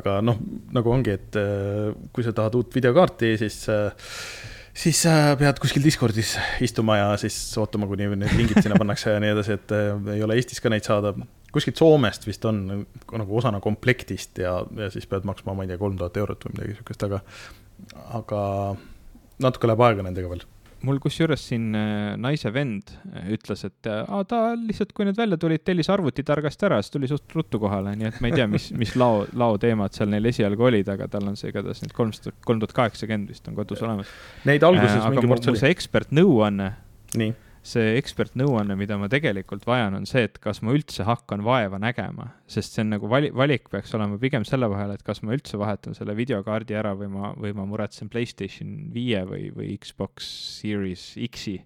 aga 0.00 0.18
noh, 0.24 0.40
nagu 0.74 0.92
ongi, 0.92 1.14
et 1.18 1.38
äh, 1.40 1.92
kui 2.14 2.26
sa 2.26 2.34
tahad 2.36 2.56
uut 2.58 2.74
videokaarti, 2.74 3.34
siis 3.40 3.60
äh, 3.72 4.10
siis 4.74 5.04
äh, 5.10 5.32
pead 5.40 5.60
kuskil 5.62 5.84
Discordis 5.84 6.34
istuma 6.64 6.98
ja 7.00 7.10
siis 7.20 7.36
ootama, 7.60 7.88
kuni 7.90 8.08
need 8.16 8.36
lingid 8.38 8.62
sinna 8.62 8.78
pannakse 8.80 9.14
ja 9.14 9.22
nii 9.22 9.34
edasi, 9.36 9.58
et 9.58 9.76
ei 10.16 10.24
ole 10.26 10.38
Eestis 10.40 10.62
ka 10.64 10.72
neid 10.72 10.86
saada. 10.86 11.14
kuskilt 11.54 11.78
Soomest 11.78 12.26
vist 12.26 12.44
on 12.50 12.64
nagu 13.12 13.36
osana 13.38 13.60
komplektist 13.62 14.40
ja, 14.42 14.56
ja 14.78 14.90
siis 14.90 15.06
pead 15.06 15.28
maksma, 15.28 15.54
ma 15.54 15.66
ei 15.66 15.70
tea, 15.70 15.78
kolm 15.78 16.00
tuhat 16.00 16.16
eurot 16.18 16.48
või 16.48 16.56
midagi 16.56 16.78
sihukest, 16.78 17.06
aga, 17.06 17.22
aga 18.18 18.40
natuke 19.44 19.70
läheb 19.70 19.86
aega 19.86 20.06
nendega 20.06 20.32
veel. 20.32 20.44
Mul 20.84 21.00
kusjuures 21.02 21.42
siin 21.50 21.74
äh, 21.78 22.14
naise 22.20 22.50
vend 22.54 22.92
äh, 23.10 23.28
ütles, 23.34 23.64
et 23.66 23.88
äh, 23.90 24.02
aa, 24.04 24.24
ta 24.28 24.40
lihtsalt, 24.58 24.92
kui 24.96 25.06
need 25.08 25.18
välja 25.18 25.38
tulid, 25.40 25.64
tellis 25.66 25.90
arvuti 25.92 26.24
targasti 26.26 26.68
ära, 26.68 26.80
siis 26.82 26.94
tuli 26.94 27.10
suht 27.10 27.36
ruttu 27.36 27.60
kohale, 27.62 27.94
nii 27.98 28.10
et 28.10 28.20
ma 28.24 28.30
ei 28.30 28.36
tea, 28.38 28.48
mis, 28.50 28.70
mis 28.78 28.94
lao, 29.00 29.24
laoteemad 29.44 29.96
seal 29.96 30.12
neil 30.12 30.30
esialgu 30.30 30.68
olid, 30.70 30.90
aga 30.94 31.08
tal 31.12 31.30
on 31.30 31.38
see 31.40 31.52
igatahes 31.52 31.84
nüüd 31.84 31.96
kolmsada, 31.96 32.34
kolm 32.46 32.62
tuhat 32.62 32.76
kaheksakümmend 32.80 33.32
vist 33.34 33.48
on 33.50 33.58
kodus 33.58 33.82
olemas. 33.84 34.12
Neid 34.48 34.66
alguses 34.66 35.00
aga 35.00 35.14
mingi 35.16 35.30
ports 35.30 35.52
oli. 35.52 35.62
see 35.62 35.74
ekspertnõuanne, 35.74 36.70
nii, 37.20 37.34
see 37.64 37.94
ekspertnõuanne, 37.98 38.76
mida 38.76 38.98
ma 39.00 39.08
tegelikult 39.08 39.64
vajan, 39.68 39.96
on 39.96 40.08
see, 40.08 40.26
et 40.28 40.36
kas 40.42 40.60
ma 40.64 40.74
üldse 40.76 41.06
hakkan 41.08 41.44
vaeva 41.46 41.80
nägema, 41.80 42.28
sest 42.50 42.76
see 42.76 42.84
on 42.84 42.92
nagu 42.92 43.08
vali-, 43.10 43.32
valik 43.32 43.70
peaks 43.72 43.94
olema 43.96 44.18
pigem 44.20 44.44
selle 44.48 44.68
vahel, 44.72 44.92
et 44.94 45.04
kas 45.06 45.22
ma 45.24 45.32
üldse 45.36 45.60
vahetan 45.60 45.96
selle 45.96 46.16
videokaardi 46.18 46.76
ära 46.76 46.92
või 46.98 47.08
ma, 47.12 47.32
või 47.40 47.54
ma 47.56 47.64
muretsen 47.68 48.12
Playstation 48.12 48.90
viie 48.94 49.24
või, 49.28 49.48
või 49.56 49.72
Xbox 49.80 50.28
Series 50.60 51.14
X-i 51.30 51.56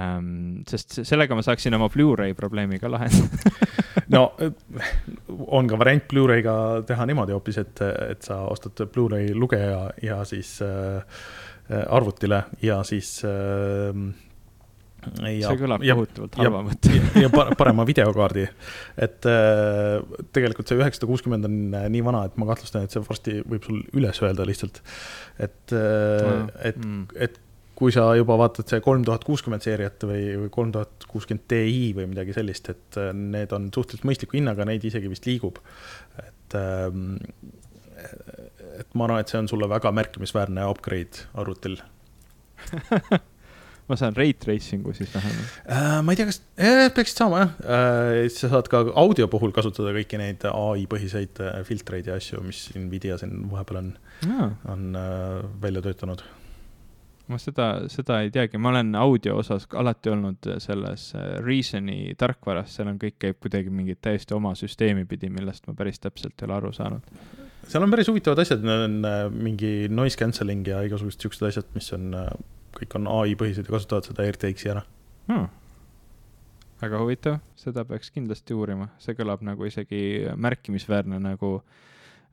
ähm,. 0.00 0.64
sest 0.68 0.96
se- 0.96 1.04
sellega 1.08 1.36
ma 1.36 1.44
saaksin 1.44 1.76
oma 1.76 1.90
Blu-ray 1.92 2.34
probleemi 2.38 2.80
ka 2.80 2.90
lahendada. 2.92 3.56
no 4.14 4.32
on 5.48 5.68
ka 5.68 5.78
variant 5.78 6.06
Blu-ray'ga 6.10 6.54
teha 6.88 7.06
niimoodi 7.08 7.34
hoopis, 7.36 7.60
et, 7.62 7.82
et 8.10 8.22
sa 8.26 8.42
ostad 8.50 8.86
Blu-ray 8.92 9.32
lugeja 9.34 9.90
ja 10.02 10.22
siis 10.28 10.56
äh, 10.64 11.02
äh, 11.70 11.84
arvutile 11.84 12.44
ja 12.62 12.82
siis 12.86 13.18
äh, 13.24 13.92
ja, 15.14 15.50
see 15.50 15.60
kõlab 15.60 15.84
ja, 15.86 15.96
kohutavalt 15.98 16.36
halva 16.40 16.60
mõttena. 16.66 16.98
ja, 16.98 17.24
ja 17.26 17.30
pa- 17.32 17.48
parema 17.58 17.86
videokaardi. 17.88 18.44
et 19.06 19.28
äh, 19.30 20.20
tegelikult 20.36 20.70
see 20.70 20.78
üheksasada 20.80 21.08
kuuskümmend 21.10 21.48
on 21.48 21.58
äh, 21.76 21.88
nii 21.92 22.04
vana, 22.06 22.24
et 22.28 22.38
ma 22.40 22.48
kahtlustan, 22.50 22.86
et 22.86 22.94
see 22.94 23.02
varsti 23.06 23.40
võib 23.46 23.66
sul 23.66 23.82
üles 23.96 24.22
öelda 24.24 24.46
lihtsalt. 24.48 24.82
et 25.38 25.74
äh,, 25.76 26.46
et, 26.70 26.80
mm. 26.80 27.04
et 27.28 27.42
kui 27.76 27.92
sa 27.92 28.06
juba 28.16 28.38
vaatad 28.40 28.70
see 28.72 28.80
kolm 28.84 29.04
tuhat 29.04 29.26
kuuskümmend 29.28 29.64
seeriat 29.64 30.06
või, 30.08 30.22
või 30.44 30.50
kolm 30.52 30.72
tuhat 30.72 31.06
kuuskümmend 31.10 31.44
Ti 31.50 31.92
või 31.98 32.08
midagi 32.12 32.36
sellist, 32.36 32.72
et 32.72 33.00
äh, 33.00 33.12
need 33.16 33.52
on 33.56 33.68
suhteliselt 33.74 34.08
mõistliku 34.08 34.38
hinnaga, 34.38 34.68
neid 34.68 34.84
isegi 34.88 35.12
vist 35.12 35.28
liigub. 35.28 35.60
et, 36.22 36.56
et 38.80 38.90
ma 38.94 39.06
arvan, 39.08 39.20
et 39.20 39.32
see 39.32 39.40
on 39.42 39.48
sulle 39.50 39.68
väga 39.70 39.90
märkimisväärne 39.92 40.64
upgrade 40.70 41.26
arvutil 41.34 41.80
ma 43.86 43.96
saan 43.98 44.16
rate 44.18 44.40
tracing'u 44.42 44.94
siis 44.96 45.12
vähemalt. 45.14 45.58
äh,. 45.70 45.98
ma 46.02 46.12
ei 46.12 46.18
tea, 46.18 46.28
kas 46.28 46.40
eh, 46.58 46.86
peaksid 46.94 47.20
saama 47.22 47.42
jah 47.42 47.52
äh,, 47.62 48.22
sa 48.34 48.50
saad 48.52 48.70
ka 48.72 48.82
audio 48.98 49.28
puhul 49.30 49.54
kasutada 49.54 49.92
kõiki 49.96 50.18
neid 50.20 50.46
ai 50.50 50.86
põhiseid 50.90 51.42
äh, 51.42 51.60
filtreid 51.66 52.10
ja 52.10 52.16
asju, 52.18 52.42
mis 52.46 52.66
Nvidia 52.74 53.18
siin 53.20 53.46
vahepeal 53.52 53.82
on, 53.84 53.92
on 54.72 54.88
äh, 54.98 55.44
välja 55.62 55.84
töötanud. 55.86 56.24
ma 57.30 57.38
seda, 57.42 57.68
seda 57.90 58.20
ei 58.22 58.32
teagi, 58.34 58.58
ma 58.58 58.72
olen 58.74 58.94
audio 58.98 59.38
osas 59.38 59.68
alati 59.78 60.10
olnud 60.14 60.50
selles 60.62 61.08
äh, 61.18 61.36
Reasoni 61.46 62.16
tarkvaras, 62.18 62.74
seal 62.74 62.90
on 62.90 62.98
kõik 63.02 63.20
käib 63.22 63.38
kuidagi 63.42 63.70
mingit 63.70 64.02
täiesti 64.02 64.34
oma 64.34 64.56
süsteemi 64.58 65.06
pidi, 65.06 65.30
millest 65.30 65.70
ma 65.70 65.78
päris 65.78 66.02
täpselt 66.02 66.34
ei 66.42 66.50
ole 66.50 66.58
aru 66.58 66.74
saanud. 66.74 67.06
seal 67.70 67.86
on 67.86 67.94
päris 67.94 68.10
huvitavad 68.10 68.42
asjad, 68.42 68.66
need 68.66 68.84
on 68.90 68.98
äh, 69.06 69.22
mingi 69.30 69.72
noise 69.94 70.18
cancelling 70.18 70.66
ja 70.66 70.82
igasugused 70.86 71.22
siuksed 71.22 71.50
asjad, 71.52 71.70
mis 71.78 71.94
on 71.94 72.10
kõik 72.76 72.98
on 72.98 73.08
ai 73.20 73.36
põhised 73.38 73.66
ja 73.66 73.74
kasutavad 73.76 74.08
seda 74.08 74.26
RTX-i 74.30 74.72
ära. 74.74 74.84
Hmm. 75.26 75.48
väga 76.80 77.00
huvitav, 77.00 77.40
seda 77.58 77.82
peaks 77.88 78.12
kindlasti 78.14 78.54
uurima, 78.54 78.90
see 79.02 79.16
kõlab 79.16 79.40
nagu 79.46 79.64
isegi 79.64 79.98
märkimisväärne 80.36 81.18
nagu 81.24 81.50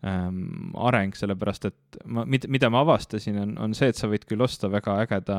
ähm, 0.03 0.73
areng, 0.75 1.15
sellepärast 1.15 1.69
et 1.69 1.97
ma, 2.05 2.25
mida, 2.29 2.49
mida 2.51 2.69
ma 2.73 2.81
avastasin, 2.83 3.39
on, 3.39 3.53
on 3.63 3.75
see, 3.77 3.87
et 3.93 3.99
sa 3.99 4.09
võid 4.11 4.27
küll 4.27 4.43
osta 4.43 4.67
väga 4.71 4.97
ägeda, 5.05 5.37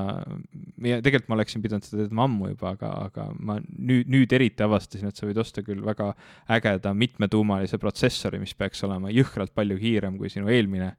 tegelikult 0.81 1.29
ma 1.31 1.39
oleksin 1.39 1.65
pidanud 1.65 1.87
seda 1.87 2.07
teadma 2.07 2.25
ammu 2.27 2.55
juba, 2.55 2.73
aga, 2.79 2.95
aga 3.11 3.29
ma 3.39 3.59
nüüd, 3.61 4.09
nüüd 4.11 4.33
eriti 4.35 4.65
avastasin, 4.65 5.13
et 5.13 5.21
sa 5.21 5.29
võid 5.29 5.43
osta 5.45 5.63
küll 5.67 5.85
väga 5.85 6.15
ägeda 6.57 6.95
mitmetuumalise 6.97 7.79
protsessori, 7.83 8.41
mis 8.43 8.57
peaks 8.57 8.83
olema 8.89 9.13
jõhkralt 9.13 9.53
palju 9.55 9.79
kiirem 9.85 10.17
kui 10.19 10.33
sinu 10.33 10.49
eelmine 10.49 10.95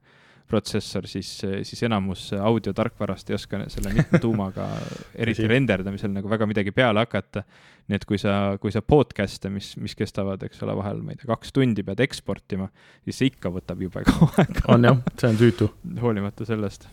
protsessor, 0.48 1.06
siis, 1.10 1.30
siis 1.66 1.82
enamus 1.86 2.28
audiotarkvarast 2.38 3.30
ei 3.30 3.38
oska 3.38 3.64
selle 3.72 3.94
mitme 3.96 4.20
tuumaga 4.22 4.68
eriti 5.22 5.46
renderdamisel 5.50 6.12
nagu 6.14 6.30
väga 6.30 6.48
midagi 6.50 6.74
peale 6.76 7.02
hakata. 7.04 7.44
nii 7.86 8.00
et 8.00 8.04
kui 8.08 8.18
sa, 8.18 8.56
kui 8.62 8.74
sa 8.74 8.82
podcast'e, 8.82 9.50
mis, 9.52 9.74
mis 9.78 9.94
kestavad, 9.98 10.42
eks 10.42 10.62
ole, 10.66 10.74
vahel, 10.78 11.02
ma 11.06 11.14
ei 11.14 11.20
tea, 11.20 11.30
kaks 11.30 11.54
tundi 11.54 11.86
pead 11.86 12.02
eksportima, 12.02 12.68
siis 13.06 13.20
see 13.20 13.32
ikka 13.32 13.52
võtab 13.54 13.82
jube 13.86 14.02
kaua 14.06 14.32
aega. 14.42 14.68
on 14.74 14.90
jah, 14.90 15.02
see 15.14 15.32
on 15.32 15.42
tüütu. 15.42 15.72
hoolimata 16.04 16.48
sellest 16.48 16.88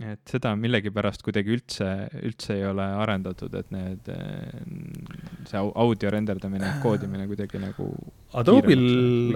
et 0.00 0.32
seda 0.32 0.52
millegipärast 0.58 1.22
kuidagi 1.24 1.54
üldse, 1.56 1.88
üldse 2.22 2.56
ei 2.56 2.64
ole 2.68 2.84
arendatud, 3.02 3.54
et 3.58 3.70
need, 3.74 4.10
see 5.48 5.62
audio 5.62 6.12
renderdamine, 6.14 6.74
koodimine 6.82 7.26
kuidagi 7.30 7.60
nagu. 7.62 7.88
Adobe'l. 8.40 8.84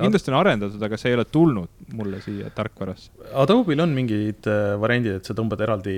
kindlasti 0.00 0.32
on 0.32 0.38
arendatud, 0.38 0.82
aga 0.82 0.98
see 1.00 1.12
ei 1.12 1.18
ole 1.18 1.26
tulnud 1.28 1.94
mulle 1.98 2.22
siia 2.24 2.50
tarkvarasse. 2.56 3.12
Adobe'l 3.42 3.84
on 3.84 3.96
mingid 3.96 4.48
äh, 4.50 4.76
variandid, 4.80 5.20
et 5.20 5.28
sa 5.28 5.36
tõmbad 5.36 5.64
eraldi 5.66 5.96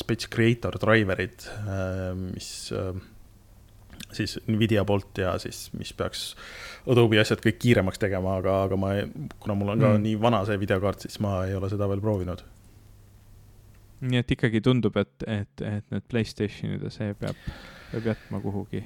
spets 0.00 0.30
creator 0.32 0.78
driver'id, 0.80 1.48
äh, 1.64 2.14
mis 2.30 2.48
äh, 2.72 2.94
siis 4.14 4.38
Nvidia 4.48 4.86
poolt 4.88 5.18
ja 5.20 5.36
siis, 5.42 5.66
mis 5.76 5.92
peaks 5.96 6.32
Adobe 6.90 7.18
asjad 7.20 7.40
kõik 7.44 7.60
kiiremaks 7.62 8.00
tegema, 8.00 8.38
aga, 8.40 8.58
aga 8.68 8.78
ma, 8.78 8.96
kuna 9.40 9.56
mul 9.58 9.74
on 9.74 9.84
ka 9.84 9.94
mm. 9.94 10.02
nii 10.04 10.18
vana 10.20 10.42
see 10.48 10.60
videokaart, 10.60 11.06
siis 11.06 11.20
ma 11.24 11.42
ei 11.48 11.56
ole 11.56 11.70
seda 11.72 11.88
veel 11.90 12.02
proovinud 12.04 12.44
nii 14.04 14.20
et 14.20 14.34
ikkagi 14.36 14.60
tundub, 14.64 14.96
et, 15.00 15.26
et, 15.26 15.64
et 15.64 15.94
need 15.94 16.06
Playstationid 16.10 16.82
ja 16.84 16.92
see 16.92 17.14
peab, 17.18 17.38
peab 17.92 18.08
jätma 18.10 18.40
kuhugi 18.42 18.82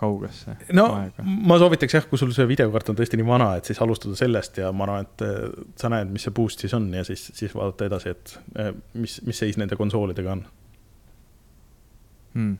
kaugesse 0.00 0.56
no 0.76 0.86
aega. 0.98 1.24
ma 1.24 1.58
soovitaks 1.62 1.98
jah, 1.98 2.08
kui 2.10 2.20
sul 2.20 2.32
see 2.36 2.48
videokaart 2.50 2.92
on 2.92 2.98
tõesti 2.98 3.20
nii 3.20 3.28
vana, 3.28 3.52
et 3.58 3.70
siis 3.70 3.80
alustada 3.82 4.18
sellest 4.18 4.62
ja 4.62 4.72
ma 4.72 4.86
arvan, 4.86 5.06
et 5.06 5.76
sa 5.80 5.92
näed, 5.92 6.10
mis 6.14 6.26
see 6.26 6.34
boost 6.36 6.64
siis 6.64 6.74
on 6.76 6.88
ja 6.94 7.04
siis, 7.06 7.28
siis 7.36 7.54
vaadata 7.56 7.90
edasi, 7.90 8.16
et 8.16 8.34
eh, 8.58 8.72
mis, 8.98 9.20
mis 9.26 9.44
seis 9.44 9.60
nende 9.60 9.78
konsoolidega 9.80 10.34
on 10.38 10.44
hmm 12.34 12.58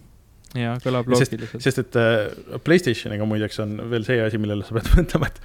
jaa, 0.58 0.78
kõlab 0.82 1.10
loogiliselt. 1.10 1.62
sest 1.62 1.82
et 1.84 1.98
äh, 2.00 2.58
Playstationiga 2.64 3.26
muideks 3.28 3.60
on 3.62 3.76
veel 3.90 4.06
see 4.06 4.18
asi, 4.24 4.40
millele 4.42 4.66
sa 4.66 4.76
pead 4.76 4.90
mõtlema, 4.96 5.30
et 5.30 5.38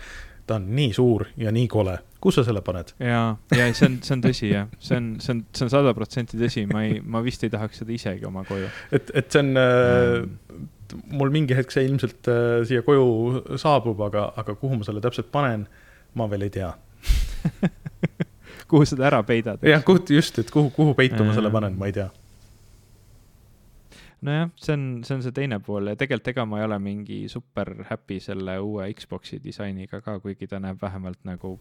ta 0.48 0.60
on 0.60 0.68
nii 0.78 0.94
suur 0.94 1.26
ja 1.42 1.52
nii 1.54 1.68
kole, 1.72 1.96
kus 2.22 2.40
sa 2.40 2.46
selle 2.48 2.62
paned? 2.66 2.94
ja, 3.00 3.24
ja 3.56 3.68
see 3.74 3.90
on, 3.90 3.98
see 4.06 4.16
on 4.16 4.24
tõsi 4.26 4.52
jah, 4.52 4.70
see 4.80 5.00
on, 5.00 5.10
see 5.24 5.34
on, 5.36 5.44
see 5.56 5.68
on 5.68 5.74
sada 5.74 5.94
protsenti 5.98 6.40
tõsi, 6.42 6.66
ma 6.72 6.86
ei, 6.86 7.00
ma 7.02 7.24
vist 7.26 7.44
ei 7.46 7.54
tahaks 7.54 7.82
seda 7.82 7.96
isegi 7.96 8.28
oma 8.30 8.46
koju. 8.48 8.70
et, 8.96 9.12
et 9.22 9.32
see 9.32 9.44
on 9.44 9.62
äh,, 9.62 10.20
mul 11.16 11.34
mingi 11.34 11.58
hetk 11.58 11.74
see 11.74 11.88
ilmselt 11.88 12.30
äh, 12.32 12.60
siia 12.68 12.86
koju 12.86 13.58
saabub, 13.62 14.06
aga, 14.10 14.30
aga 14.42 14.58
kuhu 14.60 14.82
ma 14.82 14.88
selle 14.88 15.04
täpselt 15.04 15.32
panen, 15.34 15.66
ma 16.16 16.30
veel 16.32 16.48
ei 16.48 16.54
tea. 16.54 16.72
Kuhu 18.66 18.82
seda 18.90 19.06
ära 19.06 19.20
peidad? 19.22 19.62
jah, 19.62 19.84
kuhu, 19.86 20.02
just, 20.10 20.40
et 20.42 20.50
kuhu, 20.50 20.72
kuhu 20.74 20.96
peitu 20.98 21.22
ma 21.22 21.36
selle 21.38 21.52
panen, 21.54 21.76
ma 21.78 21.86
ei 21.86 21.94
tea 21.94 22.08
nojah, 24.26 24.52
see 24.60 24.76
on, 24.76 24.86
see 25.08 25.16
on 25.18 25.24
see 25.26 25.36
teine 25.36 25.60
pool 25.64 25.92
ja 25.92 26.00
tegelikult 26.00 26.34
ega 26.34 26.46
ma 26.50 26.62
ei 26.62 26.68
ole 26.68 26.80
mingi 26.82 27.22
super 27.32 27.72
happy 27.90 28.20
selle 28.24 28.58
uue 28.64 28.90
Xbox'i 28.94 29.40
disainiga 29.44 30.02
ka, 30.06 30.20
kuigi 30.24 30.50
ta 30.52 30.60
näeb 30.64 30.82
vähemalt 30.82 31.22
nagu 31.28 31.56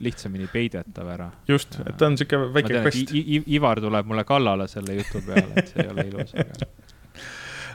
lihtsamini 0.00 0.48
peidetav 0.52 1.08
ära. 1.12 1.30
just, 1.48 1.78
et 1.84 1.96
ta 2.00 2.08
on 2.08 2.16
sihuke 2.18 2.40
väike 2.54 2.80
kvest. 2.80 3.12
Ivar 3.52 3.82
tuleb 3.82 4.08
mulle 4.08 4.24
kallale 4.28 4.68
selle 4.70 4.96
jutu 5.00 5.22
peale, 5.26 5.50
et 5.56 5.72
see 5.72 5.84
ei 5.84 5.92
ole 5.92 6.06
ilus, 6.08 6.34
aga 6.36 6.70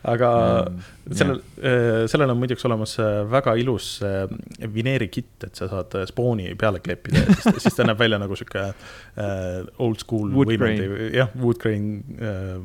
aga 0.06 0.30
mm, 0.70 0.82
sellel, 1.18 1.40
äh, 1.58 2.04
sellel 2.12 2.34
on 2.34 2.40
muideks 2.40 2.66
olemas 2.68 2.96
äh, 3.02 3.24
väga 3.32 3.56
ilus 3.62 3.88
äh, 4.06 4.26
vineerikitt, 4.74 5.48
et 5.48 5.58
sa 5.58 5.70
saad 5.72 5.96
spooni 6.10 6.52
peale 6.60 6.82
kleepida 6.84 7.24
ja 7.24 7.38
siis, 7.40 7.64
siis 7.66 7.78
ta 7.78 7.88
näeb 7.88 8.00
välja 8.00 8.20
nagu 8.22 8.38
sihuke 8.38 8.68
old 9.82 10.02
school 10.02 10.34
jah, 11.16 11.34
wood 11.42 11.62
grain 11.62 11.90
uh, 12.20 12.62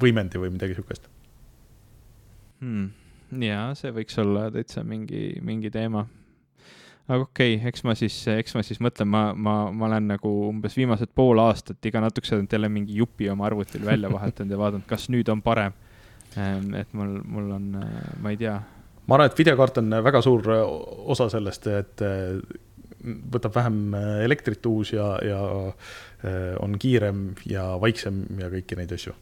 võimendi 0.00 0.40
või 0.40 0.52
midagi 0.54 0.76
sihukest 0.78 1.08
hmm.. 2.60 3.42
jaa, 3.44 3.72
see 3.78 3.92
võiks 3.94 4.18
olla 4.22 4.48
täitsa 4.54 4.84
mingi, 4.86 5.38
mingi 5.44 5.70
teema. 5.74 6.04
aga 7.08 7.20
okei 7.24 7.56
okay,, 7.56 7.68
eks 7.70 7.84
ma 7.86 7.96
siis, 7.98 8.16
eks 8.32 8.56
ma 8.56 8.64
siis 8.66 8.80
mõtlen, 8.84 9.10
ma, 9.10 9.24
ma, 9.34 9.58
ma 9.72 9.90
olen 9.90 10.10
nagu 10.14 10.32
umbes 10.48 10.76
viimased 10.78 11.12
pool 11.16 11.40
aastat 11.44 11.90
iga 11.90 12.02
natukese 12.04 12.40
jälle 12.40 12.70
mingi 12.72 12.98
jupi 12.98 13.30
oma 13.32 13.48
arvutil 13.48 13.84
välja 13.86 14.12
vahetanud 14.12 14.54
ja 14.54 14.60
vaadanud, 14.60 14.88
kas 14.88 15.08
nüüd 15.12 15.28
on 15.32 15.42
parem. 15.42 15.76
Ehm, 16.36 16.74
et 16.76 16.90
mul, 16.92 17.18
mul 17.24 17.52
on, 17.56 17.70
ma 18.22 18.32
ei 18.32 18.40
tea. 18.40 18.58
ma 19.06 19.16
arvan, 19.16 19.30
et 19.30 19.38
videokaart 19.38 19.80
on 19.82 20.00
väga 20.04 20.22
suur 20.24 20.50
osa 21.14 21.30
sellest, 21.32 21.70
et 21.72 22.04
võtab 23.32 23.54
vähem 23.54 23.94
elektrit 24.24 24.66
uus 24.66 24.92
ja, 24.92 25.12
ja 25.22 25.40
on 26.60 26.74
kiirem 26.82 27.30
ja 27.46 27.70
vaiksem 27.80 28.24
ja 28.42 28.50
kõiki 28.52 28.76
neid 28.76 28.92
asju 28.98 29.14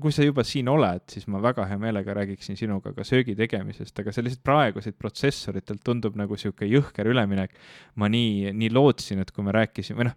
kui 0.00 0.12
sa 0.12 0.24
juba 0.24 0.40
siin 0.46 0.68
oled, 0.72 1.02
siis 1.12 1.26
ma 1.28 1.40
väga 1.42 1.66
hea 1.68 1.76
meelega 1.80 2.14
räägiksin 2.16 2.56
sinuga 2.56 2.94
ka 2.96 3.04
söögi 3.04 3.34
tegemisest, 3.36 3.98
aga 4.00 4.12
see 4.14 4.24
lihtsalt 4.24 4.44
praegusilt 4.46 4.96
protsessoritelt 5.00 5.82
tundub 5.84 6.16
nagu 6.16 6.38
sihuke 6.40 6.68
jõhker 6.68 7.10
üleminek. 7.12 7.52
ma 8.00 8.08
nii, 8.08 8.54
nii 8.56 8.70
lootsin, 8.72 9.20
et 9.20 9.32
kui 9.36 9.44
me 9.44 9.52
rääkisime, 9.52 9.98
või 10.00 10.08
noh, 10.08 10.16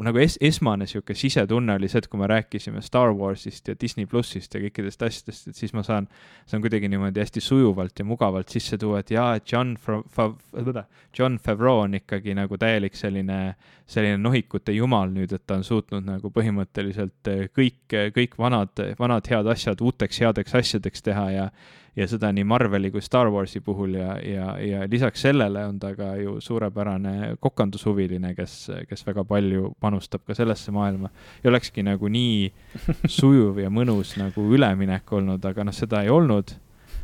nagu 0.00 0.20
es-, 0.22 0.38
esmane 0.40 0.86
niisugune 0.86 1.16
sisetunne 1.18 1.74
oli 1.76 1.88
see, 1.90 2.00
et 2.02 2.08
kui 2.10 2.20
me 2.20 2.28
rääkisime 2.30 2.82
Star 2.84 3.12
Warsist 3.16 3.68
ja 3.68 3.76
Disney 3.78 4.08
plussist 4.08 4.54
ja 4.54 4.62
kõikidest 4.62 5.04
asjadest, 5.04 5.50
et 5.50 5.58
siis 5.58 5.74
ma 5.76 5.84
saan, 5.86 6.08
saan 6.48 6.62
kuidagi 6.64 6.88
niimoodi 6.92 7.20
hästi 7.20 7.42
sujuvalt 7.44 8.00
ja 8.00 8.06
mugavalt 8.08 8.52
sisse 8.52 8.78
tuua, 8.80 9.02
et 9.02 9.12
jaa, 9.12 9.34
et 9.38 9.52
John 9.52 9.74
Fa-, 9.80 10.00
Fa-, 10.14 10.86
John 11.18 11.38
Favreau 11.42 11.84
on 11.84 11.98
ikkagi 12.00 12.36
nagu 12.38 12.58
täielik 12.60 12.96
selline, 12.98 13.40
selline 13.86 14.16
nohikute 14.22 14.74
jumal 14.76 15.12
nüüd, 15.12 15.34
et 15.36 15.44
ta 15.46 15.60
on 15.60 15.66
suutnud 15.66 16.06
nagu 16.08 16.32
põhimõtteliselt 16.32 17.32
kõik, 17.52 18.00
kõik 18.16 18.40
vanad, 18.40 18.84
vanad 18.98 19.28
head 19.28 19.52
asjad 19.52 19.84
uuteks 19.84 20.22
headeks 20.24 20.60
asjadeks 20.62 21.04
teha 21.04 21.28
ja 21.36 21.48
ja 21.96 22.06
seda 22.08 22.30
nii 22.32 22.44
Marveli 22.48 22.90
kui 22.92 23.02
Star 23.04 23.28
Warsi 23.32 23.60
puhul 23.64 23.96
ja, 23.98 24.14
ja, 24.24 24.46
ja 24.64 24.82
lisaks 24.90 25.26
sellele 25.26 25.64
on 25.68 25.78
ta 25.80 25.92
ka 25.96 26.14
ju 26.16 26.38
suurepärane 26.40 27.36
kokandushuviline, 27.40 28.32
kes, 28.36 28.54
kes 28.88 29.06
väga 29.06 29.24
palju 29.28 29.74
panustab 29.80 30.24
ka 30.26 30.36
sellesse 30.36 30.72
maailma. 30.72 31.10
ja 31.44 31.50
olekski 31.50 31.84
nagu 31.84 32.08
nii 32.08 32.52
sujuv 33.20 33.60
ja 33.60 33.70
mõnus 33.70 34.16
nagu 34.20 34.46
üleminek 34.56 35.12
olnud, 35.12 35.44
aga 35.44 35.68
noh, 35.68 35.76
seda 35.76 36.02
ei 36.02 36.12
olnud. 36.12 36.54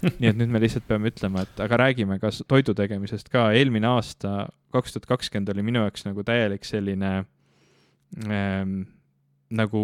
nii 0.08 0.30
et 0.30 0.38
nüüd 0.38 0.52
me 0.54 0.62
lihtsalt 0.62 0.86
peame 0.88 1.10
ütlema, 1.12 1.42
et 1.44 1.60
aga 1.60 1.82
räägime 1.84 2.20
ka 2.22 2.30
toidu 2.48 2.74
tegemisest 2.78 3.28
ka, 3.34 3.50
eelmine 3.52 3.90
aasta, 3.90 4.46
kaks 4.72 4.94
tuhat 4.94 5.08
kakskümmend 5.10 5.50
oli 5.52 5.64
minu 5.66 5.82
jaoks 5.82 6.06
nagu 6.06 6.22
täielik 6.24 6.64
selline 6.64 7.12
ähm, 8.24 8.80
nagu 9.50 9.82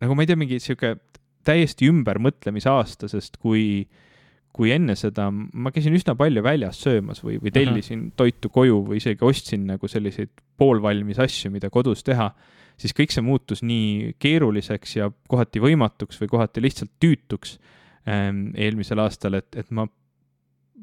nagu 0.00 0.14
ma 0.14 0.22
ei 0.22 0.28
tea, 0.30 0.38
mingi 0.38 0.60
sihuke 0.62 0.98
täiesti 1.46 1.88
ümbermõtlemise 1.90 2.70
aasta, 2.72 3.08
sest 3.08 3.38
kui, 3.40 3.86
kui 4.52 4.72
enne 4.74 4.96
seda 4.98 5.28
ma 5.30 5.72
käisin 5.74 5.96
üsna 5.96 6.14
palju 6.18 6.42
väljas 6.44 6.80
söömas 6.84 7.22
või, 7.24 7.38
või 7.42 7.52
tellisin 7.54 8.06
-huh. 8.06 8.16
toitu 8.16 8.48
koju 8.52 8.82
või 8.88 9.00
isegi 9.00 9.24
ostsin 9.24 9.66
nagu 9.70 9.88
selliseid 9.88 10.32
poolvalmis 10.60 11.18
asju, 11.18 11.50
mida 11.50 11.70
kodus 11.70 12.04
teha, 12.04 12.30
siis 12.76 12.94
kõik 12.96 13.14
see 13.14 13.24
muutus 13.24 13.62
nii 13.62 14.16
keeruliseks 14.18 14.96
ja 14.96 15.10
kohati 15.28 15.60
võimatuks 15.60 16.20
või 16.20 16.28
kohati 16.28 16.62
lihtsalt 16.62 16.92
tüütuks 17.00 17.58
ähm, 18.08 18.50
eelmisel 18.54 18.98
aastal, 18.98 19.34
et, 19.40 19.56
et 19.56 19.70
ma 19.70 19.86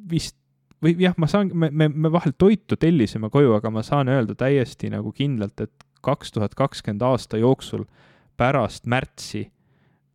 vist 0.09 0.37
või 0.83 0.95
jah, 1.01 1.15
ma 1.17 1.27
saan, 1.29 1.51
me, 1.53 1.69
me, 1.71 1.89
me 1.89 2.11
vahel 2.13 2.33
toitu 2.37 2.77
tellisime 2.77 3.29
koju, 3.33 3.55
aga 3.57 3.71
ma 3.73 3.83
saan 3.85 4.09
öelda 4.13 4.35
täiesti 4.37 4.91
nagu 4.93 5.11
kindlalt, 5.11 5.59
et 5.61 5.85
kaks 6.05 6.31
tuhat 6.31 6.55
kakskümmend 6.55 7.01
aasta 7.01 7.39
jooksul 7.41 7.85
pärast 8.37 8.85
märtsi 8.85 9.47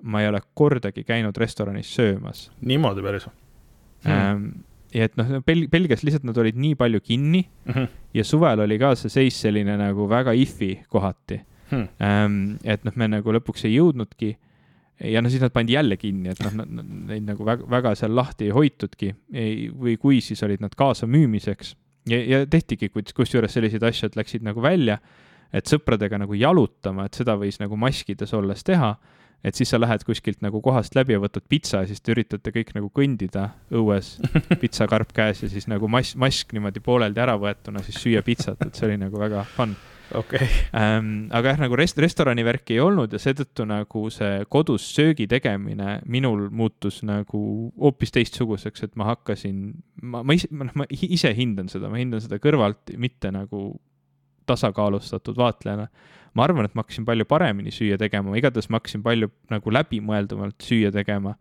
ma 0.03 0.23
ei 0.23 0.29
ole 0.29 0.41
kordagi 0.55 1.05
käinud 1.07 1.37
restoranis 1.39 1.95
söömas. 1.95 2.51
niimoodi 2.61 3.03
päris 3.05 3.27
hmm.? 3.29 4.13
Ähm, 4.13 4.47
ja 4.95 5.09
et 5.09 5.17
noh, 5.17 5.39
Bel-, 5.47 5.69
Belgias 5.71 6.05
lihtsalt 6.05 6.27
nad 6.29 6.39
olid 6.39 6.59
nii 6.59 6.75
palju 6.79 7.01
kinni 7.01 7.43
mm 7.43 7.73
-hmm. 7.73 7.89
ja 8.15 8.25
suvel 8.25 8.61
oli 8.61 8.79
ka 8.79 8.95
see 8.99 9.11
seis 9.11 9.41
selline 9.41 9.77
nagu 9.79 10.09
väga 10.09 10.33
if'i 10.33 10.79
kohati 10.89 11.41
hmm.. 11.71 11.89
Ähm, 12.01 12.57
et 12.65 12.85
noh, 12.85 12.97
me 12.97 13.09
nagu 13.09 13.33
lõpuks 13.33 13.67
ei 13.69 13.77
jõudnudki 13.79 14.37
ja 15.05 15.23
no 15.23 15.31
siis 15.31 15.43
nad 15.43 15.53
pandi 15.53 15.73
jälle 15.73 15.97
kinni, 15.97 16.29
et 16.31 16.41
noh, 16.45 16.67
neid 17.09 17.25
nagu 17.27 17.45
väga, 17.45 17.67
väga 17.71 17.95
seal 17.99 18.15
lahti 18.15 18.45
ei 18.45 18.51
hoitudki 18.51 19.15
ei, 19.33 19.71
või 19.71 19.97
kui, 19.99 20.21
siis 20.21 20.43
olid 20.43 20.61
nad 20.61 20.75
kaasamüümiseks 20.79 21.75
ja, 22.11 22.21
ja 22.25 22.47
tehtigi 22.47 22.91
kusjuures 23.15 23.53
selliseid 23.55 23.83
asju, 23.83 24.11
et 24.11 24.19
läksid 24.19 24.45
nagu 24.47 24.63
välja, 24.63 24.99
et 25.53 25.69
sõpradega 25.69 26.21
nagu 26.23 26.37
jalutama, 26.39 27.07
et 27.07 27.19
seda 27.19 27.37
võis 27.41 27.59
nagu 27.61 27.77
maskides 27.77 28.33
olles 28.37 28.65
teha 28.65 28.95
et 29.45 29.59
siis 29.59 29.73
sa 29.73 29.81
lähed 29.81 30.05
kuskilt 30.07 30.43
nagu 30.45 30.61
kohast 30.63 30.95
läbi 30.99 31.17
ja 31.17 31.23
võtad 31.23 31.45
pitsa 31.51 31.83
ja 31.83 31.91
siis 31.91 32.03
te 32.03 32.15
üritate 32.15 32.53
kõik 32.55 32.75
nagu 32.77 32.91
kõndida 32.95 33.49
õues, 33.75 34.17
pitsakarp 34.63 35.15
käes 35.17 35.43
ja 35.43 35.51
siis 35.53 35.69
nagu 35.71 35.91
mask, 35.91 36.19
mask 36.21 36.55
niimoodi 36.55 36.83
pooleldi 36.85 37.23
ära 37.23 37.39
võetuna 37.41 37.83
siis 37.87 37.99
süüa 38.03 38.23
pitsat, 38.27 38.63
et 38.67 38.79
see 38.79 38.91
oli 38.91 39.01
nagu 39.03 39.19
väga 39.21 39.47
fun 39.57 39.75
okei 40.15 40.39
okay. 40.39 40.49
ähm,. 40.79 41.29
aga 41.35 41.53
jah, 41.53 41.61
nagu 41.65 41.77
rest-, 41.79 42.01
restorani 42.03 42.45
värki 42.47 42.77
ei 42.77 42.83
olnud 42.85 43.13
ja 43.13 43.21
seetõttu 43.23 43.67
nagu 43.69 44.05
see 44.13 44.43
kodus 44.53 44.87
söögi 44.95 45.27
tegemine 45.31 45.99
minul 46.07 46.49
muutus 46.55 47.03
nagu 47.07 47.43
hoopis 47.81 48.15
teistsuguseks, 48.15 48.87
et 48.87 48.97
ma 49.01 49.11
hakkasin, 49.13 49.65
ma, 50.03 50.23
ma 50.23 50.37
ise, 50.37 50.51
noh, 50.55 50.73
ma 50.79 50.89
ise 50.93 51.33
hindan 51.37 51.71
seda, 51.73 51.91
ma 51.93 52.01
hindan 52.01 52.23
seda 52.25 52.39
kõrvalt, 52.43 52.95
mitte 53.01 53.33
nagu 53.35 53.73
tasakaalustatud 54.47 55.39
vaatlejana 55.39 55.89
ma 56.39 56.47
arvan, 56.47 56.69
et 56.69 56.77
ma 56.77 56.85
hakkasin 56.85 57.07
palju 57.09 57.27
paremini 57.29 57.73
süüa 57.75 57.99
tegema, 58.01 58.35
igatahes 58.39 58.71
ma 58.73 58.81
hakkasin 58.81 59.03
palju 59.05 59.31
nagu 59.53 59.75
läbimõeldumalt 59.79 60.63
süüa 60.65 60.93
tegema. 60.95 61.35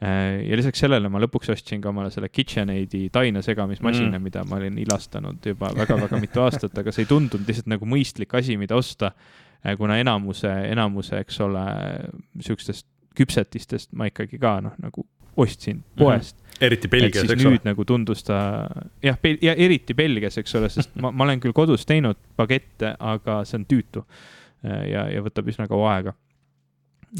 Äh, 0.00 0.46
ja 0.48 0.56
lisaks 0.56 0.80
sellele 0.80 1.10
ma 1.12 1.20
lõpuks 1.20 1.52
ostsin 1.52 1.82
ka 1.84 1.90
omale 1.90 2.08
selle 2.12 2.30
KitchenAidi 2.32 3.10
taina 3.12 3.42
segamismasina 3.44 4.14
mm., 4.14 4.24
mida 4.24 4.44
ma 4.48 4.56
olin 4.56 4.78
ilastanud 4.80 5.44
juba 5.44 5.74
väga-väga 5.76 6.20
mitu 6.22 6.40
aastat, 6.40 6.72
aga 6.80 6.94
see 6.94 7.04
ei 7.04 7.10
tundunud 7.10 7.44
lihtsalt 7.44 7.68
nagu 7.68 7.88
mõistlik 7.88 8.32
asi, 8.38 8.56
mida 8.60 8.78
osta. 8.80 9.12
Äh, 9.60 9.76
kuna 9.76 9.98
enamuse, 10.00 10.48
enamuse, 10.70 11.20
eks 11.20 11.42
ole, 11.44 11.66
sihukestest 12.40 12.88
küpsetistest 13.18 13.92
ma 13.98 14.08
ikkagi 14.08 14.38
ka 14.40 14.56
noh, 14.64 14.76
nagu 14.80 15.04
ostsin 15.36 15.82
mhm. 15.82 16.00
poest. 16.00 16.39
Eriti 16.60 16.88
Belgias, 16.88 17.24
eks 17.24 17.44
ole. 17.44 17.56
nüüd 17.56 17.68
nagu 17.68 17.86
tundus 17.88 18.24
ta, 18.26 18.40
jah, 19.04 19.18
ja 19.42 19.54
eriti 19.54 19.96
Belgias, 19.96 20.38
eks 20.40 20.56
ole, 20.58 20.70
sest 20.72 20.96
ma, 21.00 21.12
ma 21.12 21.26
olen 21.26 21.42
küll 21.42 21.56
kodus 21.56 21.86
teinud 21.88 22.18
bagette, 22.38 22.94
aga 22.98 23.40
see 23.48 23.60
on 23.60 23.68
tüütu. 23.70 24.04
ja, 24.62 25.06
ja 25.08 25.22
võtab 25.24 25.48
üsna 25.48 25.68
kaua 25.70 25.94
aega. 25.94 26.14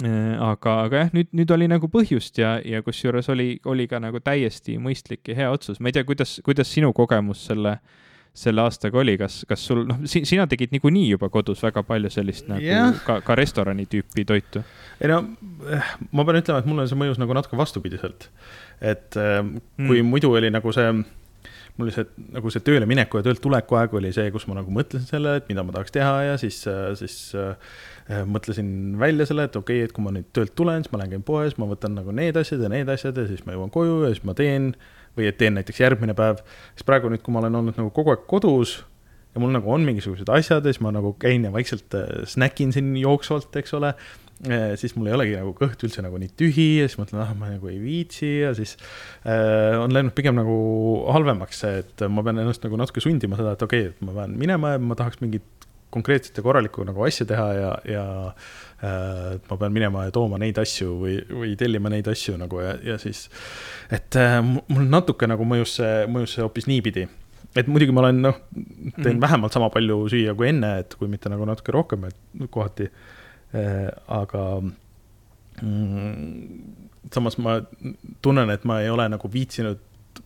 aga, 0.00 0.74
aga 0.84 1.04
jah, 1.04 1.14
nüüd, 1.16 1.32
nüüd 1.34 1.50
oli 1.56 1.66
nagu 1.70 1.88
põhjust 1.90 2.38
ja, 2.38 2.58
ja 2.64 2.82
kusjuures 2.86 3.28
oli, 3.32 3.54
oli 3.64 3.88
ka 3.90 3.98
nagu 4.02 4.20
täiesti 4.22 4.76
mõistlik 4.78 5.32
ja 5.32 5.42
hea 5.42 5.50
otsus. 5.50 5.80
ma 5.80 5.90
ei 5.90 5.98
tea, 5.98 6.06
kuidas, 6.06 6.38
kuidas 6.46 6.70
sinu 6.70 6.92
kogemus 6.96 7.46
selle 7.48 7.78
äh, 7.78 7.98
selle 8.36 8.62
aastaga 8.62 9.01
oli, 9.01 9.16
kas, 9.19 9.43
kas 9.48 9.62
sul, 9.66 9.82
noh, 9.89 10.02
sina 10.07 10.47
tegid 10.51 10.74
niikuinii 10.74 11.09
juba 11.11 11.31
kodus 11.32 11.62
väga 11.65 11.82
palju 11.86 12.11
sellist 12.15 12.47
nagu 12.51 12.62
yeah. 12.62 12.93
ka, 13.07 13.19
ka 13.27 13.36
restorani 13.39 13.89
tüüpi 13.90 14.24
toitu? 14.28 14.62
ei 15.01 15.11
no, 15.11 15.23
eh, 15.66 15.94
ma 16.15 16.27
pean 16.27 16.39
ütlema, 16.39 16.62
et 16.62 16.69
mulle 16.70 16.86
see 16.90 16.98
mõjus 17.01 17.19
nagu 17.20 17.35
natuke 17.36 17.59
vastupidiselt. 17.59 18.28
et 18.78 19.19
eh, 19.19 19.40
kui 19.81 19.98
mm. 19.98 20.12
muidu 20.12 20.31
oli 20.39 20.52
nagu 20.55 20.74
see, 20.77 20.93
mul 21.74 21.89
oli 21.89 21.97
see, 21.97 22.07
nagu 22.36 22.52
see 22.55 22.62
tööle 22.66 22.86
mineku 22.90 23.19
ja 23.19 23.27
töölt 23.27 23.43
tuleku 23.43 23.81
aeg 23.81 23.98
oli 23.98 24.15
see, 24.15 24.31
kus 24.35 24.47
ma 24.47 24.61
nagu 24.61 24.78
mõtlesin 24.78 25.11
selle, 25.11 25.35
et 25.40 25.51
mida 25.51 25.66
ma 25.66 25.74
tahaks 25.74 25.97
teha 25.98 26.15
ja 26.28 26.39
siis, 26.40 26.62
eh, 26.70 26.86
siis 27.01 27.19
mõtlesin 28.31 28.70
välja 28.98 29.27
selle, 29.27 29.51
et 29.51 29.59
okei 29.59 29.82
okay,, 29.82 29.90
et 29.90 29.97
kui 29.97 30.07
ma 30.07 30.15
nüüd 30.15 30.31
töölt 30.35 30.55
tulen, 30.59 30.86
siis 30.86 30.94
ma 30.94 31.02
lähen 31.02 31.19
käin 31.19 31.27
poes, 31.27 31.59
ma 31.59 31.66
võtan 31.70 31.98
nagu 31.98 32.15
need 32.15 32.39
asjad 32.39 32.62
ja 32.62 32.70
need 32.70 32.90
asjad 32.90 33.19
ja 33.19 33.27
siis 33.27 33.43
ma 33.47 33.59
jõuan 33.59 33.74
koju 33.74 34.01
ja 34.07 34.15
siis 34.15 34.24
ma 34.27 34.39
teen 34.39 34.73
äh, 34.73 34.97
või 35.19 35.28
et 35.31 35.39
teen 35.41 35.57
näiteks 35.59 35.82
järgmine 35.82 36.15
päev, 36.19 36.43
siis 36.74 36.87
praegu 36.87 37.11
nüüd, 37.11 37.23
kui 37.24 37.35
ma 37.35 37.43
olen 37.43 37.61
olnud 37.62 37.78
nagu 37.81 37.93
kogu 37.95 38.15
aeg 38.15 38.27
kodus 38.31 38.81
ja 39.35 39.43
mul 39.43 39.53
nagu 39.55 39.70
on 39.70 39.85
mingisugused 39.87 40.31
asjad 40.32 40.65
ja 40.65 40.73
siis 40.73 40.82
ma 40.85 40.93
nagu 40.95 41.12
käin 41.20 41.47
ja 41.47 41.53
vaikselt 41.55 41.95
äh, 41.99 42.09
snäkin 42.31 42.74
siin 42.74 42.93
jooksvalt, 42.99 43.55
eks 43.61 43.74
ole, 43.78 43.93
äh, 44.51 44.73
siis 44.81 44.97
mul 44.97 45.11
ei 45.11 45.16
olegi 45.19 45.37
nagu 45.39 45.55
kõht 45.59 45.85
üldse 45.87 46.03
nagu 46.05 46.19
nii 46.20 46.32
tühi 46.41 46.69
ja 46.81 46.89
siis 46.89 46.99
mõtlen, 47.01 47.23
ah, 47.23 47.31
ma 47.39 47.53
nagu 47.53 47.70
ei 47.70 47.78
viitsi 47.82 48.32
ja 48.41 48.53
siis 48.59 48.77
äh, 49.23 49.78
on 49.78 49.95
läinud 49.95 50.16
pigem 50.19 50.39
nagu 50.39 50.57
halvemaks 51.15 51.62
see, 51.65 51.85
et 51.85 52.07
ma 52.11 52.27
pean 52.27 52.43
ennast 52.43 52.66
nagu 52.66 52.81
natuke 52.81 53.05
sundima 53.05 53.39
seda, 53.39 53.55
et 53.55 53.66
okei 53.66 53.87
okay,, 53.87 53.95
et 53.95 54.07
ma 54.07 54.16
pean 54.19 54.39
minema 54.41 54.74
ja 54.74 54.82
ma 54.82 54.99
tahaks 54.99 55.23
mingit 55.23 55.69
konkreetset 55.91 56.37
ja 56.39 56.43
korralikku 56.47 56.85
nagu 56.87 57.03
asja 57.07 57.27
teha 57.27 57.47
ja, 57.55 57.70
ja 57.87 58.05
äh, 58.82 59.39
ma 59.51 59.59
pean 59.61 59.74
minema 59.74 60.07
ja 60.07 60.15
tooma 60.15 60.39
neid 60.40 60.59
asju 60.61 60.97
või, 61.02 61.16
või 61.28 61.55
tellima 61.61 61.93
neid 61.93 62.09
asju 62.11 62.36
nagu 62.40 62.62
ja, 62.62 62.74
ja 62.93 62.98
siis, 63.02 63.27
et 63.93 64.19
äh, 64.20 64.39
mul 64.43 64.86
natuke 64.90 65.28
nagu 65.31 65.47
mõjus 65.48 65.78
see, 65.81 66.05
mõjus 66.11 66.36
see 66.36 66.44
hoopis 66.44 66.69
niipidi. 66.70 67.07
et 67.57 67.66
muidugi 67.66 67.94
ma 67.94 68.05
olen, 68.05 68.23
noh, 68.23 68.36
teen 68.51 68.93
mm 68.94 69.02
-hmm. 69.05 69.20
vähemalt 69.20 69.52
sama 69.52 69.70
palju 69.70 70.09
süüa 70.09 70.35
kui 70.35 70.48
enne, 70.48 70.78
et 70.78 70.94
kui 70.94 71.09
mitte 71.09 71.28
nagu 71.28 71.44
natuke 71.44 71.73
rohkem, 71.73 72.05
et 72.05 72.51
kohati 72.51 72.90
äh,, 73.55 73.89
aga 74.09 74.62
mm, 75.62 76.61
samas 77.12 77.39
ma 77.39 77.61
tunnen, 78.23 78.51
et 78.51 78.65
ma 78.65 78.81
ei 78.81 78.90
ole 78.90 79.09
nagu 79.09 79.32
viitsinud 79.32 79.78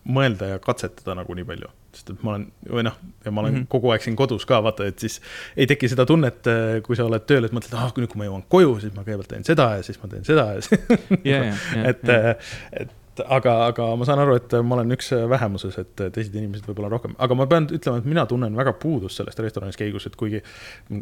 mõelda 0.05 0.45
ja 0.53 0.59
katsetada 0.59 1.15
nagu 1.15 1.33
nii 1.35 1.45
palju 1.45 1.69
sest 1.95 2.11
et 2.13 2.25
ma 2.25 2.35
olen, 2.35 2.49
või 2.69 2.85
noh, 2.87 2.97
ja 3.25 3.31
ma 3.31 3.43
olen 3.43 3.53
mm 3.53 3.61
-hmm. 3.61 3.71
kogu 3.71 3.93
aeg 3.93 4.03
siin 4.05 4.17
kodus 4.19 4.45
ka, 4.49 4.61
vaata, 4.63 4.89
et 4.91 4.99
siis 4.99 5.21
ei 5.57 5.67
teki 5.67 5.89
seda 5.91 6.05
tunnet, 6.05 6.41
äh, 6.51 6.81
kui 6.85 6.95
sa 6.95 7.07
oled 7.07 7.25
tööl, 7.29 7.47
et 7.47 7.55
mõtled, 7.55 7.73
ah, 7.79 7.93
nüüd 7.97 8.11
kui 8.11 8.21
ma 8.21 8.29
jõuan 8.29 8.43
koju, 8.49 8.79
siis 8.83 8.93
ma 8.95 9.03
kõigepealt 9.07 9.31
teen 9.31 9.47
seda 9.47 9.71
ja 9.79 9.87
siis 9.87 10.01
ma 10.03 10.11
teen 10.11 10.27
seda 10.27 10.51
ja 10.53 10.61
siis 10.61 10.79
yeah, 11.25 11.49
yeah, 11.49 11.87
et 11.91 12.07
yeah., 12.07 12.37
et 12.73 12.93
aga, 13.23 13.53
aga 13.69 13.87
ma 13.97 14.07
saan 14.07 14.19
aru, 14.23 14.35
et 14.39 14.53
ma 14.65 14.77
olen 14.77 14.95
üks 14.95 15.11
vähemuses, 15.31 15.77
et 15.79 15.93
teised 16.15 16.35
inimesed 16.35 16.67
võib-olla 16.67 16.89
rohkem, 16.91 17.15
aga 17.21 17.37
ma 17.37 17.47
pean 17.49 17.67
ütlema, 17.71 18.01
et 18.01 18.09
mina 18.09 18.25
tunnen 18.29 18.57
väga 18.57 18.75
puudust 18.81 19.19
sellest 19.19 19.39
restoranis 19.43 19.79
käigus, 19.79 20.07
et 20.09 20.17
kuigi 20.19 20.41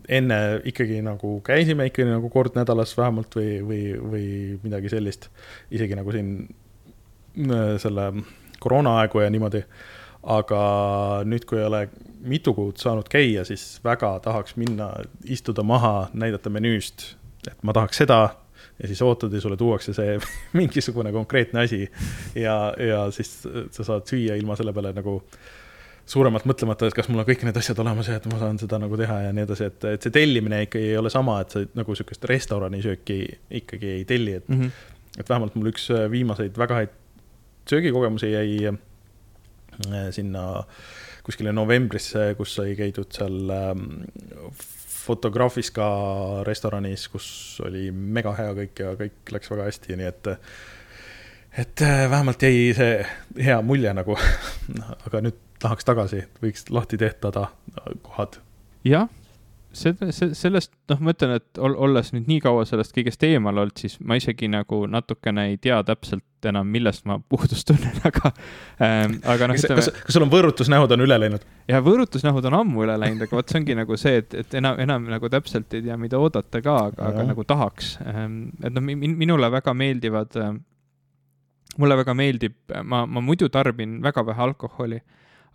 enne 0.09 0.39
ikkagi 0.69 1.01
nagu 1.05 1.35
käisime 1.45 1.87
ikkagi 1.89 2.11
nagu 2.11 2.29
kord 2.33 2.57
nädalas 2.59 2.93
vähemalt 2.97 3.37
või, 3.39 3.49
või, 3.65 3.81
või 4.13 4.27
midagi 4.65 4.93
sellist, 4.93 5.29
isegi 5.73 5.97
nagu 5.97 6.13
siin 6.13 6.35
äh, 7.49 7.75
selle 7.81 8.11
koroonaaegu 8.63 9.23
ja 9.23 9.33
niimoodi 9.33 9.63
aga 10.23 10.61
nüüd, 11.27 11.45
kui 11.47 11.59
ei 11.59 11.67
ole 11.67 11.87
mitu 12.23 12.53
kuud 12.55 12.79
saanud 12.79 13.09
käia, 13.11 13.43
siis 13.47 13.79
väga 13.83 14.15
tahaks 14.23 14.55
minna, 14.59 14.89
istuda 15.25 15.63
maha, 15.67 16.07
näidata 16.13 16.51
menüüst, 16.53 17.13
et 17.49 17.59
ma 17.67 17.75
tahaks 17.75 17.99
seda 18.03 18.21
ja 18.79 18.87
siis 18.87 19.01
ootad 19.01 19.33
ja 19.33 19.41
sulle 19.41 19.57
tuuakse 19.57 19.93
see 19.93 20.15
mingisugune 20.59 21.11
konkreetne 21.11 21.65
asi 21.67 21.81
ja, 22.35 22.55
ja 22.79 23.03
siis 23.11 23.35
sa 23.71 23.83
saad 23.83 24.07
süüa 24.09 24.37
ilma 24.39 24.55
selle 24.59 24.73
peale 24.73 24.93
nagu 24.95 25.19
suuremalt 26.09 26.47
mõtlemata, 26.49 26.87
et 26.89 26.95
kas 26.95 27.07
mul 27.07 27.21
on 27.21 27.27
kõik 27.27 27.45
need 27.47 27.57
asjad 27.59 27.79
olemas 27.79 28.09
ja 28.11 28.17
et 28.19 28.25
ma 28.31 28.39
saan 28.41 28.57
seda 28.59 28.79
nagu 28.81 28.97
teha 28.99 29.21
ja 29.27 29.35
nii 29.35 29.45
edasi, 29.45 29.69
et, 29.71 29.85
et 29.93 30.03
see 30.03 30.15
tellimine 30.15 30.65
ikkagi 30.65 30.89
ei 30.91 30.97
ole 30.99 31.11
sama, 31.13 31.37
et 31.43 31.53
sa 31.55 31.61
nagu 31.79 31.95
sihukest 31.95 32.27
restoranisööki 32.31 33.19
ikkagi 33.61 33.93
ei 33.99 34.07
telli, 34.09 34.33
et 34.39 34.49
mm, 34.49 34.59
-hmm. 34.59 35.19
et 35.19 35.29
vähemalt 35.29 35.55
mul 35.55 35.71
üks 35.71 35.87
viimaseid 36.11 36.59
väga 36.59 36.81
häid 36.81 36.97
söögikogemusi 37.69 38.33
jäi 38.33 38.73
sinna 40.15 40.45
kuskile 41.23 41.53
novembrisse, 41.55 42.33
kus 42.37 42.57
sai 42.59 42.75
käidud 42.79 43.11
seal 43.15 43.51
ähm, 43.53 43.89
Fotografiska 45.03 45.85
restoranis, 46.47 47.09
kus 47.11 47.25
oli 47.65 47.89
mega 47.91 48.31
hea 48.37 48.53
kõik 48.55 48.79
ja 48.79 48.93
kõik 48.99 49.33
läks 49.35 49.51
väga 49.51 49.67
hästi, 49.67 49.97
nii 49.99 50.07
et 50.07 50.29
et 51.63 51.83
äh, 51.85 52.05
vähemalt 52.09 52.43
jäi 52.43 52.71
see 52.77 52.93
hea 53.45 53.59
mulje 53.61 53.91
nagu 53.93 54.15
aga 55.07 55.23
nüüd 55.25 55.41
tahaks 55.63 55.87
tagasi, 55.87 56.23
võiks 56.43 56.65
lahti 56.71 56.99
tehtada 56.99 57.49
kohad. 58.03 58.39
jah 58.87 59.11
seda, 59.77 60.09
sellest, 60.13 60.71
noh, 60.91 60.99
ma 61.03 61.13
ütlen, 61.13 61.37
et 61.39 61.59
olles 61.61 62.11
nüüd 62.13 62.27
nii 62.29 62.41
kaua 62.43 62.65
sellest 62.67 62.93
kõigest 62.95 63.23
eemal 63.27 63.57
olnud, 63.63 63.77
siis 63.79 63.97
ma 64.05 64.17
isegi 64.19 64.49
nagu 64.51 64.83
natukene 64.89 65.49
ei 65.51 65.57
tea 65.61 65.79
täpselt 65.87 66.47
enam, 66.49 66.67
millest 66.69 67.07
ma 67.09 67.17
puudust 67.19 67.67
tunnen, 67.69 67.95
aga 68.09 68.31
ähm,, 68.83 69.17
aga 69.29 69.49
noh. 69.49 69.59
kas, 69.59 69.89
kas 69.93 70.15
sul 70.15 70.25
on 70.25 70.33
võõrutusnähud 70.33 70.93
on 70.95 71.05
üle 71.05 71.17
läinud? 71.19 71.45
ja 71.71 71.79
võõrutusnähud 71.85 72.49
on 72.49 72.59
ammu 72.59 72.85
üle 72.85 72.97
läinud, 72.99 73.25
aga 73.25 73.39
vot 73.39 73.49
see 73.49 73.61
ongi 73.61 73.77
nagu 73.79 73.97
see, 73.99 74.21
et, 74.23 74.37
et 74.43 74.59
enam, 74.59 74.77
enam 74.83 75.07
nagu 75.13 75.31
täpselt 75.31 75.73
ei 75.73 75.85
tea, 75.87 75.97
mida 75.99 76.19
oodata 76.21 76.61
ka, 76.63 76.77
aga, 76.91 77.09
aga 77.09 77.25
nagu 77.31 77.47
tahaks 77.47 77.95
ähm,. 78.03 78.45
et 78.61 78.75
noh, 78.75 78.83
minule 78.83 79.51
väga 79.53 79.75
meeldivad 79.77 80.39
äh,, 80.41 80.53
mulle 81.81 81.97
väga 82.03 82.13
meeldib, 82.17 82.57
ma, 82.83 83.05
ma 83.09 83.23
muidu 83.23 83.49
tarbin 83.53 84.01
väga 84.03 84.25
vähe 84.27 84.47
alkoholi 84.49 85.01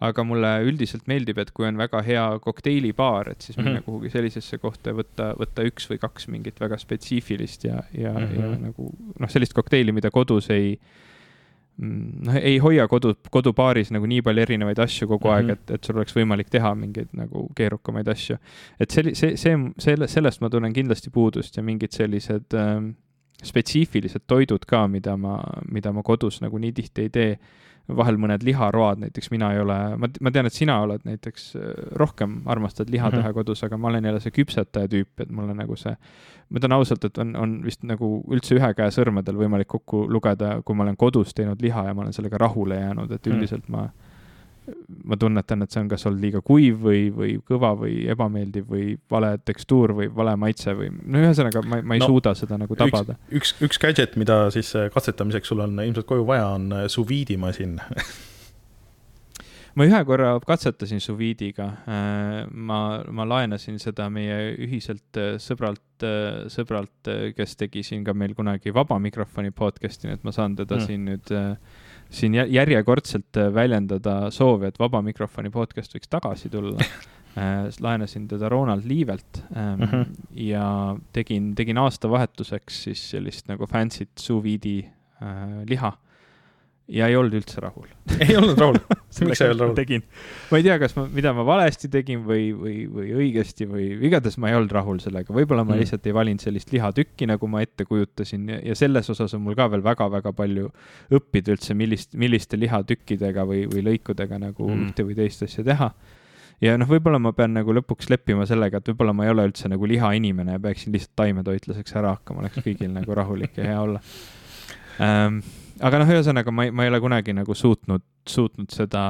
aga 0.01 0.23
mulle 0.23 0.51
üldiselt 0.69 1.09
meeldib, 1.11 1.41
et 1.43 1.51
kui 1.55 1.67
on 1.67 1.79
väga 1.81 2.01
hea 2.07 2.25
kokteilibaar, 2.43 3.33
et 3.33 3.43
siis 3.43 3.57
minna 3.57 3.73
mm 3.73 3.77
-hmm. 3.79 3.85
kuhugi 3.89 4.11
sellisesse 4.11 4.59
kohta 4.59 4.91
ja 4.91 4.95
võtta, 4.95 5.33
võtta 5.39 5.67
üks 5.67 5.91
või 5.91 5.99
kaks 5.99 6.29
mingit 6.29 6.61
väga 6.61 6.79
spetsiifilist 6.79 7.65
ja, 7.65 7.83
ja 7.93 8.13
mm, 8.13 8.25
-hmm. 8.25 8.41
ja 8.41 8.49
mhm. 8.49 8.63
nagu 8.63 8.93
noh, 9.19 9.31
sellist 9.31 9.55
kokteili, 9.55 9.93
mida 9.93 10.11
kodus 10.11 10.51
ei 10.51 10.79
noh, 11.79 12.35
ei 12.35 12.59
hoia 12.59 12.89
kodu, 12.89 13.15
kodubaaris 13.31 13.91
nagu 13.95 14.07
nii 14.07 14.23
palju 14.23 14.43
erinevaid 14.43 14.79
asju 14.79 15.09
kogu 15.09 15.29
mm 15.29 15.33
-hmm. 15.33 15.37
aeg, 15.37 15.45
mhm. 15.45 15.53
et, 15.53 15.71
et 15.71 15.85
sul 15.85 15.97
oleks 15.97 16.17
võimalik 16.17 16.51
teha 16.51 16.75
mingeid 16.75 17.09
nagu 17.13 17.49
keerukamaid 17.55 18.09
asju. 18.09 18.37
et 18.81 18.91
selli-, 18.91 19.15
see, 19.15 19.37
see, 19.37 19.59
selle, 19.79 20.09
sellest 20.09 20.41
ma 20.41 20.51
tunnen 20.51 20.73
kindlasti 20.73 21.11
puudust 21.11 21.57
ja 21.57 21.63
mingid 21.63 21.93
sellised 21.93 22.55
ähm, 22.55 22.91
spetsiifilised 23.43 24.27
toidud 24.27 24.65
ka, 24.67 24.87
mida 24.89 25.17
ma, 25.17 25.39
mida 25.71 25.93
ma 25.93 26.03
kodus 26.03 26.41
nagu 26.41 26.59
nii 26.59 26.73
tihti 26.73 27.03
ei 27.03 27.11
tee 27.11 27.39
vahel 27.97 28.19
mõned 28.21 28.43
liharoad, 28.45 29.01
näiteks 29.01 29.31
mina 29.33 29.53
ei 29.55 29.63
ole, 29.63 29.77
ma, 30.01 30.11
ma 30.21 30.33
tean, 30.33 30.49
et 30.49 30.57
sina 30.57 30.79
oled 30.85 31.05
näiteks 31.09 31.47
äh, 31.57 31.69
rohkem 32.01 32.41
armastad 32.47 32.91
liha 32.91 33.09
mm 33.09 33.15
-hmm. 33.15 33.23
teha 33.23 33.33
kodus, 33.33 33.65
aga 33.65 33.77
ma 33.77 33.89
olen 33.89 34.05
jälle 34.05 34.21
see 34.21 34.35
küpsetaja 34.41 34.89
tüüp, 34.89 35.09
et 35.19 35.31
mulle 35.31 35.55
nagu 35.55 35.77
see, 35.77 35.95
ma 36.49 36.61
ütlen 36.61 36.77
ausalt, 36.77 37.05
et 37.05 37.19
on, 37.19 37.37
on 37.37 37.63
vist 37.65 37.83
nagu 37.83 38.25
üldse 38.31 38.55
ühe 38.55 38.75
käe 38.75 38.91
sõrmedel 38.91 39.37
võimalik 39.37 39.69
kokku 39.69 40.05
lugeda, 40.09 40.63
kui 40.65 40.77
ma 40.77 40.83
olen 40.83 40.97
kodus 40.97 41.35
teinud 41.35 41.63
liha 41.63 41.87
ja 41.87 41.95
ma 41.95 42.03
olen 42.03 42.13
sellega 42.13 42.39
rahule 42.39 42.81
jäänud, 42.81 43.11
et 43.11 43.27
mhm. 43.27 43.37
üldiselt 43.37 43.69
mm 43.69 43.75
-hmm. 43.75 43.81
ma 43.81 44.08
ma 45.05 45.19
tunnetan, 45.21 45.65
et 45.65 45.75
see 45.75 45.83
on 45.83 45.91
kas 45.91 46.07
olnud 46.09 46.25
liiga 46.25 46.43
kuiv 46.45 46.81
või, 46.85 47.03
või 47.15 47.35
kõva 47.49 47.75
või 47.79 47.97
ebameeldiv 48.13 48.69
või 48.69 48.93
vale 49.11 49.35
tekstuur 49.45 49.95
või 49.99 50.09
vale 50.15 50.37
maitse 50.41 50.75
või 50.79 50.93
no 50.93 51.25
ühesõnaga 51.25 51.65
ma, 51.65 51.83
ma 51.83 51.99
ei 51.99 52.05
no, 52.05 52.11
suuda 52.13 52.35
seda 52.39 52.61
nagu 52.61 52.79
tabada. 52.79 53.19
üks, 53.29 53.55
üks, 53.59 53.69
üks 53.69 53.83
gadget, 53.83 54.17
mida 54.21 54.47
siis 54.55 54.73
katsetamiseks 54.95 55.53
sul 55.53 55.65
on 55.67 55.79
ilmselt 55.85 56.09
koju 56.09 56.27
vaja, 56.29 56.51
on 56.59 56.73
sous 56.89 57.09
vide 57.09 57.39
masin 57.41 57.79
ma 59.79 59.87
ühe 59.87 59.99
korra 60.07 60.33
katsetasin 60.43 61.01
suviidiga. 61.03 61.69
Äh, 61.87 62.41
ma, 62.51 62.81
ma 63.15 63.27
laenasin 63.29 63.79
seda 63.83 64.09
meie 64.13 64.55
ühiselt 64.59 65.21
äh, 65.21 65.37
sõbralt, 65.43 65.85
äh, 66.07 66.47
sõbralt, 66.53 67.13
kes 67.37 67.59
tegi 67.61 67.85
siin 67.87 68.07
ka 68.07 68.15
meil 68.17 68.35
kunagi 68.39 68.75
vaba 68.75 68.99
mikrofoni 69.03 69.55
podcast'i, 69.55 70.09
nii 70.09 70.19
et 70.19 70.27
ma 70.27 70.35
saan 70.35 70.57
teda 70.59 70.81
mm. 70.81 70.89
siin 70.89 71.07
nüüd 71.13 71.35
siin 72.11 72.35
järjekordselt 72.35 73.37
väljendada 73.55 74.31
soovi, 74.31 74.71
et 74.71 74.79
vaba 74.81 75.03
mikrofoni 75.05 75.51
podcast 75.53 75.95
võiks 75.95 76.09
tagasi 76.09 76.49
tulla 76.49 76.81
laenasin 77.85 78.29
teda 78.29 78.49
Ronald 78.49 78.87
Liivelt 78.89 79.43
ähm, 79.57 79.81
mm 79.81 79.87
-hmm. 79.87 80.05
ja 80.49 80.97
tegin, 81.13 81.55
tegin 81.55 81.79
aastavahetuseks 81.79 82.83
siis 82.85 83.11
sellist 83.11 83.49
nagu 83.49 83.65
fancy't 83.65 84.17
sous 84.19 84.45
vide'i 84.45 84.89
äh, 85.23 85.65
liha 85.69 85.93
ja 86.89 87.09
ei 87.11 87.17
olnud 87.19 87.37
üldse 87.37 87.61
rahul 87.61 87.87
ei 88.25 88.37
olnud 88.39 88.59
rahul 88.61 88.79
miks 89.29 89.41
sa 89.41 89.47
ei 89.47 89.53
olnud 89.53 89.65
rahul? 89.65 89.77
tegin, 89.77 90.05
ma 90.51 90.61
ei 90.61 90.67
tea, 90.67 90.79
kas 90.81 90.95
ma, 90.97 91.05
mida 91.13 91.35
ma 91.37 91.45
valesti 91.47 91.91
tegin 91.93 92.23
või, 92.27 92.49
või, 92.57 92.77
või 92.93 93.13
õigesti 93.23 93.69
või 93.69 93.89
igatahes 94.09 94.39
ma 94.41 94.53
ei 94.53 94.59
olnud 94.59 94.73
rahul 94.75 95.01
sellega, 95.05 95.35
võib-olla 95.35 95.67
ma 95.67 95.75
mm. 95.75 95.83
lihtsalt 95.85 96.09
ei 96.09 96.17
valinud 96.17 96.45
sellist 96.45 96.73
lihatükki, 96.73 97.29
nagu 97.29 97.51
ma 97.51 97.63
ette 97.65 97.85
kujutasin 97.89 98.49
ja, 98.55 98.61
ja 98.71 98.79
selles 98.79 99.11
osas 99.13 99.37
on 99.37 99.45
mul 99.45 99.59
ka 99.59 99.69
veel 99.73 99.85
väga-väga 99.85 100.33
palju 100.37 100.71
õppida 101.19 101.53
üldse, 101.57 101.77
millist, 101.79 102.17
milliste 102.19 102.61
lihatükkidega 102.61 103.45
või, 103.49 103.67
või 103.69 103.85
lõikudega 103.93 104.41
nagu 104.49 104.71
mm. 104.71 104.89
ühte 104.89 105.09
või 105.09 105.19
teist 105.19 105.45
asja 105.45 105.67
teha 105.67 105.93
ja 106.65 106.75
noh, 106.81 106.89
võib-olla 106.91 107.21
ma 107.23 107.33
pean 107.37 107.55
nagu 107.57 107.75
lõpuks 107.77 108.09
leppima 108.13 108.47
sellega, 108.49 108.81
et 108.81 108.91
võib-olla 108.91 109.15
ma 109.17 109.29
ei 109.29 109.35
ole 109.35 109.47
üldse 109.51 109.71
nagu 109.71 109.89
lihainimene 109.89 110.57
ja 110.57 110.63
peaksin 110.63 110.95
lihtsalt 110.95 111.15
taimetoitlaseks 111.21 111.97
ära 112.01 112.17
hakkama, 112.17 112.47
oleks 112.47 112.65
kõigil 112.65 112.91
nagu 112.97 113.15
rahulik 113.15 113.61
ja 113.61 113.69
hea 113.73 113.81
olla 113.85 114.03
ähm, 115.05 115.43
aga 115.85 116.01
noh, 116.01 116.11
ühesõnaga 116.11 116.53
ma 116.55 116.67
ei, 116.67 116.73
ma 116.75 116.85
ei 116.85 116.91
ole 116.91 117.01
kunagi 117.03 117.35
nagu 117.37 117.55
suutnud, 117.57 118.03
suutnud 118.29 118.73
seda, 118.73 119.03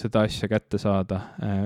seda 0.00 0.24
asja 0.26 0.48
kätte 0.50 0.78
saada. 0.80 1.20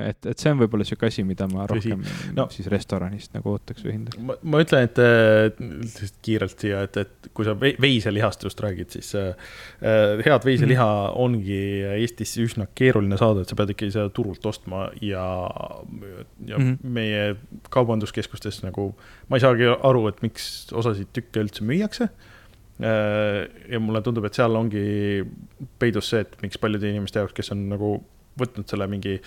et, 0.06 0.26
et 0.28 0.40
see 0.40 0.52
on 0.52 0.60
võib-olla 0.60 0.84
sihuke 0.86 1.08
asi, 1.08 1.24
mida 1.26 1.46
ma 1.50 1.66
rohkem 1.70 2.02
no, 2.36 2.46
siis 2.52 2.68
restoranist 2.72 3.34
nagu 3.36 3.54
ootaks 3.54 3.84
või 3.86 3.94
hindaks. 3.96 4.20
ma, 4.20 4.62
ütlen, 4.64 4.88
et 4.88 5.60
lihtsalt 5.60 6.18
kiirelt 6.24 6.64
siia, 6.64 6.82
et, 6.88 6.98
et 7.04 7.30
kui 7.36 7.46
sa 7.48 7.54
veiselihast 7.60 8.44
just 8.48 8.62
räägid, 8.64 8.92
siis 8.96 9.12
äh, 9.18 9.52
head 10.24 10.46
veiseliha 10.46 10.88
mm. 10.88 11.20
ongi 11.24 11.60
Eestis 12.00 12.34
üsna 12.42 12.66
keeruline 12.74 13.18
saada, 13.20 13.44
et 13.44 13.52
sa 13.52 13.58
pead 13.58 13.74
ikkagi 13.74 13.94
seda 13.96 14.10
turult 14.14 14.44
ostma 14.50 14.88
ja, 15.04 15.24
ja 16.46 16.58
mm 16.58 16.66
-hmm. 16.66 16.76
meie 16.98 17.70
kaubanduskeskustes 17.70 18.62
nagu 18.66 18.90
ma 19.28 19.38
ei 19.38 19.46
saagi 19.46 19.70
aru, 19.70 20.08
et 20.10 20.20
miks 20.26 20.72
osasid 20.76 21.12
tükke 21.16 21.44
üldse 21.44 21.64
müüakse 21.64 22.10
ja 22.80 23.80
mulle 23.82 24.00
tundub, 24.04 24.24
et 24.24 24.36
seal 24.38 24.54
ongi 24.56 24.84
peidus 25.78 26.12
see, 26.12 26.22
et 26.24 26.38
miks 26.44 26.60
paljude 26.60 26.88
inimeste 26.88 27.20
jaoks, 27.20 27.34
kes 27.36 27.52
on 27.54 27.66
nagu 27.72 27.92
võtnud 28.40 28.70
selle 28.70 28.86
mingi 28.90 29.18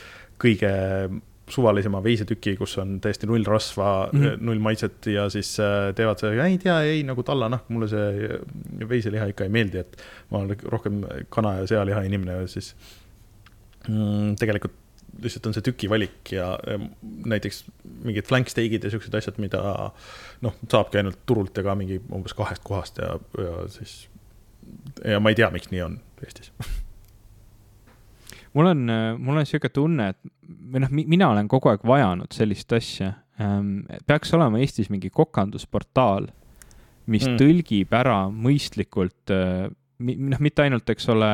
kõige 0.42 0.72
suvalisema 1.52 2.00
veisetüki, 2.04 2.56
kus 2.56 2.78
on 2.80 2.98
täiesti 3.04 3.28
null 3.28 3.44
rasva 3.48 4.08
mm, 4.12 4.22
-hmm. 4.22 4.44
null 4.48 4.62
maitset 4.64 5.08
ja 5.12 5.28
siis 5.30 5.52
äh, 5.60 5.92
teevad 5.96 6.22
seda, 6.22 6.46
ei 6.46 6.58
tea, 6.58 6.78
ei 6.88 7.04
nagu 7.04 7.24
tallanahk, 7.24 7.68
mulle 7.70 7.90
see 7.92 8.40
veiseliha 8.90 9.28
ikka 9.34 9.48
ei 9.48 9.52
meeldi, 9.52 9.84
et 9.84 9.98
ma 10.32 10.40
olen 10.40 10.64
rohkem 10.64 11.02
kana 11.30 11.58
ja 11.60 11.68
sealiha 11.68 12.06
inimene, 12.08 12.40
siis 12.48 12.74
mm, 13.90 14.38
tegelikult 14.40 14.80
lihtsalt 15.22 15.50
on 15.50 15.56
see 15.56 15.66
tükivalik 15.66 16.32
ja 16.34 16.48
näiteks 17.04 17.64
mingid 18.04 18.26
flanksteigid 18.30 18.84
ja 18.84 18.94
siuksed 18.94 19.14
asjad, 19.18 19.38
mida 19.42 19.62
noh, 20.42 20.56
saabki 20.72 21.02
ainult 21.02 21.22
turult 21.30 21.58
ja 21.58 21.66
ka 21.66 21.76
mingi 21.80 22.00
umbes 22.12 22.34
kahest 22.38 22.64
kohast 22.66 23.02
ja, 23.04 23.18
ja 23.38 23.68
siis. 23.74 24.08
ja 25.06 25.20
ma 25.20 25.34
ei 25.34 25.38
tea, 25.40 25.52
miks 25.54 25.72
nii 25.74 25.86
on 25.86 26.00
Eestis 26.24 26.52
mul 28.54 28.70
on, 28.70 28.86
mul 29.20 29.42
on 29.42 29.50
sihuke 29.50 29.70
tunne, 29.74 30.14
et 30.14 30.34
või 30.74 30.84
noh, 30.84 30.94
mina 30.94 31.30
olen 31.34 31.50
kogu 31.52 31.72
aeg 31.72 31.86
vajanud 31.88 32.34
sellist 32.36 32.74
asja 32.76 33.14
ähm,. 33.42 33.84
peaks 34.08 34.34
olema 34.38 34.62
Eestis 34.62 34.92
mingi 34.94 35.12
kokandusportaal, 35.14 36.30
mis 37.12 37.26
mm. 37.28 37.40
tõlgib 37.42 37.96
ära 37.98 38.20
mõistlikult 38.32 39.34
äh, 39.34 39.70
noh, 40.04 40.40
mitte 40.44 40.64
ainult, 40.66 40.90
eks 40.94 41.10
ole, 41.14 41.32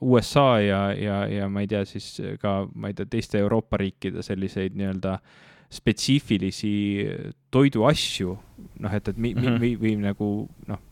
USA 0.00 0.46
ja, 0.62 0.82
ja, 0.96 1.22
ja 1.30 1.48
ma 1.52 1.64
ei 1.64 1.70
tea, 1.70 1.84
siis 1.88 2.14
ka, 2.42 2.62
ma 2.74 2.90
ei 2.90 2.96
tea, 2.98 3.08
teiste 3.10 3.40
Euroopa 3.42 3.80
riikide 3.82 4.24
selliseid 4.24 4.76
nii-öelda 4.78 5.18
spetsiifilisi 5.72 6.72
toiduasju, 7.52 8.36
noh, 8.84 8.96
et, 8.96 9.08
et 9.08 9.16
mi, 9.18 9.32
mm 9.34 9.44
-hmm. 9.44 9.60
või, 9.62 9.72
või 9.80 9.94
nagu 10.02 10.30
noh, 10.68 10.82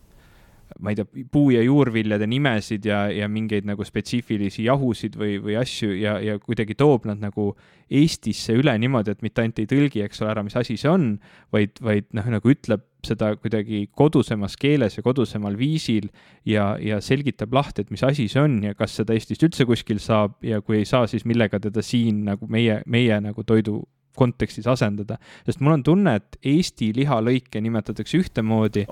ma 0.78 0.92
ei 0.92 0.98
tea, 1.00 1.24
puu- 1.32 1.50
ja 1.54 1.62
juurviljade 1.64 2.26
nimesid 2.30 2.86
ja, 2.86 3.02
ja 3.12 3.28
mingeid 3.28 3.66
nagu 3.68 3.84
spetsiifilisi 3.86 4.64
jahusid 4.68 5.18
või, 5.18 5.38
või 5.42 5.56
asju 5.60 5.92
ja, 5.98 6.18
ja 6.22 6.38
kuidagi 6.42 6.76
toob 6.78 7.08
nad 7.10 7.22
nagu 7.22 7.52
Eestisse 7.90 8.54
üle 8.54 8.70
niimoodi, 8.78 9.10
et 9.10 9.24
mitte 9.26 9.42
ainult 9.42 9.58
ei 9.58 9.66
tõlgi, 9.66 10.04
eks 10.04 10.20
ole, 10.22 10.30
ära, 10.30 10.44
mis 10.46 10.54
asi 10.54 10.76
see 10.78 10.86
on, 10.86 11.08
vaid, 11.50 11.80
vaid 11.82 12.06
noh, 12.14 12.28
nagu 12.36 12.52
ütleb 12.52 12.84
seda 13.02 13.32
kuidagi 13.40 13.88
kodusemas 13.96 14.54
keeles 14.60 14.94
ja 14.98 15.02
kodusemal 15.02 15.56
viisil 15.58 16.06
ja, 16.46 16.76
ja 16.78 17.00
selgitab 17.02 17.54
lahti, 17.56 17.82
et 17.82 17.90
mis 17.90 18.04
asi 18.06 18.28
see 18.30 18.42
on 18.44 18.60
ja 18.62 18.76
kas 18.78 18.94
seda 19.00 19.16
Eestist 19.16 19.42
üldse 19.42 19.66
kuskil 19.66 19.98
saab 19.98 20.38
ja 20.46 20.60
kui 20.62 20.78
ei 20.82 20.86
saa, 20.86 21.08
siis 21.10 21.26
millega 21.26 21.58
teda 21.58 21.82
siin 21.82 22.22
nagu 22.28 22.46
meie, 22.46 22.82
meie 22.86 23.18
nagu 23.24 23.42
toidu 23.42 23.80
kontekstis 24.20 24.68
asendada. 24.70 25.16
sest 25.46 25.62
mul 25.64 25.78
on 25.78 25.84
tunne, 25.86 26.14
et 26.20 26.38
Eesti 26.52 26.90
lihalõike 26.96 27.62
nimetatakse 27.64 28.20
ühtemoodi, 28.20 28.86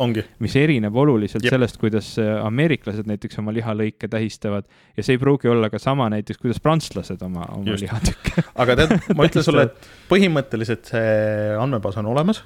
mis 0.44 0.56
erineb 0.56 0.96
oluliselt 0.96 1.44
Jep. 1.44 1.54
sellest, 1.56 1.80
kuidas 1.80 2.14
äh, 2.22 2.36
ameeriklased 2.44 3.08
näiteks 3.08 3.40
oma 3.42 3.54
lihalõike 3.56 4.10
tähistavad 4.10 4.68
ja 4.96 5.04
see 5.04 5.16
ei 5.16 5.22
pruugi 5.22 5.50
olla 5.52 5.70
ka 5.72 5.80
sama 5.82 6.08
näiteks, 6.12 6.40
kuidas 6.42 6.62
prantslased 6.64 7.22
oma, 7.26 7.46
oma 7.56 7.76
lihatükke 7.80 8.44
aga 8.64 8.78
tead, 8.82 8.96
ma 9.16 9.28
ütlen 9.28 9.46
sulle, 9.46 9.68
et 9.68 9.88
põhimõtteliselt 10.10 10.92
see 10.94 11.14
andmebaas 11.58 12.00
on 12.00 12.12
olemas 12.14 12.44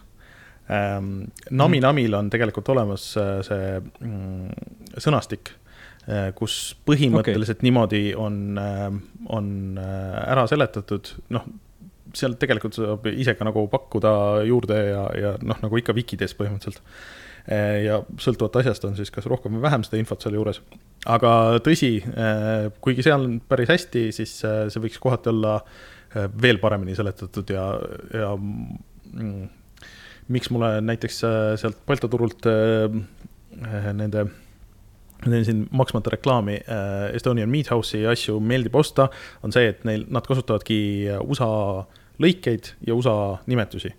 ähm,. 0.70 1.26
Nami 1.50 1.80
mhm. 1.80 2.14
On 2.18 2.30
tegelikult 2.30 2.68
olemas 2.74 3.10
äh, 3.20 3.34
see 3.46 3.74
mm, 3.80 4.96
sõnastik 5.02 5.54
äh, 6.06 6.30
kus 6.38 6.76
põhimõtteliselt 6.86 7.60
okay. 7.60 7.68
niimoodi 7.68 8.06
on, 8.18 8.56
on 9.30 9.52
ära 9.78 10.46
seletatud, 10.50 11.14
noh, 11.34 11.46
seal 12.18 12.36
tegelikult 12.40 12.76
saab 12.76 13.06
ise 13.12 13.34
ka 13.38 13.46
nagu 13.46 13.64
pakkuda 13.72 14.12
juurde 14.48 14.78
ja, 14.90 15.02
ja 15.18 15.34
noh, 15.42 15.58
nagu 15.64 15.80
ikka 15.80 15.94
Vikides 15.96 16.36
põhimõtteliselt. 16.38 16.82
ja 17.82 17.96
sõltuvalt 18.22 18.60
asjast 18.60 18.84
on 18.86 18.94
siis 18.98 19.10
kas 19.10 19.26
rohkem 19.26 19.56
või 19.56 19.64
vähem 19.64 19.82
seda 19.86 19.98
infot 19.98 20.22
seal 20.22 20.36
juures. 20.38 20.60
aga 21.10 21.58
tõsi, 21.64 21.96
kuigi 22.84 23.02
seal 23.02 23.24
on 23.26 23.40
päris 23.48 23.72
hästi, 23.72 24.04
siis 24.14 24.36
see 24.42 24.84
võiks 24.84 25.00
kohati 25.02 25.32
olla 25.32 25.56
veel 26.14 26.60
paremini 26.62 26.94
seletatud 26.94 27.50
ja, 27.50 27.66
ja 28.14 28.30
mm, 28.36 29.48
miks 30.32 30.52
mulle 30.54 30.76
näiteks 30.84 31.18
sealt 31.58 31.82
Balti 31.88 32.10
turult 32.12 32.46
nende 32.46 34.26
teen 35.30 35.44
siin 35.46 35.66
maksmata 35.70 36.10
reklaami 36.10 36.58
Estonian 37.14 37.50
Meat 37.50 37.70
House'i 37.70 38.06
asju 38.10 38.40
meeldib 38.42 38.74
osta, 38.78 39.08
on 39.42 39.54
see, 39.54 39.68
et 39.70 39.84
neil, 39.88 40.06
nad 40.12 40.26
kasutavadki 40.26 40.78
USA 41.22 41.50
lõikeid 42.20 42.74
ja 42.86 42.94
USA 42.94 43.38
nimetusi. 43.46 43.94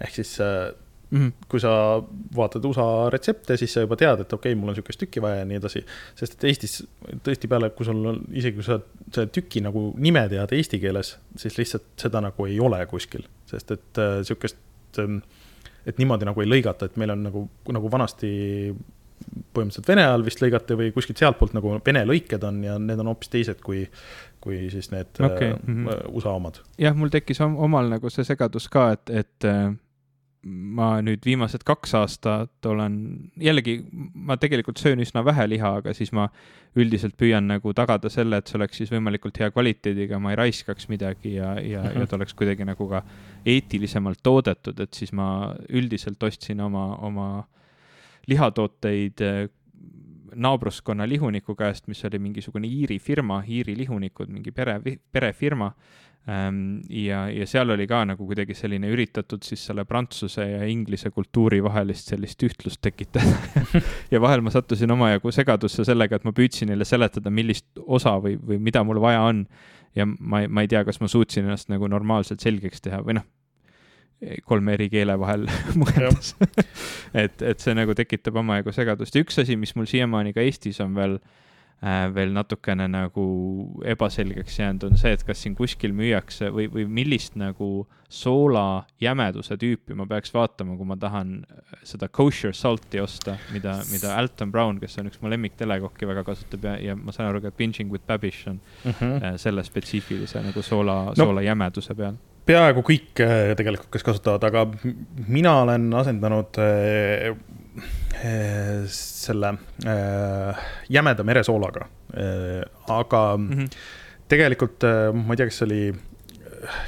ehk 0.00 0.14
siis 0.14 0.38
mm 1.10 1.18
-hmm. 1.18 1.32
kui 1.48 1.60
sa 1.60 2.02
vaatad 2.36 2.64
USA 2.64 3.10
retsepte, 3.10 3.56
siis 3.56 3.72
sa 3.72 3.80
juba 3.80 3.96
tead, 3.96 4.20
et 4.20 4.32
okei 4.32 4.52
okay,, 4.52 4.60
mul 4.60 4.68
on 4.68 4.74
sihukest 4.74 5.00
tükki 5.00 5.22
vaja 5.22 5.36
ja 5.36 5.44
nii 5.44 5.56
edasi. 5.56 5.84
sest 6.14 6.34
et 6.34 6.44
Eestis 6.44 6.86
tõesti 7.24 7.48
peale, 7.48 7.70
kui 7.70 7.86
sul 7.86 8.06
on, 8.06 8.22
isegi 8.32 8.54
kui 8.54 8.64
sa 8.64 8.80
selle 9.12 9.26
tüki 9.26 9.60
nagu 9.60 9.92
nime 9.96 10.28
tead 10.28 10.52
eesti 10.52 10.78
keeles, 10.78 11.18
siis 11.36 11.58
lihtsalt 11.58 11.84
seda 11.96 12.20
nagu 12.20 12.46
ei 12.46 12.60
ole 12.60 12.86
kuskil, 12.86 13.26
sest 13.46 13.70
et 13.70 13.98
äh, 13.98 14.22
sihukest 14.22 14.56
äh, 14.98 15.20
et 15.86 16.00
niimoodi 16.00 16.28
nagu 16.28 16.42
ei 16.42 16.48
lõigata, 16.48 16.88
et 16.88 16.96
meil 17.00 17.14
on 17.14 17.22
nagu, 17.28 17.44
nagu 17.72 17.92
vanasti 17.92 18.30
põhimõtteliselt 19.54 19.88
Vene 19.88 20.04
ajal 20.06 20.24
vist 20.24 20.40
lõigati 20.40 20.76
või 20.78 20.92
kuskilt 20.96 21.20
sealtpoolt 21.20 21.54
nagu 21.56 21.76
Vene 21.86 22.04
lõiked 22.08 22.44
on 22.46 22.62
ja 22.64 22.78
need 22.80 23.02
on 23.02 23.10
hoopis 23.12 23.32
teised 23.32 23.60
kui, 23.64 23.84
kui 24.40 24.70
siis 24.72 24.90
need 24.90 25.20
okay. 25.20 25.52
mm 25.52 25.86
-hmm. 25.86 26.08
USA 26.08 26.30
omad. 26.30 26.62
jah, 26.78 26.96
mul 26.96 27.08
tekkis 27.08 27.40
omal 27.40 27.88
nagu 27.88 28.10
see 28.10 28.24
segadus 28.24 28.68
ka, 28.68 28.90
et, 28.92 29.10
et 29.10 29.44
äh, 29.44 29.74
ma 30.42 30.94
nüüd 31.04 31.24
viimased 31.24 31.64
kaks 31.68 31.92
aastat 31.98 32.66
olen, 32.66 32.94
jällegi 33.36 33.74
ma 34.14 34.38
tegelikult 34.40 34.80
söön 34.80 35.02
üsna 35.04 35.24
vähe 35.24 35.44
liha, 35.48 35.74
aga 35.82 35.92
siis 35.96 36.12
ma 36.16 36.28
üldiselt 36.80 37.16
püüan 37.20 37.48
nagu 37.50 37.74
tagada 37.76 38.08
selle, 38.08 38.40
et 38.40 38.48
see 38.48 38.56
oleks 38.56 38.80
siis 38.80 38.92
võimalikult 38.92 39.36
hea 39.42 39.50
kvaliteediga, 39.52 40.18
ma 40.18 40.32
ei 40.32 40.40
raiskaks 40.40 40.88
midagi 40.88 41.34
ja, 41.34 41.54
ja 41.60 41.82
mm, 41.82 41.88
-hmm. 41.88 42.00
ja 42.00 42.06
ta 42.06 42.16
oleks 42.16 42.34
kuidagi 42.34 42.64
nagu 42.64 42.88
ka 42.88 43.02
eetilisemalt 43.44 44.22
toodetud, 44.22 44.80
et 44.80 44.94
siis 44.94 45.12
ma 45.12 45.54
üldiselt 45.68 46.22
ostsin 46.22 46.60
oma, 46.60 46.94
oma 46.96 47.44
lihatooteid 48.26 49.20
naabruskonna 50.34 51.08
lihuniku 51.08 51.54
käest, 51.58 51.88
mis 51.88 52.04
oli 52.04 52.18
mingisugune 52.18 52.68
Iiri 52.68 52.98
firma, 52.98 53.42
Iiri 53.48 53.76
lihunikud, 53.78 54.30
mingi 54.32 54.52
pere, 54.52 54.78
perefirma 55.12 55.70
ähm,. 56.28 56.80
ja, 56.88 57.24
ja 57.32 57.46
seal 57.46 57.70
oli 57.70 57.86
ka 57.88 58.02
nagu 58.04 58.26
kuidagi 58.26 58.54
selline 58.54 58.90
üritatud 58.92 59.42
siis 59.46 59.64
selle 59.66 59.84
prantsuse 59.88 60.44
ja 60.50 60.62
inglise 60.68 61.10
kultuuri 61.10 61.62
vahelist 61.64 62.12
sellist 62.12 62.42
ühtlust 62.46 62.82
tekitada 62.84 63.64
ja 64.12 64.20
vahel 64.20 64.44
ma 64.44 64.52
sattusin 64.52 64.90
omajagu 64.90 65.32
segadusse 65.32 65.84
sellega, 65.88 66.20
et 66.20 66.28
ma 66.28 66.36
püüdsin 66.36 66.72
neile 66.72 66.84
seletada, 66.88 67.32
millist 67.32 67.66
osa 67.86 68.18
või, 68.20 68.36
või 68.36 68.60
mida 68.70 68.84
mul 68.84 69.00
vaja 69.00 69.26
on. 69.32 69.46
ja 69.96 70.06
ma, 70.06 70.44
ma 70.48 70.62
ei 70.64 70.70
tea, 70.70 70.84
kas 70.84 71.00
ma 71.00 71.08
suutsin 71.08 71.48
ennast 71.48 71.72
nagu 71.72 71.88
normaalselt 71.88 72.40
selgeks 72.44 72.84
teha 72.86 73.02
või 73.06 73.18
noh 73.20 73.28
kolme 74.44 74.74
eri 74.76 74.88
keele 74.92 75.16
vahel 75.20 75.46
mõeldes 75.80 76.34
et, 77.14 77.40
et 77.40 77.60
see 77.60 77.76
nagu 77.76 77.94
tekitab 77.96 78.40
omajagu 78.42 78.74
segadust 78.76 79.16
ja 79.16 79.24
üks 79.24 79.40
asi, 79.40 79.56
mis 79.56 79.72
mul 79.76 79.88
siiamaani 79.88 80.34
ka 80.36 80.44
Eestis 80.44 80.80
on 80.84 80.92
veel 80.96 81.16
äh,, 81.16 82.04
veel 82.14 82.34
natukene 82.36 82.88
nagu 82.92 83.24
ebaselgeks 83.88 84.60
jäänud, 84.60 84.90
on 84.90 85.00
see, 85.00 85.14
et 85.16 85.24
kas 85.24 85.40
siin 85.44 85.56
kuskil 85.56 85.96
müüakse 85.96 86.50
või, 86.52 86.68
või 86.72 86.84
millist 87.00 87.38
nagu 87.40 87.86
soola 88.10 88.84
jämeduse 89.00 89.56
tüüpi 89.60 89.96
ma 89.96 90.04
peaks 90.10 90.34
vaatama, 90.34 90.76
kui 90.76 90.88
ma 90.90 90.98
tahan 91.00 91.38
äh, 91.40 91.76
seda 91.86 92.10
kosher 92.12 92.52
salt'i 92.56 93.00
osta, 93.00 93.38
mida, 93.54 93.78
mida 93.92 94.16
Alton 94.20 94.52
Brown, 94.52 94.80
kes 94.82 95.00
on 95.00 95.08
üks 95.08 95.22
mu 95.22 95.32
lemmik 95.32 95.56
telekokki, 95.60 96.08
väga 96.10 96.26
kasutab 96.28 96.68
ja, 96.68 96.76
ja 96.90 96.98
ma 96.98 97.16
saan 97.16 97.30
aru 97.30 97.40
ka, 97.46 97.54
et 97.54 97.60
Binging 97.60 97.92
with 97.94 98.04
Babish 98.04 98.50
on 98.50 98.60
mm 98.84 98.92
-hmm. 98.92 99.38
selle 99.40 99.64
spetsiifilise 99.64 100.44
nagu 100.44 100.62
soola 100.62 101.04
no., 101.08 101.16
soola 101.16 101.46
jämeduse 101.46 101.96
peal 101.96 102.20
peaaegu 102.48 102.82
kõik 102.86 103.22
äh, 103.24 103.52
tegelikult, 103.58 103.90
kes 103.94 104.04
kasutavad, 104.06 104.44
aga 104.48 104.66
mina 105.28 105.60
olen 105.64 105.88
asendanud 106.00 106.60
äh, 106.62 107.30
äh, 108.20 108.84
selle 108.90 109.54
jämeda 110.90 111.24
meresoolaga. 111.26 111.86
aga 112.88 113.36
mm 113.36 113.50
-hmm. 113.50 113.66
tegelikult 114.28 114.82
ma 115.14 115.32
ei 115.34 115.36
tea, 115.36 115.46
kas 115.46 115.58
see 115.58 115.66
oli 115.66 115.94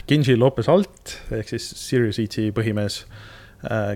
Genji 0.09 0.37
Lopez 0.37 0.69
Alt 0.69 1.21
ehk 1.31 1.49
siis 1.49 1.69
Sirius 1.79 2.19
ET 2.19 2.35
põhimees, 2.55 3.05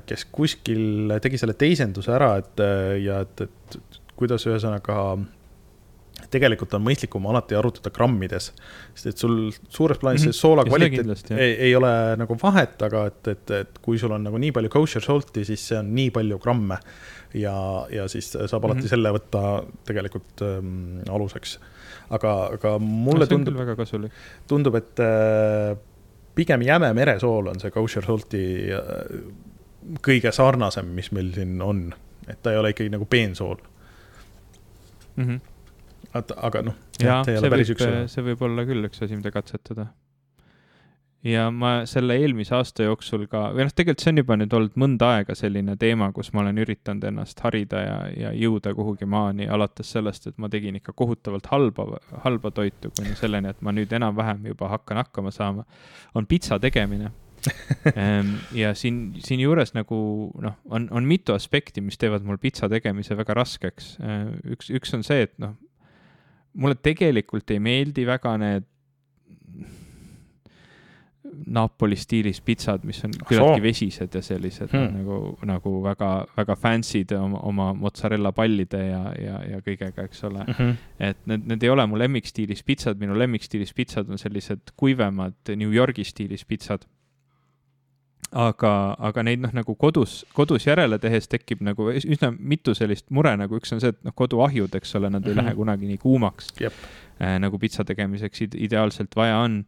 kes 0.07 0.25
kuskil 0.33 1.19
tegi 1.21 1.39
selle 1.39 1.55
teisenduse 1.55 2.13
ära, 2.13 2.37
et 2.39 2.63
ja 3.03 3.21
et, 3.21 3.41
et 3.41 3.79
kuidas 4.17 4.47
ühesõnaga 4.47 5.19
tegelikult 6.33 6.75
on 6.77 6.85
mõistlikum 6.85 7.27
alati 7.31 7.57
arutada 7.59 7.93
grammides. 7.95 8.51
sest 8.95 9.11
et 9.11 9.23
sul 9.23 9.37
suures 9.69 9.99
plaanis 9.99 10.25
mm 10.25 10.31
-hmm. 10.31 10.39
soola 10.39 10.65
kvaliteet 10.65 11.31
ei, 11.37 11.53
ei 11.69 11.77
ole 11.77 12.17
nagu 12.17 12.39
vahet, 12.43 12.83
aga 12.83 13.07
et, 13.07 13.29
et, 13.29 13.51
et 13.51 13.79
kui 13.83 13.99
sul 13.99 14.13
on 14.13 14.25
nagu 14.25 14.39
nii 14.39 14.53
palju 14.53 14.69
kosher 14.73 15.03
salt'i, 15.03 15.45
siis 15.45 15.69
see 15.69 15.79
on 15.79 15.95
nii 15.95 16.11
palju 16.11 16.39
gramme. 16.39 16.79
ja, 17.35 17.87
ja 17.91 18.09
siis 18.09 18.31
saab 18.33 18.65
alati 18.65 18.81
mm 18.81 18.85
-hmm. 18.85 18.89
selle 18.89 19.13
võtta 19.13 19.65
tegelikult 19.85 20.43
ähm, 20.43 21.01
aluseks. 21.11 21.59
aga, 22.11 22.51
aga 22.55 22.79
mulle 22.79 23.25
no, 23.25 23.27
tundub. 23.27 24.11
tundub, 24.49 24.75
et 24.75 25.01
äh, 25.01 25.77
pigem 26.35 26.63
jäme 26.63 26.93
meresool 26.95 27.47
on 27.47 27.61
see 27.61 27.71
kosher 27.71 28.05
salt'i 28.05 28.71
äh, 28.73 29.21
kõige 30.03 30.33
sarnasem, 30.33 30.87
mis 30.87 31.13
meil 31.13 31.33
siin 31.35 31.63
on. 31.63 31.95
et 32.29 32.43
ta 32.43 32.51
ei 32.51 32.59
ole 32.59 32.71
ikkagi 32.71 32.91
nagu 32.91 33.05
peensool 33.05 33.57
mm. 35.17 35.25
-hmm 35.25 35.56
aga 36.21 36.65
noh. 36.71 36.81
jaa, 37.03 37.23
see 37.27 37.53
võib, 37.53 37.87
see 38.11 38.27
võib 38.31 38.43
olla 38.49 38.67
küll 38.69 38.89
üks 38.89 39.03
asi, 39.05 39.17
mida 39.19 39.33
katsetada. 39.35 39.89
ja 41.27 41.49
ma 41.51 41.73
selle 41.91 42.17
eelmise 42.23 42.55
aasta 42.55 42.87
jooksul 42.87 43.27
ka, 43.31 43.49
või 43.57 43.67
noh, 43.67 43.75
tegelikult 43.75 44.05
see 44.05 44.15
on 44.15 44.23
juba 44.23 44.39
nüüd 44.39 44.57
olnud 44.59 44.79
mõnda 44.79 45.11
aega 45.17 45.37
selline 45.39 45.77
teema, 45.81 46.13
kus 46.17 46.33
ma 46.33 46.45
olen 46.45 46.63
üritanud 46.63 47.05
ennast 47.11 47.43
harida 47.45 47.83
ja, 47.83 47.99
ja 48.15 48.33
jõuda 48.37 48.75
kuhugi 48.79 49.09
maani, 49.11 49.49
alates 49.51 49.93
sellest, 49.97 50.31
et 50.31 50.39
ma 50.39 50.51
tegin 50.53 50.79
ikka 50.81 50.95
kohutavalt 50.97 51.51
halba, 51.53 51.89
halba 52.25 52.55
toitu, 52.55 52.95
kuni 52.97 53.19
selleni, 53.19 53.55
et 53.55 53.63
ma 53.63 53.75
nüüd 53.75 53.93
enam-vähem 53.99 54.51
juba 54.53 54.71
hakkan 54.77 55.03
hakkama 55.03 55.35
saama, 55.35 55.67
on 56.15 56.29
pitsa 56.31 56.61
tegemine 56.63 57.13
ehm, 57.95 58.37
ja 58.57 58.73
siin, 58.75 59.17
siinjuures 59.25 59.73
nagu 59.77 59.99
noh, 60.43 60.57
on, 60.71 60.89
on 60.95 61.07
mitu 61.09 61.35
aspekti, 61.37 61.83
mis 61.85 61.99
teevad 62.01 62.27
mul 62.27 62.41
pitsa 62.43 62.69
tegemise 62.73 63.17
väga 63.19 63.37
raskeks. 63.39 63.97
Ehm, 64.03 64.37
üks, 64.57 64.71
üks 64.75 64.95
on 64.97 65.05
see, 65.07 65.27
et 65.27 65.35
noh, 65.43 65.57
mulle 66.57 66.79
tegelikult 66.83 67.51
ei 67.55 67.61
meeldi 67.63 68.07
väga 68.09 68.37
need 68.41 68.73
Napoli 71.47 71.97
stiilis 71.99 72.39
pitsad, 72.41 72.85
mis 72.87 73.03
on 73.05 73.13
küllaltki 73.27 73.63
vesised 73.63 74.15
ja 74.15 74.23
sellised 74.25 74.71
hmm. 74.73 75.01
nagu, 75.01 75.19
nagu 75.47 75.73
väga, 75.85 76.11
väga 76.37 76.57
fancy'd 76.59 77.13
oma, 77.19 77.41
oma 77.51 77.67
mozzarella 77.77 78.33
pallide 78.35 78.83
ja, 78.89 79.03
ja, 79.21 79.41
ja 79.51 79.61
kõigega, 79.65 80.07
eks 80.07 80.25
ole 80.29 80.45
mm. 80.45 80.55
-hmm. 80.59 80.77
et 81.11 81.21
need, 81.27 81.47
need 81.51 81.67
ei 81.67 81.73
ole 81.73 81.87
mu 81.87 81.99
lemmikstiilis 81.99 82.63
pitsad, 82.67 82.99
minu 83.01 83.19
lemmikstiilis 83.19 83.75
pitsad 83.75 84.11
on 84.11 84.23
sellised 84.23 84.73
kuivemad 84.77 85.55
New 85.57 85.75
Yorgi 85.75 86.05
stiilis 86.05 86.45
pitsad 86.45 86.87
aga, 88.37 88.73
aga 89.09 89.25
neid 89.27 89.41
noh, 89.45 89.53
nagu 89.57 89.77
kodus, 89.81 90.21
kodus 90.37 90.67
järele 90.69 90.99
tehes 91.03 91.29
tekib 91.31 91.63
nagu 91.65 91.89
üsna 91.97 92.33
mitu 92.37 92.75
sellist 92.77 93.09
mure, 93.15 93.33
nagu 93.41 93.57
üks 93.59 93.73
on 93.75 93.81
see, 93.83 93.95
et 93.95 94.03
noh, 94.07 94.15
koduahjud, 94.17 94.77
eks 94.77 94.95
ole, 94.99 95.11
nad 95.11 95.23
mm 95.23 95.25
-hmm. 95.25 95.31
ei 95.31 95.35
mhm. 95.35 95.47
lähe 95.47 95.57
kunagi 95.57 95.89
nii 95.93 96.03
kuumaks 96.03 96.53
yep. 96.61 96.73
äh, 97.21 97.39
nagu 97.41 97.59
pitsa 97.59 97.85
tegemiseks 97.85 98.43
ideaalselt 98.55 99.17
vaja 99.17 99.39
on 99.39 99.65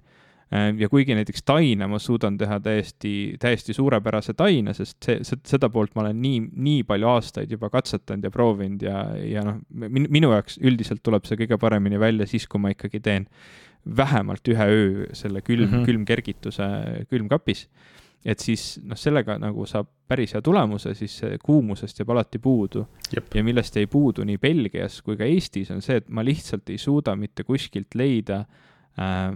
äh,. 0.52 0.74
ja 0.78 0.88
kuigi 0.88 1.14
näiteks 1.14 1.42
taine 1.42 1.86
ma 1.86 1.98
suudan 1.98 2.38
teha 2.38 2.60
täiesti, 2.60 3.36
täiesti 3.40 3.72
suurepärase 3.72 4.34
taine, 4.34 4.74
sest 4.74 4.96
see, 5.04 5.20
seda 5.44 5.68
poolt 5.68 5.94
ma 5.94 6.02
olen 6.02 6.22
nii, 6.22 6.40
nii 6.52 6.82
palju 6.84 7.08
aastaid 7.08 7.50
juba 7.50 7.70
katsetanud 7.70 8.24
ja 8.24 8.30
proovinud 8.30 8.82
ja, 8.82 9.16
ja 9.16 9.44
noh, 9.44 9.62
minu 9.88 10.32
jaoks 10.32 10.58
üldiselt 10.60 11.02
tuleb 11.02 11.24
see 11.24 11.36
kõige 11.36 11.58
paremini 11.58 12.00
välja 12.00 12.26
siis, 12.26 12.46
kui 12.46 12.60
ma 12.60 12.70
ikkagi 12.70 13.00
teen 13.00 13.28
vähemalt 13.96 14.48
ühe 14.48 14.64
öö 14.64 15.06
selle 15.12 15.40
külm 15.40 15.68
mm, 15.68 15.74
-hmm. 15.74 15.86
külmkergituse 15.86 16.64
külmkapis 17.10 17.68
et 18.24 18.42
siis 18.42 18.78
noh, 18.84 18.98
sellega 18.98 19.38
nagu 19.40 19.66
saab 19.68 19.88
päris 20.08 20.34
hea 20.34 20.42
tulemuse, 20.44 20.94
siis 20.98 21.18
kuumusest 21.44 22.00
jääb 22.00 22.14
alati 22.14 22.38
puudu. 22.42 22.86
ja 23.34 23.44
millest 23.44 23.76
jäi 23.76 23.86
puudu 23.86 24.24
nii 24.24 24.38
Belgias 24.38 25.02
kui 25.02 25.16
ka 25.16 25.24
Eestis, 25.24 25.70
on 25.70 25.82
see, 25.82 26.00
et 26.00 26.08
ma 26.08 26.24
lihtsalt 26.24 26.70
ei 26.70 26.78
suuda 26.78 27.16
mitte 27.16 27.44
kuskilt 27.44 27.94
leida 27.94 28.40
äh, 28.40 29.32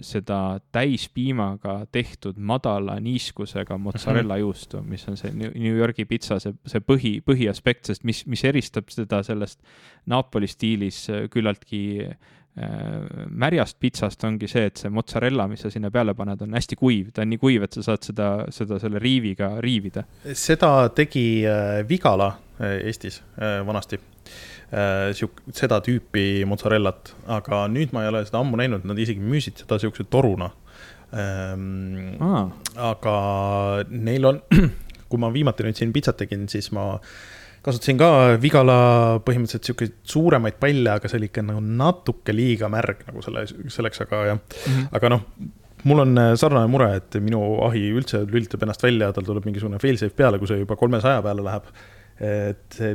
seda 0.00 0.60
täispiimaga 0.72 1.86
tehtud 1.92 2.38
madala 2.38 2.98
niiskusega 3.00 3.78
mozzarella 3.78 4.34
mhm. 4.34 4.40
juustu, 4.40 4.82
mis 4.82 5.08
on 5.08 5.16
see 5.16 5.32
New 5.34 5.76
Yorgi 5.76 6.04
pitsa 6.04 6.40
see, 6.42 6.52
see 6.66 6.84
põhi, 6.84 7.18
põhiaspekt, 7.24 7.86
sest 7.92 8.04
mis, 8.04 8.26
mis 8.26 8.44
eristab 8.44 8.90
seda 8.92 9.22
sellest 9.26 9.62
Napoli 10.06 10.50
stiilis 10.50 11.06
küllaltki 11.30 11.84
äh, 12.04 12.16
Äh, 12.16 12.45
märjast 12.56 13.76
pitsast 13.80 14.22
ongi 14.24 14.48
see, 14.48 14.70
et 14.70 14.80
see 14.80 14.92
mozzarella, 14.92 15.44
mis 15.50 15.60
sa 15.66 15.70
sinna 15.72 15.90
peale 15.92 16.14
paned, 16.16 16.40
on 16.46 16.56
hästi 16.56 16.78
kuiv, 16.80 17.10
ta 17.12 17.24
on 17.24 17.30
nii 17.34 17.40
kuiv, 17.42 17.66
et 17.66 17.76
sa 17.76 17.84
saad 17.84 18.08
seda, 18.08 18.28
seda 18.54 18.78
selle 18.80 19.00
riiviga 19.02 19.50
riivida. 19.64 20.06
seda 20.32 20.70
tegi 20.96 21.26
äh, 21.44 21.82
Vigala 21.88 22.30
äh, 22.56 22.78
Eestis 22.88 23.20
vanasti, 23.36 24.00
sihuke, 24.66 25.52
seda 25.54 25.82
tüüpi 25.84 26.46
mozzarellat, 26.48 27.12
aga 27.36 27.66
nüüd 27.70 27.92
ma 27.94 28.06
ei 28.06 28.10
ole 28.10 28.24
seda 28.26 28.40
ammu 28.40 28.58
näinud, 28.58 28.88
nad 28.88 28.98
isegi 28.98 29.20
müüsid 29.22 29.62
seda 29.62 29.78
sihukese 29.82 30.08
toruna. 30.10 30.50
Ähm,. 31.14 32.16
aga 32.74 33.16
neil 33.92 34.32
on, 34.32 34.40
kui 35.10 35.20
ma 35.22 35.30
viimati 35.32 35.68
nüüd 35.68 35.78
siin 35.78 35.92
pitsat 35.94 36.18
tegin, 36.24 36.48
siis 36.50 36.72
ma 36.74 36.94
äh, 36.96 37.12
kasutasin 37.66 37.98
ka 38.00 38.08
Vigala 38.42 38.78
põhimõtteliselt 39.26 39.68
sihukeseid 39.68 39.96
suuremaid 40.06 40.58
palle, 40.62 40.96
aga 40.96 41.10
see 41.10 41.20
oli 41.20 41.30
ikka 41.30 41.44
nagu 41.46 41.62
natuke 41.62 42.34
liiga 42.34 42.70
märg 42.72 43.04
nagu 43.08 43.24
selle, 43.24 43.46
selleks, 43.72 44.04
aga 44.06 44.24
jah 44.30 44.38
mm, 44.38 44.66
-hmm. 44.66 44.90
aga 44.98 45.14
noh 45.16 45.24
mul 45.86 46.02
on 46.02 46.18
äh, 46.18 46.32
sarnane 46.38 46.70
mure, 46.70 46.88
et 46.98 47.18
minu 47.22 47.42
ahi 47.66 47.90
üldse 47.94 48.24
lülitab 48.26 48.64
ennast 48.66 48.82
välja, 48.82 49.12
tal 49.14 49.26
tuleb 49.26 49.46
mingisugune 49.46 49.78
failsafe 49.82 50.14
peale, 50.16 50.40
kui 50.40 50.50
see 50.50 50.62
juba 50.62 50.78
kolmesaja 50.78 51.22
peale 51.26 51.44
läheb 51.46 51.68
et 52.16 52.72
see 52.72 52.94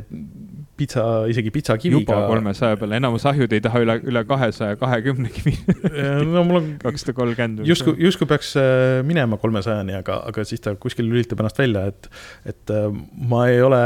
pitsa, 0.76 1.02
isegi 1.30 1.52
pitsakiviga. 1.54 2.00
juba 2.02 2.26
kolmesaja 2.26 2.78
peale, 2.80 2.96
enamus 2.98 3.22
ahjud 3.30 3.52
ei 3.54 3.62
taha 3.62 3.82
üle, 3.84 3.94
üle 4.10 4.22
kahesaja 4.26 4.78
kahekümnegi 4.80 5.44
minna 5.46 6.06
no 6.26 6.42
mul 6.48 6.58
on. 6.58 6.64
kakssada 6.82 7.14
kolmkümmend. 7.14 7.62
justkui, 7.68 7.94
justkui 8.02 8.26
peaks 8.30 8.50
äh, 8.58 8.98
minema 9.06 9.38
kolmesajani, 9.38 9.94
aga, 10.00 10.18
aga 10.26 10.44
siis 10.48 10.64
ta 10.64 10.74
kuskil 10.74 11.06
lülitab 11.06 11.38
ennast 11.42 11.60
välja, 11.62 11.84
et, 11.92 12.08
et 12.50 12.72
äh, 12.74 12.88
ma 13.30 13.44
ei 13.50 13.62
ole 13.62 13.82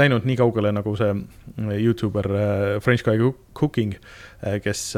läinud 0.00 0.24
nii 0.28 0.38
kaugele 0.40 0.72
nagu 0.72 0.94
see 0.96 1.12
äh, 1.12 1.76
Youtuber 1.76 2.30
French 2.80 3.04
Guy 3.04 3.34
Cooking, 3.56 3.92
kes 4.64 4.94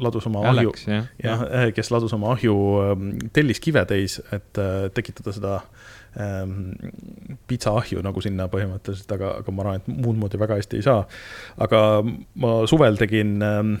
ladus 0.00 0.24
oma 0.30 0.46
Alex, 0.48 0.86
ahju, 0.86 1.02
jah, 1.20 1.42
kes 1.76 1.92
ladus 1.92 2.14
oma 2.16 2.32
ahju 2.32 2.54
telliskive 3.36 3.82
täis, 3.90 4.16
et 4.32 4.64
tekitada 4.96 5.34
seda 5.36 5.58
ähm, 5.58 5.85
pitsaahju 7.46 8.00
nagu 8.04 8.22
sinna 8.24 8.46
põhimõtteliselt, 8.52 9.10
aga, 9.16 9.34
aga 9.42 9.52
ma 9.52 9.64
arvan, 9.64 9.82
et 9.82 9.90
muud 9.92 10.16
moodi 10.20 10.40
väga 10.40 10.56
hästi 10.60 10.80
ei 10.80 10.86
saa. 10.86 11.04
aga 11.62 11.82
ma 12.42 12.54
suvel 12.70 12.96
tegin 13.00 13.36
ähm,, 13.44 13.76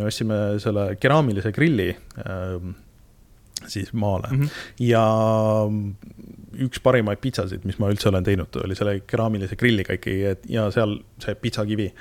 ostsime 0.00 0.58
selle 0.62 0.94
keraamilise 1.00 1.52
grilli 1.52 1.90
ähm,. 2.24 2.74
siis 3.68 3.92
maale 3.92 4.28
mm. 4.30 4.40
-hmm. 4.40 4.48
ja 4.78 5.04
üks 6.64 6.80
parimaid 6.82 7.18
pitsasid, 7.18 7.64
mis 7.64 7.78
ma 7.78 7.88
üldse 7.90 8.08
olen 8.08 8.24
teinud, 8.24 8.56
oli 8.64 8.74
selle 8.78 9.00
keraamilise 9.06 9.56
grilliga 9.56 9.96
ikkagi, 9.96 10.18
ja 10.48 10.70
seal 10.70 10.98
see 11.22 11.34
pitsakivi. 11.34 11.92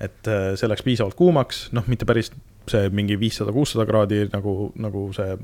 et 0.00 0.28
äh, 0.30 0.54
see 0.56 0.68
läks 0.68 0.82
piisavalt 0.86 1.14
kuumaks, 1.18 1.68
noh, 1.72 1.86
mitte 1.86 2.06
päris 2.06 2.30
see 2.68 2.88
mingi 2.94 3.16
viissada, 3.20 3.52
kuussada 3.52 3.86
kraadi 3.86 4.28
nagu, 4.32 4.72
nagu 4.78 5.08
see 5.16 5.36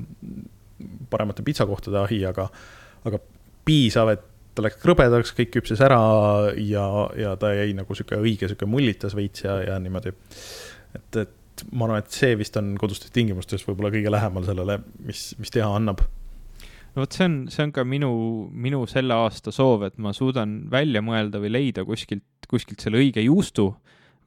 paremate 1.10 1.42
pitsakohtade 1.42 1.98
ahi, 1.98 2.20
aga, 2.26 2.48
aga 3.04 3.18
piisav, 3.64 4.12
et 4.14 4.24
ta 4.54 4.62
läks 4.64 4.78
krõbedaks, 4.82 5.32
kõik 5.34 5.54
küpses 5.56 5.80
ära 5.82 6.00
ja, 6.60 6.84
ja 7.18 7.34
ta 7.40 7.50
jäi 7.56 7.72
nagu 7.76 7.96
sihuke 7.96 8.18
õige, 8.20 8.48
sihuke 8.50 8.68
mullitas 8.70 9.16
veits 9.18 9.46
ja, 9.46 9.56
ja 9.64 9.78
niimoodi. 9.82 10.14
et, 10.94 11.22
et 11.24 11.64
ma 11.72 11.88
arvan, 11.88 12.02
et 12.02 12.14
see 12.14 12.34
vist 12.38 12.56
on 12.60 12.74
kodustes 12.78 13.14
tingimustes 13.14 13.66
võib-olla 13.66 13.92
kõige 13.94 14.12
lähemal 14.14 14.46
sellele, 14.46 14.78
mis, 15.06 15.32
mis 15.40 15.54
teha 15.54 15.70
annab 15.74 16.04
no 16.94 17.02
vot, 17.02 17.16
see 17.16 17.26
on, 17.26 17.36
see 17.50 17.66
on 17.66 17.74
ka 17.74 17.84
minu, 17.88 18.12
minu 18.50 18.84
selle 18.90 19.16
aasta 19.18 19.52
soov, 19.54 19.88
et 19.88 19.98
ma 20.02 20.14
suudan 20.16 20.62
välja 20.70 21.02
mõelda 21.04 21.42
või 21.42 21.52
leida 21.54 21.84
kuskilt, 21.86 22.26
kuskilt 22.50 22.84
selle 22.84 23.00
õige 23.02 23.24
juustu, 23.24 23.72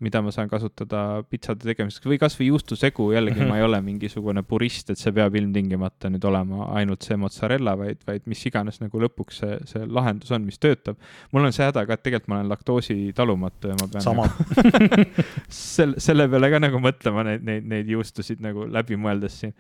mida 0.04 0.22
ma 0.22 0.32
saan 0.34 0.50
kasutada 0.50 1.24
pitsade 1.30 1.66
tegemiseks. 1.66 2.06
Või 2.06 2.20
kasvõi 2.22 2.50
juustusegu, 2.52 3.10
jällegi 3.16 3.48
ma 3.48 3.58
ei 3.58 3.66
ole 3.66 3.80
mingisugune 3.86 4.44
purist, 4.48 4.92
et 4.94 5.02
see 5.02 5.14
peab 5.16 5.36
ilmtingimata 5.40 6.12
nüüd 6.14 6.28
olema 6.30 6.70
ainult 6.78 7.08
see 7.08 7.18
mozzarella, 7.20 7.74
vaid, 7.80 8.04
vaid 8.08 8.28
mis 8.30 8.44
iganes 8.50 8.82
nagu 8.84 9.02
lõpuks 9.02 9.42
see, 9.42 9.60
see 9.72 9.90
lahendus 9.90 10.34
on, 10.36 10.46
mis 10.46 10.62
töötab. 10.62 11.00
mul 11.34 11.50
on 11.50 11.56
see 11.56 11.66
häda 11.66 11.86
ka, 11.88 11.98
et 11.98 12.06
tegelikult 12.06 12.32
ma 12.32 12.40
olen 12.42 12.54
laktoositalumatu 12.54 13.74
ja 13.74 13.80
ma 13.82 13.90
pean 13.94 14.06
sama. 14.06 14.28
nagu, 14.30 15.14
selle, 15.62 16.02
selle 16.04 16.30
peale 16.30 16.52
ka 16.54 16.62
nagu 16.62 16.82
mõtlema 16.84 17.26
neid, 17.32 17.46
neid, 17.48 17.70
neid 17.70 17.94
juustusid 17.96 18.44
nagu 18.44 18.70
läbi 18.70 19.00
mõeldes 19.02 19.42
siin 19.42 19.58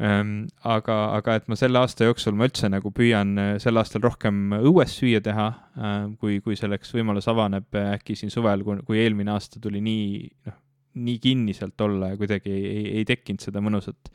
aga, 0.00 0.96
aga 1.18 1.36
et 1.36 1.48
ma 1.50 1.56
selle 1.58 1.80
aasta 1.82 2.06
jooksul 2.08 2.36
ma 2.38 2.48
üldse 2.48 2.70
nagu 2.72 2.92
püüan 2.94 3.34
äh, 3.40 3.50
sel 3.60 3.76
aastal 3.80 4.02
rohkem 4.06 4.54
õues 4.56 4.94
süüa 4.96 5.20
teha 5.24 5.50
äh,, 5.76 6.08
kui, 6.20 6.38
kui 6.44 6.56
selleks 6.56 6.94
võimalus 6.96 7.28
avaneb 7.28 7.68
äh, 7.76 7.92
äkki 7.98 8.16
siin 8.16 8.32
suvel, 8.32 8.64
kui, 8.64 8.80
kui 8.86 9.00
eelmine 9.02 9.34
aasta 9.34 9.60
tuli 9.60 9.82
nii, 9.84 10.24
noh, 10.48 10.56
nii 11.04 11.18
kinniselt 11.22 11.84
olla 11.84 12.14
ja 12.14 12.18
kuidagi 12.18 12.50
ei, 12.50 12.64
ei, 12.70 12.86
ei 13.00 13.04
tekkinud 13.12 13.44
seda 13.44 13.60
mõnusat, 13.62 14.10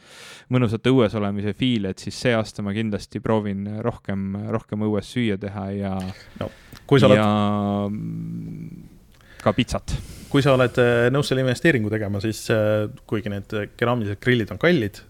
mõnusat 0.52 0.90
õues 0.90 1.14
olemise 1.22 1.54
fiili, 1.56 1.94
et 1.94 2.02
siis 2.02 2.18
see 2.18 2.34
aasta 2.36 2.66
ma 2.66 2.74
kindlasti 2.76 3.22
proovin 3.24 3.78
rohkem, 3.86 4.28
rohkem 4.58 4.90
õues 4.90 5.14
süüa 5.14 5.38
teha 5.40 5.70
ja 5.78 5.96
no, 6.42 6.52
oled 6.98 7.20
ja 7.20 7.32
ka 9.46 9.54
pitsat. 9.54 9.94
kui 10.34 10.42
sa 10.42 10.58
oled 10.58 10.82
äh, 10.82 11.08
nõus 11.14 11.30
selle 11.30 11.46
investeeringu 11.46 11.94
tegema, 11.94 12.18
siis 12.26 12.48
kuigi 13.06 13.30
need 13.30 13.54
keraamilised 13.78 14.18
grillid 14.24 14.50
on 14.56 14.60
kallid, 14.66 15.06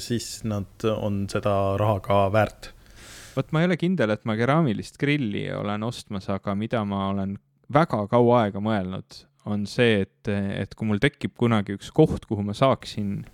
siis 0.00 0.28
nad 0.48 0.86
on 0.88 1.24
seda 1.28 1.52
raha 1.80 1.98
ka 2.04 2.20
väärt. 2.32 2.70
vot 3.36 3.50
ma 3.52 3.60
ei 3.60 3.68
ole 3.68 3.76
kindel, 3.76 4.14
et 4.14 4.24
ma 4.24 4.36
keraamilist 4.38 4.96
grilli 5.00 5.48
olen 5.52 5.82
ostmas, 5.82 6.28
aga 6.32 6.54
mida 6.54 6.84
ma 6.88 7.08
olen 7.10 7.36
väga 7.72 8.04
kaua 8.10 8.44
aega 8.44 8.60
mõelnud, 8.62 9.20
on 9.50 9.66
see, 9.68 10.04
et, 10.04 10.28
et 10.30 10.74
kui 10.74 10.88
mul 10.88 11.00
tekib 11.02 11.34
kunagi 11.36 11.76
üks 11.76 11.90
koht, 11.94 12.24
kuhu 12.28 12.44
ma 12.46 12.54
saaksin 12.56 13.24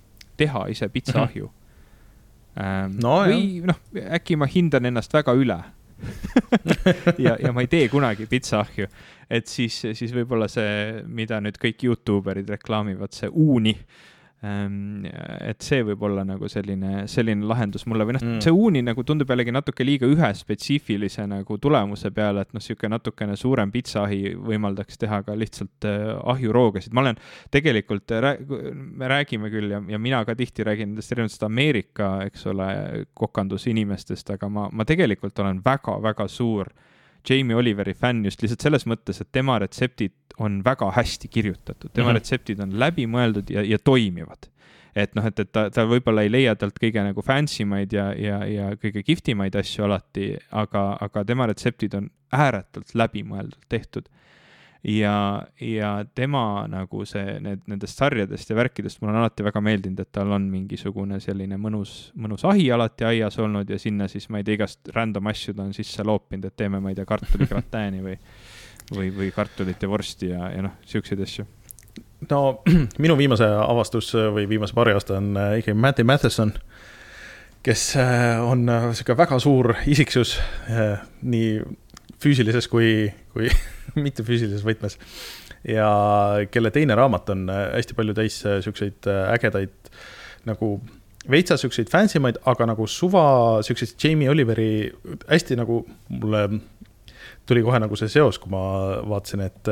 teha 0.41 0.67
ise 0.73 0.89
pitsaahju 0.91 1.51
ähm, 2.59 2.97
No, 3.03 3.21
või 3.29 3.61
noh, 3.67 3.79
äkki 4.17 4.39
ma 4.41 4.49
hindan 4.51 4.89
ennast 4.91 5.15
väga 5.15 5.37
üle 5.39 5.61
ja, 7.25 7.37
ja 7.37 7.53
ma 7.53 7.65
ei 7.65 7.69
tee 7.71 7.89
kunagi 7.93 8.25
pitsaahju, 8.31 8.87
et 9.31 9.51
siis, 9.51 9.83
siis 9.93 10.15
võib-olla 10.17 10.49
see, 10.49 11.03
mida 11.07 11.41
nüüd 11.45 11.59
kõik 11.61 11.85
Youtube 11.85 12.33
erid 12.33 12.49
reklaamivad, 12.55 13.13
see 13.13 13.29
uuni 13.29 13.75
ähm, 13.77 14.01
et 14.41 15.61
see 15.61 15.83
võib 15.85 16.01
olla 16.09 16.23
nagu 16.25 16.49
selline, 16.49 17.03
selline 17.13 17.45
lahendus 17.45 17.85
mulle 17.91 18.07
või 18.09 18.15
noh 18.17 18.23
mm., 18.25 18.39
see 18.41 18.55
uuni 18.57 18.81
nagu 18.81 19.05
tundub 19.05 19.29
jällegi 19.29 19.53
natuke 19.53 19.85
liiga 19.85 20.09
ühe 20.09 20.31
spetsiifilise 20.39 21.27
nagu 21.29 21.59
tulemuse 21.61 22.09
peale, 22.17 22.47
et 22.47 22.55
noh, 22.57 22.63
niisugune 22.63 22.95
natukene 22.95 23.37
suurem 23.37 23.73
pitsaahi 23.75 24.33
võimaldaks 24.41 25.01
teha 25.03 25.21
ka 25.27 25.37
lihtsalt 25.37 25.89
äh, 25.89 26.15
ahjuroogasid. 26.33 26.97
ma 26.97 27.05
olen 27.05 27.21
tegelikult, 27.53 28.17
me 28.73 29.11
räägime 29.13 29.53
küll 29.53 29.77
ja, 29.77 29.83
ja 29.93 30.01
mina 30.01 30.23
ka 30.25 30.37
tihti 30.39 30.65
räägin 30.65 30.95
nendest 30.95 31.13
erinevatest 31.13 31.45
Ameerika, 31.45 32.11
eks 32.31 32.47
ole, 32.49 32.71
kokandusinimestest, 33.13 34.33
aga 34.39 34.49
ma, 34.49 34.71
ma 34.73 34.89
tegelikult 34.89 35.37
olen 35.45 35.61
väga-väga 35.65 36.29
suur 36.33 36.73
Jamie 37.29 37.57
Oliveri 37.57 37.95
fänn 37.95 38.25
just 38.25 38.43
lihtsalt 38.43 38.65
selles 38.65 38.87
mõttes, 38.89 39.21
et 39.21 39.29
tema 39.33 39.59
retseptid 39.61 40.15
on 40.41 40.61
väga 40.65 40.91
hästi 40.97 41.29
kirjutatud, 41.29 41.91
tema 41.93 42.07
mm 42.07 42.11
-hmm. 42.11 42.19
retseptid 42.19 42.61
on 42.65 42.79
läbimõeldud 42.81 43.51
ja, 43.51 43.63
ja 43.63 43.79
toimivad. 43.79 44.49
et 44.97 45.15
noh, 45.15 45.27
et, 45.27 45.39
et 45.39 45.53
ta, 45.53 45.69
ta 45.71 45.85
võib-olla 45.87 46.25
ei 46.27 46.31
leia 46.33 46.57
talt 46.59 46.79
kõige 46.83 47.03
nagu 47.05 47.23
fancy 47.23 47.65
maid 47.65 47.93
ja, 47.93 48.09
ja, 48.19 48.41
ja 48.45 48.71
kõige 48.75 49.05
kihvtimaid 49.07 49.55
asju 49.55 49.85
alati, 49.85 50.37
aga, 50.51 50.97
aga 51.01 51.25
tema 51.25 51.47
retseptid 51.47 51.95
on 51.95 52.11
ääretult 52.33 52.95
läbimõeldult 52.95 53.69
tehtud 53.69 54.09
ja, 54.85 55.47
ja 55.61 56.05
tema 56.15 56.67
nagu 56.71 57.05
see, 57.09 57.37
need, 57.45 57.63
nendest 57.69 58.01
sarjadest 58.01 58.51
ja 58.51 58.57
värkidest 58.57 59.01
mulle 59.01 59.13
on 59.13 59.21
alati 59.23 59.45
väga 59.45 59.61
meeldinud, 59.65 60.01
et 60.01 60.13
tal 60.13 60.33
on 60.33 60.47
mingisugune 60.53 61.21
selline 61.21 61.59
mõnus, 61.61 61.95
mõnus 62.17 62.47
ahi 62.49 62.71
alati 62.73 63.05
aias 63.11 63.39
olnud 63.43 63.71
ja 63.71 63.79
sinna 63.81 64.09
siis, 64.09 64.31
ma 64.33 64.41
ei 64.41 64.47
tea, 64.47 64.57
igast 64.57 64.93
random 64.97 65.29
asju 65.33 65.55
ta 65.57 65.67
on 65.67 65.75
sisse 65.77 66.05
loopinud, 66.07 66.49
et 66.49 66.57
teeme, 66.57 66.81
ma 66.81 66.93
ei 66.93 66.99
tea, 66.99 67.09
kartuligratääni 67.09 68.01
või, 68.07 68.17
või, 68.95 69.11
või 69.17 69.33
kartulit 69.37 69.83
ja 69.83 69.91
vorsti 69.91 70.33
ja, 70.33 70.49
ja 70.55 70.65
noh, 70.65 70.79
siukseid 70.89 71.21
asju. 71.27 71.47
no 72.31 72.41
minu 73.05 73.19
viimase 73.21 73.49
avastus 73.61 74.15
või 74.33 74.49
viimase 74.49 74.77
paari 74.77 74.97
aasta 74.97 75.19
on 75.21 75.35
äh, 75.37 75.59
ikkagi 75.61 75.77
Matty 75.77 76.09
Matheson, 76.09 76.55
kes 77.63 77.85
äh, 78.01 78.41
on 78.41 78.65
sihuke 78.95 79.19
väga 79.19 79.37
suur 79.45 79.75
isiksus 79.85 80.39
nii 81.21 81.61
füüsilises 82.21 82.69
kui, 82.71 83.09
kui 83.35 83.51
mittefüüsilises 84.05 84.65
võtmes. 84.67 84.99
ja 85.67 85.91
kelle 86.53 86.73
teine 86.73 86.97
raamat 86.97 87.33
on 87.35 87.49
äh, 87.53 87.67
hästi 87.77 87.97
palju 87.99 88.17
täis 88.17 88.41
äh, 88.49 88.61
siukseid 88.65 89.09
äh, 89.11 89.27
ägedaid 89.35 89.93
nagu 90.49 90.79
veitsa 91.31 91.59
siukseid 91.61 91.91
fancy 91.93 92.21
maid, 92.23 92.39
aga 92.49 92.71
nagu 92.71 92.87
suva 92.89 93.25
siukseid 93.67 93.97
Jamie 94.01 94.31
Oliveri 94.33 94.89
hästi 95.29 95.59
nagu 95.61 95.83
mulle 96.09 96.47
tuli 97.49 97.65
kohe 97.67 97.81
nagu 97.83 97.97
see 97.99 98.09
seos, 98.09 98.39
kui 98.41 98.53
ma 98.53 98.63
vaatasin, 99.05 99.43
et 99.45 99.69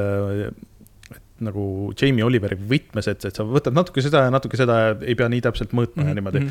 nagu 1.47 1.63
Jamie 1.97 2.27
Oliveri 2.27 2.59
võtmes, 2.59 3.09
et, 3.09 3.25
et 3.31 3.39
sa 3.39 3.47
võtad 3.49 3.73
natuke 3.73 4.03
seda 4.05 4.27
ja 4.27 4.35
natuke 4.35 4.61
seda 4.61 4.77
ja 4.83 4.93
ei 5.01 5.17
pea 5.17 5.31
nii 5.33 5.41
täpselt 5.47 5.73
mõõtma 5.73 6.03
mm 6.03 6.05
-hmm. 6.05 6.11
ja 6.11 6.19
niimoodi. 6.19 6.45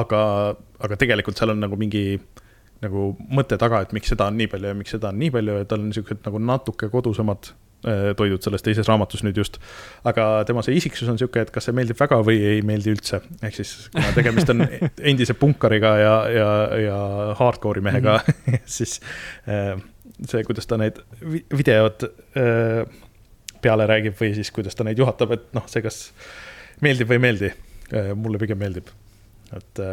aga, 0.00 0.22
aga 0.88 0.98
tegelikult 1.02 1.36
seal 1.36 1.52
on 1.52 1.60
nagu 1.66 1.76
mingi 1.76 2.06
nagu 2.84 3.12
mõte 3.32 3.58
taga, 3.60 3.82
et 3.84 3.94
miks 3.96 4.10
seda 4.12 4.28
on 4.30 4.36
nii 4.40 4.50
palju 4.52 4.72
ja 4.72 4.76
miks 4.76 4.92
seda 4.96 5.12
on 5.12 5.20
nii 5.20 5.32
palju 5.34 5.60
ja 5.60 5.68
tal 5.68 5.80
on 5.82 5.88
niisugused 5.90 6.26
nagu 6.26 6.42
natuke 6.42 6.90
kodusemad 6.92 7.52
toidud 8.16 8.42
selles 8.42 8.64
teises 8.64 8.88
raamatus 8.88 9.22
nüüd 9.22 9.36
just. 9.38 9.58
aga 10.08 10.44
tema 10.48 10.62
see 10.64 10.78
isiksus 10.80 11.08
on 11.10 11.18
niisugune, 11.18 11.44
et 11.46 11.52
kas 11.54 11.68
see 11.68 11.76
meeldib 11.76 11.98
väga 12.00 12.18
või 12.26 12.40
ei 12.54 12.62
meeldi 12.66 12.94
üldse, 12.96 13.20
ehk 13.46 13.58
siis 13.58 13.74
kuna 13.94 14.10
tegemist 14.16 14.50
on 14.50 14.64
endise 15.12 15.36
punkariga 15.38 15.92
ja, 16.00 16.14
ja, 16.32 16.48
ja 16.82 16.96
hardcore'i 17.38 17.84
mehega 17.84 18.18
mm, 18.22 18.40
-hmm. 18.46 18.64
siis 18.78 18.98
see, 19.46 20.42
kuidas 20.48 20.66
ta 20.66 20.80
need 20.80 20.98
videod 21.54 22.08
peale 23.62 23.86
räägib 23.86 24.18
või 24.18 24.34
siis 24.34 24.50
kuidas 24.54 24.74
ta 24.74 24.86
neid 24.86 24.98
juhatab, 24.98 25.36
et 25.36 25.46
noh, 25.56 25.68
see 25.70 25.84
kas 25.84 26.10
meeldib 26.82 27.10
või 27.10 27.20
ei 27.20 27.24
meeldi, 27.28 27.52
mulle 28.18 28.40
pigem 28.42 28.58
meeldib, 28.60 28.90
et 29.56 29.84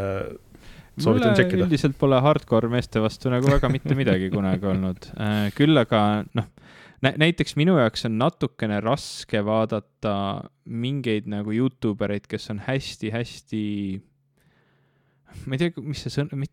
mulle 1.01 1.33
üldiselt 1.57 1.97
pole 1.99 2.19
hardcore 2.21 2.69
meeste 2.71 3.01
vastu 3.01 3.31
nagu 3.33 3.49
väga 3.49 3.69
mitte 3.73 3.95
midagi 3.97 4.29
kunagi 4.33 4.69
olnud. 4.69 5.07
küll 5.57 5.81
aga 5.81 6.01
noh, 6.37 6.49
näiteks 7.03 7.57
minu 7.59 7.77
jaoks 7.79 8.05
on 8.09 8.19
natukene 8.21 8.79
raske 8.83 9.41
vaadata 9.45 10.15
mingeid 10.65 11.27
nagu 11.31 11.55
Youtube 11.55 12.05
ereid, 12.05 12.27
kes 12.29 12.49
on 12.53 12.61
hästi-hästi, 12.67 13.63
ma 15.47 15.57
ei 15.57 15.65
tea, 15.65 15.83
mis 15.83 16.05
see 16.05 16.13
sõna, 16.13 16.45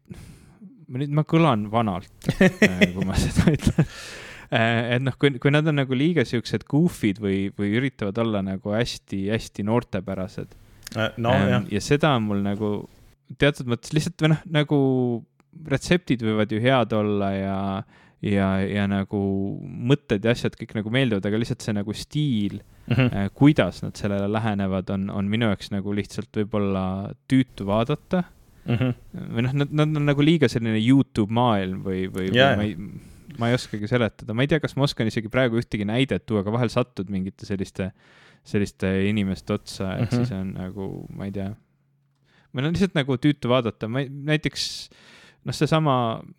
nüüd 0.90 1.14
ma 1.14 1.26
kõlan 1.28 1.68
vanalt 1.70 2.32
kui 2.34 3.06
ma 3.06 3.18
seda 3.20 3.52
ütlen 3.52 3.92
et 4.50 5.02
noh, 5.04 5.14
kui, 5.20 5.36
kui 5.38 5.52
nad 5.54 5.68
on 5.70 5.78
nagu 5.78 5.94
liiga 5.94 6.24
siuksed 6.26 6.64
goof'id 6.70 7.20
või, 7.22 7.52
või 7.54 7.76
üritavad 7.78 8.18
olla 8.18 8.42
nagu 8.42 8.74
hästi-hästi 8.74 9.66
noortepärased 9.68 10.56
no,. 10.96 11.30
Ähm, 11.30 11.68
ja 11.70 11.82
seda 11.84 12.16
on 12.18 12.26
mul 12.26 12.42
nagu 12.42 12.72
teatud 13.38 13.70
mõttes 13.70 13.94
lihtsalt 13.94 14.22
või 14.24 14.32
noh, 14.34 14.44
nagu 14.50 14.78
retseptid 15.70 16.22
võivad 16.24 16.52
ju 16.52 16.60
head 16.62 16.94
olla 16.96 17.30
ja, 17.34 17.58
ja, 18.24 18.48
ja 18.64 18.86
nagu 18.90 19.20
mõtted 19.62 20.24
ja 20.24 20.34
asjad 20.34 20.56
kõik 20.58 20.74
nagu 20.78 20.92
meeldivad, 20.94 21.26
aga 21.26 21.40
lihtsalt 21.40 21.64
see 21.64 21.76
nagu 21.76 21.94
stiil 21.96 22.60
mm, 22.60 22.96
-hmm. 22.96 23.32
kuidas 23.36 23.82
nad 23.84 23.98
sellele 23.98 24.30
lähenevad, 24.30 24.90
on, 24.94 25.08
on 25.14 25.30
minu 25.30 25.50
jaoks 25.50 25.72
nagu 25.74 25.94
lihtsalt 25.96 26.30
võib-olla 26.42 26.84
tüütu 27.30 27.66
vaadata 27.68 28.24
mm. 28.66 28.74
-hmm. 28.74 29.24
või 29.36 29.46
noh, 29.46 29.56
nad, 29.62 29.78
nad 29.82 30.02
on 30.02 30.10
nagu 30.12 30.26
liiga 30.26 30.50
selline 30.50 30.80
Youtube 30.80 31.32
maailm 31.32 31.82
või, 31.86 32.06
või, 32.12 32.30
yeah. 32.34 32.56
või 32.58 32.58
ma 32.58 32.68
ei, 32.68 33.08
ma 33.40 33.50
ei 33.50 33.58
oskagi 33.58 33.88
seletada, 33.90 34.34
ma 34.34 34.44
ei 34.44 34.50
tea, 34.50 34.60
kas 34.62 34.76
ma 34.76 34.86
oskan 34.86 35.10
isegi 35.10 35.30
praegu 35.32 35.60
ühtegi 35.60 35.86
näidet 35.88 36.26
tuua, 36.26 36.44
aga 36.44 36.54
vahel 36.54 36.72
satud 36.72 37.10
mingite 37.10 37.46
selliste, 37.48 37.90
selliste 38.44 38.90
inimeste 39.08 39.54
otsa, 39.56 39.96
et 39.96 40.00
mm 40.00 40.06
-hmm. 40.06 40.16
siis 40.16 40.32
on 40.36 40.54
nagu, 40.58 40.92
ma 41.16 41.28
ei 41.28 41.34
tea 41.34 41.50
meil 42.52 42.68
on 42.68 42.74
lihtsalt 42.76 42.98
nagu 42.98 43.16
tüütu 43.20 43.50
vaadata, 43.50 43.88
ma 43.88 44.04
ei, 44.04 44.10
näiteks 44.10 44.66
noh, 45.46 45.56
seesama 45.56 45.94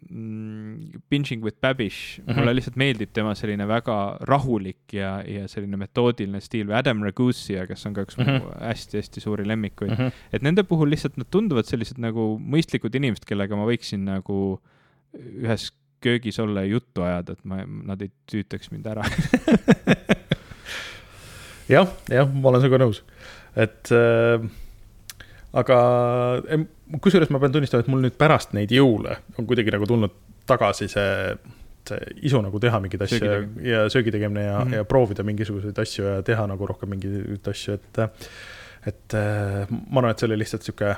mm, 0.09 1.01
Binging 1.09 1.43
with 1.43 1.57
Babish 1.61 2.19
mm, 2.19 2.25
-hmm. 2.25 2.37
mulle 2.37 2.55
lihtsalt 2.55 2.77
meeldib 2.77 3.13
tema 3.13 3.33
selline 3.35 3.67
väga 3.67 3.97
rahulik 4.29 4.93
ja, 4.93 5.23
ja 5.25 5.47
selline 5.49 5.77
metoodiline 5.81 6.41
stiil 6.41 6.67
või 6.69 6.77
Adam 6.77 7.03
Ragusia, 7.05 7.65
kes 7.69 7.85
on 7.89 7.97
ka 7.97 8.05
üks 8.05 8.17
mm 8.17 8.25
-hmm. 8.25 8.45
mu 8.45 8.53
hästi-hästi 8.67 9.23
suuri 9.23 9.47
lemmikuid 9.47 9.91
mm. 9.91 9.97
-hmm. 9.97 10.25
et 10.33 10.41
nende 10.45 10.63
puhul 10.63 10.89
lihtsalt 10.93 11.17
nad 11.17 11.29
tunduvad 11.31 11.65
sellised 11.65 11.97
nagu 11.97 12.37
mõistlikud 12.37 12.95
inimesed, 12.95 13.25
kellega 13.25 13.57
ma 13.57 13.65
võiksin 13.69 14.05
nagu 14.05 14.61
ühes 15.17 15.71
köögis 16.01 16.39
olla 16.39 16.61
ja 16.61 16.73
juttu 16.77 17.01
ajada, 17.01 17.33
et 17.33 17.45
ma, 17.45 17.65
nad 17.65 18.01
ei 18.01 18.11
tüütaks 18.31 18.71
mind 18.71 18.85
ära 18.85 19.05
jah, 21.75 21.89
jah, 22.09 22.29
ma 22.29 22.49
olen 22.49 22.61
sinuga 22.61 22.83
nõus, 22.85 23.01
et 23.55 23.91
äh, 23.95 24.45
aga 25.57 25.77
kusjuures 27.01 27.31
ma 27.33 27.39
pean 27.41 27.55
tunnistama, 27.55 27.83
et 27.83 27.91
mul 27.91 28.05
nüüd 28.05 28.17
pärast 28.19 28.55
neid 28.55 28.71
jõule 28.71 29.17
on 29.37 29.47
kuidagi 29.49 29.73
nagu 29.73 29.87
tulnud 29.89 30.13
tagasi 30.49 30.87
see, 30.91 31.35
see 31.87 32.13
isu 32.29 32.41
nagu 32.45 32.59
teha 32.63 32.79
mingeid 32.83 33.05
asju 33.05 33.19
söögi 33.21 33.67
ja, 33.67 33.83
söögi 33.91 34.13
tegemine 34.15 34.45
ja 34.45 34.57
mm, 34.59 34.71
-hmm. 34.71 34.75
ja 34.79 34.87
proovida 34.87 35.25
mingisuguseid 35.27 35.79
asju 35.83 36.07
ja 36.07 36.21
teha 36.27 36.47
nagu 36.47 36.67
rohkem 36.67 36.93
mingeid 36.95 37.47
asju, 37.53 37.79
et. 37.79 38.03
et 38.87 39.13
ma 39.69 39.99
arvan, 39.99 40.11
et 40.11 40.19
see 40.19 40.29
oli 40.29 40.39
lihtsalt 40.41 40.63
sihuke 40.65 40.95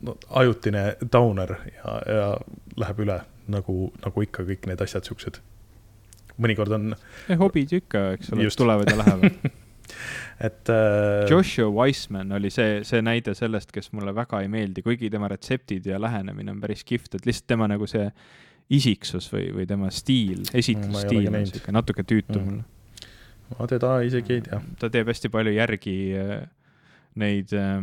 no, 0.00 0.16
ajutine 0.30 0.96
downer 1.12 1.54
ja, 1.70 1.96
ja 2.06 2.28
läheb 2.76 3.00
üle 3.04 3.20
nagu, 3.52 3.92
nagu 4.04 4.22
ikka 4.22 4.46
kõik 4.48 4.68
need 4.70 4.84
asjad 4.84 5.06
siuksed. 5.06 5.40
mõnikord 6.42 6.72
on. 6.74 6.94
hobid 7.38 7.72
ju 7.72 7.82
ikka, 7.82 8.12
eks 8.16 8.32
ole, 8.32 8.48
tulevad 8.56 8.90
ja 8.90 8.96
lähevad 8.98 9.52
et 10.40 10.70
äh.... 10.72 11.30
Joshua 11.30 11.70
Wiseman 11.70 12.32
oli 12.32 12.50
see, 12.50 12.80
see 12.88 13.02
näide 13.04 13.34
sellest, 13.38 13.72
kes 13.74 13.92
mulle 13.92 14.14
väga 14.14 14.42
ei 14.42 14.48
meeldi, 14.52 14.84
kuigi 14.84 15.10
tema 15.10 15.28
retseptid 15.32 15.86
ja 15.86 16.00
lähenemine 16.00 16.54
on 16.54 16.60
päris 16.62 16.84
kihvt, 16.88 17.14
et 17.18 17.26
lihtsalt 17.28 17.50
tema 17.54 17.68
nagu 17.70 17.88
see 17.90 18.06
isiksus 18.72 19.28
või, 19.32 19.48
või 19.56 19.66
tema 19.68 19.90
stiil, 19.92 20.44
esitlusstiil 20.54 21.28
on 21.28 21.46
sihuke 21.48 21.74
natuke 21.74 22.06
tüütu 22.08 22.38
mm. 22.38 22.44
mulle. 22.46 22.64
ma 23.58 23.68
teda 23.68 23.98
isegi 24.06 24.38
ei 24.38 24.44
tea. 24.46 24.62
ta 24.80 24.90
teeb 24.92 25.10
hästi 25.12 25.30
palju 25.32 25.52
järgi 25.56 25.96
äh, 26.16 26.36
neid 27.20 27.52
äh, 27.56 27.82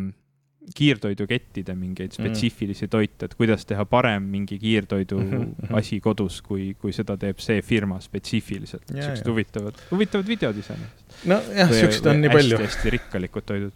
kiirtoidukettide 0.76 1.76
mingeid 1.76 2.12
mm. 2.12 2.18
spetsiifilisi 2.18 2.86
mm. 2.86 2.92
toite, 2.94 3.30
et 3.30 3.36
kuidas 3.40 3.66
teha 3.70 3.86
parem 3.90 4.28
mingi 4.32 4.60
kiirtoidu 4.60 5.20
mm 5.20 5.32
-hmm. 5.40 5.78
asi 5.78 6.00
kodus, 6.02 6.42
kui, 6.42 6.74
kui 6.80 6.94
seda 6.94 7.18
teeb 7.18 7.40
see 7.40 7.62
firma 7.62 8.00
spetsiifiliselt. 8.00 8.84
siuksed 8.88 9.28
huvitavad, 9.28 9.82
huvitavad 9.92 10.28
videod 10.28 10.58
iseenesest. 10.58 11.26
nojah, 11.26 11.74
siuksed 11.74 12.06
on 12.06 12.22
nii 12.22 12.30
palju. 12.30 12.58
hästi-hästi 12.58 12.90
rikkalikud 12.98 13.46
toidud. 13.46 13.74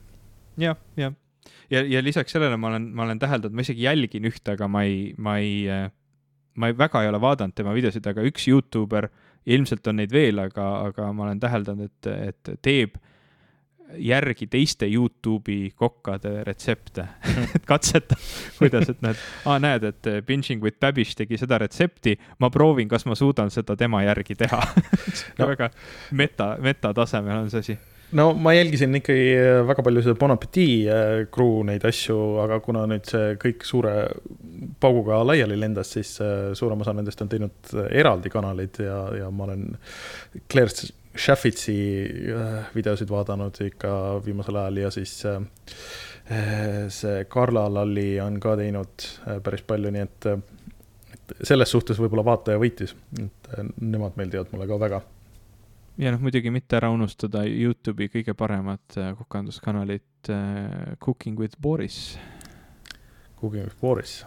jah, 0.57 0.77
jah. 0.97 1.13
ja, 1.69 1.79
ja, 1.79 1.85
ja 1.97 2.03
lisaks 2.03 2.31
sellele 2.31 2.57
ma 2.57 2.67
olen, 2.67 2.89
ma 2.95 3.03
olen 3.03 3.19
täheldanud, 3.19 3.55
ma 3.55 3.61
isegi 3.61 3.83
jälgin 3.83 4.25
ühte, 4.25 4.57
aga 4.57 4.67
ma 4.67 4.83
ei, 4.83 5.13
ma 5.17 5.37
ei, 5.37 5.67
ma 6.55 6.67
ei, 6.67 6.77
väga 6.77 7.03
ei 7.03 7.09
ole 7.09 7.21
vaadanud 7.21 7.55
tema 7.55 7.73
videosid, 7.73 8.07
aga 8.07 8.21
üks 8.21 8.47
Youtuber, 8.47 9.09
ilmselt 9.45 9.87
on 9.87 9.99
neid 9.99 10.11
veel, 10.11 10.39
aga, 10.39 10.69
aga 10.89 11.09
ma 11.13 11.27
olen 11.27 11.39
täheldanud, 11.39 11.89
et, 11.89 12.11
et 12.29 12.55
teeb 12.61 12.95
järgi 13.97 14.47
teiste 14.51 14.87
Youtube'i 14.87 15.71
kokkade 15.75 16.43
retsepte. 16.47 17.07
Et 17.55 17.65
katseta, 17.65 18.17
kuidas, 18.57 18.89
et 18.89 19.01
näed, 19.05 19.21
aa 19.49 19.59
näed, 19.61 19.87
et 19.89 20.11
Binging 20.25 20.63
with 20.63 20.79
Babish 20.81 21.17
tegi 21.17 21.37
seda 21.39 21.59
retsepti, 21.61 22.15
ma 22.39 22.49
proovin, 22.53 22.89
kas 22.91 23.05
ma 23.09 23.15
suudan 23.15 23.51
seda 23.53 23.77
tema 23.79 24.03
järgi 24.05 24.37
teha. 24.39 24.61
No. 25.37 25.47
väga 25.47 25.69
meta, 26.11 26.53
metatasemel 26.61 27.43
on 27.43 27.49
see 27.51 27.61
asi. 27.63 27.75
No 28.13 28.27
ma 28.37 28.53
jälgisin 28.53 28.93
ikkagi 28.95 29.37
väga 29.67 29.83
palju 29.85 30.03
seda 30.05 30.17
Bon 30.19 30.31
Appetit 30.33 30.89
äh, 30.91 31.23
crew 31.33 31.63
neid 31.65 31.85
asju, 31.87 32.17
aga 32.43 32.59
kuna 32.65 32.83
nüüd 32.89 33.07
see 33.09 33.37
kõik 33.41 33.65
suure 33.65 33.93
pauguga 34.83 35.23
laiali 35.25 35.57
lendas, 35.57 35.95
siis 35.95 36.15
äh, 36.21 36.51
suurem 36.57 36.83
osa 36.85 36.93
nendest 36.93 37.23
on 37.25 37.31
teinud 37.31 37.73
äh, 37.73 37.89
eraldi 38.03 38.29
kanaleid 38.33 38.81
ja, 38.85 38.99
ja 39.23 39.31
ma 39.33 39.47
olen 39.47 39.65
Claire's 40.51 40.91
Shaffitsi 41.17 41.75
äh, 42.33 42.65
videosid 42.75 43.09
vaadanud 43.09 43.59
ikka 43.61 44.21
viimasel 44.25 44.55
ajal 44.55 44.77
ja 44.77 44.89
siis 44.91 45.25
äh, 45.29 45.43
see 46.89 47.25
Karla 47.29 47.67
Lalli 47.73 48.21
on 48.21 48.39
ka 48.41 48.55
teinud 48.57 49.05
äh, 49.27 49.37
päris 49.45 49.61
palju, 49.67 49.91
nii 49.93 50.01
et, 50.07 50.27
et 51.13 51.35
selles 51.45 51.69
suhtes 51.71 52.01
võib-olla 52.01 52.25
vaataja 52.25 52.61
võitis, 52.61 52.95
et 53.21 53.51
nemad 53.81 54.17
meeldivad 54.17 54.49
mulle 54.55 54.67
ka 54.71 54.79
väga. 54.81 55.01
ja 56.01 56.15
noh, 56.15 56.25
muidugi 56.25 56.49
mitte 56.49 56.81
ära 56.81 56.89
unustada 56.89 57.45
Youtube'i 57.45 58.09
kõige 58.17 58.33
paremat 58.33 58.97
kukanduskanalit 59.21 60.33
Cooking 61.03 61.37
with 61.39 61.61
Boris. 61.61 62.17
Cooking 63.37 63.67
with 63.67 63.77
Boris 63.81 64.23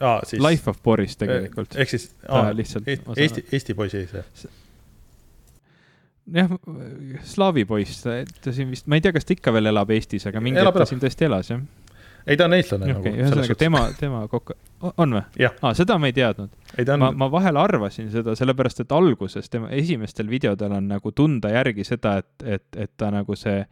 ah,. 0.00 0.24
Siis... 0.26 0.42
Life 0.42 0.70
of 0.70 0.82
Boris 0.82 1.16
tegelikult. 1.16 1.78
ehk 1.78 1.94
siis 1.94 2.10
ah, 2.26 2.50
lihtsalt 2.50 2.88
Eesti, 2.88 3.46
Eesti 3.52 3.78
poisi 3.78 4.08
see 4.10 4.56
jah, 6.34 6.54
slaavi 7.24 7.64
poiss, 7.68 8.04
ta 8.04 8.54
siin 8.54 8.70
vist, 8.72 8.86
ma 8.86 8.98
ei 8.98 9.04
tea, 9.04 9.14
kas 9.16 9.28
ta 9.28 9.36
ikka 9.36 9.54
veel 9.54 9.70
elab 9.72 9.90
Eestis, 9.94 10.26
aga 10.30 10.42
mingi 10.44 10.60
hetk 10.60 10.80
ta 10.80 10.88
siin 10.88 11.02
tõesti 11.02 11.28
elas, 11.28 11.52
jah? 11.52 11.62
ei, 12.28 12.36
ta 12.36 12.44
on 12.44 12.54
eestlane 12.56 12.92
okay, 12.92 13.12
nagu. 13.12 13.22
ühesõnaga 13.22 13.56
tema, 13.58 13.82
tema 13.98 14.22
kokku, 14.28 14.56
on 14.90 15.16
või? 15.16 15.46
aa, 15.48 15.74
seda 15.76 15.96
ma 16.00 16.10
ei 16.10 16.16
teadnud. 16.16 16.50
On... 16.84 16.98
ma, 17.00 17.10
ma 17.24 17.28
vahel 17.32 17.60
arvasin 17.60 18.10
seda, 18.12 18.34
sellepärast 18.38 18.84
et 18.84 18.92
alguses 18.92 19.48
tema 19.52 19.70
esimestel 19.76 20.28
videodel 20.30 20.76
on 20.78 20.90
nagu 20.92 21.12
tunda 21.16 21.52
järgi 21.54 21.86
seda, 21.88 22.18
et, 22.22 22.48
et, 22.58 22.66
et 22.76 22.92
ta 23.00 23.12
nagu 23.14 23.36
see 23.38 23.62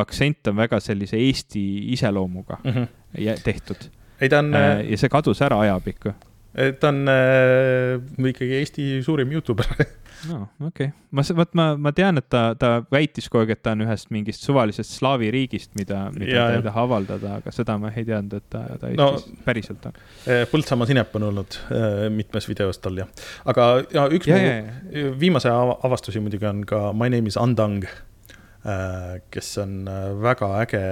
aktsent 0.00 0.50
on 0.50 0.58
väga 0.58 0.80
sellise 0.82 1.18
Eesti 1.18 1.64
iseloomuga 1.94 2.58
mm 2.62 2.70
-hmm. 2.70 3.42
tehtud. 3.44 3.90
ei, 4.20 4.28
ta 4.28 4.38
on. 4.38 4.54
Äh, 4.54 4.90
ja 4.90 4.98
see 4.98 5.08
kadus 5.08 5.42
ära 5.42 5.60
ajapikku. 5.60 6.14
Ta 6.54 6.90
on 6.92 7.10
äh, 7.10 8.28
ikkagi 8.30 8.58
Eesti 8.60 8.88
suurim 9.02 9.32
Youtuber 9.34 9.66
no 10.28 10.48
okei 10.66 10.86
okay., 10.86 10.92
ma, 11.10 11.24
vot 11.36 11.56
ma, 11.58 11.66
ma 11.80 11.92
tean, 11.96 12.18
et 12.20 12.28
ta, 12.32 12.42
ta 12.58 12.70
väitis 12.92 13.28
kogu 13.30 13.44
aeg, 13.44 13.54
et 13.56 13.62
ta 13.64 13.74
on 13.74 13.84
ühest 13.86 14.10
mingist 14.14 14.46
suvalisest 14.46 14.96
slaavi 14.98 15.30
riigist, 15.34 15.72
mida, 15.78 16.06
mida 16.14 16.30
ja, 16.30 16.46
ta 16.46 16.60
ei 16.60 16.64
taha 16.68 16.86
avaldada, 16.88 17.34
aga 17.40 17.54
seda 17.54 17.76
ma 17.80 17.90
ei 17.92 18.06
teadnud, 18.06 18.38
et 18.38 18.48
ta, 18.52 18.62
ta 18.80 18.92
Eestis 18.92 19.28
no, 19.28 19.42
päriselt 19.46 19.90
on. 19.90 20.00
Eh, 20.30 20.44
Põltsamaa 20.50 20.90
sinep 20.90 21.14
on 21.18 21.28
olnud 21.30 21.58
eh, 21.74 22.06
mitmes 22.14 22.48
videos 22.50 22.80
tal 22.84 23.02
jah, 23.02 23.12
aga 23.50 23.68
ja 23.94 24.08
üks 24.14 24.30
ja, 24.30 24.40
mu 24.40 24.48
ja, 24.48 25.12
viimase 25.20 25.52
avastusi 25.52 26.22
muidugi 26.24 26.50
on 26.50 26.64
ka 26.68 26.86
My 26.96 27.10
name 27.12 27.30
is 27.30 27.38
Andang 27.40 27.84
eh, 27.84 29.14
kes 29.34 29.54
on 29.62 29.80
väga 30.22 30.52
äge 30.64 30.84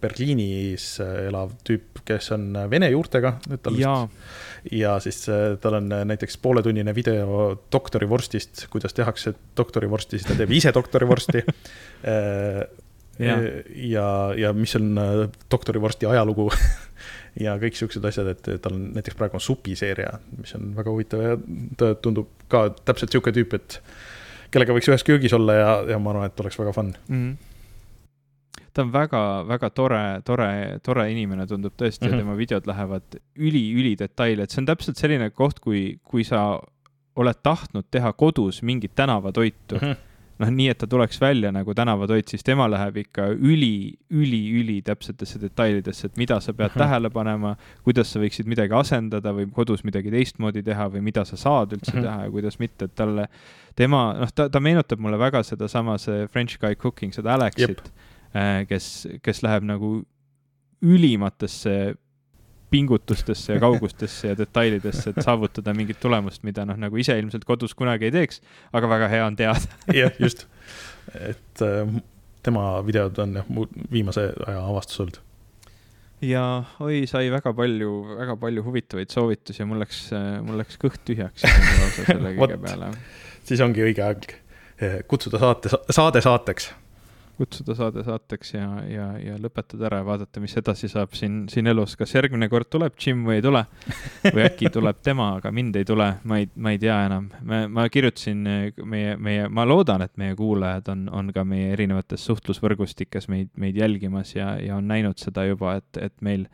Berliinis 0.00 0.92
elav 1.02 1.54
tüüp, 1.66 2.04
kes 2.08 2.32
on 2.36 2.52
vene 2.72 2.90
juurtega. 2.92 3.36
jaa 3.78 4.06
ja 4.72 4.98
siis 5.00 5.28
äh, 5.28 5.56
tal 5.60 5.78
on 5.78 5.92
äh, 5.92 6.04
näiteks 6.04 6.38
pooletunnine 6.42 6.94
video 6.94 7.56
doktorivorstist, 7.72 8.66
kuidas 8.70 8.94
tehakse 8.94 9.34
doktorivorsti, 9.56 10.18
siis 10.18 10.28
ta 10.28 10.36
teeb 10.38 10.52
ise 10.60 10.74
doktorivorsti. 10.74 11.44
Äh, 12.00 12.62
ja, 13.20 13.34
ja, 13.76 14.04
ja 14.32 14.52
mis 14.56 14.72
on 14.78 14.96
doktorivorsti 15.52 16.06
ajalugu 16.08 16.46
ja 17.44 17.58
kõik 17.60 17.76
siuksed 17.76 18.06
asjad, 18.08 18.30
et 18.32 18.48
tal 18.64 18.78
on 18.78 18.86
näiteks 18.94 19.18
praegu 19.18 19.36
on 19.36 19.44
supiseeria, 19.44 20.14
mis 20.38 20.54
on 20.56 20.70
väga 20.78 20.94
huvitav 20.94 21.24
ja 21.26 21.34
ta 21.76 21.90
tundub 22.00 22.30
ka 22.48 22.70
täpselt 22.88 23.12
sihuke 23.12 23.34
tüüp, 23.36 23.58
et 23.58 23.76
kellega 24.48 24.72
võiks 24.72 24.88
ühes 24.88 25.04
köögis 25.04 25.36
olla 25.36 25.58
ja, 25.58 25.76
ja 25.92 26.00
ma 26.00 26.14
arvan, 26.14 26.32
et 26.32 26.40
oleks 26.40 26.56
väga 26.62 26.72
fun. 26.72 26.94
Mm. 27.10 27.20
-hmm 27.20 27.49
ta 28.72 28.84
on 28.84 28.92
väga-väga 28.94 29.70
tore, 29.74 30.02
tore, 30.24 30.50
tore 30.82 31.06
inimene, 31.12 31.46
tundub 31.50 31.74
tõesti 31.76 32.04
mm, 32.04 32.08
-hmm. 32.08 32.12
ja 32.12 32.16
mhm. 32.16 32.26
tema 32.26 32.36
videod 32.38 32.66
lähevad 32.70 33.16
üli-ülidetaili, 33.36 34.42
et 34.42 34.50
see 34.50 34.62
on 34.62 34.68
täpselt 34.70 35.00
selline 35.00 35.30
koht, 35.30 35.60
kui, 35.60 35.98
kui 36.04 36.24
sa 36.24 36.60
oled 37.16 37.42
tahtnud 37.42 37.88
teha 37.90 38.12
kodus 38.12 38.62
mingit 38.62 38.94
tänavatoitu 38.94 39.80
mm, 39.80 39.88
-hmm 39.88 40.06
noh, 40.40 40.48
nii 40.56 40.70
et 40.72 40.78
ta 40.80 40.86
tuleks 40.88 41.20
välja 41.20 41.52
nagu 41.52 41.74
tänavatoit, 41.76 42.28
siis 42.28 42.44
tema 42.44 42.64
läheb 42.70 42.96
ikka 43.02 43.26
üli, 43.34 43.98
üli, 44.16 44.40
üli 44.60 44.78
täpsetesse 44.82 45.40
detailidesse, 45.42 46.08
et 46.08 46.16
mida 46.16 46.40
sa 46.40 46.52
pead 46.52 46.70
uh 46.70 46.74
-huh. 46.74 46.78
tähele 46.78 47.10
panema, 47.10 47.56
kuidas 47.84 48.12
sa 48.12 48.20
võiksid 48.20 48.48
midagi 48.48 48.74
asendada 48.74 49.32
või 49.36 49.50
kodus 49.52 49.84
midagi 49.84 50.10
teistmoodi 50.10 50.62
teha 50.62 50.88
või 50.88 51.00
mida 51.00 51.24
sa 51.24 51.36
saad 51.36 51.72
üldse 51.72 51.92
uh 51.92 51.98
-huh. 51.98 52.02
teha 52.02 52.24
ja 52.24 52.30
kuidas 52.30 52.58
mitte, 52.58 52.84
et 52.84 52.94
talle, 52.94 53.28
tema, 53.76 54.14
noh, 54.20 54.32
ta, 54.34 54.48
ta 54.48 54.60
meenutab 54.60 54.98
mulle 54.98 55.18
väga 55.18 55.42
sedasama, 55.42 55.98
see 55.98 56.26
French 56.26 56.58
Guy 56.58 56.74
Cooking, 56.74 57.12
seda 57.12 57.34
Alexit 57.34 57.80
Äh, 57.80 58.09
kes, 58.68 59.08
kes 59.22 59.42
läheb 59.42 59.64
nagu 59.66 60.00
ülimatesse 60.82 61.94
pingutustesse 62.70 63.52
ja 63.52 63.60
kaugustesse 63.66 64.28
ja 64.28 64.38
detailidesse, 64.38 65.10
et 65.10 65.22
saavutada 65.24 65.74
mingit 65.76 66.00
tulemust, 66.00 66.44
mida 66.46 66.64
noh, 66.68 66.78
nagu 66.80 67.00
ise 67.00 67.16
ilmselt 67.18 67.44
kodus 67.48 67.74
kunagi 67.78 68.08
ei 68.08 68.14
teeks, 68.14 68.40
aga 68.76 68.90
väga 68.90 69.08
hea 69.12 69.24
on 69.26 69.38
teada. 69.38 69.80
jah, 70.00 70.14
just, 70.22 70.46
et 71.18 71.64
äh, 71.66 71.96
tema 72.46 72.68
videod 72.86 73.18
on 73.22 73.40
jah, 73.40 73.50
mu 73.50 73.66
viimase 73.92 74.30
aja 74.46 74.62
avastus 74.62 75.02
olnud. 75.04 75.20
ja 76.24 76.44
oi, 76.84 77.02
sai 77.10 77.30
väga 77.32 77.54
palju, 77.56 77.94
väga 78.18 78.36
palju 78.40 78.64
huvitavaid 78.64 79.12
soovitusi 79.12 79.62
ja 79.62 79.66
mul 79.68 79.80
läks, 79.82 80.04
mul 80.44 80.60
läks 80.60 80.76
kõht 80.80 81.00
tühjaks 81.08 81.46
selle 82.04 82.34
kõige 82.38 82.60
peale. 82.60 82.92
siis 83.48 83.62
ongi 83.64 83.84
õige 83.86 84.04
aeg 84.04 84.28
kutsuda 85.08 85.40
saate, 85.40 85.72
saade 85.92 86.22
saateks 86.24 86.70
kutsuda 87.40 87.74
saade 87.76 88.04
saateks 88.04 88.54
ja, 88.54 88.66
ja, 88.88 89.06
ja 89.20 89.36
lõpetada 89.40 89.88
ära 89.88 90.00
ja 90.02 90.06
vaadata, 90.06 90.42
mis 90.42 90.56
edasi 90.60 90.90
saab 90.92 91.14
siin, 91.16 91.42
siin 91.52 91.70
elus, 91.72 91.96
kas 91.96 92.12
järgmine 92.14 92.50
kord 92.52 92.68
tuleb 92.72 92.98
Jim 93.00 93.22
või 93.26 93.38
ei 93.38 93.44
tule. 93.44 93.64
või 94.34 94.44
äkki 94.44 94.70
tuleb 94.72 95.00
tema, 95.04 95.30
aga 95.38 95.52
mind 95.54 95.78
ei 95.80 95.88
tule, 95.88 96.10
ma 96.28 96.40
ei, 96.42 96.50
ma 96.56 96.74
ei 96.74 96.80
tea 96.82 96.98
enam. 97.08 97.30
me, 97.48 97.62
ma 97.72 97.86
kirjutasin 97.92 98.44
meie, 98.84 99.16
meie, 99.16 99.48
ma 99.48 99.64
loodan, 99.68 100.04
et 100.04 100.16
meie 100.20 100.36
kuulajad 100.36 100.92
on, 100.92 101.06
on 101.20 101.32
ka 101.34 101.44
meie 101.48 101.72
erinevates 101.74 102.26
suhtlusvõrgustikes 102.28 103.30
meid, 103.32 103.50
meid 103.60 103.80
jälgimas 103.80 104.34
ja, 104.36 104.52
ja 104.60 104.76
on 104.76 104.90
näinud 104.90 105.20
seda 105.20 105.46
juba, 105.48 105.78
et, 105.80 106.02
et 106.10 106.16
meil 106.24 106.46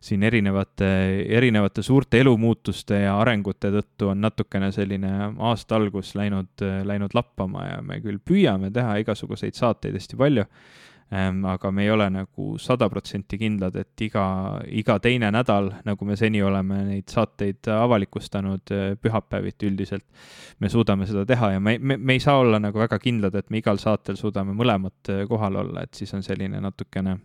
siin 0.00 0.22
erinevate, 0.24 0.90
erinevate 1.28 1.82
suurte 1.84 2.20
elumuutuste 2.20 3.02
ja 3.02 3.18
arengute 3.20 3.68
tõttu 3.74 4.10
on 4.14 4.22
natukene 4.24 4.70
selline 4.72 5.10
aasta 5.36 5.76
algus 5.76 6.14
läinud, 6.16 6.64
läinud 6.88 7.16
lappama 7.16 7.66
ja 7.66 7.82
me 7.84 8.00
küll 8.00 8.20
püüame 8.24 8.72
teha 8.72 8.96
igasuguseid 9.04 9.58
saateid 9.58 9.98
hästi 10.00 10.16
palju 10.20 10.46
ähm, 11.12 11.44
aga 11.44 11.70
me 11.70 11.84
ei 11.84 11.90
ole 11.90 12.06
nagu 12.10 12.54
sada 12.58 12.88
protsenti 12.88 13.38
kindlad, 13.38 13.76
et 13.76 14.04
iga, 14.06 14.24
iga 14.66 14.98
teine 15.02 15.30
nädal, 15.34 15.72
nagu 15.84 16.06
me 16.06 16.16
seni 16.16 16.42
oleme 16.42 16.82
neid 16.86 17.10
saateid 17.10 17.70
avalikustanud 17.74 18.74
äh, 18.74 18.86
pühapäeviti 19.00 19.68
üldiselt, 19.70 20.06
me 20.60 20.70
suudame 20.72 21.08
seda 21.10 21.26
teha 21.28 21.54
ja 21.56 21.60
me, 21.60 21.76
me, 21.78 21.98
me 21.98 22.16
ei 22.16 22.22
saa 22.22 22.38
olla 22.40 22.62
nagu 22.62 22.78
väga 22.80 22.98
kindlad, 23.02 23.36
et 23.36 23.50
me 23.50 23.60
igal 23.60 23.82
saatel 23.82 24.18
suudame 24.20 24.54
mõlemat 24.56 25.12
äh, 25.12 25.26
kohal 25.28 25.60
olla, 25.64 25.84
et 25.84 25.98
siis 25.98 26.14
on 26.16 26.24
selline 26.26 26.62
natukene 26.62 27.18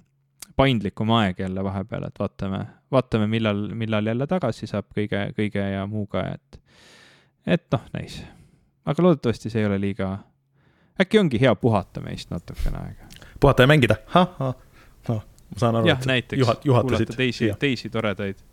paindlikum 0.55 1.11
aeg 1.11 1.39
jälle 1.39 1.63
vahepeal, 1.63 2.07
et 2.07 2.19
vaatame, 2.19 2.65
vaatame, 2.91 3.27
millal, 3.27 3.67
millal 3.75 4.05
jälle 4.05 4.27
tagasi 4.27 4.67
saab 4.67 4.87
kõige, 4.95 5.27
kõige 5.37 5.63
ja 5.71 5.85
muuga, 5.89 6.23
et, 6.35 6.59
et 7.57 7.65
noh, 7.71 7.85
näis. 7.93 8.21
aga 8.85 9.03
loodetavasti 9.03 9.49
see 9.49 9.63
ei 9.63 9.69
ole 9.69 9.79
liiga, 9.81 10.17
äkki 11.01 11.19
ongi 11.19 11.41
hea 11.41 11.55
puhata 11.55 12.01
meist 12.01 12.31
natukene 12.31 12.81
aega. 12.81 13.09
puhata 13.39 13.63
ja 13.63 13.71
mängida 13.71 13.99
ha,, 14.15 14.27
ahah, 14.39 14.55
noh, 15.09 15.23
ma 15.51 15.63
saan 15.63 15.81
aru. 15.81 15.91
jah, 15.91 16.05
näiteks 16.05 16.39
juhat, 16.39 16.61
kuulata 16.63 17.17
teisi, 17.17 17.51
teisi 17.59 17.89
toredaid, 17.89 18.43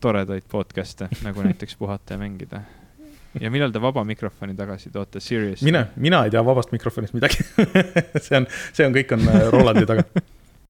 toredaid 0.00 0.48
podcast'e 0.50 1.08
nagu 1.22 1.42
näiteks 1.48 1.76
puhata 1.76 2.14
ja 2.14 2.18
mängida 2.18 2.64
ja 3.40 3.50
millal 3.50 3.72
te 3.72 3.82
vaba 3.82 4.04
mikrofoni 4.04 4.54
tagasi 4.54 4.90
toote, 4.90 5.20
seriously? 5.20 5.64
mina, 5.64 5.86
mina 5.96 6.24
ei 6.24 6.30
tea 6.30 6.44
vabast 6.44 6.72
mikrofonist 6.72 7.14
midagi 7.14 7.42
see 8.24 8.36
on, 8.38 8.46
see 8.72 8.86
on, 8.86 8.94
kõik 8.94 9.14
on 9.16 9.28
äh, 9.30 9.46
Rolandi 9.54 9.86
taga 9.86 10.06